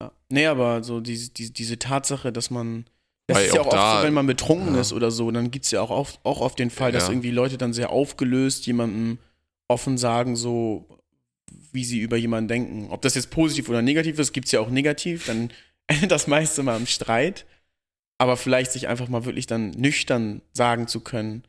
Ja. 0.00 0.10
Nee, 0.30 0.46
aber 0.46 0.82
so 0.82 1.00
diese, 1.00 1.30
diese, 1.30 1.52
diese 1.52 1.78
Tatsache, 1.78 2.32
dass 2.32 2.50
man. 2.50 2.86
Das 3.26 3.38
Weil 3.38 3.46
ist 3.46 3.54
ja 3.54 3.60
auch 3.62 3.66
auch 3.66 3.72
oft 3.72 3.76
da- 3.76 3.96
so, 4.00 4.06
wenn 4.06 4.14
man 4.14 4.26
betrunken 4.26 4.74
ja. 4.74 4.80
ist 4.82 4.92
oder 4.92 5.10
so, 5.10 5.30
dann 5.30 5.50
gibt 5.50 5.64
es 5.64 5.70
ja 5.70 5.80
auch 5.80 5.90
oft, 5.90 6.20
auch 6.24 6.40
oft 6.40 6.58
den 6.58 6.70
Fall, 6.70 6.92
dass 6.92 7.04
Ja. 7.04 7.10
irgendwie 7.10 7.30
Leute 7.30 7.56
dann 7.56 7.72
sehr 7.72 7.90
aufgelöst 7.90 8.66
jemandem 8.66 9.18
offen 9.68 9.96
sagen, 9.96 10.36
so 10.36 10.86
wie 11.72 11.84
sie 11.84 12.00
über 12.00 12.16
jemanden 12.16 12.48
denken. 12.48 12.90
Ob 12.90 13.00
das 13.02 13.14
jetzt 13.14 13.30
positiv 13.30 13.68
oder 13.68 13.80
negativ 13.82 14.18
ist, 14.18 14.32
gibt 14.32 14.46
es 14.46 14.52
ja 14.52 14.60
auch 14.60 14.68
negativ, 14.68 15.26
dann 15.26 15.50
endet 15.86 16.10
das 16.10 16.26
meiste 16.26 16.62
mal 16.62 16.76
im 16.76 16.86
Streit. 16.86 17.46
Aber 18.18 18.36
vielleicht 18.36 18.72
sich 18.72 18.86
einfach 18.88 19.08
mal 19.08 19.24
wirklich 19.24 19.46
dann 19.46 19.70
nüchtern 19.70 20.40
sagen 20.52 20.86
zu 20.86 21.00
können, 21.00 21.44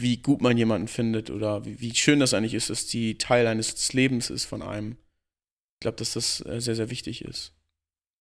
wie 0.00 0.18
gut 0.18 0.40
man 0.40 0.56
jemanden 0.56 0.86
findet 0.86 1.30
oder 1.30 1.64
wie, 1.64 1.80
wie 1.80 1.94
schön 1.94 2.20
das 2.20 2.32
eigentlich 2.32 2.54
ist, 2.54 2.70
dass 2.70 2.86
die 2.86 3.18
Teil 3.18 3.46
eines 3.46 3.92
Lebens 3.92 4.30
ist 4.30 4.44
von 4.44 4.62
einem. 4.62 4.92
Ich 4.92 5.80
glaube, 5.80 5.96
dass 5.96 6.12
das 6.12 6.44
äh, 6.46 6.60
sehr, 6.60 6.76
sehr 6.76 6.90
wichtig 6.90 7.24
ist. 7.24 7.52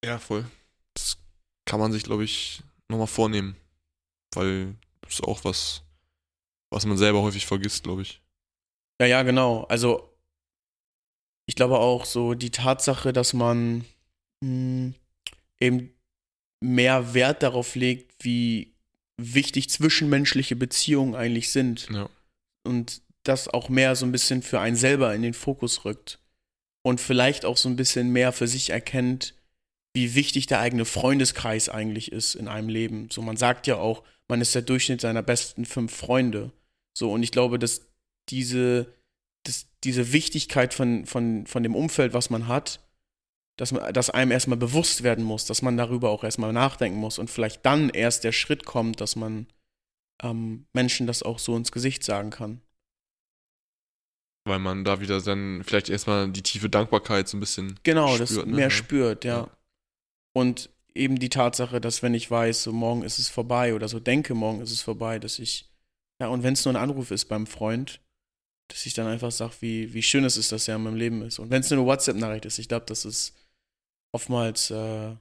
Ja, 0.04 0.18
voll. 0.18 0.46
Das 0.96 1.18
kann 1.66 1.80
man 1.80 1.92
sich, 1.92 2.04
glaube 2.04 2.24
ich, 2.24 2.62
nochmal 2.90 3.08
vornehmen. 3.08 3.56
Weil 4.34 4.76
das 5.02 5.14
ist 5.14 5.24
auch 5.24 5.44
was, 5.44 5.84
was 6.70 6.86
man 6.86 6.98
selber 6.98 7.22
häufig 7.22 7.46
vergisst, 7.46 7.84
glaube 7.84 8.02
ich. 8.02 8.22
Ja, 9.02 9.08
ja, 9.08 9.24
genau. 9.24 9.64
Also, 9.64 10.14
ich 11.48 11.56
glaube 11.56 11.80
auch 11.80 12.06
so 12.06 12.34
die 12.34 12.52
Tatsache, 12.52 13.14
dass 13.14 13.34
man 13.34 13.86
mh, 14.42 14.94
eben 15.60 15.94
mehr 16.62 17.14
Wert 17.14 17.44
darauf 17.44 17.76
legt, 17.76 18.24
wie 18.24 18.74
wichtig 19.18 19.70
zwischenmenschliche 19.70 20.56
Beziehungen 20.56 21.16
eigentlich 21.16 21.52
sind. 21.52 21.90
Ja. 21.90 22.10
Und 22.64 23.02
das 23.24 23.48
auch 23.48 23.70
mehr 23.70 23.96
so 23.96 24.06
ein 24.06 24.12
bisschen 24.12 24.42
für 24.42 24.60
einen 24.60 24.76
selber 24.76 25.14
in 25.14 25.22
den 25.22 25.34
Fokus 25.34 25.86
rückt. 25.86 26.20
Und 26.82 27.02
vielleicht 27.02 27.46
auch 27.46 27.58
so 27.58 27.68
ein 27.70 27.76
bisschen 27.76 28.12
mehr 28.12 28.32
für 28.32 28.48
sich 28.48 28.70
erkennt, 28.70 29.34
wie 29.94 30.16
wichtig 30.16 30.48
der 30.48 30.60
eigene 30.60 30.86
Freundeskreis 30.86 31.70
eigentlich 31.70 32.12
ist 32.12 32.36
in 32.36 32.48
einem 32.48 32.70
Leben. 32.70 33.10
So, 33.12 33.22
man 33.22 33.38
sagt 33.38 33.68
ja 33.68 33.78
auch, 33.78 34.04
man 34.28 34.42
ist 34.42 34.54
der 34.54 34.62
Durchschnitt 34.62 35.02
seiner 35.02 35.24
besten 35.24 35.66
fünf 35.66 35.96
Freunde. 35.96 36.52
So, 36.94 37.12
und 37.12 37.24
ich 37.24 37.32
glaube, 37.32 37.60
dass 37.60 37.88
diese, 38.30 38.94
dass 39.44 39.68
diese 39.84 40.14
Wichtigkeit 40.14 40.74
von, 40.74 41.06
von, 41.06 41.48
von 41.48 41.64
dem 41.64 41.76
Umfeld, 41.76 42.14
was 42.14 42.30
man 42.30 42.48
hat, 42.48 42.80
dass, 43.58 43.72
man, 43.72 43.92
dass 43.94 44.10
einem 44.10 44.32
erstmal 44.32 44.58
bewusst 44.58 45.04
werden 45.04 45.24
muss, 45.24 45.46
dass 45.46 45.62
man 45.62 45.76
darüber 45.76 46.12
auch 46.12 46.24
erstmal 46.24 46.54
nachdenken 46.54 47.00
muss 47.00 47.20
und 47.20 47.30
vielleicht 47.30 47.66
dann 47.66 47.90
erst 47.90 48.24
der 48.24 48.32
Schritt 48.32 48.66
kommt, 48.66 49.02
dass 49.02 49.16
man 49.16 49.48
ähm, 50.22 50.66
Menschen 50.74 51.08
das 51.08 51.24
auch 51.24 51.40
so 51.40 51.56
ins 51.56 51.72
Gesicht 51.72 52.04
sagen 52.04 52.30
kann. 52.30 52.62
Weil 54.46 54.60
man 54.60 54.84
da 54.84 55.02
wieder 55.02 55.22
dann 55.22 55.64
vielleicht 55.64 55.90
erstmal 55.90 56.30
die 56.30 56.42
tiefe 56.42 56.70
Dankbarkeit 56.70 57.28
so 57.28 57.38
ein 57.38 57.40
bisschen. 57.40 57.80
Genau, 57.84 58.18
das 58.18 58.30
spürt, 58.30 58.48
ne? 58.48 58.56
mehr 58.56 58.70
spürt, 58.70 59.26
ja. 59.26 59.42
Ja. 59.42 59.50
Und 60.34 60.70
eben 60.94 61.20
die 61.20 61.30
Tatsache, 61.30 61.82
dass 61.82 62.04
wenn 62.04 62.14
ich 62.14 62.30
weiß, 62.30 62.64
so 62.64 62.72
morgen 62.72 63.04
ist 63.04 63.20
es 63.20 63.30
vorbei 63.30 63.74
oder 63.74 63.88
so 63.88 64.00
denke, 64.00 64.34
morgen 64.34 64.62
ist 64.62 64.72
es 64.72 64.82
vorbei, 64.82 65.20
dass 65.20 65.40
ich, 65.40 65.70
ja, 66.22 66.28
und 66.28 66.44
wenn 66.44 66.54
es 66.54 66.66
nur 66.66 66.74
ein 66.74 66.82
Anruf 66.82 67.12
ist 67.12 67.26
beim 67.26 67.48
Freund, 67.48 68.02
dass 68.68 68.86
ich 68.86 68.94
dann 68.94 69.08
einfach 69.08 69.32
sage, 69.32 69.54
wie, 69.62 69.94
wie 69.94 70.04
schön 70.04 70.24
es 70.24 70.38
ist, 70.38 70.52
dass 70.52 70.68
er 70.68 70.76
in 70.76 70.84
meinem 70.84 70.96
Leben 70.96 71.22
ist. 71.24 71.40
Und 71.40 71.50
wenn 71.50 71.62
es 71.62 71.70
nur 71.70 71.80
eine 71.80 71.88
WhatsApp-Nachricht 71.88 72.46
ist, 72.46 72.60
ich 72.60 72.68
glaube, 72.68 72.86
dass 72.86 73.06
es 73.06 73.34
oftmals, 74.12 74.70
äh, 74.70 75.16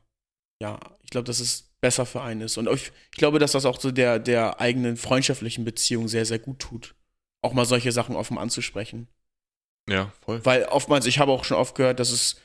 ja, 0.61 0.81
ich 1.03 1.11
glaube, 1.11 1.25
dass 1.25 1.41
es 1.41 1.69
besser 1.81 2.05
für 2.05 2.23
einen 2.23 2.43
ist. 2.43 2.59
Und 2.59 2.69
ich, 2.69 2.93
ich 3.13 3.19
glaube, 3.19 3.39
dass 3.39 3.53
das 3.53 3.65
auch 3.65 3.81
so 3.81 3.91
der, 3.91 4.19
der 4.19 4.61
eigenen 4.61 4.97
freundschaftlichen 4.97 5.65
Beziehung 5.65 6.09
sehr, 6.09 6.27
sehr 6.27 6.39
gut 6.39 6.59
tut. 6.59 6.95
Auch 7.41 7.53
mal 7.53 7.65
solche 7.65 7.93
Sachen 7.93 8.17
offen 8.17 8.37
anzusprechen. 8.37 9.09
Ja, 9.89 10.13
voll. 10.21 10.45
Weil 10.45 10.65
oftmals, 10.65 11.07
ich 11.07 11.19
habe 11.19 11.33
auch 11.33 11.45
schon 11.45 11.57
oft 11.57 11.75
gehört, 11.75 12.01
dass 12.01 12.11
es 12.11 12.37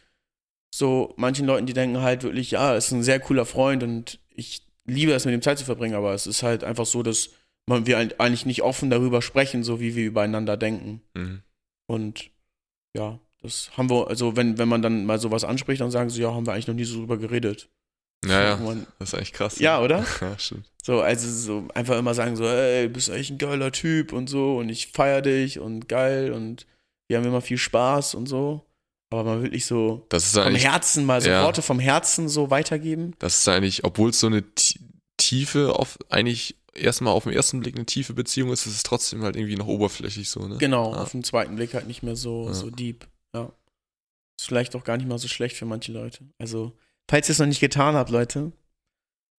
so 0.75 1.13
manchen 1.17 1.45
Leuten, 1.45 1.67
die 1.67 1.73
denken 1.73 2.01
halt 2.01 2.23
wirklich, 2.23 2.49
ja, 2.49 2.75
ist 2.75 2.91
ein 2.91 3.03
sehr 3.03 3.19
cooler 3.19 3.45
Freund 3.45 3.83
und 3.83 4.19
ich 4.33 4.65
liebe 4.85 5.13
es, 5.13 5.23
mit 5.23 5.35
ihm 5.35 5.41
Zeit 5.43 5.59
zu 5.59 5.65
verbringen, 5.65 5.93
aber 5.93 6.15
es 6.15 6.25
ist 6.25 6.41
halt 6.41 6.63
einfach 6.63 6.87
so, 6.87 7.03
dass 7.03 7.29
man, 7.67 7.85
wir 7.85 7.99
eigentlich 7.99 8.47
nicht 8.47 8.63
offen 8.63 8.89
darüber 8.89 9.21
sprechen, 9.21 9.63
so 9.63 9.79
wie 9.79 9.95
wir 9.95 10.07
übereinander 10.07 10.57
denken. 10.57 11.03
Mhm. 11.13 11.43
Und 11.85 12.31
ja, 12.97 13.19
das 13.43 13.69
haben 13.77 13.91
wir, 13.91 14.07
also 14.07 14.35
wenn, 14.35 14.57
wenn 14.57 14.67
man 14.67 14.81
dann 14.81 15.05
mal 15.05 15.19
sowas 15.19 15.43
anspricht, 15.43 15.79
dann 15.79 15.91
sagen 15.91 16.09
sie, 16.09 16.23
ja, 16.23 16.33
haben 16.33 16.47
wir 16.47 16.53
eigentlich 16.53 16.67
noch 16.67 16.73
nie 16.73 16.85
so 16.85 16.97
drüber 16.97 17.17
geredet. 17.17 17.69
Ja, 18.25 18.43
ja. 18.43 18.57
Man, 18.57 18.87
Das 18.97 19.09
ist 19.09 19.13
eigentlich 19.13 19.33
krass. 19.33 19.59
ja, 19.59 19.79
oder? 19.79 20.03
Ja, 20.21 20.39
stimmt. 20.39 20.65
So, 20.81 21.01
also 21.01 21.29
so 21.29 21.67
einfach 21.75 21.99
immer 21.99 22.15
sagen 22.15 22.35
so, 22.35 22.45
ey, 22.45 22.87
du 22.87 22.93
bist 22.93 23.09
echt 23.09 23.29
ein 23.29 23.37
geiler 23.37 23.71
Typ 23.71 24.11
und 24.11 24.27
so 24.27 24.57
und 24.57 24.69
ich 24.69 24.87
feier 24.87 25.21
dich 25.21 25.59
und 25.59 25.87
geil 25.87 26.33
und 26.33 26.65
wir 27.07 27.17
haben 27.17 27.27
immer 27.27 27.41
viel 27.41 27.59
Spaß 27.59 28.15
und 28.15 28.25
so. 28.25 28.65
Aber 29.13 29.23
mal 29.23 29.43
wirklich 29.43 29.65
so 29.67 30.05
Das 30.09 30.25
ist 30.25 30.37
vom 30.39 30.55
Herzen 30.55 31.05
mal 31.05 31.21
so 31.21 31.29
ja. 31.29 31.43
Worte 31.43 31.61
vom 31.61 31.77
Herzen 31.79 32.27
so 32.29 32.49
weitergeben. 32.49 33.13
das 33.19 33.37
ist 33.39 33.47
eigentlich, 33.47 33.83
obwohl 33.83 34.09
es 34.09 34.19
so 34.19 34.25
eine 34.27 34.41
Ti- 34.55 34.79
tiefe, 35.17 35.75
auf, 35.77 35.99
eigentlich 36.09 36.55
erstmal 36.73 37.13
auf 37.13 37.25
den 37.25 37.33
ersten 37.33 37.59
Blick 37.59 37.75
eine 37.75 37.85
tiefe 37.85 38.15
Beziehung 38.15 38.51
ist, 38.51 38.65
ist 38.65 38.75
es 38.75 38.81
trotzdem 38.83 39.21
halt 39.21 39.35
irgendwie 39.35 39.55
noch 39.55 39.67
oberflächlich 39.67 40.31
so, 40.31 40.47
ne? 40.47 40.57
Genau, 40.57 40.93
Ja. 40.95 41.01
auf 41.03 41.11
den 41.11 41.23
zweiten 41.23 41.55
Blick 41.55 41.75
halt 41.75 41.85
nicht 41.85 42.01
mehr 42.01 42.15
so, 42.15 42.47
Ja. 42.47 42.53
so 42.55 42.71
deep. 42.71 43.07
Ja. 43.35 43.51
Ist 44.39 44.47
vielleicht 44.47 44.75
auch 44.75 44.83
gar 44.83 44.97
nicht 44.97 45.07
mal 45.07 45.19
so 45.19 45.27
schlecht 45.27 45.55
für 45.57 45.65
manche 45.65 45.91
Leute. 45.91 46.25
Also, 46.39 46.71
falls 47.07 47.29
ihr 47.29 47.33
es 47.33 47.39
noch 47.39 47.45
nicht 47.45 47.59
getan 47.59 47.93
habt, 47.93 48.09
Leute, 48.09 48.51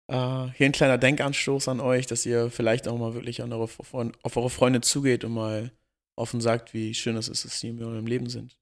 äh, 0.07 0.47
hier 0.55 0.67
ein 0.67 0.71
kleiner 0.71 0.99
Denkanstoß 0.99 1.67
an 1.69 1.79
euch, 1.79 2.05
dass 2.05 2.27
ihr 2.27 2.51
vielleicht 2.51 2.87
auch 2.87 2.99
mal 2.99 3.15
wirklich 3.15 3.41
an 3.41 3.51
eure, 3.51 3.63
auf 3.63 4.37
eure 4.37 4.49
Freunde 4.51 4.81
zugeht 4.81 5.23
und 5.23 5.33
mal 5.33 5.71
offen 6.15 6.41
sagt, 6.41 6.75
wie 6.75 6.93
schön 6.93 7.17
es 7.17 7.27
ist, 7.27 7.43
dass 7.45 7.59
sie 7.59 7.69
in 7.69 7.81
eurem 7.83 8.05
Leben 8.05 8.29
sind. 8.29 8.55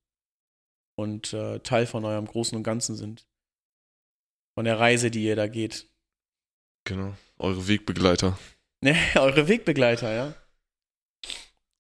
Und 0.95 1.33
äh, 1.33 1.59
Teil 1.59 1.85
von 1.85 2.05
eurem 2.05 2.25
Großen 2.25 2.55
und 2.55 2.63
Ganzen 2.63 2.95
sind. 2.95 3.25
Von 4.55 4.65
der 4.65 4.79
Reise, 4.79 5.09
die 5.09 5.23
ihr 5.23 5.35
da 5.35 5.47
geht. 5.47 5.87
Genau. 6.83 7.15
Eure 7.37 7.67
Wegbegleiter. 7.67 8.37
Ne, 8.83 8.97
eure 9.13 9.47
Wegbegleiter, 9.47 10.11
ja. 10.11 10.33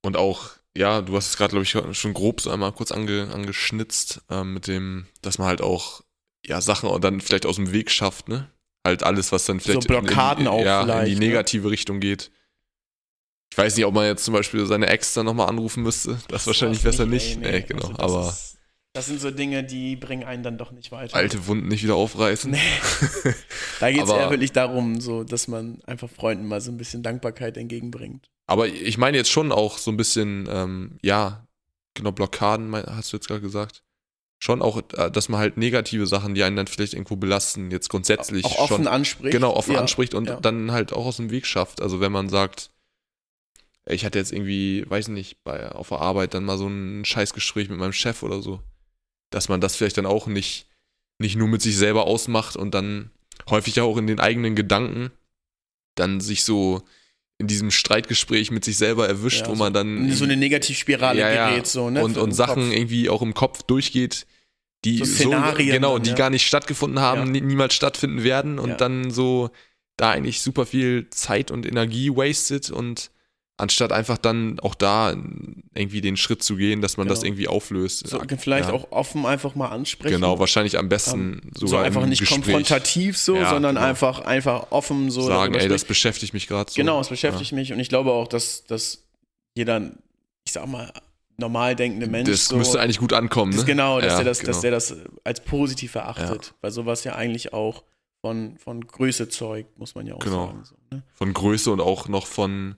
Und 0.03 0.17
auch, 0.17 0.51
ja, 0.77 1.01
du 1.01 1.15
hast 1.15 1.29
es 1.29 1.37
gerade, 1.37 1.49
glaube 1.49 1.63
ich, 1.63 1.97
schon 1.97 2.13
grob 2.13 2.41
so 2.41 2.51
einmal 2.51 2.71
kurz 2.73 2.91
ange, 2.91 3.33
angeschnitzt, 3.33 4.21
ähm, 4.29 4.53
mit 4.53 4.67
dem, 4.67 5.07
dass 5.23 5.39
man 5.39 5.47
halt 5.47 5.61
auch, 5.61 6.03
ja, 6.45 6.61
Sachen 6.61 7.01
dann 7.01 7.19
vielleicht 7.19 7.47
aus 7.47 7.55
dem 7.55 7.71
Weg 7.71 7.89
schafft, 7.89 8.29
ne? 8.29 8.51
Halt 8.85 9.01
alles, 9.01 9.31
was 9.31 9.45
dann 9.45 9.59
vielleicht 9.59 9.87
Blockaden 9.87 10.45
in, 10.45 10.47
auch 10.47 10.63
ja, 10.63 10.81
in 10.81 10.87
vielleicht, 10.87 11.07
die 11.07 11.15
ne? 11.15 11.25
negative 11.27 11.71
Richtung 11.71 11.99
geht. 11.99 12.31
Ich 13.51 13.57
weiß 13.57 13.75
nicht, 13.75 13.85
ob 13.85 13.93
man 13.93 14.05
jetzt 14.05 14.23
zum 14.23 14.33
Beispiel 14.33 14.65
seine 14.65 14.87
Ex 14.87 15.13
dann 15.13 15.25
nochmal 15.25 15.49
anrufen 15.49 15.83
müsste. 15.83 16.19
Das, 16.29 16.47
wahrscheinlich 16.47 16.83
war's 16.85 16.97
besser 16.97 17.05
nicht. 17.05 17.37
ey, 17.41 17.51
Nee, 17.51 17.61
genau. 17.61 17.87
Also 17.87 17.97
das 17.97 17.99
aber 17.99 18.29
Ist, 18.29 18.57
das 18.93 19.05
sind 19.05 19.21
so 19.21 19.31
Dinge, 19.31 19.63
die 19.63 19.95
bringen 19.95 20.23
einen 20.23 20.43
dann 20.43 20.57
doch 20.57 20.71
nicht 20.71 20.91
weiter. 20.91 21.15
alte 21.15 21.47
Wunden 21.47 21.69
nicht 21.69 21.83
wieder 21.83 21.95
aufreißen. 21.95 22.51
Nee. 22.51 22.59
Da 23.79 23.91
geht 23.91 24.03
es 24.03 24.09
eher 24.11 24.29
wirklich 24.29 24.51
darum, 24.51 25.01
so, 25.01 25.23
dass 25.23 25.47
man 25.47 25.81
einfach 25.87 26.07
Freunden 26.07 26.47
mal 26.47 26.61
so 26.61 26.71
ein 26.71 26.77
bisschen 26.77 27.01
Dankbarkeit 27.01 27.57
entgegenbringt. 27.57 28.29
Aber 28.45 28.67
ich 28.67 28.99
meine 28.99 29.17
jetzt 29.17 29.31
schon 29.31 29.51
auch 29.51 29.79
so 29.79 29.89
ein 29.89 29.97
bisschen, 29.97 30.47
ähm, 30.51 30.99
ja, 31.01 31.47
genau, 31.95 32.11
Blockaden, 32.11 32.71
hast 32.75 33.11
du 33.11 33.17
jetzt 33.17 33.27
gerade 33.27 33.41
gesagt. 33.41 33.81
Schon 34.37 34.61
auch, 34.61 34.81
äh, 34.97 35.09
dass 35.09 35.29
man 35.29 35.39
halt 35.39 35.57
negative 35.57 36.05
Sachen, 36.05 36.35
die 36.35 36.43
einen 36.43 36.57
dann 36.57 36.67
vielleicht 36.67 36.93
irgendwo 36.93 37.15
belasten, 37.15 37.71
jetzt 37.71 37.89
grundsätzlich 37.89 38.45
auch 38.45 38.59
offen 38.59 38.83
schon 38.83 38.87
anspricht. 38.87 39.31
genau 39.31 39.55
offen 39.55 39.73
ja. 39.73 39.79
anspricht 39.79 40.13
und 40.13 40.27
ja. 40.27 40.39
dann 40.39 40.71
halt 40.71 40.93
auch 40.93 41.05
aus 41.05 41.17
dem 41.17 41.31
Weg 41.31 41.47
schafft. 41.47 41.81
Also 41.81 42.01
wenn 42.01 42.11
man 42.11 42.29
sagt, 42.29 42.71
ich 43.85 44.05
hatte 44.05 44.19
jetzt 44.19 44.31
irgendwie, 44.31 44.83
weiß 44.87 45.07
nicht, 45.07 45.43
bei, 45.43 45.71
auf 45.71 45.89
der 45.89 46.01
Arbeit 46.01 46.33
dann 46.33 46.43
mal 46.43 46.57
so 46.57 46.67
ein 46.67 47.03
Scheißgespräch 47.05 47.69
mit 47.69 47.79
meinem 47.79 47.93
Chef 47.93 48.21
oder 48.21 48.41
so, 48.41 48.61
dass 49.31 49.49
man 49.49 49.59
das 49.59 49.75
vielleicht 49.75 49.97
dann 49.97 50.05
auch 50.05 50.27
nicht, 50.27 50.67
nicht 51.17 51.35
nur 51.35 51.47
mit 51.47 51.61
sich 51.63 51.75
selber 51.75 52.05
ausmacht 52.05 52.55
und 52.55 52.73
dann 52.75 53.09
häufig 53.49 53.81
auch 53.81 53.97
in 53.97 54.05
den 54.05 54.19
eigenen 54.19 54.55
Gedanken 54.55 55.09
dann 55.95 56.21
sich 56.21 56.43
so 56.43 56.83
in 57.37 57.47
diesem 57.47 57.71
Streitgespräch 57.71 58.51
mit 58.51 58.63
sich 58.63 58.77
selber 58.77 59.07
erwischt, 59.07 59.41
Ja, 59.41 59.47
wo 59.47 59.55
so 59.55 59.63
man 59.63 59.73
dann 59.73 60.11
so 60.11 60.23
eine 60.25 60.37
Negativspirale 60.37 61.19
Ja, 61.19 61.49
gerät, 61.49 61.65
so, 61.65 61.89
ne? 61.89 62.03
und, 62.03 62.17
und 62.17 62.33
Sachen 62.33 62.65
Kopf. 62.67 62.75
irgendwie 62.75 63.09
auch 63.09 63.21
im 63.23 63.33
Kopf 63.33 63.63
durchgeht, 63.63 64.27
die 64.85 64.99
So 64.99 65.05
Szenarien 65.05 65.71
genau, 65.73 65.95
dann, 65.95 66.03
die 66.03 66.11
ja. 66.11 66.15
gar 66.15 66.29
nicht 66.29 66.45
stattgefunden 66.45 66.99
haben, 66.99 67.31
niemals 67.31 67.73
stattfinden 67.73 68.23
werden 68.23 68.59
und 68.59 68.79
dann 68.79 69.09
so 69.11 69.49
da 69.97 70.11
eigentlich 70.11 70.41
super 70.41 70.65
viel 70.65 71.09
Zeit 71.09 71.51
und 71.51 71.65
Energie 71.65 72.09
wasted 72.09 72.69
und 72.69 73.11
anstatt 73.61 73.91
einfach 73.91 74.17
dann 74.17 74.59
auch 74.59 74.75
da 74.75 75.11
irgendwie 75.75 76.01
den 76.01 76.17
Schritt 76.17 76.41
zu 76.43 76.55
gehen, 76.55 76.81
dass 76.81 76.97
man 76.97 77.07
das 77.07 77.19
Genau. 77.19 77.27
irgendwie 77.29 77.47
auflöst. 77.47 78.07
So, 78.07 78.19
vielleicht 78.37 78.69
Ja. 78.69 78.73
auch 78.75 78.91
offen 78.91 79.25
einfach 79.25 79.55
mal 79.55 79.69
ansprechen. 79.69 80.15
Genau, 80.15 80.39
wahrscheinlich 80.39 80.77
am 80.77 80.89
besten 80.89 81.51
so 81.55 81.67
sogar 81.67 81.85
einfach 81.85 82.03
im 82.03 82.09
nicht 82.09 82.19
Gespräch 82.19 82.43
konfrontativ 82.43 83.17
so, 83.17 83.35
Ja, 83.35 83.49
sondern 83.49 83.75
genau. 83.75 83.87
einfach, 83.87 84.21
einfach 84.21 84.71
offen 84.71 85.11
so. 85.11 85.21
sagen, 85.21 85.53
ey, 85.55 85.67
das 85.67 85.85
beschäftigt 85.85 86.33
mich 86.33 86.47
gerade 86.47 86.71
so. 86.71 86.75
Genau, 86.75 86.99
es 86.99 87.09
beschäftigt 87.09 87.51
mich 87.53 87.71
und 87.71 87.79
ich 87.79 87.89
glaube 87.89 88.11
auch, 88.11 88.27
dass, 88.27 88.65
dass 88.65 89.03
jeder, 89.55 89.91
ich 90.43 90.51
sag 90.53 90.65
mal, 90.67 90.91
normal 91.37 91.75
denkende 91.75 92.07
Mensch 92.07 92.29
Das 92.29 92.45
so, 92.45 92.57
müsste 92.57 92.79
eigentlich 92.79 92.99
gut 92.99 93.13
ankommen, 93.13 93.51
das, 93.51 93.61
ne? 93.61 93.65
genau, 93.67 93.99
dass 93.99 94.11
Ja, 94.13 94.17
der 94.17 94.25
das, 94.25 94.39
genau. 94.39 94.51
dass 94.51 94.61
der 94.61 94.71
das 94.71 94.95
als 95.23 95.39
positiv 95.39 95.95
erachtet, 95.95 96.53
weil 96.61 96.71
sowas 96.71 97.03
ja 97.03 97.15
eigentlich 97.15 97.53
auch 97.53 97.83
von, 98.21 98.57
von 98.59 98.85
Größe 98.85 99.29
zeugt, 99.29 99.79
muss 99.79 99.95
man 99.95 100.05
ja 100.05 100.13
auch 100.13 100.19
Genau. 100.19 100.47
sagen. 100.47 100.63
So, 100.63 100.75
ne? 100.91 101.01
von 101.13 101.33
Größe 101.33 101.71
und 101.71 101.81
auch 101.81 102.07
noch 102.07 102.27
von, 102.27 102.75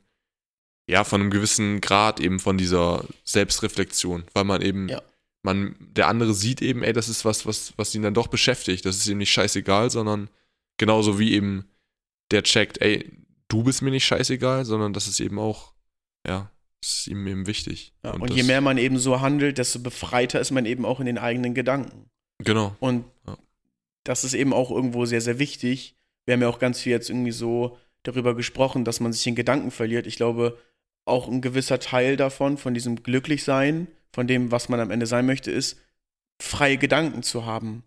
ja, 0.88 1.04
von 1.04 1.22
einem 1.22 1.32
gewissen 1.32 1.80
Grad 1.82 2.20
eben 2.20 2.40
von 2.40 2.58
dieser 2.58 3.06
Selbstreflexion, 3.24 4.24
weil 4.34 4.44
man 4.44 4.62
eben, 4.62 4.90
Ja. 4.90 5.02
man, 5.42 5.76
der 5.80 6.08
andere 6.08 6.34
sieht 6.34 6.62
eben, 6.62 6.84
ey, 6.84 6.94
das 6.94 7.10
ist 7.10 7.24
was, 7.26 7.46
was, 7.46 7.74
was 7.78 7.94
ihn 7.96 8.02
dann 8.02 8.14
doch 8.14 8.28
beschäftigt. 8.28 8.86
Das 8.86 8.98
ist 8.98 9.08
ihm 9.08 9.18
nicht 9.20 9.32
scheißegal, 9.32 9.90
sondern 9.90 10.30
genauso 10.78 11.20
wie 11.20 11.34
eben 11.34 11.66
der 12.32 12.44
checkt, 12.44 12.82
ey, 12.82 13.12
du 13.48 13.64
bist 13.64 13.82
mir 13.82 13.92
nicht 13.92 14.06
scheißegal, 14.06 14.66
sondern 14.66 14.94
das 14.94 15.08
ist 15.08 15.20
eben 15.20 15.40
auch, 15.40 15.74
ja, 16.28 16.50
das 16.82 17.00
ist 17.00 17.08
ihm 17.08 17.26
eben 17.28 17.48
wichtig. 17.48 17.94
Ja, 18.04 18.12
und 18.12 18.30
das, 18.30 18.36
je 18.36 18.44
mehr 18.44 18.60
man 18.62 18.78
eben 18.78 18.98
so 18.98 19.22
handelt, 19.22 19.58
desto 19.58 19.80
befreiter 19.80 20.40
ist 20.40 20.52
man 20.52 20.66
eben 20.66 20.86
auch 20.86 21.00
in 21.00 21.06
den 21.06 21.18
eigenen 21.18 21.54
Gedanken. 21.54 22.10
Genau, 22.40 22.76
Und 22.80 23.06
Ja. 23.28 23.38
das 24.04 24.24
ist 24.26 24.34
eben 24.34 24.52
auch 24.54 24.70
irgendwo 24.72 25.06
sehr, 25.06 25.22
sehr 25.22 25.40
wichtig. 25.40 25.96
Wir 26.26 26.34
haben 26.34 26.42
ja 26.42 26.50
auch 26.50 26.60
ganz 26.60 26.82
viel 26.82 26.92
jetzt 26.92 27.10
irgendwie 27.10 27.32
so 27.32 27.78
darüber 28.04 28.36
gesprochen, 28.36 28.84
dass 28.84 29.00
man 29.00 29.14
sich 29.14 29.26
in 29.28 29.36
Gedanken 29.36 29.72
verliert. 29.72 30.08
Ich 30.08 30.18
glaube, 30.18 30.58
auch 31.06 31.28
ein 31.28 31.42
gewisser 31.42 31.80
Teil 31.80 32.18
davon, 32.18 32.58
von 32.58 32.74
diesem 32.74 33.04
Glücklichsein, 33.04 33.88
von 34.12 34.28
dem, 34.28 34.52
was 34.52 34.70
man 34.70 34.80
am 34.80 34.92
Ende 34.92 35.06
sein 35.06 35.26
möchte, 35.26 35.52
ist, 35.52 35.80
freie 36.42 36.78
Gedanken 36.78 37.24
zu 37.24 37.46
haben 37.46 37.84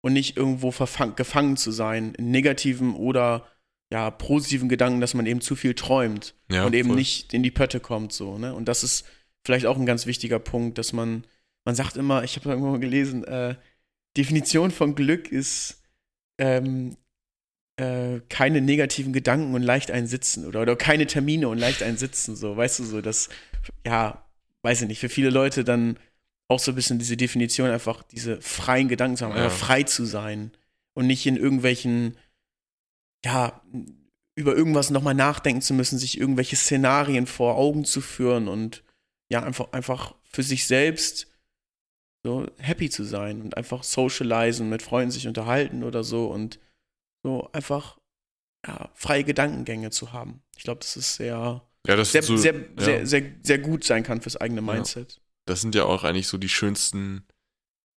und 0.00 0.12
nicht 0.12 0.36
irgendwo 0.36 0.70
gefangen 0.70 1.56
zu 1.56 1.70
sein 1.70 2.14
in 2.14 2.30
negativen 2.30 2.94
oder 2.94 3.46
ja, 3.92 4.10
positiven 4.10 4.68
Gedanken, 4.68 5.00
dass 5.00 5.14
man 5.14 5.26
eben 5.26 5.40
zu 5.40 5.54
viel 5.54 5.74
träumt 5.74 6.34
ja, 6.50 6.64
und 6.64 6.74
eben 6.74 6.88
voll. 6.88 6.96
nicht 6.96 7.32
in 7.34 7.42
die 7.42 7.52
Pötte 7.52 7.78
kommt 7.78 8.12
so, 8.12 8.36
ne? 8.36 8.52
Und 8.52 8.66
das 8.66 8.82
ist 8.82 9.06
vielleicht 9.44 9.66
auch 9.66 9.76
ein 9.76 9.86
ganz 9.86 10.06
wichtiger 10.06 10.40
Punkt, 10.40 10.78
dass 10.78 10.92
man 10.92 11.24
man 11.66 11.74
sagt 11.74 11.96
immer, 11.96 12.22
ich 12.22 12.36
habe 12.36 12.48
irgendwo 12.48 12.70
mal 12.70 12.78
gelesen, 12.80 13.24
äh, 13.24 13.56
Definition 14.16 14.70
von 14.70 14.94
Glück 14.94 15.30
ist 15.30 15.82
ähm, 16.38 16.96
äh, 17.76 18.20
keine 18.28 18.60
negativen 18.60 19.12
Gedanken 19.12 19.54
und 19.54 19.62
leicht 19.62 19.90
einsitzen 19.90 20.46
oder, 20.46 20.62
oder 20.62 20.76
keine 20.76 21.06
Termine 21.06 21.48
und 21.48 21.58
leicht 21.58 21.82
einsitzen, 21.82 22.36
so, 22.36 22.56
weißt 22.56 22.78
du, 22.80 22.84
so, 22.84 23.00
das, 23.00 23.28
ja, 23.86 24.26
weiß 24.62 24.82
ich 24.82 24.88
nicht, 24.88 25.00
für 25.00 25.08
viele 25.08 25.30
Leute 25.30 25.64
dann 25.64 25.98
auch 26.48 26.60
so 26.60 26.72
ein 26.72 26.74
bisschen 26.74 26.98
diese 26.98 27.16
Definition, 27.16 27.70
einfach 27.70 28.02
diese 28.04 28.40
freien 28.40 28.88
Gedanken 28.88 29.16
zu 29.16 29.24
haben, 29.26 29.36
Ja. 29.36 29.44
einfach 29.44 29.56
frei 29.58 29.82
zu 29.82 30.04
sein 30.04 30.52
und 30.94 31.06
nicht 31.06 31.26
in 31.26 31.36
irgendwelchen, 31.36 32.16
ja, 33.24 33.60
über 34.36 34.54
irgendwas 34.54 34.90
nochmal 34.90 35.14
nachdenken 35.14 35.62
zu 35.62 35.74
müssen, 35.74 35.98
sich 35.98 36.18
irgendwelche 36.20 36.56
Szenarien 36.56 37.26
vor 37.26 37.56
Augen 37.56 37.84
zu 37.84 38.00
führen 38.00 38.48
und 38.48 38.84
ja, 39.28 39.42
einfach, 39.42 39.72
einfach 39.72 40.14
für 40.24 40.42
sich 40.42 40.66
selbst 40.66 41.26
so 42.22 42.46
happy 42.58 42.90
zu 42.90 43.04
sein 43.04 43.40
und 43.40 43.56
einfach 43.56 43.82
socialisen, 43.82 44.68
mit 44.68 44.82
Freunden 44.82 45.10
sich 45.10 45.26
unterhalten 45.26 45.82
oder 45.84 46.04
so 46.04 46.26
und 46.26 46.58
so 47.26 47.50
einfach 47.52 47.98
ja, 48.64 48.88
freie 48.94 49.24
Gedankengänge 49.24 49.90
zu 49.90 50.12
haben. 50.12 50.42
Ich 50.56 50.62
glaube, 50.62 50.78
das 50.78 50.96
ist 50.96 51.16
sehr, 51.16 51.60
ja, 51.84 51.96
das 51.96 52.12
sehr, 52.12 52.22
so, 52.22 52.36
sehr, 52.36 52.54
ja. 52.54 52.60
sehr, 52.76 53.06
sehr, 53.06 53.22
sehr 53.42 53.58
gut 53.58 53.82
sein 53.82 54.04
kann 54.04 54.20
fürs 54.20 54.36
eigene 54.36 54.62
Mindset. 54.62 55.20
das 55.46 55.60
sind 55.60 55.74
ja 55.74 55.84
auch 55.84 56.04
eigentlich 56.04 56.28
so 56.28 56.38
die 56.38 56.48
schönsten 56.48 57.26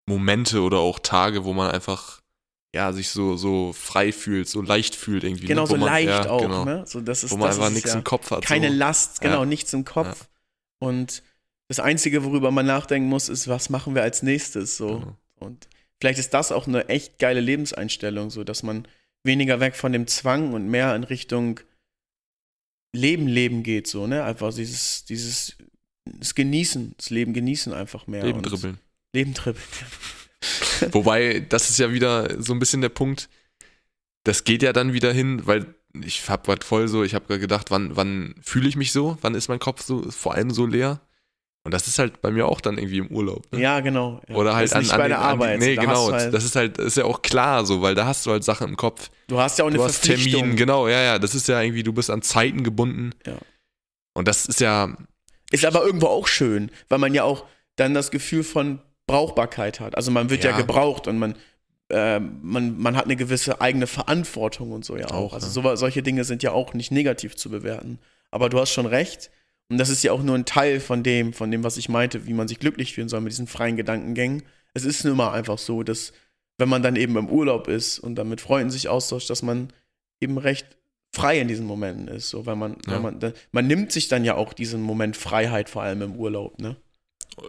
Momente 0.06 0.62
oder 0.62 0.78
auch 0.78 0.98
Tage, 0.98 1.44
wo 1.44 1.52
man 1.52 1.70
einfach 1.70 2.22
ja 2.74 2.92
sich 2.94 3.10
so 3.10 3.36
so 3.36 3.74
frei 3.74 4.12
fühlt, 4.12 4.48
so 4.48 4.62
leicht 4.62 4.94
fühlt 4.94 5.24
irgendwie. 5.24 5.46
Genau, 5.46 5.62
ne? 5.62 5.68
So 5.68 5.76
man, 5.76 5.88
leicht 5.88 6.26
auch, 6.26 6.40
genau. 6.40 6.64
ne? 6.64 6.84
So, 6.86 7.02
das 7.02 7.22
ist, 7.22 7.30
Wo 7.30 7.36
man 7.36 7.48
das 7.48 7.58
einfach 7.58 7.70
nichts 7.70 7.92
im 7.92 8.04
Kopf 8.04 8.30
hat. 8.30 8.46
Keine 8.46 8.70
so. 8.70 8.76
Last, 8.76 9.20
genau, 9.20 9.44
nichts 9.44 9.74
im 9.74 9.84
Kopf. 9.84 10.26
Und 10.78 11.22
das 11.68 11.80
Einzige, 11.80 12.24
worüber 12.24 12.50
man 12.50 12.64
nachdenken 12.64 13.10
muss, 13.10 13.28
ist, 13.28 13.46
was 13.46 13.68
machen 13.68 13.94
wir 13.94 14.02
als 14.02 14.22
nächstes 14.22 14.78
so. 14.78 15.00
Genau. 15.00 15.16
Und 15.40 15.68
vielleicht 16.00 16.18
ist 16.18 16.32
das 16.32 16.50
auch 16.50 16.66
eine 16.66 16.88
echt 16.88 17.18
geile 17.18 17.40
Lebenseinstellung, 17.40 18.30
so 18.30 18.42
dass 18.42 18.62
man 18.62 18.88
weniger 19.28 19.60
weg 19.60 19.76
von 19.76 19.92
dem 19.92 20.08
Zwang 20.08 20.52
und 20.52 20.68
mehr 20.68 20.96
in 20.96 21.04
Richtung 21.04 21.60
Leben, 22.92 23.28
Leben 23.28 23.62
geht, 23.62 23.86
so, 23.86 24.08
ne? 24.08 24.24
Einfach 24.24 24.52
dieses, 24.52 25.04
dieses 25.04 25.56
das 26.04 26.34
Genießen, 26.34 26.94
das 26.96 27.10
Leben 27.10 27.32
genießen 27.32 27.72
einfach 27.72 28.06
mehr. 28.06 28.24
Leben 28.24 28.42
dribbeln. 28.42 28.78
Leben 29.14 29.34
dribbeln. 29.34 29.62
Wobei, 30.92 31.40
das 31.40 31.70
ist 31.70 31.78
ja 31.78 31.92
wieder 31.92 32.42
so 32.42 32.52
ein 32.52 32.58
bisschen 32.58 32.80
der 32.80 32.88
Punkt, 32.88 33.28
das 34.24 34.44
geht 34.44 34.62
ja 34.62 34.72
dann 34.72 34.92
wieder 34.92 35.12
hin, 35.12 35.46
weil 35.46 35.74
ich 36.04 36.28
hab 36.28 36.46
grad 36.46 36.64
voll 36.64 36.88
so, 36.88 37.02
ich 37.02 37.14
habe 37.14 37.26
gerade 37.26 37.40
gedacht, 37.40 37.70
wann, 37.70 37.96
wann 37.96 38.34
fühle 38.42 38.68
ich 38.68 38.76
mich 38.76 38.92
so? 38.92 39.18
Wann 39.20 39.34
ist 39.34 39.48
mein 39.48 39.58
Kopf 39.58 39.82
so 39.82 40.10
vor 40.10 40.34
allem 40.34 40.50
so 40.50 40.66
leer? 40.66 41.00
Und 41.68 41.74
das 41.74 41.86
ist 41.86 41.98
halt 41.98 42.22
bei 42.22 42.30
mir 42.30 42.46
auch 42.48 42.62
dann 42.62 42.78
irgendwie 42.78 42.96
im 42.96 43.08
Urlaub. 43.08 43.44
Ne? 43.52 43.60
Ja, 43.60 43.80
genau. 43.80 44.22
Ja. 44.26 44.36
Oder 44.36 44.56
halt 44.56 44.72
an, 44.72 44.80
nicht 44.80 44.90
an 44.90 44.98
bei 45.00 45.08
der 45.08 45.18
an 45.18 45.38
die- 45.38 45.44
Arbeit. 45.44 45.58
Nee, 45.60 45.74
Da 45.76 45.82
genau. 45.82 46.10
halt, 46.12 46.32
Das 46.32 46.42
ist 46.42 46.56
halt, 46.56 46.78
ist 46.78 46.96
ja 46.96 47.04
auch 47.04 47.20
klar 47.20 47.66
so, 47.66 47.82
weil 47.82 47.94
da 47.94 48.06
hast 48.06 48.24
du 48.24 48.30
halt 48.30 48.42
Sachen 48.42 48.70
im 48.70 48.76
Kopf. 48.78 49.10
du 49.26 49.38
hast 49.38 49.58
ja 49.58 49.64
auch 49.64 49.68
eine 49.68 49.76
du 49.76 49.84
hast 49.84 49.96
Verpflichtung. 50.06 50.40
Termin, 50.40 50.56
genau, 50.56 50.88
ja, 50.88 51.02
ja. 51.02 51.18
Das 51.18 51.34
ist 51.34 51.46
ja 51.46 51.60
irgendwie, 51.60 51.82
du 51.82 51.92
bist 51.92 52.08
an 52.08 52.22
Zeiten 52.22 52.64
gebunden. 52.64 53.10
Ja. 53.26 53.34
Und 54.14 54.28
das 54.28 54.46
ist 54.46 54.60
ja, 54.60 54.96
Ist 55.50 55.66
aber 55.66 55.84
irgendwo 55.84 56.06
auch 56.06 56.26
schön, 56.26 56.70
weil 56.88 56.98
man 56.98 57.12
ja 57.12 57.24
auch 57.24 57.44
dann 57.76 57.92
das 57.92 58.10
Gefühl 58.10 58.44
von 58.44 58.80
Brauchbarkeit 59.06 59.78
hat. 59.78 59.94
Also 59.94 60.10
man 60.10 60.30
wird 60.30 60.44
ja, 60.44 60.52
Ja. 60.52 60.56
gebraucht 60.56 61.06
und 61.06 61.18
man, 61.18 61.34
äh, 61.90 62.18
man, 62.20 62.78
man 62.78 62.96
hat 62.96 63.04
eine 63.04 63.16
gewisse 63.16 63.60
eigene 63.60 63.86
Verantwortung 63.86 64.72
und 64.72 64.84
so 64.86 64.96
ja 64.96 65.06
auch. 65.08 65.12
Auch, 65.12 65.34
Also 65.34 65.48
so, 65.48 65.76
solche 65.76 66.02
Dinge 66.02 66.24
sind 66.24 66.42
ja 66.42 66.52
auch 66.52 66.72
nicht 66.72 66.92
negativ 66.92 67.36
zu 67.36 67.50
bewerten. 67.50 67.98
Aber 68.30 68.48
du 68.48 68.58
hast 68.58 68.72
schon 68.72 68.86
recht. 68.86 69.30
Und 69.70 69.78
das 69.78 69.90
ist 69.90 70.02
ja 70.02 70.12
auch 70.12 70.22
nur 70.22 70.34
ein 70.34 70.46
Teil 70.46 70.80
von 70.80 71.02
dem, 71.02 71.32
von 71.32 71.50
dem, 71.50 71.62
was 71.62 71.76
ich 71.76 71.88
meinte, 71.88 72.26
wie 72.26 72.32
man 72.32 72.48
sich 72.48 72.58
glücklich 72.58 72.94
fühlen 72.94 73.08
soll 73.08 73.20
mit 73.20 73.32
diesen 73.32 73.46
freien 73.46 73.76
Gedankengängen. 73.76 74.42
Es 74.74 74.84
ist 74.84 75.04
nun 75.04 75.16
mal 75.16 75.32
einfach 75.32 75.58
so, 75.58 75.82
dass 75.82 76.12
wenn 76.56 76.68
man 76.68 76.82
dann 76.82 76.96
eben 76.96 77.16
im 77.16 77.28
Urlaub 77.28 77.68
ist 77.68 77.98
und 77.98 78.16
dann 78.16 78.28
mit 78.28 78.40
Freunden 78.40 78.70
sich 78.70 78.88
austauscht, 78.88 79.30
dass 79.30 79.42
man 79.42 79.72
eben 80.20 80.38
recht 80.38 80.66
frei 81.12 81.38
in 81.40 81.48
diesen 81.48 81.66
Momenten 81.66 82.08
ist. 82.08 82.30
So, 82.30 82.46
weil 82.46 82.56
man, 82.56 82.76
Ja. 82.86 82.92
weil 82.94 83.00
man, 83.00 83.32
man 83.52 83.66
nimmt 83.66 83.92
sich 83.92 84.08
dann 84.08 84.24
ja 84.24 84.34
auch 84.34 84.52
diesen 84.52 84.82
Moment 84.82 85.16
Freiheit, 85.16 85.68
vor 85.68 85.82
allem 85.82 86.02
im 86.02 86.16
Urlaub, 86.16 86.58
ne? 86.60 86.76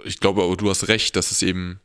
ich 0.04 0.20
glaube, 0.20 0.44
aber 0.44 0.56
du 0.56 0.70
hast 0.70 0.88
recht, 0.88 1.16
dass 1.16 1.32
es 1.32 1.42
eben 1.42 1.80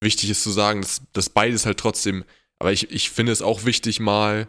wichtig 0.00 0.30
ist 0.30 0.42
zu 0.42 0.50
sagen, 0.50 0.80
dass, 0.80 1.02
dass 1.12 1.28
beides 1.28 1.66
halt 1.66 1.78
trotzdem, 1.78 2.24
aber 2.58 2.72
ich, 2.72 2.90
ich 2.90 3.10
finde 3.10 3.32
es 3.32 3.42
auch 3.42 3.64
wichtig, 3.64 4.00
mal 4.00 4.48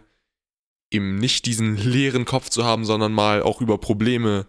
eben 0.89 1.17
nicht 1.17 1.45
diesen 1.45 1.75
leeren 1.75 2.23
Kopf 2.23 2.49
zu 2.49 2.63
haben, 2.63 2.85
sondern 2.85 3.11
mal 3.11 3.41
auch 3.41 3.59
über 3.59 3.77
Probleme 3.77 4.47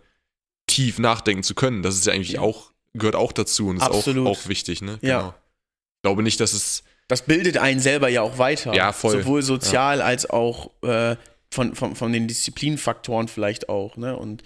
tief 0.79 0.99
nachdenken 1.01 1.43
zu 1.43 1.55
können. 1.57 1.83
Das 1.83 1.97
ist 1.97 2.07
ja 2.07 2.13
eigentlich 2.13 2.33
Ja. 2.33 2.41
auch, 2.41 2.71
gehört 2.95 3.17
auch 3.17 3.33
dazu 3.33 3.69
und 3.69 3.79
ist 3.79 3.83
auch, 3.83 3.97
Absolut. 3.97 4.29
auch 4.29 4.47
wichtig, 4.49 4.81
ne? 4.81 4.99
Ja. 5.03 5.35
Ich 5.97 6.03
glaube 6.03 6.23
nicht, 6.23 6.39
dass 6.39 6.53
es, 6.53 6.85
Das 7.09 7.23
bildet 7.23 7.57
einen 7.57 7.81
selber 7.81 8.09
ja 8.09 8.23
auch 8.23 8.39
weiter. 8.39 8.75
Ja, 8.75 8.93
voll. 8.93 9.21
Sowohl 9.23 9.43
sozial 9.43 10.01
als 10.03 10.31
auch 10.31 10.71
äh, 10.83 11.17
von, 11.51 11.75
von, 11.75 11.97
von 11.97 12.13
den 12.13 12.29
Disziplinfaktoren 12.29 13.27
vielleicht 13.27 13.69
auch, 13.69 13.97
ne? 13.97 14.17
Und 14.17 14.43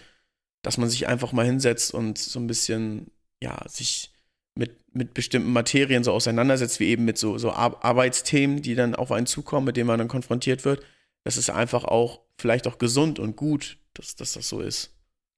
dass 0.63 0.79
man 0.79 0.89
sich 0.89 1.07
einfach 1.07 1.33
mal 1.33 1.45
hinsetzt 1.45 1.93
und 1.93 2.17
so 2.19 2.39
ein 2.41 2.47
bisschen, 2.47 3.11
ja, 3.43 3.63
sich 3.69 4.11
mit, 4.55 4.95
mit 4.95 5.13
bestimmten 5.13 5.53
Materien 5.53 6.05
so 6.05 6.13
auseinandersetzt, 6.13 6.79
wie 6.81 6.87
eben 6.87 7.05
mit 7.05 7.19
so, 7.19 7.37
so 7.37 7.51
Ar 7.53 7.85
Arbeitsthemen, 7.85 8.63
die 8.63 8.75
dann 8.75 8.95
auf 8.95 9.13
einen 9.13 9.27
zukommen, 9.27 9.67
mit 9.67 9.77
denen 9.77 9.89
man 9.89 9.99
dann 9.99 10.09
konfrontiert 10.09 10.65
wird. 10.65 10.83
Das 11.25 11.37
ist 11.37 11.51
einfach 11.51 11.85
auch 11.85 12.21
vielleicht 12.39 12.67
auch 12.69 12.79
gesund 12.79 13.19
und 13.19 13.37
gut, 13.37 13.77
dass, 13.95 14.15
dass 14.17 14.33
das 14.35 14.49
so 14.49 14.61
ist. 14.61 14.92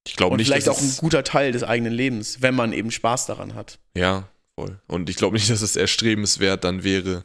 Ich 0.07 0.16
glaube 0.16 0.32
Und 0.32 0.38
nicht, 0.38 0.48
vielleicht 0.48 0.66
dass 0.66 0.76
auch 0.78 0.82
ein 0.82 0.96
guter 0.98 1.24
Teil 1.24 1.52
des 1.52 1.62
eigenen 1.62 1.92
Lebens, 1.92 2.42
wenn 2.42 2.55
man 2.55 2.72
eben 2.72 2.90
Spaß 2.90 3.26
daran 3.26 3.55
hat. 3.55 3.78
Ja, 3.96 4.28
voll. 4.59 4.78
Und 4.86 5.09
ich 5.11 5.16
glaube 5.16 5.36
nicht, 5.36 5.50
dass 5.50 5.62
es 5.62 5.76
erstrebenswert 5.76 6.64
dann 6.64 6.84
wäre, 6.84 7.24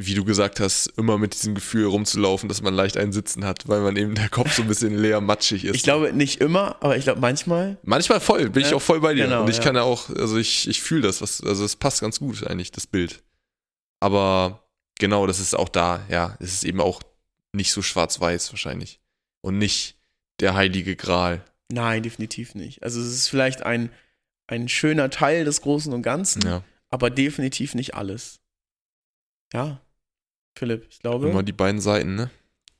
wie 0.00 0.14
du 0.14 0.24
gesagt 0.24 0.60
hast, 0.60 0.86
immer 0.96 1.18
mit 1.18 1.34
diesem 1.34 1.54
Gefühl 1.56 1.86
rumzulaufen, 1.86 2.48
dass 2.48 2.62
man 2.62 2.72
leicht 2.72 2.96
ein 2.96 3.12
Sitzen 3.12 3.44
hat, 3.44 3.66
weil 3.68 3.80
man 3.80 3.96
eben 3.96 4.14
der 4.14 4.28
Kopf 4.28 4.54
so 4.54 4.62
ein 4.62 4.68
bisschen 4.68 4.96
leer 4.96 5.20
matschig 5.20 5.64
ist. 5.64 5.74
Ich 5.74 5.82
glaube 5.82 6.12
nicht 6.12 6.40
immer, 6.40 6.76
aber 6.80 6.96
ich 6.96 7.02
glaube 7.04 7.20
manchmal. 7.20 7.78
Manchmal 7.82 8.20
voll, 8.20 8.48
bin 8.48 8.62
ich 8.62 8.70
Ja, 8.70 8.76
auch 8.76 8.82
voll 8.82 9.00
bei 9.00 9.14
dir. 9.14 9.24
genau, 9.24 9.42
und 9.42 9.50
ich 9.50 9.56
ja. 9.56 9.62
kann 9.64 9.74
ja 9.74 9.82
auch, 9.82 10.08
also 10.10 10.36
ich, 10.36 10.68
ich 10.68 10.80
fühle 10.82 11.02
das, 11.02 11.20
was, 11.20 11.40
also 11.42 11.64
es 11.64 11.74
passt 11.74 12.00
ganz 12.00 12.20
gut 12.20 12.46
eigentlich, 12.46 12.70
das 12.70 12.86
Bild. 12.86 13.22
Aber 14.00 14.62
genau, 15.00 15.26
das 15.26 15.40
ist 15.40 15.54
auch 15.56 15.68
da, 15.68 16.00
ja, 16.08 16.36
es 16.38 16.52
ist 16.52 16.64
eben 16.64 16.80
auch 16.80 17.02
nicht 17.52 17.72
so 17.72 17.82
schwarz-weiß 17.82 18.52
wahrscheinlich. 18.52 19.00
Und 19.40 19.58
nicht 19.58 19.96
der 20.38 20.54
heilige 20.54 20.94
Gral. 20.94 21.42
Nein, 21.70 22.02
definitiv 22.02 22.54
nicht. 22.54 22.82
Also 22.82 23.00
es 23.00 23.08
ist 23.08 23.28
vielleicht 23.28 23.62
ein, 23.62 23.90
ein 24.46 24.68
schöner 24.68 25.10
Teil 25.10 25.44
des 25.44 25.60
Großen 25.60 25.92
und 25.92 26.02
Ganzen, 26.02 26.42
Ja, 26.42 26.64
aber 26.88 27.10
definitiv 27.10 27.74
nicht 27.74 27.94
alles. 27.94 28.40
Ja, 29.52 29.80
Philipp, 30.56 30.86
ich 30.90 31.00
glaube, 31.00 31.28
immer 31.28 31.42
die 31.42 31.52
beiden 31.52 31.80
Seiten, 31.80 32.14
ne? 32.14 32.30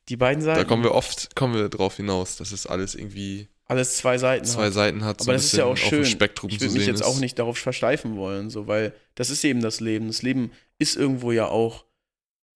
die 0.08 0.16
beiden 0.16 0.42
Seiten. 0.42 0.58
Da 0.58 0.64
kommen 0.64 0.82
wir 0.82 0.92
oft, 0.92 1.34
kommen 1.36 1.54
wir 1.54 1.68
drauf 1.68 1.96
hinaus, 1.96 2.36
dass 2.36 2.52
es 2.52 2.66
alles 2.66 2.94
irgendwie 2.94 3.48
alles 3.66 3.98
zwei 3.98 4.16
Seiten 4.16 4.46
zwei 4.46 4.66
hat. 4.66 4.72
Seiten 4.72 5.04
hat, 5.04 5.20
so 5.20 5.26
Aber 5.26 5.34
das 5.34 5.44
ist 5.44 5.52
ja 5.52 5.66
auch 5.66 5.72
auf 5.72 5.80
dem 5.80 5.88
schön. 5.88 6.04
Spektrum 6.06 6.50
Ich 6.50 6.60
will 6.60 6.70
mich 6.70 6.86
jetzt 6.86 7.00
ist. 7.00 7.06
auch 7.06 7.20
nicht 7.20 7.38
darauf 7.38 7.58
versteifen 7.58 8.16
wollen, 8.16 8.48
so, 8.48 8.66
weil 8.66 8.94
das 9.14 9.28
ist 9.28 9.44
eben 9.44 9.60
das 9.60 9.80
Leben. 9.80 10.06
Das 10.06 10.22
Leben 10.22 10.52
ist 10.78 10.96
irgendwo 10.96 11.32
ja 11.32 11.46
auch 11.48 11.84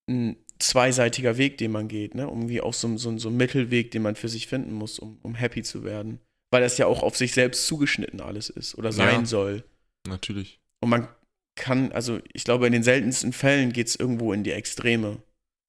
ein 0.09 0.35
zweiseitiger 0.67 1.37
Weg, 1.37 1.57
den 1.57 1.71
man 1.71 1.87
geht, 1.87 2.15
ne? 2.15 2.23
Irgendwie 2.23 2.61
auch 2.61 2.73
so, 2.73 2.97
so, 2.97 3.17
so 3.17 3.29
ein 3.29 3.37
Mittelweg, 3.37 3.91
den 3.91 4.01
man 4.01 4.15
für 4.15 4.29
sich 4.29 4.47
finden 4.47 4.73
muss, 4.73 4.99
um, 4.99 5.19
um 5.21 5.35
happy 5.35 5.63
zu 5.63 5.83
werden. 5.83 6.19
Weil 6.51 6.61
das 6.61 6.77
ja 6.77 6.85
auch 6.87 7.01
auf 7.03 7.17
sich 7.17 7.33
selbst 7.33 7.65
zugeschnitten 7.67 8.21
alles 8.21 8.49
ist 8.49 8.75
oder 8.77 8.91
sein 8.91 9.21
Ja. 9.21 9.25
soll. 9.25 9.63
Natürlich. 10.07 10.59
Und 10.81 10.89
man 10.89 11.07
kann, 11.55 11.91
also 11.91 12.19
ich 12.33 12.43
glaube, 12.43 12.67
in 12.67 12.73
den 12.73 12.83
seltensten 12.83 13.33
Fällen 13.33 13.73
geht 13.73 13.87
es 13.87 13.95
irgendwo 13.95 14.33
in 14.33 14.43
die 14.43 14.51
Extreme, 14.51 15.21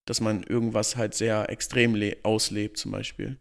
dass 0.06 0.20
man 0.20 0.42
irgendwas 0.42 0.96
halt 0.96 1.14
sehr 1.14 1.48
extrem 1.50 1.94
le- 1.94 2.16
auslebt, 2.22 2.76
zum 2.78 2.90
Beispiel. 2.92 3.38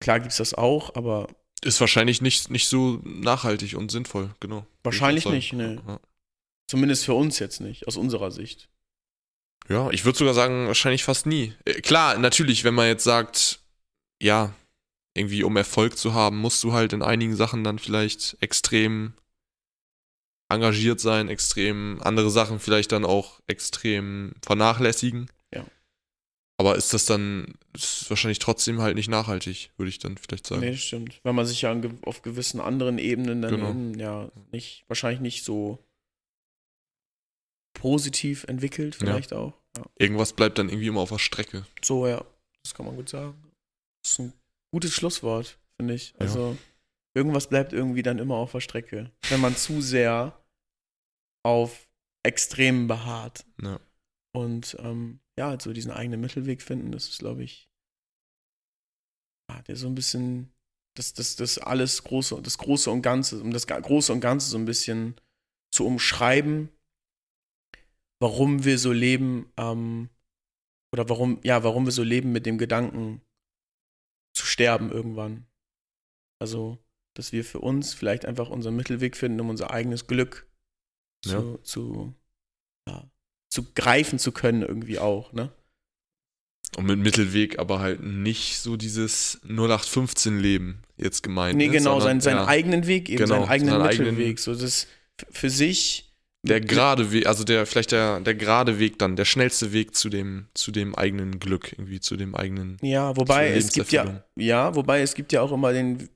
Klar 0.00 0.20
gibt 0.20 0.32
es 0.32 0.38
das 0.38 0.54
auch, 0.54 0.94
aber 0.94 1.28
Ist 1.62 1.80
wahrscheinlich 1.80 2.20
nicht, 2.22 2.50
nicht 2.50 2.68
so 2.68 3.00
nachhaltig 3.04 3.76
und 3.76 3.90
sinnvoll, 3.90 4.30
genau. 4.40 4.66
Wahrscheinlich 4.82 5.26
nicht, 5.26 5.52
ne. 5.54 5.82
Ja. 5.86 6.00
zumindest 6.68 7.04
für 7.04 7.14
uns 7.14 7.38
jetzt 7.38 7.60
nicht, 7.60 7.86
aus 7.88 7.96
unserer 7.96 8.30
Sicht. 8.30 8.68
Ja, 9.68 9.90
ich 9.90 10.04
würde 10.04 10.18
sogar 10.18 10.34
sagen, 10.34 10.66
wahrscheinlich 10.66 11.04
fast 11.04 11.26
nie. 11.26 11.54
Äh, 11.64 11.80
klar, 11.80 12.18
natürlich, 12.18 12.64
wenn 12.64 12.74
man 12.74 12.86
jetzt 12.86 13.04
sagt, 13.04 13.60
ja, 14.22 14.54
irgendwie 15.14 15.44
um 15.44 15.56
Erfolg 15.56 15.96
zu 15.96 16.14
haben, 16.14 16.38
musst 16.38 16.62
du 16.62 16.72
halt 16.72 16.92
in 16.92 17.02
einigen 17.02 17.36
Sachen 17.36 17.64
dann 17.64 17.78
vielleicht 17.78 18.36
extrem 18.40 19.14
engagiert 20.48 21.00
sein, 21.00 21.28
extrem 21.28 22.00
andere 22.02 22.30
Sachen 22.30 22.60
vielleicht 22.60 22.92
dann 22.92 23.04
auch 23.04 23.40
extrem 23.46 24.34
vernachlässigen. 24.44 25.28
Ja. 25.52 25.64
Aber 26.58 26.76
ist 26.76 26.94
das 26.94 27.04
dann 27.04 27.54
ist 27.74 28.08
wahrscheinlich 28.08 28.38
trotzdem 28.38 28.80
halt 28.80 28.94
nicht 28.94 29.08
nachhaltig, 29.08 29.70
würde 29.76 29.88
ich 29.88 29.98
dann 29.98 30.16
vielleicht 30.16 30.46
sagen. 30.46 30.60
Nee, 30.60 30.76
stimmt. 30.76 31.20
Weil 31.24 31.32
man 31.32 31.46
sich 31.46 31.62
ja 31.62 31.76
auf 32.02 32.22
gewissen 32.22 32.60
anderen 32.60 32.98
Ebenen 32.98 33.42
dann 33.42 33.50
Genau. 33.56 33.70
eben, 33.70 33.98
ja 33.98 34.30
nicht, 34.52 34.84
wahrscheinlich 34.86 35.20
nicht 35.20 35.44
so 35.44 35.78
positiv 37.76 38.44
entwickelt, 38.44 38.94
vielleicht 38.96 39.32
auch. 39.32 39.52
Ja. 39.76 39.84
Irgendwas 39.98 40.32
bleibt 40.32 40.58
dann 40.58 40.68
irgendwie 40.68 40.88
immer 40.88 41.02
auf 41.02 41.10
der 41.10 41.18
Strecke. 41.18 41.66
So, 41.84 42.06
ja, 42.06 42.24
das 42.62 42.74
kann 42.74 42.86
man 42.86 42.96
gut 42.96 43.08
sagen. 43.08 43.36
Das 44.02 44.12
ist 44.12 44.18
ein 44.20 44.32
gutes 44.72 44.92
Schlusswort, 44.92 45.58
finde 45.78 45.94
ich. 45.94 46.12
Ja. 46.12 46.20
Also, 46.20 46.56
irgendwas 47.14 47.48
bleibt 47.48 47.72
irgendwie 47.72 48.02
dann 48.02 48.18
immer 48.18 48.36
auf 48.36 48.52
der 48.52 48.60
Strecke, 48.60 49.12
wenn 49.28 49.40
man 49.40 49.54
zu 49.54 49.82
sehr 49.82 50.42
auf 51.44 51.86
Extremen 52.24 52.88
beharrt. 52.88 53.44
Ja. 53.62 53.78
Und 54.34 54.76
ähm, 54.80 55.20
ja, 55.38 55.48
halt 55.48 55.62
so 55.62 55.72
diesen 55.72 55.92
eigenen 55.92 56.20
Mittelweg 56.20 56.62
finden, 56.62 56.92
das 56.92 57.08
ist, 57.08 57.18
glaube 57.18 57.44
ich, 57.44 57.70
ja, 59.50 59.62
der 59.62 59.76
so 59.76 59.86
ein 59.86 59.94
bisschen, 59.94 60.50
das, 60.96 61.12
das, 61.12 61.36
das 61.36 61.58
alles 61.58 62.02
Große, 62.04 62.40
das 62.42 62.58
Große 62.58 62.90
und 62.90 63.02
Ganze, 63.02 63.40
um 63.40 63.52
das 63.52 63.66
Große 63.66 64.12
und 64.12 64.20
Ganze 64.20 64.48
so 64.48 64.56
ein 64.56 64.64
bisschen 64.64 65.14
zu 65.70 65.86
umschreiben, 65.86 66.70
warum 68.20 68.64
wir 68.64 68.78
so 68.78 68.92
leben, 68.92 69.52
ähm, 69.56 70.08
oder 70.92 71.08
warum, 71.08 71.40
ja, 71.42 71.62
warum 71.64 71.84
wir 71.84 71.92
so 71.92 72.02
leben 72.02 72.32
mit 72.32 72.46
dem 72.46 72.58
Gedanken 72.58 73.20
zu 74.34 74.46
sterben 74.46 74.90
irgendwann. 74.90 75.46
Also, 76.40 76.78
dass 77.14 77.32
wir 77.32 77.44
für 77.44 77.60
uns 77.60 77.94
vielleicht 77.94 78.24
einfach 78.26 78.50
unseren 78.50 78.76
Mittelweg 78.76 79.16
finden, 79.16 79.40
um 79.40 79.50
unser 79.50 79.70
eigenes 79.70 80.06
Glück 80.06 80.46
Ja. 81.24 81.40
zu, 81.40 81.58
zu, 81.58 82.14
ja, 82.88 83.10
zu 83.50 83.72
greifen 83.72 84.18
zu 84.18 84.32
können, 84.32 84.62
irgendwie 84.62 84.98
auch, 84.98 85.32
ne? 85.32 85.52
Und 86.76 86.84
mit 86.86 86.98
Mittelweg 86.98 87.58
aber 87.58 87.78
halt 87.78 88.02
nicht 88.02 88.58
so 88.58 88.76
dieses 88.76 89.40
0815-Leben 89.44 90.82
jetzt 90.96 91.22
gemeint. 91.22 91.56
Nee, 91.56 91.68
ne? 91.68 91.72
genau, 91.72 92.00
Sondern, 92.00 92.20
seinen, 92.20 92.36
seinen 92.36 92.44
ja, 92.44 92.46
eigenen 92.48 92.86
Weg 92.86 93.08
eben, 93.08 93.18
Genau, 93.18 93.36
seinen 93.40 93.48
eigenen 93.48 93.70
seinen 93.80 93.82
Mittelweg. 93.86 94.18
eigenen- 94.18 94.36
so 94.36 94.54
das 94.54 94.86
für 95.30 95.48
sich. 95.48 96.05
Der 96.46 96.60
gerade 96.60 97.12
Weg, 97.12 97.26
also 97.26 97.44
der, 97.44 97.66
vielleicht 97.66 97.92
der, 97.92 98.20
der 98.20 98.34
gerade 98.34 98.78
Weg 98.78 98.98
dann, 98.98 99.16
der 99.16 99.24
schnellste 99.24 99.72
Weg 99.72 99.94
zu 99.94 100.08
dem, 100.08 100.46
zu 100.54 100.70
dem 100.70 100.94
eigenen 100.94 101.38
Glück, 101.38 101.72
irgendwie, 101.72 102.00
zu 102.00 102.16
dem 102.16 102.34
eigenen. 102.34 102.78
Ja, 102.82 103.16
wobei 103.16 103.50
es 103.50 103.72
gibt 103.72 103.92
ja, 103.92 104.24
ja, 104.36 104.74
wobei 104.74 105.00
es 105.00 105.14
gibt 105.14 105.32
ja 105.32 105.42
auch 105.42 105.52
immer 105.52 105.72
den, 105.72 106.08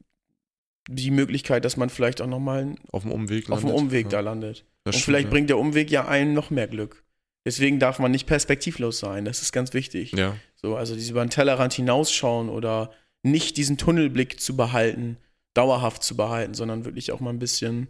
die 0.89 1.11
Möglichkeit, 1.11 1.65
dass 1.65 1.77
man 1.77 1.91
vielleicht 1.91 2.21
auch 2.21 2.27
nochmal 2.27 2.75
Auf 2.91 3.03
dem 3.03 3.13
Umweg 3.13 3.51
auf 3.51 3.61
dem 3.61 3.69
landet. 3.69 3.85
Umweg 3.85 4.05
ja, 4.07 4.11
da 4.11 4.21
landet. 4.21 4.65
das 4.85 4.95
Und 4.95 5.01
stimmt, 5.01 5.05
vielleicht 5.05 5.25
ja. 5.27 5.31
bringt 5.31 5.51
der 5.51 5.59
Umweg 5.59 5.91
ja 5.91 6.09
einen 6.09 6.35
noch 6.35 6.51
mehr 6.51 6.69
Glück. 6.69 7.05
Deswegen 7.47 7.79
darf 7.79 7.99
man 7.99 8.11
nicht 8.11 8.27
perspektivlos 8.27 8.99
sein. 8.99 9.25
Das 9.25 9.41
ist 9.43 9.53
ganz 9.53 9.73
wichtig. 9.73 10.13
Ja, 10.13 10.37
So, 10.57 10.77
also 10.77 10.95
diese 10.95 11.13
über 11.13 11.25
den 11.25 11.31
Tellerrand 11.31 11.73
hinausschauen 11.73 12.49
oder 12.49 12.93
nicht 13.23 13.57
diesen 13.57 13.79
Tunnelblick 13.79 14.41
zu 14.41 14.57
behalten, 14.57 15.17
dauerhaft 15.55 16.03
zu 16.03 16.17
behalten, 16.17 16.55
sondern 16.55 16.85
wirklich 16.85 17.13
auch 17.13 17.21
mal 17.21 17.31
ein 17.31 17.39
bisschen 17.39 17.89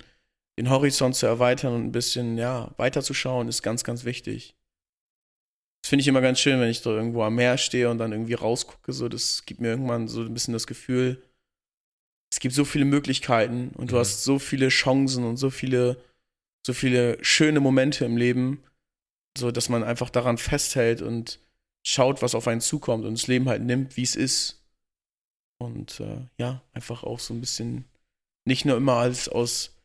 den 0.61 0.69
Horizont 0.69 1.17
zu 1.17 1.25
erweitern 1.25 1.75
und 1.75 1.85
ein 1.87 1.93
bisschen, 1.93 2.37
ja, 2.37 2.71
weiterzuschauen, 2.77 3.49
ist 3.49 3.63
ganz, 3.63 3.83
ganz 3.83 4.05
wichtig. 4.05 4.55
Das 5.83 5.89
finde 5.89 6.03
ich 6.03 6.09
immer 6.09 6.21
ganz 6.21 6.39
schön, 6.39 6.61
wenn 6.61 6.69
ich 6.69 6.83
da 6.83 6.91
irgendwo 6.91 7.23
am 7.23 7.37
Meer 7.37 7.57
stehe 7.57 7.89
und 7.89 7.97
dann 7.97 8.13
irgendwie 8.13 8.35
rausgucke. 8.35 8.93
So, 8.93 9.09
das 9.09 9.47
gibt 9.47 9.63
mir 9.63 9.69
irgendwann 9.69 10.07
so 10.07 10.21
ein 10.21 10.35
bisschen 10.35 10.53
das 10.53 10.67
Gefühl, 10.67 11.23
es 12.31 12.41
gibt 12.41 12.55
so 12.55 12.67
viele 12.67 12.85
Möglichkeiten 12.85 13.71
und 13.71 13.91
du 13.91 13.95
Mhm. 13.95 14.01
hast 14.01 14.23
so 14.23 14.39
viele 14.39 14.69
Chancen 14.69 15.25
und 15.25 15.39
so 15.39 15.49
viele, 15.49 15.97
so 16.67 16.75
viele 16.75 17.17
schöne 17.25 17.61
Momente 17.61 18.05
im 18.05 18.19
Leben, 18.19 18.63
so 19.39 19.51
dass 19.51 19.71
man 19.71 19.83
einfach 19.83 20.11
daran 20.11 20.37
festhält 20.37 21.01
und 21.01 21.41
schaut, 21.87 22.21
was 22.21 22.35
auf 22.35 22.47
einen 22.49 22.61
zukommt 22.61 23.07
und 23.07 23.15
das 23.15 23.29
Leben 23.29 23.49
halt 23.49 23.63
nimmt, 23.63 23.97
wie 23.97 24.03
es 24.03 24.15
ist. 24.15 24.63
Und 25.59 26.01
äh, 26.01 26.27
ja, 26.37 26.63
einfach 26.75 27.03
auch 27.03 27.19
so 27.19 27.33
ein 27.33 27.41
bisschen 27.41 27.87
nicht 28.45 28.67
nur 28.67 28.77
immer 28.77 28.97
alles 28.97 29.27
aus, 29.31 29.80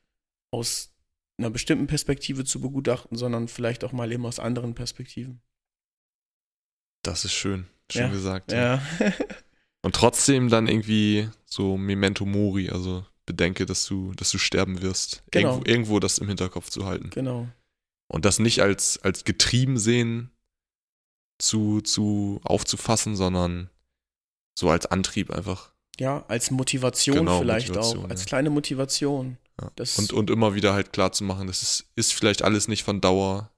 aus 0.55 0.93
einer 1.37 1.49
bestimmten 1.49 1.87
Perspektive 1.87 2.45
zu 2.45 2.61
begutachten, 2.61 3.17
sondern 3.17 3.47
vielleicht 3.47 3.83
auch 3.83 3.91
mal 3.91 4.11
eben 4.11 4.25
aus 4.25 4.39
anderen 4.39 4.73
Perspektiven. 4.73 5.41
das 7.03 7.25
ist 7.25 7.33
schön. 7.33 7.67
Schön 7.91 8.03
Ja, 8.03 8.09
gesagt. 8.09 8.51
Ja. 8.51 8.81
Und 9.83 9.93
trotzdem 9.93 10.49
dann 10.49 10.67
irgendwie 10.67 11.29
so 11.45 11.77
Memento 11.77 12.25
Mori, 12.25 12.69
also 12.71 13.05
bedenke, 13.27 13.67
dass 13.67 13.85
du, 13.85 14.13
dass 14.15 14.31
du 14.31 14.39
sterben 14.39 14.81
wirst. 14.81 15.23
Genau. 15.29 15.49
Irgendwo, 15.49 15.69
irgendwo 15.69 15.99
das 15.99 16.17
im 16.17 16.27
Hinterkopf 16.27 16.69
zu 16.69 16.85
halten. 16.85 17.11
genau. 17.11 17.47
Und 18.07 18.25
das 18.25 18.39
nicht 18.39 18.61
als, 18.61 18.99
als 19.03 19.23
getrieben 19.23 19.77
sehen 19.77 20.31
zu, 21.39 21.81
zu 21.81 22.39
aufzufassen, 22.43 23.15
sondern 23.15 23.69
so 24.57 24.69
als 24.69 24.85
Antrieb 24.85 25.31
einfach. 25.31 25.73
Ja, 25.99 26.25
als 26.27 26.51
Motivation 26.51 27.17
Genau, 27.17 27.39
vielleicht 27.39 27.69
Motivation, 27.69 28.05
auch. 28.05 28.09
Als 28.09 28.21
ja. 28.21 28.25
kleine 28.27 28.49
Motivation. 28.49 29.37
Ja. 29.61 29.71
Und, 29.97 30.13
und 30.13 30.29
immer 30.29 30.53
wieder 30.55 30.73
halt 30.73 30.91
klar 30.91 31.11
zu 31.11 31.23
machen, 31.23 31.47
das 31.47 31.61
ist, 31.61 31.85
ist 31.95 32.13
vielleicht 32.13 32.41
alles 32.41 32.67
nicht 32.67 32.83
von 32.83 33.01
Dauer. 33.01 33.51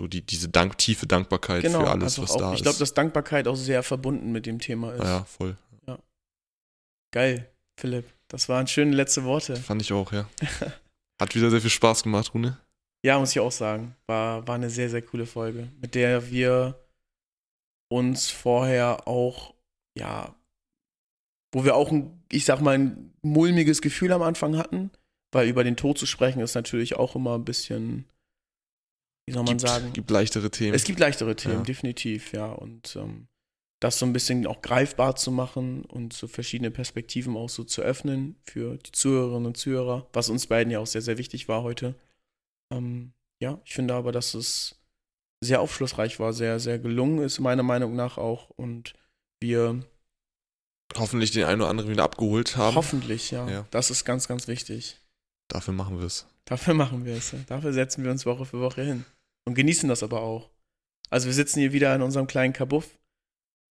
So 0.00 0.08
die, 0.08 0.22
diese 0.22 0.48
Dank, 0.48 0.78
tiefe 0.78 1.06
Dankbarkeit 1.06 1.62
genau, 1.62 1.80
für 1.80 1.90
alles, 1.90 2.18
einfach 2.18 2.22
was 2.22 2.30
auch, 2.32 2.40
da 2.40 2.54
ich 2.54 2.62
glaube, 2.62 2.74
ist. 2.74 2.80
dass 2.80 2.94
Dankbarkeit 2.94 3.46
auch 3.46 3.54
sehr 3.54 3.82
verbunden 3.84 4.32
mit 4.32 4.44
dem 4.44 4.58
Thema 4.58 4.92
ist. 4.92 5.04
ja, 5.04 5.24
voll. 5.24 5.56
Geil, 7.14 7.48
Philipp. 7.78 8.12
Das 8.26 8.48
waren 8.48 8.66
schöne 8.66 8.90
letzte 8.96 9.22
Worte. 9.22 9.54
Fand 9.70 9.80
ich 9.80 9.92
auch, 9.92 10.10
ja. 10.12 10.28
Hat 11.22 11.32
wieder 11.36 11.48
sehr 11.48 11.60
viel 11.60 11.70
Spaß 11.70 12.02
gemacht, 12.02 12.34
Rune. 12.34 12.58
Ja, 13.06 13.20
muss 13.20 13.30
ich 13.30 13.38
auch 13.38 13.52
sagen. 13.52 13.94
War, 14.08 14.48
war 14.48 14.56
eine 14.56 14.68
sehr, 14.68 14.90
sehr 14.90 15.02
coole 15.02 15.24
Folge, 15.24 15.68
mit 15.80 15.94
der 15.94 16.32
wir 16.32 16.84
uns 17.88 18.30
vorher 18.30 19.06
auch, 19.06 19.54
ja, 19.96 20.34
wo 21.52 21.64
wir 21.64 21.76
auch 21.76 21.92
ein, 21.92 22.20
ich 22.32 22.44
sag 22.44 22.60
mal, 22.60 22.76
ein 22.76 23.14
mulmiges 23.22 23.80
Gefühl 23.80 24.10
am 24.10 24.22
Anfang 24.22 24.56
hatten, 24.56 24.90
weil 25.34 25.48
über 25.48 25.64
den 25.64 25.76
Tod 25.76 25.98
zu 25.98 26.06
sprechen 26.06 26.40
ist 26.40 26.54
natürlich 26.54 26.96
auch 26.96 27.14
immer 27.16 27.34
ein 27.36 27.44
bisschen, 27.44 28.04
wie 29.26 29.32
soll 29.32 29.42
man 29.42 29.56
gibt, 29.58 29.68
sagen? 29.68 29.92
Gibt 29.92 30.10
leichtere 30.10 30.50
Themen. 30.50 30.74
Es 30.74 30.84
gibt 30.84 30.98
leichtere 31.00 31.34
Themen, 31.36 31.56
Ja. 31.56 31.62
definitiv, 31.62 32.32
ja. 32.32 32.46
Und 32.52 32.96
ähm, 32.96 33.26
das 33.80 33.98
so 33.98 34.06
ein 34.06 34.12
bisschen 34.12 34.46
auch 34.46 34.62
greifbar 34.62 35.16
zu 35.16 35.30
machen 35.30 35.84
und 35.84 36.12
so 36.12 36.26
verschiedene 36.28 36.70
Perspektiven 36.70 37.36
auch 37.36 37.48
so 37.50 37.64
zu 37.64 37.82
öffnen 37.82 38.36
für 38.44 38.76
die 38.78 38.92
Zuhörerinnen 38.92 39.46
und 39.46 39.56
Zuhörer, 39.56 40.08
was 40.12 40.28
uns 40.30 40.46
beiden 40.46 40.70
ja 40.70 40.78
auch 40.78 40.86
sehr, 40.86 41.02
sehr 41.02 41.18
wichtig 41.18 41.48
war 41.48 41.62
heute. 41.62 41.94
Ähm, 42.72 43.12
ja, 43.42 43.60
ich 43.64 43.74
finde 43.74 43.94
aber, 43.94 44.12
dass 44.12 44.32
es 44.34 44.80
sehr 45.42 45.60
aufschlussreich 45.60 46.18
war, 46.20 46.32
sehr, 46.32 46.58
sehr 46.60 46.78
gelungen 46.78 47.18
ist, 47.18 47.40
meiner 47.40 47.62
Meinung 47.62 47.94
nach 47.96 48.16
auch. 48.16 48.48
Und 48.50 48.94
wir 49.42 49.84
Hoffentlich 50.96 51.32
den 51.32 51.44
einen 51.44 51.60
oder 51.60 51.70
anderen 51.70 51.90
wieder 51.90 52.04
abgeholt 52.04 52.56
haben. 52.56 52.76
hoffentlich, 52.76 53.30
ja, 53.32 53.48
Ja. 53.50 53.66
das 53.70 53.90
ist 53.90 54.04
ganz, 54.04 54.28
ganz 54.28 54.46
wichtig. 54.48 54.96
Dafür 55.54 55.72
machen 55.72 55.98
wir 55.98 56.06
es. 56.06 56.26
Dafür 56.46 56.74
machen 56.74 57.04
wir 57.04 57.14
es. 57.14 57.30
ja. 57.32 57.38
Dafür 57.46 57.72
setzen 57.72 58.02
wir 58.04 58.10
uns 58.10 58.26
Woche 58.26 58.44
für 58.44 58.60
Woche 58.60 58.82
hin. 58.82 59.04
Und 59.44 59.54
genießen 59.54 59.88
das 59.88 60.02
aber 60.02 60.20
auch. 60.20 60.50
Also 61.10 61.26
wir 61.26 61.32
sitzen 61.34 61.60
hier 61.60 61.72
wieder 61.72 61.94
in 61.94 62.02
unserem 62.02 62.26
kleinen 62.26 62.52
Kabuff 62.52 62.88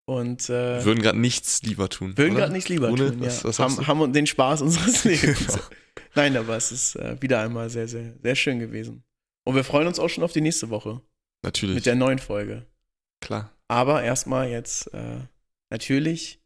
und 0.06 0.48
äh, 0.48 0.84
Würden 0.84 1.02
gerade 1.02 1.18
nichts 1.18 1.62
lieber 1.62 1.88
tun. 1.88 2.16
würden 2.16 2.34
gerade 2.36 2.52
nichts 2.52 2.68
lieber 2.68 2.88
Rune, 2.88 3.10
tun. 3.10 3.20
was- 3.20 3.42
ja. 3.42 3.48
was 3.48 3.58
haben, 3.58 3.86
haben 3.86 4.12
den 4.12 4.26
Spaß 4.28 4.62
unseres 4.62 5.02
Lebens. 5.04 5.46
Genau. 5.48 5.58
Nein, 6.14 6.36
aber 6.36 6.56
es 6.56 6.70
ist 6.70 6.94
äh, 6.96 7.16
wieder 7.20 7.40
einmal 7.42 7.68
sehr, 7.68 7.88
sehr, 7.88 8.12
sehr 8.22 8.36
schön 8.36 8.58
gewesen. 8.60 9.02
Und 9.44 9.56
wir 9.56 9.64
freuen 9.64 9.88
uns 9.88 9.98
auch 9.98 10.08
schon 10.08 10.22
auf 10.22 10.32
die 10.32 10.40
nächste 10.40 10.70
Woche 10.70 11.00
Natürlich. 11.42 11.74
mit 11.74 11.86
der 11.86 11.96
neuen 11.96 12.20
Folge. 12.20 12.64
Klar. 13.20 13.50
Aber 13.66 14.02
erstmal 14.04 14.48
jetzt 14.50 14.92
äh, 14.94 15.18
natürlich 15.70 16.40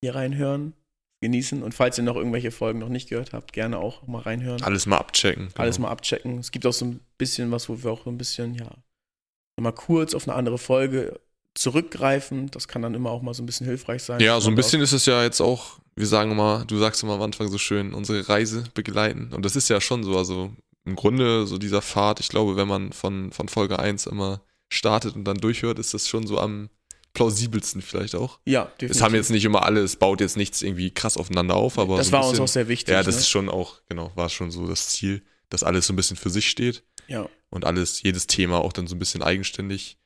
hier 0.00 0.14
reinhören. 0.14 0.72
Genießen. 1.20 1.62
Und 1.62 1.74
falls 1.74 1.98
ihr 1.98 2.04
noch 2.04 2.16
irgendwelche 2.16 2.50
Folgen 2.50 2.78
noch 2.78 2.88
nicht 2.88 3.08
gehört 3.08 3.32
habt, 3.32 3.52
gerne 3.52 3.78
auch 3.78 4.06
mal 4.06 4.22
reinhören. 4.22 4.62
Alles 4.62 4.86
mal 4.86 4.98
abchecken. 4.98 5.48
Genau. 5.48 5.60
Alles 5.60 5.78
mal 5.78 5.88
abchecken. 5.88 6.38
Es 6.38 6.50
gibt 6.50 6.66
auch 6.66 6.72
so 6.72 6.86
ein 6.86 7.00
bisschen 7.18 7.50
was, 7.50 7.68
wo 7.68 7.82
wir 7.82 7.90
auch 7.90 8.04
so 8.04 8.10
ein 8.10 8.18
bisschen, 8.18 8.54
ja, 8.54 8.70
mal 9.60 9.72
kurz 9.72 10.14
auf 10.14 10.26
eine 10.26 10.36
andere 10.36 10.58
Folge 10.58 11.20
zurückgreifen. 11.54 12.50
Das 12.50 12.68
kann 12.68 12.82
dann 12.82 12.94
immer 12.94 13.10
auch 13.10 13.22
mal 13.22 13.34
so 13.34 13.42
ein 13.42 13.46
bisschen 13.46 13.66
hilfreich 13.66 14.02
sein. 14.02 14.20
Ja, 14.20 14.40
so 14.40 14.50
ein 14.50 14.54
bisschen 14.54 14.80
ist 14.80 14.92
es 14.92 15.06
ja 15.06 15.22
jetzt 15.22 15.40
auch, 15.40 15.78
wir 15.96 16.06
sagen 16.06 16.30
immer, 16.30 16.64
du 16.66 16.78
sagst 16.78 17.02
immer 17.02 17.14
am 17.14 17.22
Anfang 17.22 17.48
so 17.48 17.58
schön, 17.58 17.92
unsere 17.92 18.28
Reise 18.28 18.64
begleiten. 18.74 19.32
Und 19.32 19.44
das 19.44 19.56
ist 19.56 19.68
ja 19.68 19.80
schon 19.80 20.02
so, 20.02 20.16
also 20.16 20.52
im 20.84 20.96
Grunde 20.96 21.46
so 21.46 21.58
dieser 21.58 21.82
Pfad, 21.82 22.20
ich 22.20 22.28
glaube, 22.28 22.56
wenn 22.56 22.68
man 22.68 22.92
von, 22.92 23.32
von 23.32 23.48
Folge 23.48 23.78
1 23.78 24.06
immer 24.06 24.40
startet 24.72 25.14
und 25.16 25.24
dann 25.24 25.36
durchhört, 25.36 25.78
ist 25.78 25.92
das 25.92 26.08
schon 26.08 26.26
so 26.26 26.38
am 26.38 26.70
plausibelsten 27.12 27.82
vielleicht 27.82 28.14
auch. 28.14 28.38
Ja, 28.44 28.64
definitiv. 28.64 28.90
Es 28.90 29.02
haben 29.02 29.14
jetzt 29.14 29.30
nicht 29.30 29.44
immer 29.44 29.64
alle, 29.64 29.80
es 29.80 29.96
baut 29.96 30.20
jetzt 30.20 30.36
nichts 30.36 30.62
irgendwie 30.62 30.90
krass 30.92 31.16
aufeinander 31.16 31.56
auf, 31.56 31.78
aber. 31.78 31.96
Das 31.96 32.06
so 32.06 32.12
war 32.12 32.20
ein 32.20 32.24
uns 32.24 32.32
bisschen, 32.32 32.44
auch 32.44 32.48
sehr 32.48 32.68
wichtig. 32.68 32.92
Ja, 32.92 33.02
das 33.02 33.16
ne? 33.16 33.20
ist 33.20 33.28
schon 33.28 33.48
auch, 33.48 33.80
genau, 33.88 34.12
war 34.14 34.28
schon 34.28 34.50
so 34.50 34.66
das 34.66 34.88
Ziel, 34.88 35.22
dass 35.48 35.62
alles 35.62 35.86
so 35.86 35.92
ein 35.92 35.96
bisschen 35.96 36.16
für 36.16 36.30
sich 36.30 36.48
steht 36.48 36.84
Ja, 37.08 37.28
und 37.50 37.64
alles, 37.64 38.02
jedes 38.02 38.26
Thema 38.26 38.58
auch 38.58 38.72
dann 38.72 38.86
so 38.86 38.94
ein 38.94 38.98
bisschen 39.00 39.22
eigenständig 39.22 39.98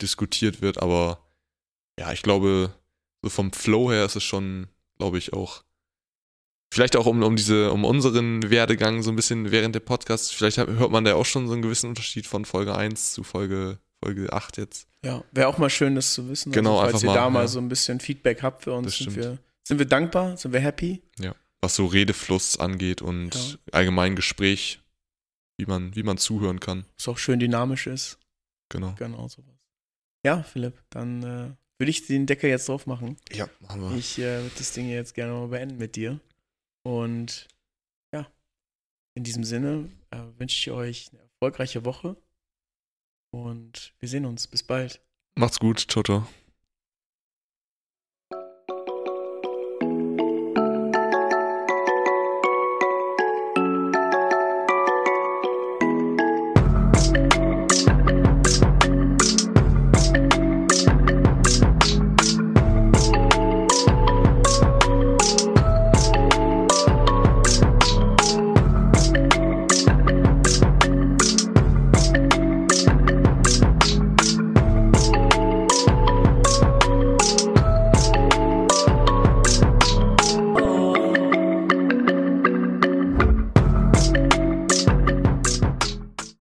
diskutiert 0.00 0.62
wird, 0.62 0.82
aber 0.82 1.26
ja, 1.98 2.12
ich 2.12 2.22
glaube, 2.22 2.74
so 3.22 3.28
vom 3.28 3.52
Flow 3.52 3.90
her 3.90 4.06
ist 4.06 4.16
es 4.16 4.24
schon, 4.24 4.68
glaube 4.96 5.18
ich, 5.18 5.32
auch. 5.34 5.64
Vielleicht 6.72 6.96
auch 6.96 7.06
um, 7.06 7.22
um 7.22 7.36
diese, 7.36 7.72
um 7.72 7.84
unseren 7.84 8.48
Werdegang 8.48 9.02
so 9.02 9.10
ein 9.10 9.16
bisschen 9.16 9.50
während 9.50 9.74
der 9.74 9.80
Podcasts, 9.80 10.30
vielleicht 10.30 10.56
hört 10.56 10.90
man 10.90 11.04
da 11.04 11.14
auch 11.14 11.26
schon 11.26 11.48
so 11.48 11.52
einen 11.52 11.62
gewissen 11.62 11.88
Unterschied 11.90 12.26
von 12.26 12.44
Folge 12.44 12.74
1 12.74 13.12
zu 13.12 13.24
Folge, 13.24 13.80
Folge 14.02 14.32
8 14.32 14.56
jetzt. 14.58 14.88
ja. 15.04 15.22
Wäre 15.32 15.48
auch 15.48 15.58
mal 15.58 15.70
schön, 15.70 15.94
das 15.94 16.14
zu 16.14 16.28
wissen. 16.28 16.52
Genau, 16.52 16.78
also, 16.78 16.92
falls 16.92 16.94
einfach 16.94 17.02
ihr 17.02 17.06
mal, 17.08 17.14
da 17.26 17.30
mal 17.30 17.40
ja. 17.42 17.48
so 17.48 17.58
ein 17.60 17.68
bisschen 17.68 18.00
Feedback 18.00 18.42
habt 18.42 18.62
für 18.64 18.72
uns, 18.72 18.96
sind 18.98 19.14
wir, 19.16 19.38
sind 19.66 19.78
wir 19.78 19.86
dankbar, 19.86 20.36
sind 20.36 20.52
wir 20.52 20.60
happy. 20.60 21.02
was 21.60 21.76
so 21.76 21.84
Redefluss 21.86 22.58
angeht 22.58 23.02
und 23.02 23.34
Ja. 23.34 23.58
allgemein 23.72 24.16
Gespräch, 24.16 24.80
wie 25.58 25.66
man, 25.66 25.94
wie 25.94 26.02
man 26.02 26.16
zuhören 26.16 26.58
kann. 26.60 26.86
Was 26.96 27.08
auch 27.08 27.18
schön 27.18 27.38
dynamisch 27.38 27.86
ist. 27.86 28.18
Genau. 28.70 28.94
Genau 28.98 29.28
sowas. 29.28 29.54
Ja, 30.24 30.42
Philipp, 30.42 30.82
dann 30.90 31.22
äh, 31.22 31.50
würde 31.78 31.90
ich 31.90 32.06
den 32.06 32.26
Deckel 32.26 32.48
jetzt 32.48 32.68
drauf 32.68 32.86
machen. 32.86 33.16
Ja, 33.32 33.48
machen 33.60 33.82
wir. 33.82 33.96
Ich 33.96 34.18
äh, 34.18 34.42
würde 34.42 34.52
das 34.56 34.72
Ding 34.72 34.88
jetzt 34.88 35.14
gerne 35.14 35.32
mal 35.34 35.48
beenden 35.48 35.76
mit 35.76 35.96
dir. 35.96 36.18
Und 36.82 37.48
ja, 38.14 38.26
in 39.14 39.24
diesem 39.24 39.44
Sinne 39.44 39.90
äh, 40.10 40.18
wünsche 40.38 40.56
ich 40.56 40.70
euch 40.70 41.10
eine 41.12 41.20
erfolgreiche 41.22 41.84
Woche. 41.84 42.16
Und 43.30 43.92
wir 43.98 44.08
sehen 44.08 44.26
uns. 44.26 44.46
Bis 44.46 44.62
bald. 44.62 45.00
Macht's 45.36 45.58
gut. 45.58 45.78
Ciao, 45.88 46.02
ciao. 46.02 46.26